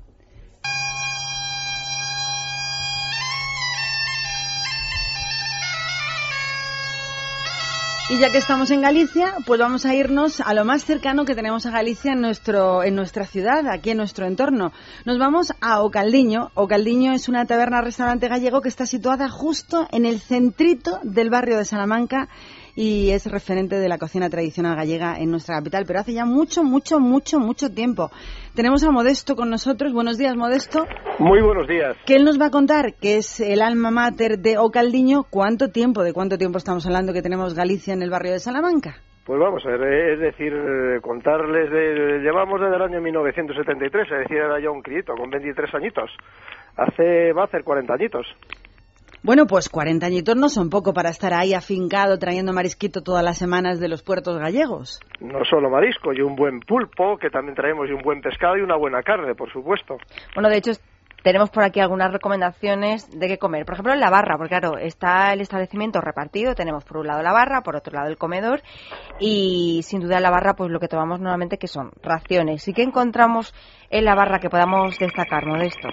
Y 8.11 8.19
ya 8.19 8.29
que 8.29 8.39
estamos 8.39 8.73
en 8.73 8.81
Galicia, 8.81 9.37
pues 9.47 9.61
vamos 9.61 9.87
a 9.87 9.95
irnos 9.95 10.41
a 10.41 10.53
lo 10.53 10.65
más 10.65 10.85
cercano 10.85 11.25
que 11.25 11.37
tenemos 11.37 11.65
a 11.67 11.71
Galicia 11.71 12.13
en, 12.13 12.21
nuestro, 12.21 12.83
en 12.83 12.97
nuestra 12.97 13.25
ciudad, 13.25 13.69
aquí 13.69 13.91
en 13.91 13.99
nuestro 13.99 14.27
entorno. 14.27 14.73
Nos 15.05 15.17
vamos 15.21 15.53
a 15.61 15.81
Ocaldiño. 15.81 16.51
Ocaldiño 16.55 17.13
es 17.13 17.29
una 17.29 17.47
taberna-restaurante 17.47 18.27
gallego 18.27 18.63
que 18.63 18.69
está 18.69 18.85
situada 18.85 19.29
justo 19.29 19.87
en 19.93 20.07
el 20.07 20.21
centrito 20.21 20.99
del 21.05 21.31
barrio 21.31 21.57
de 21.57 21.65
Salamanca 21.65 22.29
y 22.83 23.11
es 23.11 23.31
referente 23.31 23.76
de 23.76 23.91
la 23.91 23.99
cocina 23.99 24.31
tradicional 24.31 24.74
gallega 24.74 25.18
en 25.18 25.31
nuestra 25.31 25.57
capital, 25.57 25.85
pero 25.87 26.01
hace 26.01 26.14
ya 26.14 26.24
mucho, 26.24 26.64
mucho, 26.64 26.99
mucho, 26.99 27.39
mucho 27.39 27.68
tiempo. 27.68 28.09
Tenemos 28.57 28.83
a 28.84 28.91
Modesto 28.91 29.37
con 29.37 29.50
nosotros. 29.50 29.92
Buenos 29.92 30.17
días, 30.17 30.34
Modesto. 30.34 30.87
Muy 31.18 31.42
buenos 31.42 31.68
días. 31.68 31.95
Que 32.07 32.17
él 32.17 32.25
nos 32.25 32.41
va 32.41 32.46
a 32.46 32.50
contar 32.50 32.95
que 32.95 33.18
es 33.18 33.38
el 33.41 33.61
alma 33.61 33.91
mater 33.91 34.38
de 34.38 34.57
Ocaldiño. 34.57 35.25
¿Cuánto 35.29 35.68
tiempo, 35.68 36.03
de 36.03 36.14
cuánto 36.14 36.38
tiempo 36.38 36.57
estamos 36.57 36.87
hablando 36.87 37.13
que 37.13 37.21
tenemos 37.21 37.53
Galicia 37.53 37.92
en 37.92 38.00
el 38.00 38.09
barrio 38.09 38.33
de 38.33 38.38
Salamanca? 38.38 38.95
Pues 39.26 39.38
vamos 39.38 39.63
a 39.67 39.68
ver, 39.76 40.14
es 40.14 40.21
decir, 40.21 40.50
eh, 40.50 41.00
contarles, 41.03 41.71
de, 41.71 42.21
llevamos 42.21 42.63
desde 42.63 42.76
el 42.76 42.83
año 42.83 43.03
1973, 43.03 44.11
es 44.11 44.18
decir, 44.21 44.38
era 44.38 44.59
yo 44.59 44.72
un 44.72 44.80
crío 44.80 45.05
con 45.05 45.29
23 45.29 45.75
añitos. 45.75 46.11
Hace, 46.79 47.34
va 47.34 47.42
a 47.42 47.45
hacer 47.45 47.63
40 47.63 47.92
añitos. 47.92 48.26
Bueno, 49.22 49.47
pues 49.47 49.68
40 49.68 50.07
añitos 50.07 50.34
no 50.34 50.49
son 50.49 50.71
poco 50.71 50.95
para 50.95 51.11
estar 51.11 51.34
ahí 51.34 51.53
afincado 51.53 52.18
trayendo 52.18 52.55
marisquito 52.55 53.03
todas 53.03 53.22
las 53.22 53.37
semanas 53.37 53.79
de 53.79 53.88
los 53.88 54.03
puertos 54.03 54.38
gallegos. 54.38 54.99
No 55.21 55.45
solo 55.45 55.68
marisco, 55.68 56.14
y 56.14 56.22
un 56.22 56.34
buen 56.34 56.61
pulpo, 56.61 57.18
que 57.18 57.29
también 57.29 57.55
traemos, 57.55 57.87
y 57.91 57.92
un 57.92 58.01
buen 58.01 58.22
pescado 58.22 58.57
y 58.57 58.63
una 58.63 58.76
buena 58.76 59.03
carne, 59.03 59.34
por 59.34 59.53
supuesto. 59.53 59.99
Bueno, 60.34 60.49
de 60.49 60.57
hecho, 60.57 60.72
tenemos 61.22 61.51
por 61.51 61.64
aquí 61.64 61.80
algunas 61.80 62.13
recomendaciones 62.13 63.09
de 63.18 63.29
qué 63.29 63.38
comer. 63.38 63.64
Por 63.64 63.75
ejemplo, 63.75 63.92
en 63.92 64.01
la 64.01 64.11
barra, 64.11 64.37
porque 64.37 64.59
claro, 64.59 64.79
está 64.79 65.33
el 65.33 65.41
establecimiento 65.41 66.01
repartido. 66.01 66.55
Tenemos 66.55 66.84
por 66.84 66.99
un 66.99 67.07
lado 67.07 67.22
la 67.22 67.33
barra, 67.33 67.63
por 67.63 67.76
otro 67.76 67.92
lado 67.95 68.09
el 68.09 68.17
comedor. 68.17 68.61
Y 69.18 69.80
sin 69.83 70.01
duda 70.01 70.17
en 70.17 70.22
la 70.22 70.30
barra, 70.30 70.55
pues 70.55 70.71
lo 70.71 70.80
que 70.80 70.88
tomamos 70.88 71.21
nuevamente 71.21 71.59
que 71.59 71.67
son 71.67 71.91
raciones. 72.03 72.67
¿Y 72.68 72.72
qué 72.72 72.83
encontramos 72.83 73.55
en 73.91 74.05
la 74.05 74.14
barra 74.14 74.38
que 74.38 74.51
podamos 74.51 74.99
destacar, 74.99 75.47
Modesto? 75.47 75.88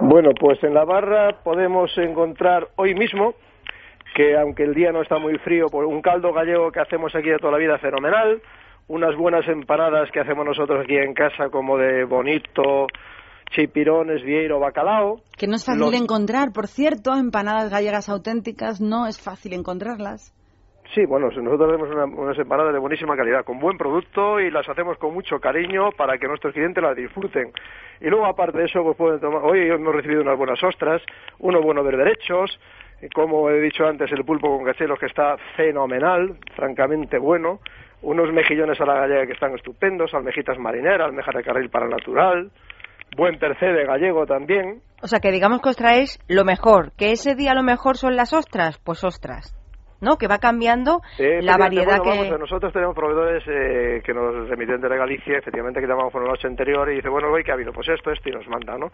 Bueno, 0.00 0.30
pues 0.38 0.62
en 0.64 0.74
la 0.74 0.84
barra 0.84 1.42
podemos 1.42 1.90
encontrar 1.98 2.68
hoy 2.76 2.94
mismo 2.94 3.34
que 4.14 4.36
aunque 4.36 4.64
el 4.64 4.74
día 4.74 4.92
no 4.92 5.02
está 5.02 5.18
muy 5.18 5.38
frío, 5.38 5.66
pues 5.70 5.86
un 5.88 6.02
caldo 6.02 6.32
gallego 6.32 6.70
que 6.70 6.80
hacemos 6.80 7.14
aquí 7.14 7.30
de 7.30 7.38
toda 7.38 7.52
la 7.52 7.58
vida 7.58 7.78
fenomenal, 7.78 8.42
unas 8.88 9.16
buenas 9.16 9.46
empanadas 9.48 10.10
que 10.10 10.20
hacemos 10.20 10.44
nosotros 10.44 10.84
aquí 10.84 10.96
en 10.96 11.14
casa 11.14 11.48
como 11.48 11.78
de 11.78 12.04
bonito, 12.04 12.88
chipirones, 13.52 14.22
vieiro, 14.22 14.58
bacalao. 14.58 15.20
Que 15.38 15.46
no 15.46 15.56
es 15.56 15.64
fácil 15.64 15.94
encontrar, 15.94 16.52
por 16.52 16.66
cierto, 16.66 17.14
empanadas 17.14 17.70
gallegas 17.70 18.08
auténticas 18.08 18.80
no 18.80 19.06
es 19.06 19.20
fácil 19.20 19.52
encontrarlas. 19.52 20.34
Sí, 20.94 21.06
bueno, 21.06 21.28
nosotros 21.30 21.70
tenemos 21.70 21.88
una, 21.90 22.04
unas 22.04 22.38
empanadas 22.38 22.74
de 22.74 22.78
buenísima 22.78 23.16
calidad, 23.16 23.44
con 23.44 23.58
buen 23.58 23.78
producto 23.78 24.38
y 24.38 24.50
las 24.50 24.68
hacemos 24.68 24.98
con 24.98 25.14
mucho 25.14 25.38
cariño 25.40 25.90
para 25.96 26.18
que 26.18 26.28
nuestros 26.28 26.52
clientes 26.52 26.82
las 26.82 26.94
disfruten. 26.94 27.50
Y 28.00 28.08
luego, 28.08 28.26
aparte 28.26 28.58
de 28.58 28.64
eso, 28.64 28.82
pues 28.82 28.96
pueden 28.98 29.20
tomar, 29.20 29.42
hoy 29.42 29.70
hemos 29.70 29.94
recibido 29.94 30.20
unas 30.20 30.36
buenas 30.36 30.62
ostras, 30.62 31.00
unos 31.38 31.62
buenos 31.62 31.84
berberechos, 31.86 32.58
como 33.14 33.48
he 33.48 33.60
dicho 33.60 33.86
antes, 33.86 34.12
el 34.12 34.24
pulpo 34.24 34.54
con 34.54 34.66
cachelos 34.66 34.98
que 34.98 35.06
está 35.06 35.36
fenomenal, 35.56 36.36
francamente 36.54 37.18
bueno, 37.18 37.60
unos 38.02 38.32
mejillones 38.32 38.80
a 38.80 38.84
la 38.84 38.94
gallega 38.94 39.26
que 39.26 39.32
están 39.32 39.54
estupendos, 39.54 40.12
almejitas 40.12 40.58
marineras, 40.58 41.08
almejas 41.08 41.34
de 41.34 41.42
carril 41.42 41.70
para 41.70 41.88
natural, 41.88 42.50
buen 43.16 43.38
tercé 43.38 43.66
de 43.66 43.84
gallego 43.84 44.26
también. 44.26 44.82
O 45.02 45.06
sea, 45.06 45.20
que 45.20 45.32
digamos 45.32 45.60
que 45.60 45.70
os 45.70 45.76
traéis 45.76 46.18
lo 46.28 46.44
mejor, 46.44 46.92
que 46.96 47.12
ese 47.12 47.34
día 47.34 47.54
lo 47.54 47.62
mejor 47.62 47.96
son 47.96 48.16
las 48.16 48.32
ostras, 48.32 48.78
pues 48.84 49.04
ostras. 49.04 49.56
¿no? 50.02 50.16
Que 50.16 50.26
va 50.26 50.38
cambiando 50.38 51.00
la 51.16 51.56
variedad 51.56 51.98
bueno, 51.98 52.02
que... 52.02 52.30
vamos, 52.30 52.40
nosotros 52.40 52.72
tenemos 52.72 52.94
proveedores 52.94 53.44
eh, 53.46 54.02
que 54.04 54.12
nos 54.12 54.48
remiten 54.48 54.80
de 54.80 54.88
Galicia, 54.88 55.38
efectivamente, 55.38 55.80
que 55.80 55.86
llamamos 55.86 56.12
por 56.12 56.24
la 56.24 56.30
noche 56.30 56.48
anterior 56.48 56.90
y 56.90 56.96
dice, 56.96 57.08
bueno, 57.08 57.30
hoy 57.30 57.44
que 57.44 57.52
ha 57.52 57.54
habido, 57.54 57.72
pues 57.72 57.88
esto, 57.88 58.10
esto, 58.10 58.28
y 58.28 58.32
nos 58.32 58.46
manda, 58.48 58.76
¿no? 58.76 58.90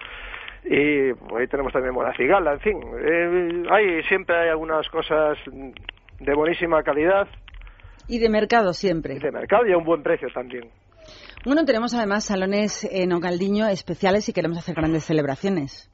Y 0.65 1.15
pues, 1.15 1.41
ahí 1.41 1.47
tenemos 1.49 1.73
también 1.73 1.95
buena 1.95 2.13
cigala, 2.15 2.53
en 2.53 2.61
fin. 2.61 2.79
Eh, 3.01 3.63
hay, 3.71 4.03
siempre 4.03 4.37
hay 4.37 4.49
algunas 4.51 4.87
cosas 4.91 5.39
de 5.47 6.35
buenísima 6.35 6.83
calidad. 6.83 7.27
Y 8.07 8.19
de 8.19 8.29
mercado 8.29 8.75
siempre. 8.75 9.15
Y 9.15 9.19
de 9.19 9.33
mercado 9.33 9.67
y 9.67 9.73
a 9.73 9.79
un 9.79 9.85
buen 9.85 10.03
precio 10.03 10.29
también. 10.35 10.69
Bueno, 11.45 11.65
tenemos 11.65 11.95
además 11.95 12.25
salones 12.25 12.89
en 12.91 13.13
Ocaldiño 13.13 13.69
especiales 13.69 14.25
si 14.25 14.33
queremos 14.33 14.59
hacer 14.59 14.75
grandes 14.75 15.05
celebraciones. 15.05 15.91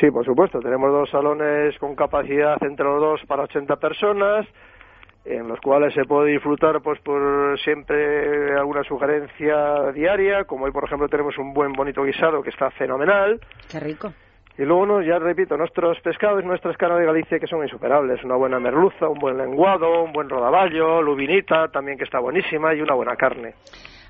Sí, 0.00 0.10
por 0.10 0.24
supuesto. 0.24 0.60
Tenemos 0.60 0.90
dos 0.92 1.10
salones 1.10 1.76
con 1.78 1.94
capacidad 1.94 2.56
entre 2.62 2.84
los 2.84 3.00
dos 3.00 3.20
para 3.26 3.42
80 3.44 3.76
personas, 3.76 4.46
en 5.24 5.48
los 5.48 5.60
cuales 5.60 5.92
se 5.94 6.04
puede 6.04 6.32
disfrutar 6.32 6.80
pues 6.80 7.00
por 7.00 7.58
siempre 7.60 8.56
alguna 8.56 8.82
sugerencia 8.84 9.92
diaria, 9.92 10.44
como 10.44 10.64
hoy 10.64 10.72
por 10.72 10.84
ejemplo 10.84 11.08
tenemos 11.08 11.36
un 11.38 11.52
buen 11.52 11.72
bonito 11.72 12.02
guisado 12.04 12.42
que 12.42 12.50
está 12.50 12.70
fenomenal. 12.70 13.40
Qué 13.70 13.80
rico. 13.80 14.12
Y 14.58 14.64
luego, 14.64 14.84
no, 14.84 15.02
ya 15.02 15.18
repito, 15.18 15.56
nuestros 15.56 15.98
pescados, 16.00 16.44
nuestras 16.44 16.76
caras 16.76 16.98
de 16.98 17.06
Galicia 17.06 17.38
que 17.38 17.46
son 17.46 17.62
insuperables. 17.62 18.22
Una 18.24 18.36
buena 18.36 18.60
merluza, 18.60 19.08
un 19.08 19.18
buen 19.18 19.38
lenguado, 19.38 20.02
un 20.02 20.12
buen 20.12 20.28
rodaballo, 20.28 21.00
lubinita 21.00 21.68
también 21.68 21.96
que 21.96 22.04
está 22.04 22.18
buenísima 22.18 22.74
y 22.74 22.82
una 22.82 22.94
buena 22.94 23.16
carne. 23.16 23.54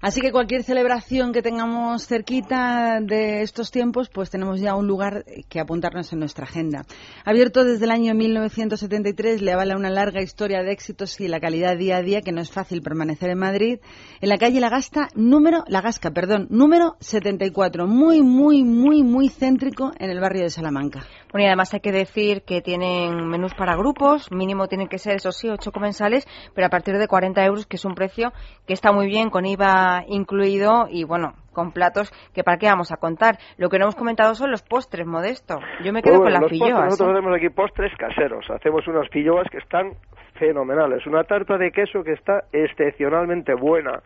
Así 0.01 0.23
que 0.23 0.33
cualquier 0.33 0.63
celebración 0.63 1.31
que 1.31 1.43
tengamos 1.43 2.07
cerquita 2.07 3.01
de 3.03 3.43
estos 3.43 3.71
tiempos, 3.71 4.09
pues 4.09 4.31
tenemos 4.31 4.59
ya 4.59 4.75
un 4.75 4.87
lugar 4.87 5.27
que 5.51 5.61
apuntarnos 5.61 6.11
en 6.15 6.21
nuestra 6.21 6.45
agenda. 6.45 6.87
Abierto 7.27 7.65
desde 7.65 7.85
el 7.85 7.91
año 7.91 8.15
1973, 8.15 9.43
le 9.43 9.53
avala 9.53 9.77
una 9.77 9.91
larga 9.91 10.23
historia 10.23 10.63
de 10.63 10.73
éxitos 10.73 11.21
y 11.21 11.29
la 11.29 11.39
calidad 11.39 11.77
día 11.77 11.99
a 11.99 12.03
día 12.03 12.23
que 12.23 12.33
no 12.33 12.41
es 12.41 12.51
fácil 12.51 12.81
permanecer 12.81 13.29
en 13.29 13.39
Madrid, 13.39 13.81
en 14.23 14.29
la 14.31 14.39
calle 14.39 14.59
La 14.61 14.71
Gasta, 14.71 15.09
número, 15.15 15.65
La 15.69 15.83
Gasca, 15.83 16.13
perdón, 16.13 16.47
número 16.49 16.97
74, 17.01 17.87
muy, 17.87 18.23
muy, 18.23 18.65
muy, 18.65 19.03
muy 19.03 19.29
céntrico 19.29 19.93
en 19.99 20.09
el 20.09 20.21
barrio 20.21 20.45
de 20.45 20.51
Salamanca. 20.51 21.05
Bueno, 21.33 21.45
y 21.45 21.47
además 21.47 21.73
hay 21.75 21.81
que 21.81 21.93
decir 21.93 22.43
que 22.43 22.61
tienen 22.61 23.29
menús 23.29 23.55
para 23.55 23.77
grupos, 23.77 24.31
mínimo 24.33 24.67
tienen 24.67 24.89
que 24.89 24.99
ser, 24.99 25.17
eso 25.17 25.33
sí, 25.33 25.49
ocho 25.49 25.71
comensales, 25.73 26.27
pero 26.55 26.67
a 26.67 26.71
partir 26.71 26.99
de 26.99 27.07
40 27.07 27.45
euros, 27.45 27.67
que 27.67 27.77
es 27.77 27.85
un 27.85 27.95
precio 27.95 28.33
que 28.67 28.73
está 28.73 28.93
muy 28.93 29.07
bien, 29.07 29.31
con 29.31 29.47
IVA 29.47 30.05
incluido 30.09 30.87
y 30.91 31.05
bueno, 31.05 31.35
con 31.53 31.73
platos 31.73 32.11
que 32.35 32.43
para 32.43 32.59
qué 32.59 32.67
vamos 32.67 32.93
a 32.93 32.97
contar. 32.97 33.39
Lo 33.59 33.69
que 33.69 33.79
no 33.79 33.85
hemos 33.85 33.97
comentado 33.97 34.35
son 34.35 34.51
los 34.51 34.63
postres, 34.63 35.07
Modesto. 35.07 35.59
Yo 35.85 35.93
me 35.93 36.03
quedo 36.03 36.19
Bueno, 36.19 36.25
con 36.25 36.33
las 36.33 36.41
postres, 36.43 36.61
pilloas. 36.61 36.85
Nosotros 36.85 37.09
¿eh? 37.09 37.19
hacemos 37.19 37.37
aquí 37.37 37.49
postres 37.51 37.93
caseros. 37.97 38.51
Hacemos 38.51 38.87
unas 38.89 39.09
pilloas 39.09 39.49
que 39.51 39.59
están 39.59 39.93
fenomenales. 40.35 41.07
Una 41.07 41.25
tarta 41.25 41.59
de 41.59 41.71
queso 41.71 42.03
que 42.03 42.13
está 42.13 42.45
excepcionalmente 42.53 43.55
buena. 43.55 44.03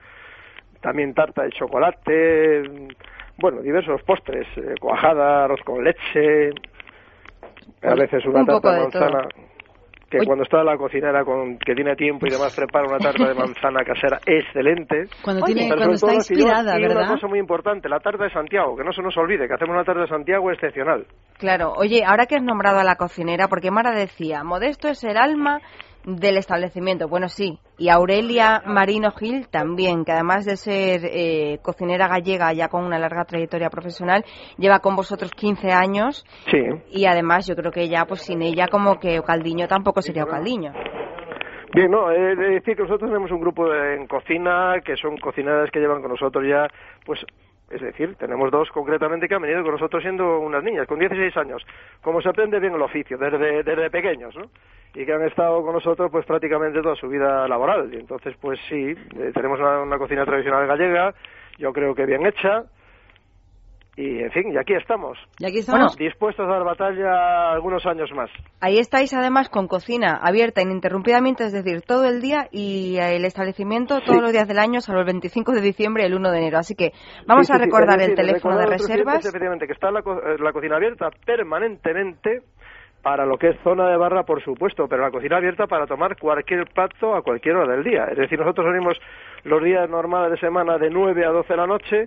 También 0.81 1.15
tarta 1.15 1.43
de 1.43 1.51
chocolate. 1.51 2.63
Bueno, 3.39 3.63
diversos 3.63 4.03
postres. 4.03 4.47
eh, 4.57 4.75
cuajada, 4.81 5.45
arroz 5.45 5.61
con 5.65 5.83
leche. 5.83 6.51
A 7.83 7.95
veces 7.95 8.25
una 8.27 8.41
un 8.41 8.47
tarta 8.47 8.73
de 8.73 8.81
manzana. 8.81 9.29
Que 10.11 10.25
cuando 10.27 10.45
está 10.45 10.63
la 10.63 10.77
cocinera 10.77 11.25
con, 11.25 11.59
que 11.59 11.75
tiene 11.75 11.97
tiempo 11.97 12.25
y 12.27 12.31
demás 12.31 12.55
prepara 12.55 12.87
una 12.87 12.99
tarta 12.99 13.27
de 13.27 13.35
manzana 13.35 13.81
casera 13.85 14.21
excelente. 14.25 15.07
Cuando 15.25 15.45
tiene- 15.45 15.67
cuando 15.67 15.91
está 15.95 16.15
inspirada, 16.15 16.79
y 16.79 16.83
¿verdad? 16.83 17.03
una 17.03 17.15
cosa 17.15 17.27
muy 17.27 17.41
importante, 17.41 17.89
la 17.89 17.99
tarta 17.99 18.23
de 18.23 18.31
Santiago, 18.31 18.77
que 18.77 18.85
no 18.85 18.93
se 18.93 19.03
nos 19.03 19.17
olvide, 19.17 19.49
que 19.49 19.55
hacemos 19.55 19.75
una 19.75 19.83
tarta 19.85 20.03
de 20.03 20.09
Santiago 20.09 20.53
excepcional. 20.53 21.05
Claro, 21.39 21.73
oye, 21.77 22.05
ahora 22.07 22.27
que 22.27 22.37
has 22.37 22.45
nombrado 22.45 22.79
a 22.79 22.85
la 22.85 22.95
cocinera, 22.95 23.49
porque 23.49 23.73
Mara 23.73 23.91
decía, 23.91 24.45
Modesto 24.45 24.87
es 24.89 25.03
el 25.03 25.17
alma 25.17 25.61
del 26.05 26.37
establecimiento. 26.37 27.09
Bueno, 27.09 27.29
sí, 27.29 27.59
y 27.79 27.89
Aurelia 27.89 28.63
Marino 28.67 29.11
Gil 29.13 29.49
también, 29.49 30.05
que 30.05 30.13
además 30.13 30.45
de 30.45 30.57
ser 30.57 31.01
eh, 31.05 31.59
cocinera 31.63 32.09
gallega 32.09 32.53
ya 32.53 32.69
con 32.69 32.85
una 32.85 32.99
larga 32.99 33.25
trayectoria 33.25 33.71
profesional, 33.71 34.25
lleva 34.59 34.81
con 34.81 34.97
vosotros 34.97 35.31
15 35.33 35.73
años 35.73 36.25
Sí. 36.51 36.59
y 36.91 37.07
además 37.07 37.47
yo 37.47 37.55
creo 37.57 37.73
que 37.73 37.89
ya, 37.89 38.05
pues 38.05 38.23
sin 38.23 38.43
ella 38.43 38.69
como 38.69 38.99
que 38.99 39.19
Ocaldiño 39.19 39.67
tampoco 39.67 40.03
sería 40.03 40.25
Ocaldiño. 40.25 40.73
Bien, 41.75 41.91
no, 41.91 42.09
de 42.09 42.37
decir 42.37 42.77
que 42.77 42.83
nosotros 42.83 43.11
tenemos 43.11 43.33
un 43.33 43.41
grupo 43.41 43.69
de- 43.69 43.97
en 43.97 44.07
cocina 44.07 44.75
que 44.85 44.95
son 44.97 45.17
cocineras 45.17 45.71
que 45.73 45.81
llevan 45.81 46.03
con 46.03 46.11
nosotros 46.13 46.45
ya, 46.49 46.69
pues, 47.05 47.19
es 47.71 47.81
decir, 47.81 48.15
tenemos 48.17 48.51
dos 48.51 48.71
concretamente 48.71 49.29
que 49.29 49.35
han 49.35 49.43
venido 49.43 49.63
con 49.63 49.73
nosotros 49.73 50.03
siendo 50.03 50.39
unas 50.41 50.63
niñas, 50.63 50.87
con 50.87 50.99
16 50.99 51.37
años, 51.37 51.65
como 52.03 52.21
se 52.21 52.29
aprende 52.29 52.61
bien 52.61 52.75
el 52.75 52.83
oficio, 52.83 53.17
desde, 53.19 53.91
pequeños, 53.91 54.37
¿no? 54.37 54.51
Y 54.95 55.05
que 55.05 55.13
han 55.13 55.23
estado 55.23 55.63
con 55.63 55.73
nosotros, 55.73 56.11
pues, 56.11 56.25
prácticamente 56.25 56.81
toda 56.81 56.95
su 56.95 57.09
vida 57.09 57.49
laboral. 57.49 57.93
Y 57.93 57.97
entonces, 57.97 58.37
pues 58.41 58.61
sí, 58.69 58.95
eh, 59.17 59.33
tenemos 59.35 59.59
una, 59.59 59.81
una 59.81 59.99
cocina 59.99 60.25
tradicional 60.25 60.67
gallega, 60.67 61.15
yo 61.59 61.73
creo 61.73 61.95
que 61.95 62.07
bien 62.07 62.27
hecha, 62.27 62.65
y 63.97 64.21
en 64.23 64.31
fin, 64.33 64.53
y 64.53 64.57
aquí 64.57 64.75
estamos. 64.75 65.17
Y 65.39 65.47
aquí 65.47 65.59
estamos. 65.59 65.97
dispuestos 65.97 66.47
a 66.47 66.51
dar 66.53 66.65
batalla 66.65 67.53
algunos 67.53 67.87
años 67.87 68.11
más. 68.13 68.29
Ahí 68.61 68.79
estáis 68.79 69.15
además 69.15 69.49
con 69.49 69.69
cocina 69.69 70.19
abierta 70.23 70.63
ininterrumpidamente, 70.63 71.45
es 71.45 71.53
decir, 71.53 71.83
todo 71.83 72.05
el 72.07 72.21
día 72.21 72.49
y 72.51 72.97
el 72.99 73.25
establecimiento 73.25 74.01
todos 74.01 74.21
los 74.21 74.33
días 74.33 74.49
del 74.49 74.59
año, 74.59 74.81
salvo 74.81 75.01
el 75.01 75.07
25 75.07 75.53
de 75.53 75.61
diciembre 75.61 76.03
y 76.03 76.07
el 76.07 76.15
1 76.15 76.31
de 76.33 76.39
enero. 76.39 76.59
Así 76.59 76.75
que 76.75 76.91
vamos 77.27 77.47
Sí, 77.47 77.53
a 77.53 77.57
sí, 77.57 77.63
recordar 77.65 78.01
el 78.01 78.15
teléfono 78.15 78.59
de 78.59 78.67
reservas. 78.67 79.25
efectivamente, 79.25 79.67
que 79.67 79.73
está 79.75 79.91
la, 79.91 80.03
co- 80.03 80.19
eh, 80.21 80.37
la 80.41 80.53
cocina 80.53 80.77
abierta 80.77 81.09
permanentemente 81.25 82.41
para 83.03 83.27
lo 83.27 83.37
que 83.37 83.51
es 83.51 83.57
zona 83.63 83.89
de 83.91 83.97
barra, 83.99 84.23
por 84.25 84.43
supuesto, 84.43 84.87
pero 84.89 85.03
la 85.03 85.11
cocina 85.11 85.37
abierta 85.37 85.67
para 85.67 85.87
tomar 85.87 86.17
cualquier 86.19 86.65
plato 86.67 87.15
a 87.15 87.23
cualquier 87.23 87.55
hora 87.57 87.75
del 87.77 87.85
día. 87.85 88.07
Es 88.11 88.17
decir, 88.17 88.39
nosotros 88.39 88.67
venimos 88.67 88.97
los 89.45 89.63
días 89.63 89.89
normales 89.91 90.33
de 90.33 90.39
semana 90.39 90.79
de 90.79 90.89
9 90.91 91.25
a 91.27 91.29
12 91.29 91.53
de 91.53 91.57
la 91.57 91.67
noche 91.67 92.05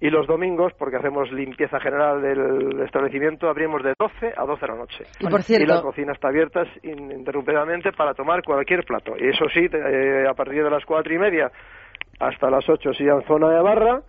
y 0.00 0.10
los 0.10 0.26
domingos, 0.26 0.72
porque 0.78 0.96
hacemos 0.96 1.30
limpieza 1.32 1.80
general 1.80 2.22
del 2.22 2.82
establecimiento, 2.82 3.48
abrimos 3.48 3.82
de 3.82 3.94
12 3.98 4.32
a 4.36 4.44
12 4.44 4.60
de 4.60 4.72
la 4.72 4.78
noche. 4.78 5.04
Y 5.20 5.26
por 5.28 5.42
cierto- 5.42 5.74
la 5.74 5.82
cocina 5.82 6.12
está 6.12 6.28
abierta 6.28 6.62
ininterrumpidamente 6.82 7.92
para 7.92 8.14
tomar 8.14 8.42
cualquier 8.44 8.84
plato. 8.84 9.14
Y 9.18 9.28
eso 9.28 9.46
sí, 9.52 9.66
eh, 9.72 10.24
a 10.28 10.34
partir 10.34 10.62
de 10.62 10.70
las 10.70 10.84
cuatro 10.84 11.12
y 11.12 11.18
media 11.18 11.50
hasta 12.20 12.50
las 12.50 12.68
8 12.68 12.92
sí 12.92 13.04
en 13.04 13.22
zona 13.26 13.50
de 13.50 13.60
barra 13.62 14.02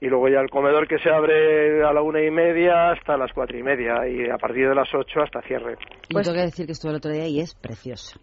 y 0.00 0.06
luego 0.08 0.28
ya 0.28 0.40
el 0.40 0.50
comedor 0.50 0.88
que 0.88 0.98
se 0.98 1.10
abre 1.10 1.84
a 1.84 1.92
la 1.92 2.02
una 2.02 2.20
y 2.22 2.30
media 2.30 2.90
hasta 2.90 3.16
las 3.16 3.32
cuatro 3.32 3.56
y 3.58 3.62
media 3.62 4.06
y 4.08 4.28
a 4.28 4.36
partir 4.36 4.68
de 4.68 4.74
las 4.74 4.88
8 4.94 5.20
hasta 5.22 5.40
cierre. 5.42 5.76
Y 6.08 6.14
tengo 6.14 6.34
que 6.34 6.40
decir 6.42 6.66
que 6.66 6.72
estuve 6.72 6.90
el 6.92 6.96
otro 6.96 7.10
día 7.10 7.26
y 7.28 7.40
es 7.40 7.54
precioso. 7.54 8.18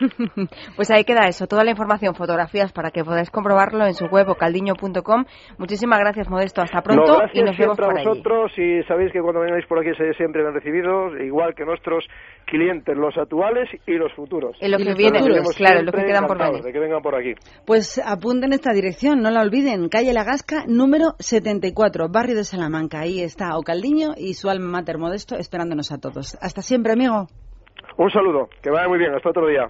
Pues 0.76 0.90
ahí 0.90 1.04
queda 1.04 1.26
eso, 1.28 1.46
toda 1.46 1.64
la 1.64 1.70
información, 1.70 2.14
fotografías 2.14 2.72
para 2.72 2.90
que 2.90 3.04
podáis 3.04 3.30
comprobarlo 3.30 3.86
en 3.86 3.94
su 3.94 4.06
web 4.06 4.28
ocaldiño.com. 4.28 5.24
Muchísimas 5.58 5.98
gracias, 6.00 6.28
Modesto. 6.28 6.62
Hasta 6.62 6.82
pronto 6.82 7.04
No, 7.12 7.18
gracias 7.18 7.36
y 7.36 7.44
nos 7.44 7.56
vemos 7.56 7.76
siempre 7.76 7.86
por 7.86 7.96
a 7.96 8.00
allí. 8.00 8.08
vosotros 8.08 8.52
y 8.58 8.82
sabéis 8.88 9.12
que 9.12 9.20
cuando 9.20 9.40
vengáis 9.40 9.66
por 9.66 9.78
aquí 9.78 9.90
se- 9.96 10.14
siempre 10.14 10.42
bien 10.42 10.54
recibidos, 10.54 11.12
igual 11.20 11.54
que 11.54 11.64
nuestros 11.64 12.04
clientes, 12.46 12.96
los 12.96 13.16
actuales 13.16 13.68
y 13.86 13.92
los 13.92 14.12
futuros. 14.14 14.56
Y 14.60 14.68
los 14.68 14.78
que 14.82 14.88
Los 14.90 14.98
vienen, 14.98 15.22
claro, 15.56 15.82
los 15.82 15.94
que 15.94 16.04
quedan 16.04 16.26
por 16.26 16.38
venir. 16.38 16.62
De 16.62 16.72
que 16.72 16.78
vengan 16.78 17.02
por 17.02 17.14
aquí. 17.14 17.34
Pues 17.66 18.00
apunten 18.04 18.52
esta 18.52 18.72
dirección, 18.72 19.22
no 19.22 19.30
la 19.30 19.40
olviden, 19.40 19.88
calle 19.88 20.12
La 20.12 20.24
Gasca, 20.24 20.64
número 20.66 21.14
74, 21.18 22.08
barrio 22.08 22.36
de 22.36 22.44
Salamanca. 22.44 23.00
Ahí 23.00 23.20
está 23.20 23.56
Ocaldiño 23.56 24.14
y 24.16 24.34
su 24.34 24.50
alma 24.50 24.66
mater 24.68 24.98
Modesto 24.98 25.36
esperándonos 25.36 25.92
a 25.92 25.98
todos. 25.98 26.36
Hasta 26.40 26.62
siempre, 26.62 26.92
amigo. 26.92 27.28
Un 27.96 28.10
saludo, 28.10 28.48
que 28.60 28.70
vaya 28.70 28.88
muy 28.88 28.98
bien, 28.98 29.14
hasta 29.14 29.30
otro 29.30 29.46
día. 29.46 29.66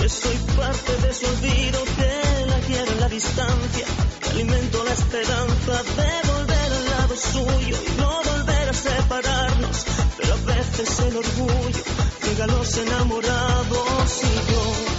De 0.00 0.08
soy 0.08 0.36
parte 0.56 0.96
de 1.06 1.12
su 1.12 1.26
olvido, 1.26 1.84
que 1.96 2.46
la 2.46 2.58
quiero 2.60 2.92
en 2.92 3.00
la 3.00 3.08
distancia, 3.08 3.86
alimento 4.30 4.84
la 4.84 4.92
esperanza 4.92 5.82
de 5.82 6.30
volver 6.30 6.72
al 6.72 6.84
lado 6.86 7.16
suyo 7.16 7.76
y 7.86 8.00
no 8.00 8.20
separarnos, 8.20 8.29
veces 10.80 10.98
el 11.00 11.16
orgullo 11.16 11.84
llega 12.24 12.44
a 12.44 12.46
los 12.46 12.76
enamorados 12.78 14.22
y 14.22 14.52
yo 14.52 14.89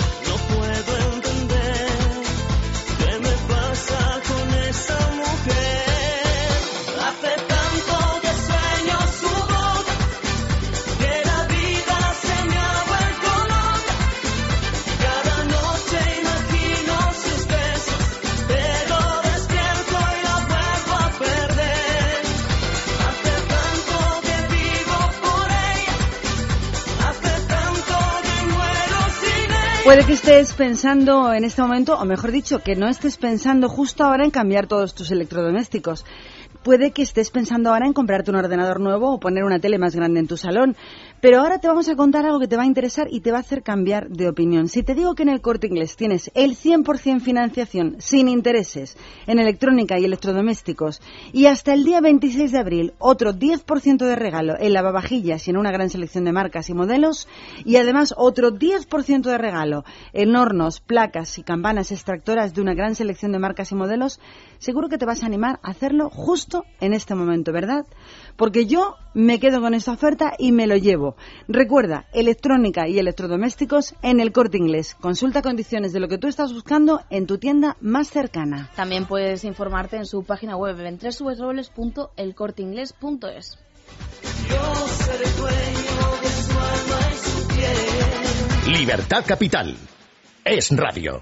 Puede 29.91 30.05
que 30.05 30.13
estés 30.13 30.53
pensando 30.53 31.33
en 31.33 31.43
este 31.43 31.61
momento, 31.61 31.99
o 31.99 32.05
mejor 32.05 32.31
dicho, 32.31 32.59
que 32.59 32.77
no 32.77 32.87
estés 32.87 33.17
pensando 33.17 33.67
justo 33.67 34.05
ahora 34.05 34.23
en 34.23 34.31
cambiar 34.31 34.65
todos 34.65 34.95
tus 34.95 35.11
electrodomésticos. 35.11 36.05
Puede 36.63 36.91
que 36.91 37.01
estés 37.01 37.29
pensando 37.29 37.71
ahora 37.71 37.87
en 37.87 37.91
comprarte 37.91 38.31
un 38.31 38.37
ordenador 38.37 38.79
nuevo 38.79 39.11
o 39.11 39.19
poner 39.19 39.43
una 39.43 39.59
tele 39.59 39.77
más 39.77 39.93
grande 39.93 40.21
en 40.21 40.27
tu 40.27 40.37
salón. 40.37 40.77
Pero 41.21 41.39
ahora 41.39 41.59
te 41.59 41.67
vamos 41.67 41.87
a 41.87 41.95
contar 41.95 42.25
algo 42.25 42.39
que 42.39 42.47
te 42.47 42.57
va 42.57 42.63
a 42.63 42.65
interesar 42.65 43.07
y 43.11 43.19
te 43.19 43.31
va 43.31 43.37
a 43.37 43.41
hacer 43.41 43.61
cambiar 43.61 44.09
de 44.09 44.27
opinión. 44.27 44.67
Si 44.67 44.81
te 44.81 44.95
digo 44.95 45.13
que 45.13 45.21
en 45.21 45.29
el 45.29 45.39
corte 45.39 45.67
inglés 45.67 45.95
tienes 45.95 46.31
el 46.33 46.57
100% 46.57 47.21
financiación 47.21 47.97
sin 47.99 48.27
intereses 48.27 48.97
en 49.27 49.37
electrónica 49.37 49.99
y 49.99 50.05
electrodomésticos 50.05 50.99
y 51.31 51.45
hasta 51.45 51.73
el 51.73 51.83
día 51.83 52.01
26 52.01 52.51
de 52.51 52.57
abril 52.57 52.93
otro 52.97 53.35
10% 53.35 53.97
de 53.97 54.15
regalo 54.15 54.55
en 54.59 54.73
lavavajillas 54.73 55.47
y 55.47 55.51
en 55.51 55.57
una 55.57 55.71
gran 55.71 55.91
selección 55.91 56.25
de 56.25 56.31
marcas 56.31 56.71
y 56.71 56.73
modelos 56.73 57.27
y 57.65 57.75
además 57.75 58.15
otro 58.17 58.51
10% 58.51 59.21
de 59.21 59.37
regalo 59.37 59.83
en 60.13 60.35
hornos, 60.35 60.79
placas 60.79 61.37
y 61.37 61.43
campanas 61.43 61.91
extractoras 61.91 62.55
de 62.55 62.61
una 62.61 62.73
gran 62.73 62.95
selección 62.95 63.31
de 63.31 63.37
marcas 63.37 63.71
y 63.71 63.75
modelos, 63.75 64.19
seguro 64.57 64.89
que 64.89 64.97
te 64.97 65.05
vas 65.05 65.21
a 65.21 65.27
animar 65.27 65.59
a 65.61 65.69
hacerlo 65.69 66.09
justo 66.09 66.65
en 66.79 66.93
este 66.93 67.13
momento, 67.13 67.51
¿verdad? 67.51 67.85
Porque 68.41 68.65
yo 68.65 68.97
me 69.13 69.39
quedo 69.39 69.61
con 69.61 69.75
esta 69.75 69.91
oferta 69.91 70.33
y 70.35 70.51
me 70.51 70.65
lo 70.65 70.75
llevo. 70.75 71.15
Recuerda, 71.47 72.07
electrónica 72.11 72.87
y 72.87 72.97
electrodomésticos 72.97 73.93
en 74.01 74.19
el 74.19 74.31
corte 74.31 74.57
inglés. 74.57 74.95
Consulta 74.99 75.43
condiciones 75.43 75.93
de 75.93 75.99
lo 75.99 76.07
que 76.07 76.17
tú 76.17 76.27
estás 76.27 76.51
buscando 76.51 77.01
en 77.11 77.27
tu 77.27 77.37
tienda 77.37 77.77
más 77.81 78.09
cercana. 78.09 78.71
También 78.75 79.05
puedes 79.05 79.43
informarte 79.43 79.97
en 79.97 80.07
su 80.07 80.23
página 80.23 80.57
web 80.57 80.79
en 80.79 80.97
www.elcorteingles.es. 80.97 83.59
Yo 84.49 84.75
seré 84.87 85.29
dueño 85.37 86.17
de 86.23 86.29
su 86.29 86.57
alma 86.57 86.99
y 87.11 87.15
su 87.17 87.47
piel. 87.47 87.77
Libertad 88.73 89.23
Capital. 89.23 89.77
Es 90.43 90.75
radio. 90.75 91.21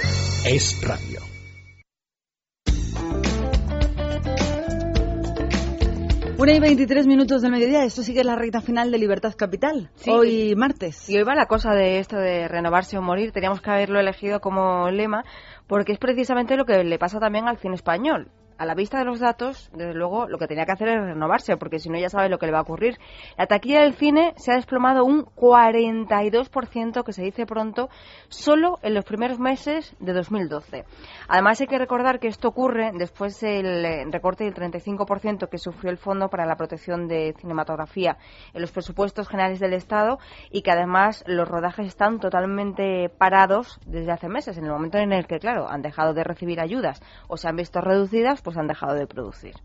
Es 0.53 0.85
radio. 0.85 1.21
Una 6.37 6.51
y 6.51 6.59
23 6.59 7.07
minutos 7.07 7.41
del 7.41 7.51
mediodía, 7.53 7.85
esto 7.85 8.03
sigue 8.03 8.25
la 8.25 8.35
recta 8.35 8.59
final 8.59 8.91
de 8.91 8.97
Libertad 8.97 9.33
Capital. 9.37 9.91
Hoy 10.07 10.53
martes. 10.57 11.09
Y 11.09 11.15
hoy 11.15 11.23
va 11.23 11.35
la 11.35 11.45
cosa 11.45 11.73
de 11.73 11.99
esto 11.99 12.17
de 12.17 12.49
renovarse 12.49 12.97
o 12.97 13.01
morir. 13.01 13.31
Teníamos 13.31 13.61
que 13.61 13.69
haberlo 13.69 13.97
elegido 14.01 14.41
como 14.41 14.89
lema 14.91 15.23
porque 15.67 15.93
es 15.93 15.99
precisamente 15.99 16.57
lo 16.57 16.65
que 16.65 16.83
le 16.83 16.99
pasa 16.99 17.21
también 17.21 17.47
al 17.47 17.57
cine 17.57 17.75
español. 17.75 18.29
A 18.61 18.65
la 18.65 18.75
vista 18.75 18.99
de 18.99 19.05
los 19.05 19.19
datos, 19.19 19.71
desde 19.73 19.95
luego, 19.95 20.27
lo 20.27 20.37
que 20.37 20.45
tenía 20.45 20.67
que 20.67 20.73
hacer 20.73 20.87
es 20.89 21.01
renovarse, 21.01 21.57
porque 21.57 21.79
si 21.79 21.89
no 21.89 21.97
ya 21.97 22.09
sabe 22.09 22.29
lo 22.29 22.37
que 22.37 22.45
le 22.45 22.51
va 22.51 22.59
a 22.59 22.61
ocurrir. 22.61 22.99
La 23.35 23.47
taquilla 23.47 23.81
del 23.81 23.95
cine 23.95 24.35
se 24.37 24.51
ha 24.51 24.55
desplomado 24.55 25.03
un 25.03 25.25
42%, 25.25 27.03
que 27.03 27.11
se 27.11 27.23
dice 27.23 27.47
pronto, 27.47 27.89
solo 28.29 28.77
en 28.83 28.93
los 28.93 29.03
primeros 29.03 29.39
meses 29.39 29.95
de 29.99 30.13
2012. 30.13 30.85
Además, 31.27 31.59
hay 31.59 31.65
que 31.65 31.79
recordar 31.79 32.19
que 32.19 32.27
esto 32.27 32.49
ocurre 32.49 32.91
después 32.93 33.39
del 33.39 33.83
eh, 33.83 34.05
recorte 34.11 34.43
del 34.43 34.53
35% 34.53 35.49
que 35.49 35.57
sufrió 35.57 35.89
el 35.89 35.97
Fondo 35.97 36.29
para 36.29 36.45
la 36.45 36.55
Protección 36.55 37.07
de 37.07 37.33
Cinematografía 37.39 38.17
en 38.53 38.61
los 38.61 38.71
presupuestos 38.71 39.27
generales 39.27 39.59
del 39.59 39.73
Estado 39.73 40.19
y 40.51 40.61
que 40.61 40.69
además 40.69 41.23
los 41.25 41.47
rodajes 41.47 41.87
están 41.87 42.19
totalmente 42.19 43.09
parados 43.09 43.79
desde 43.87 44.11
hace 44.11 44.29
meses. 44.29 44.55
En 44.59 44.65
el 44.65 44.71
momento 44.71 44.99
en 44.99 45.13
el 45.13 45.25
que, 45.25 45.39
claro, 45.39 45.67
han 45.67 45.81
dejado 45.81 46.13
de 46.13 46.23
recibir 46.23 46.59
ayudas 46.59 47.01
o 47.27 47.37
se 47.37 47.47
han 47.47 47.55
visto 47.55 47.81
reducidas, 47.81 48.43
pues 48.43 48.50
han 48.57 48.67
dejado 48.67 48.95
de 48.95 49.07
producir 49.07 49.55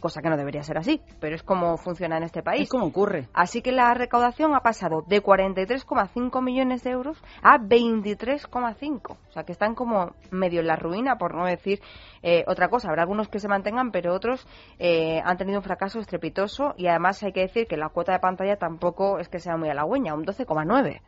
cosa 0.00 0.22
que 0.22 0.28
no 0.28 0.36
debería 0.36 0.62
ser 0.62 0.78
así, 0.78 1.00
pero 1.20 1.34
es 1.34 1.42
como 1.42 1.76
funciona 1.76 2.16
en 2.16 2.24
este 2.24 2.42
país. 2.42 2.62
Es 2.62 2.68
como 2.68 2.86
ocurre. 2.86 3.28
Así 3.32 3.62
que 3.62 3.72
la 3.72 3.92
recaudación 3.94 4.54
ha 4.54 4.60
pasado 4.60 5.02
de 5.06 5.22
43,5 5.22 6.42
millones 6.42 6.84
de 6.84 6.90
euros 6.90 7.22
a 7.42 7.58
23,5. 7.58 9.10
O 9.10 9.32
sea, 9.32 9.44
que 9.44 9.52
están 9.52 9.74
como 9.74 10.12
medio 10.30 10.60
en 10.60 10.66
la 10.66 10.76
ruina, 10.76 11.16
por 11.16 11.34
no 11.34 11.46
decir 11.46 11.80
eh, 12.22 12.44
otra 12.46 12.68
cosa. 12.68 12.88
Habrá 12.88 13.02
algunos 13.02 13.28
que 13.28 13.40
se 13.40 13.48
mantengan, 13.48 13.90
pero 13.90 14.14
otros 14.14 14.46
eh, 14.78 15.20
han 15.24 15.36
tenido 15.36 15.58
un 15.58 15.64
fracaso 15.64 15.98
estrepitoso 15.98 16.74
y 16.76 16.86
además 16.86 17.22
hay 17.22 17.32
que 17.32 17.40
decir 17.40 17.66
que 17.66 17.76
la 17.76 17.88
cuota 17.88 18.12
de 18.12 18.20
pantalla 18.20 18.56
tampoco 18.56 19.18
es 19.18 19.28
que 19.28 19.40
sea 19.40 19.56
muy 19.56 19.68
halagüeña, 19.68 20.14
un 20.14 20.24
12,9. 20.24 21.00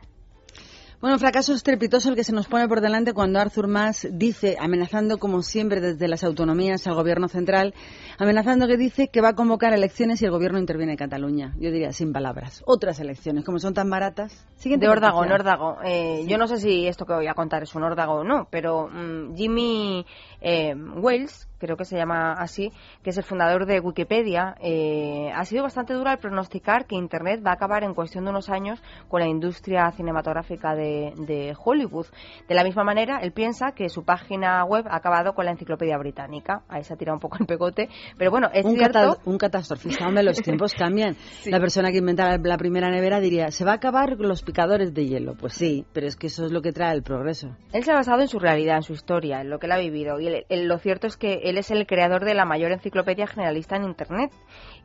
Bueno, 1.01 1.17
fracaso 1.17 1.53
estrepitoso 1.53 2.09
el 2.09 2.17
que 2.17 2.25
se 2.25 2.33
nos 2.33 2.49
pone 2.49 2.67
por 2.67 2.81
delante 2.81 3.13
cuando 3.13 3.39
Arthur 3.39 3.67
Mas 3.69 4.05
dice, 4.11 4.57
amenazando 4.59 5.17
como 5.17 5.41
siempre 5.43 5.79
desde 5.79 6.09
las 6.09 6.25
autonomías 6.25 6.85
al 6.87 6.95
gobierno 6.95 7.29
central, 7.29 7.73
amenazando 8.17 8.67
que 8.67 8.75
dice 8.75 9.07
que 9.07 9.21
va 9.21 9.29
a 9.29 9.33
convocar 9.33 9.71
elecciones 9.71 10.21
y 10.21 10.25
el 10.25 10.31
gobierno 10.31 10.59
interviene 10.59 10.91
en 10.91 10.97
Cataluña. 10.97 11.55
Yo 11.57 11.71
diría 11.71 11.93
sin 11.93 12.11
palabras. 12.11 12.63
Otras 12.65 12.99
elecciones, 12.99 13.45
como 13.45 13.59
son 13.59 13.73
tan 13.73 13.89
baratas. 13.89 14.45
Siguiente 14.57 14.87
de 14.87 14.91
órdago, 14.91 15.23
en 15.23 15.31
órdago. 15.31 15.77
Eh, 15.85 16.25
Yo 16.27 16.37
no 16.37 16.47
sé 16.47 16.57
si 16.57 16.85
esto 16.85 17.05
que 17.05 17.13
voy 17.13 17.27
a 17.27 17.33
contar 17.33 17.63
es 17.63 17.73
un 17.75 17.83
órdago 17.83 18.15
o 18.15 18.23
no, 18.25 18.49
pero 18.51 18.89
mm, 18.89 19.37
Jimmy 19.37 20.05
eh, 20.41 20.73
Wales, 20.75 21.49
creo 21.59 21.77
que 21.77 21.85
se 21.85 21.97
llama 21.97 22.33
así, 22.33 22.71
que 23.03 23.11
es 23.11 23.17
el 23.17 23.23
fundador 23.23 23.65
de 23.65 23.79
Wikipedia, 23.79 24.55
eh, 24.61 25.29
ha 25.35 25.45
sido 25.45 25.63
bastante 25.63 25.93
duro 25.93 26.09
al 26.09 26.17
pronosticar 26.17 26.85
que 26.85 26.95
Internet 26.95 27.41
va 27.45 27.51
a 27.51 27.53
acabar 27.55 27.83
en 27.83 27.93
cuestión 27.93 28.23
de 28.23 28.31
unos 28.31 28.49
años 28.49 28.81
con 29.07 29.19
la 29.19 29.27
industria 29.27 29.91
cinematográfica 29.91 30.73
de, 30.75 31.53
Hollywood. 31.63 32.07
De 32.47 32.55
la 32.55 32.63
misma 32.63 32.83
manera, 32.83 33.19
él 33.21 33.33
piensa 33.33 33.73
que 33.73 33.89
su 33.89 34.03
página 34.03 34.63
web 34.63 34.85
ha 34.89 34.95
acabado 34.95 35.33
con 35.33 35.45
la 35.45 35.51
enciclopedia 35.51 35.97
británica. 35.97 36.63
Ahí 36.69 36.83
se 36.83 36.93
ha 36.93 36.97
tirado 36.97 37.17
un 37.17 37.19
poco 37.19 37.37
el 37.39 37.45
pegote. 37.45 37.89
Pero 38.17 38.31
bueno, 38.31 38.49
es 38.53 38.65
un 38.65 38.75
cierto... 38.75 39.17
un 39.25 39.37
catastrofista, 39.37 40.07
hombre, 40.07 40.23
los 40.23 40.37
tiempos 40.37 40.73
cambian. 40.73 41.15
La 41.45 41.59
persona 41.59 41.91
que 41.91 41.97
inventa 41.97 42.37
la 42.37 42.57
primera 42.57 42.89
nevera 42.89 43.19
diría, 43.19 43.51
¿se 43.51 43.65
va 43.65 43.71
a 43.71 43.75
acabar 43.75 44.17
los 44.17 44.43
picadores 44.43 44.93
de 44.93 45.05
hielo? 45.05 45.35
Pues 45.35 45.53
sí, 45.53 45.85
pero 45.93 46.07
es 46.07 46.15
que 46.15 46.27
eso 46.27 46.45
es 46.45 46.51
lo 46.51 46.61
que 46.61 46.71
trae 46.71 46.95
el 46.95 47.03
progreso. 47.03 47.55
Él 47.73 47.83
se 47.83 47.91
ha 47.91 47.95
basado 47.95 48.21
en 48.21 48.27
su 48.27 48.39
realidad, 48.39 48.77
en 48.77 48.83
su 48.83 48.93
historia, 48.93 49.41
en 49.41 49.49
lo 49.49 49.59
que 49.59 49.65
él 49.65 49.71
ha 49.71 49.77
vivido. 49.77 50.19
Y 50.19 50.28
lo 50.49 50.77
cierto 50.79 51.07
es 51.07 51.17
que 51.17 51.41
él 51.43 51.57
es 51.57 51.71
el 51.71 51.85
creador 51.87 52.25
de 52.25 52.33
la 52.33 52.45
mayor 52.45 52.71
enciclopedia 52.71 53.27
generalista 53.27 53.75
en 53.75 53.83
Internet 53.83 54.31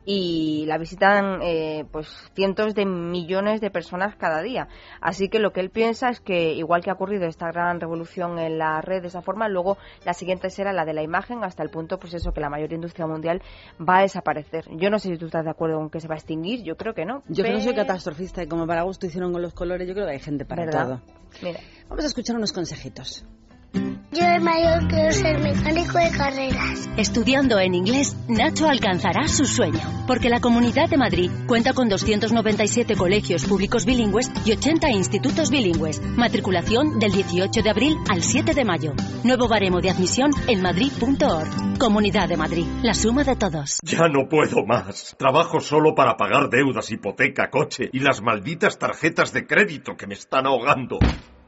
y 0.05 0.65
la 0.67 0.77
visitan 0.77 1.41
eh, 1.41 1.85
pues 1.91 2.07
cientos 2.35 2.75
de 2.75 2.85
millones 2.85 3.59
de 3.61 3.71
personas 3.71 4.15
cada 4.15 4.41
día. 4.41 4.67
Así 5.01 5.29
que 5.29 5.39
lo 5.39 5.51
que 5.51 5.61
él 5.61 5.71
piensa 5.71 6.09
es 6.09 6.19
que 6.19 6.53
igual 6.53 6.83
que 6.83 6.91
ha 6.91 6.93
ocurrido 6.93 7.25
esta 7.25 7.47
gran 7.51 7.79
revolución 7.79 8.37
en 8.39 8.57
la 8.57 8.81
red 8.81 9.01
de 9.01 9.07
esa 9.07 9.21
forma, 9.21 9.49
luego 9.49 9.77
la 10.05 10.13
siguiente 10.13 10.49
será 10.49 10.73
la 10.73 10.85
de 10.85 10.93
la 10.93 11.01
imagen 11.01 11.43
hasta 11.43 11.63
el 11.63 11.69
punto 11.69 11.97
pues 11.99 12.13
eso 12.13 12.31
que 12.31 12.41
la 12.41 12.49
mayor 12.49 12.71
industria 12.73 13.07
mundial 13.07 13.41
va 13.79 13.99
a 13.99 14.01
desaparecer. 14.01 14.65
Yo 14.77 14.89
no 14.89 14.99
sé 14.99 15.09
si 15.09 15.17
tú 15.17 15.25
estás 15.25 15.43
de 15.43 15.51
acuerdo 15.51 15.77
con 15.77 15.89
que 15.89 15.99
se 15.99 16.07
va 16.07 16.15
a 16.15 16.17
extinguir, 16.17 16.63
yo 16.63 16.77
creo 16.77 16.93
que 16.93 17.05
no. 17.05 17.23
Yo 17.27 17.43
que 17.43 17.51
no 17.51 17.59
soy 17.59 17.73
catastrofista 17.73 18.43
y 18.43 18.47
como 18.47 18.67
para 18.67 18.83
gusto 18.83 19.07
hicieron 19.07 19.31
con 19.31 19.41
los 19.41 19.53
colores, 19.53 19.87
yo 19.87 19.93
creo 19.93 20.05
que 20.05 20.13
hay 20.13 20.19
gente 20.19 20.45
para 20.45 20.69
todo. 20.69 21.01
Mira. 21.41 21.59
Vamos 21.89 22.03
a 22.03 22.07
escuchar 22.07 22.35
unos 22.35 22.53
consejitos. 22.53 23.25
Yo 24.11 24.21
de 24.21 24.39
mayor 24.39 24.87
quiero 24.87 25.11
ser 25.11 25.39
mecánico 25.39 25.97
de 25.97 26.09
carreras. 26.09 26.89
Estudiando 26.95 27.59
en 27.59 27.73
inglés, 27.73 28.15
Nacho 28.29 28.69
alcanzará 28.69 29.27
su 29.27 29.43
sueño, 29.43 29.81
porque 30.07 30.29
la 30.29 30.39
Comunidad 30.39 30.89
de 30.89 30.95
Madrid 30.95 31.29
cuenta 31.47 31.73
con 31.73 31.89
297 31.89 32.95
colegios 32.95 33.43
públicos 33.43 33.85
bilingües 33.85 34.31
y 34.45 34.53
80 34.53 34.89
institutos 34.91 35.49
bilingües. 35.49 36.01
Matriculación 36.01 36.97
del 36.97 37.11
18 37.11 37.61
de 37.61 37.69
abril 37.69 37.97
al 38.09 38.23
7 38.23 38.53
de 38.53 38.63
mayo. 38.63 38.93
Nuevo 39.25 39.49
baremo 39.49 39.81
de 39.81 39.89
admisión 39.89 40.31
en 40.47 40.61
madrid.org. 40.61 41.77
Comunidad 41.77 42.29
de 42.29 42.37
Madrid, 42.37 42.65
la 42.83 42.93
suma 42.93 43.25
de 43.25 43.35
todos. 43.35 43.79
Ya 43.83 44.07
no 44.07 44.29
puedo 44.29 44.65
más. 44.65 45.13
Trabajo 45.19 45.59
solo 45.59 45.93
para 45.93 46.15
pagar 46.15 46.49
deudas, 46.49 46.89
hipoteca, 46.89 47.49
coche 47.49 47.89
y 47.91 47.99
las 47.99 48.21
malditas 48.21 48.79
tarjetas 48.79 49.33
de 49.33 49.45
crédito 49.45 49.97
que 49.97 50.07
me 50.07 50.13
están 50.13 50.45
ahogando. 50.45 50.99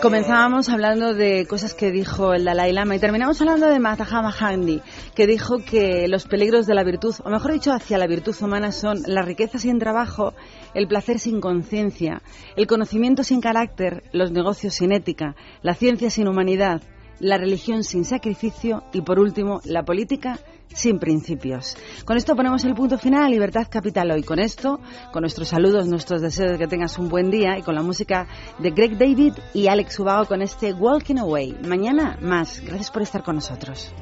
Comenzábamos 0.00 0.68
hablando 0.68 1.14
de 1.14 1.46
cosas 1.46 1.74
que 1.74 1.90
dijo 1.90 2.32
el 2.32 2.44
Dalai 2.44 2.72
Lama 2.72 2.96
y 2.96 2.98
terminamos 2.98 3.40
hablando 3.40 3.66
de 3.66 3.78
Mahatma 3.78 4.32
Gandhi, 4.38 4.80
que 5.14 5.26
dijo 5.26 5.58
que 5.58 6.06
los 6.08 6.26
peligros 6.26 6.66
de 6.66 6.74
la 6.74 6.84
virtud, 6.84 7.14
o 7.24 7.30
mejor 7.30 7.52
dicho, 7.52 7.72
hacia 7.72 7.98
la 7.98 8.06
virtud 8.06 8.34
humana 8.40 8.72
son 8.72 9.02
la 9.06 9.22
riqueza 9.22 9.58
sin 9.58 9.78
trabajo, 9.78 10.34
el 10.74 10.86
placer 10.88 11.18
sin 11.18 11.40
conciencia, 11.40 12.22
el 12.56 12.66
conocimiento 12.66 13.24
sin 13.24 13.40
carácter, 13.40 14.04
los 14.12 14.30
negocios 14.30 14.74
sin 14.74 14.92
ética, 14.92 15.34
la 15.62 15.74
ciencia 15.74 16.10
sin 16.10 16.28
humanidad, 16.28 16.82
la 17.20 17.38
religión 17.38 17.84
sin 17.84 18.04
sacrificio 18.04 18.84
y, 18.92 19.02
por 19.02 19.18
último, 19.18 19.60
la 19.64 19.84
política 19.84 20.38
sin 20.68 20.98
principios. 20.98 21.76
Con 22.04 22.16
esto 22.16 22.36
ponemos 22.36 22.64
el 22.64 22.74
punto 22.74 22.98
final 22.98 23.24
a 23.24 23.28
Libertad 23.28 23.66
Capital 23.70 24.10
hoy. 24.10 24.22
Con 24.22 24.38
esto, 24.38 24.80
con 25.12 25.22
nuestros 25.22 25.48
saludos, 25.48 25.86
nuestros 25.86 26.20
deseos 26.20 26.52
de 26.52 26.58
que 26.58 26.66
tengas 26.66 26.98
un 26.98 27.08
buen 27.08 27.30
día 27.30 27.58
y 27.58 27.62
con 27.62 27.74
la 27.74 27.82
música 27.82 28.26
de 28.58 28.70
Greg 28.70 28.98
David 28.98 29.34
y 29.54 29.68
Alex 29.68 29.98
Ubago 30.00 30.26
con 30.26 30.42
este 30.42 30.72
Walking 30.72 31.16
Away. 31.16 31.56
Mañana 31.66 32.18
más. 32.20 32.60
Gracias 32.60 32.90
por 32.90 33.02
estar 33.02 33.22
con 33.22 33.36
nosotros. 33.36 33.92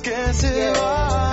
que 0.00 0.32
se 0.32 0.70
van. 0.70 1.25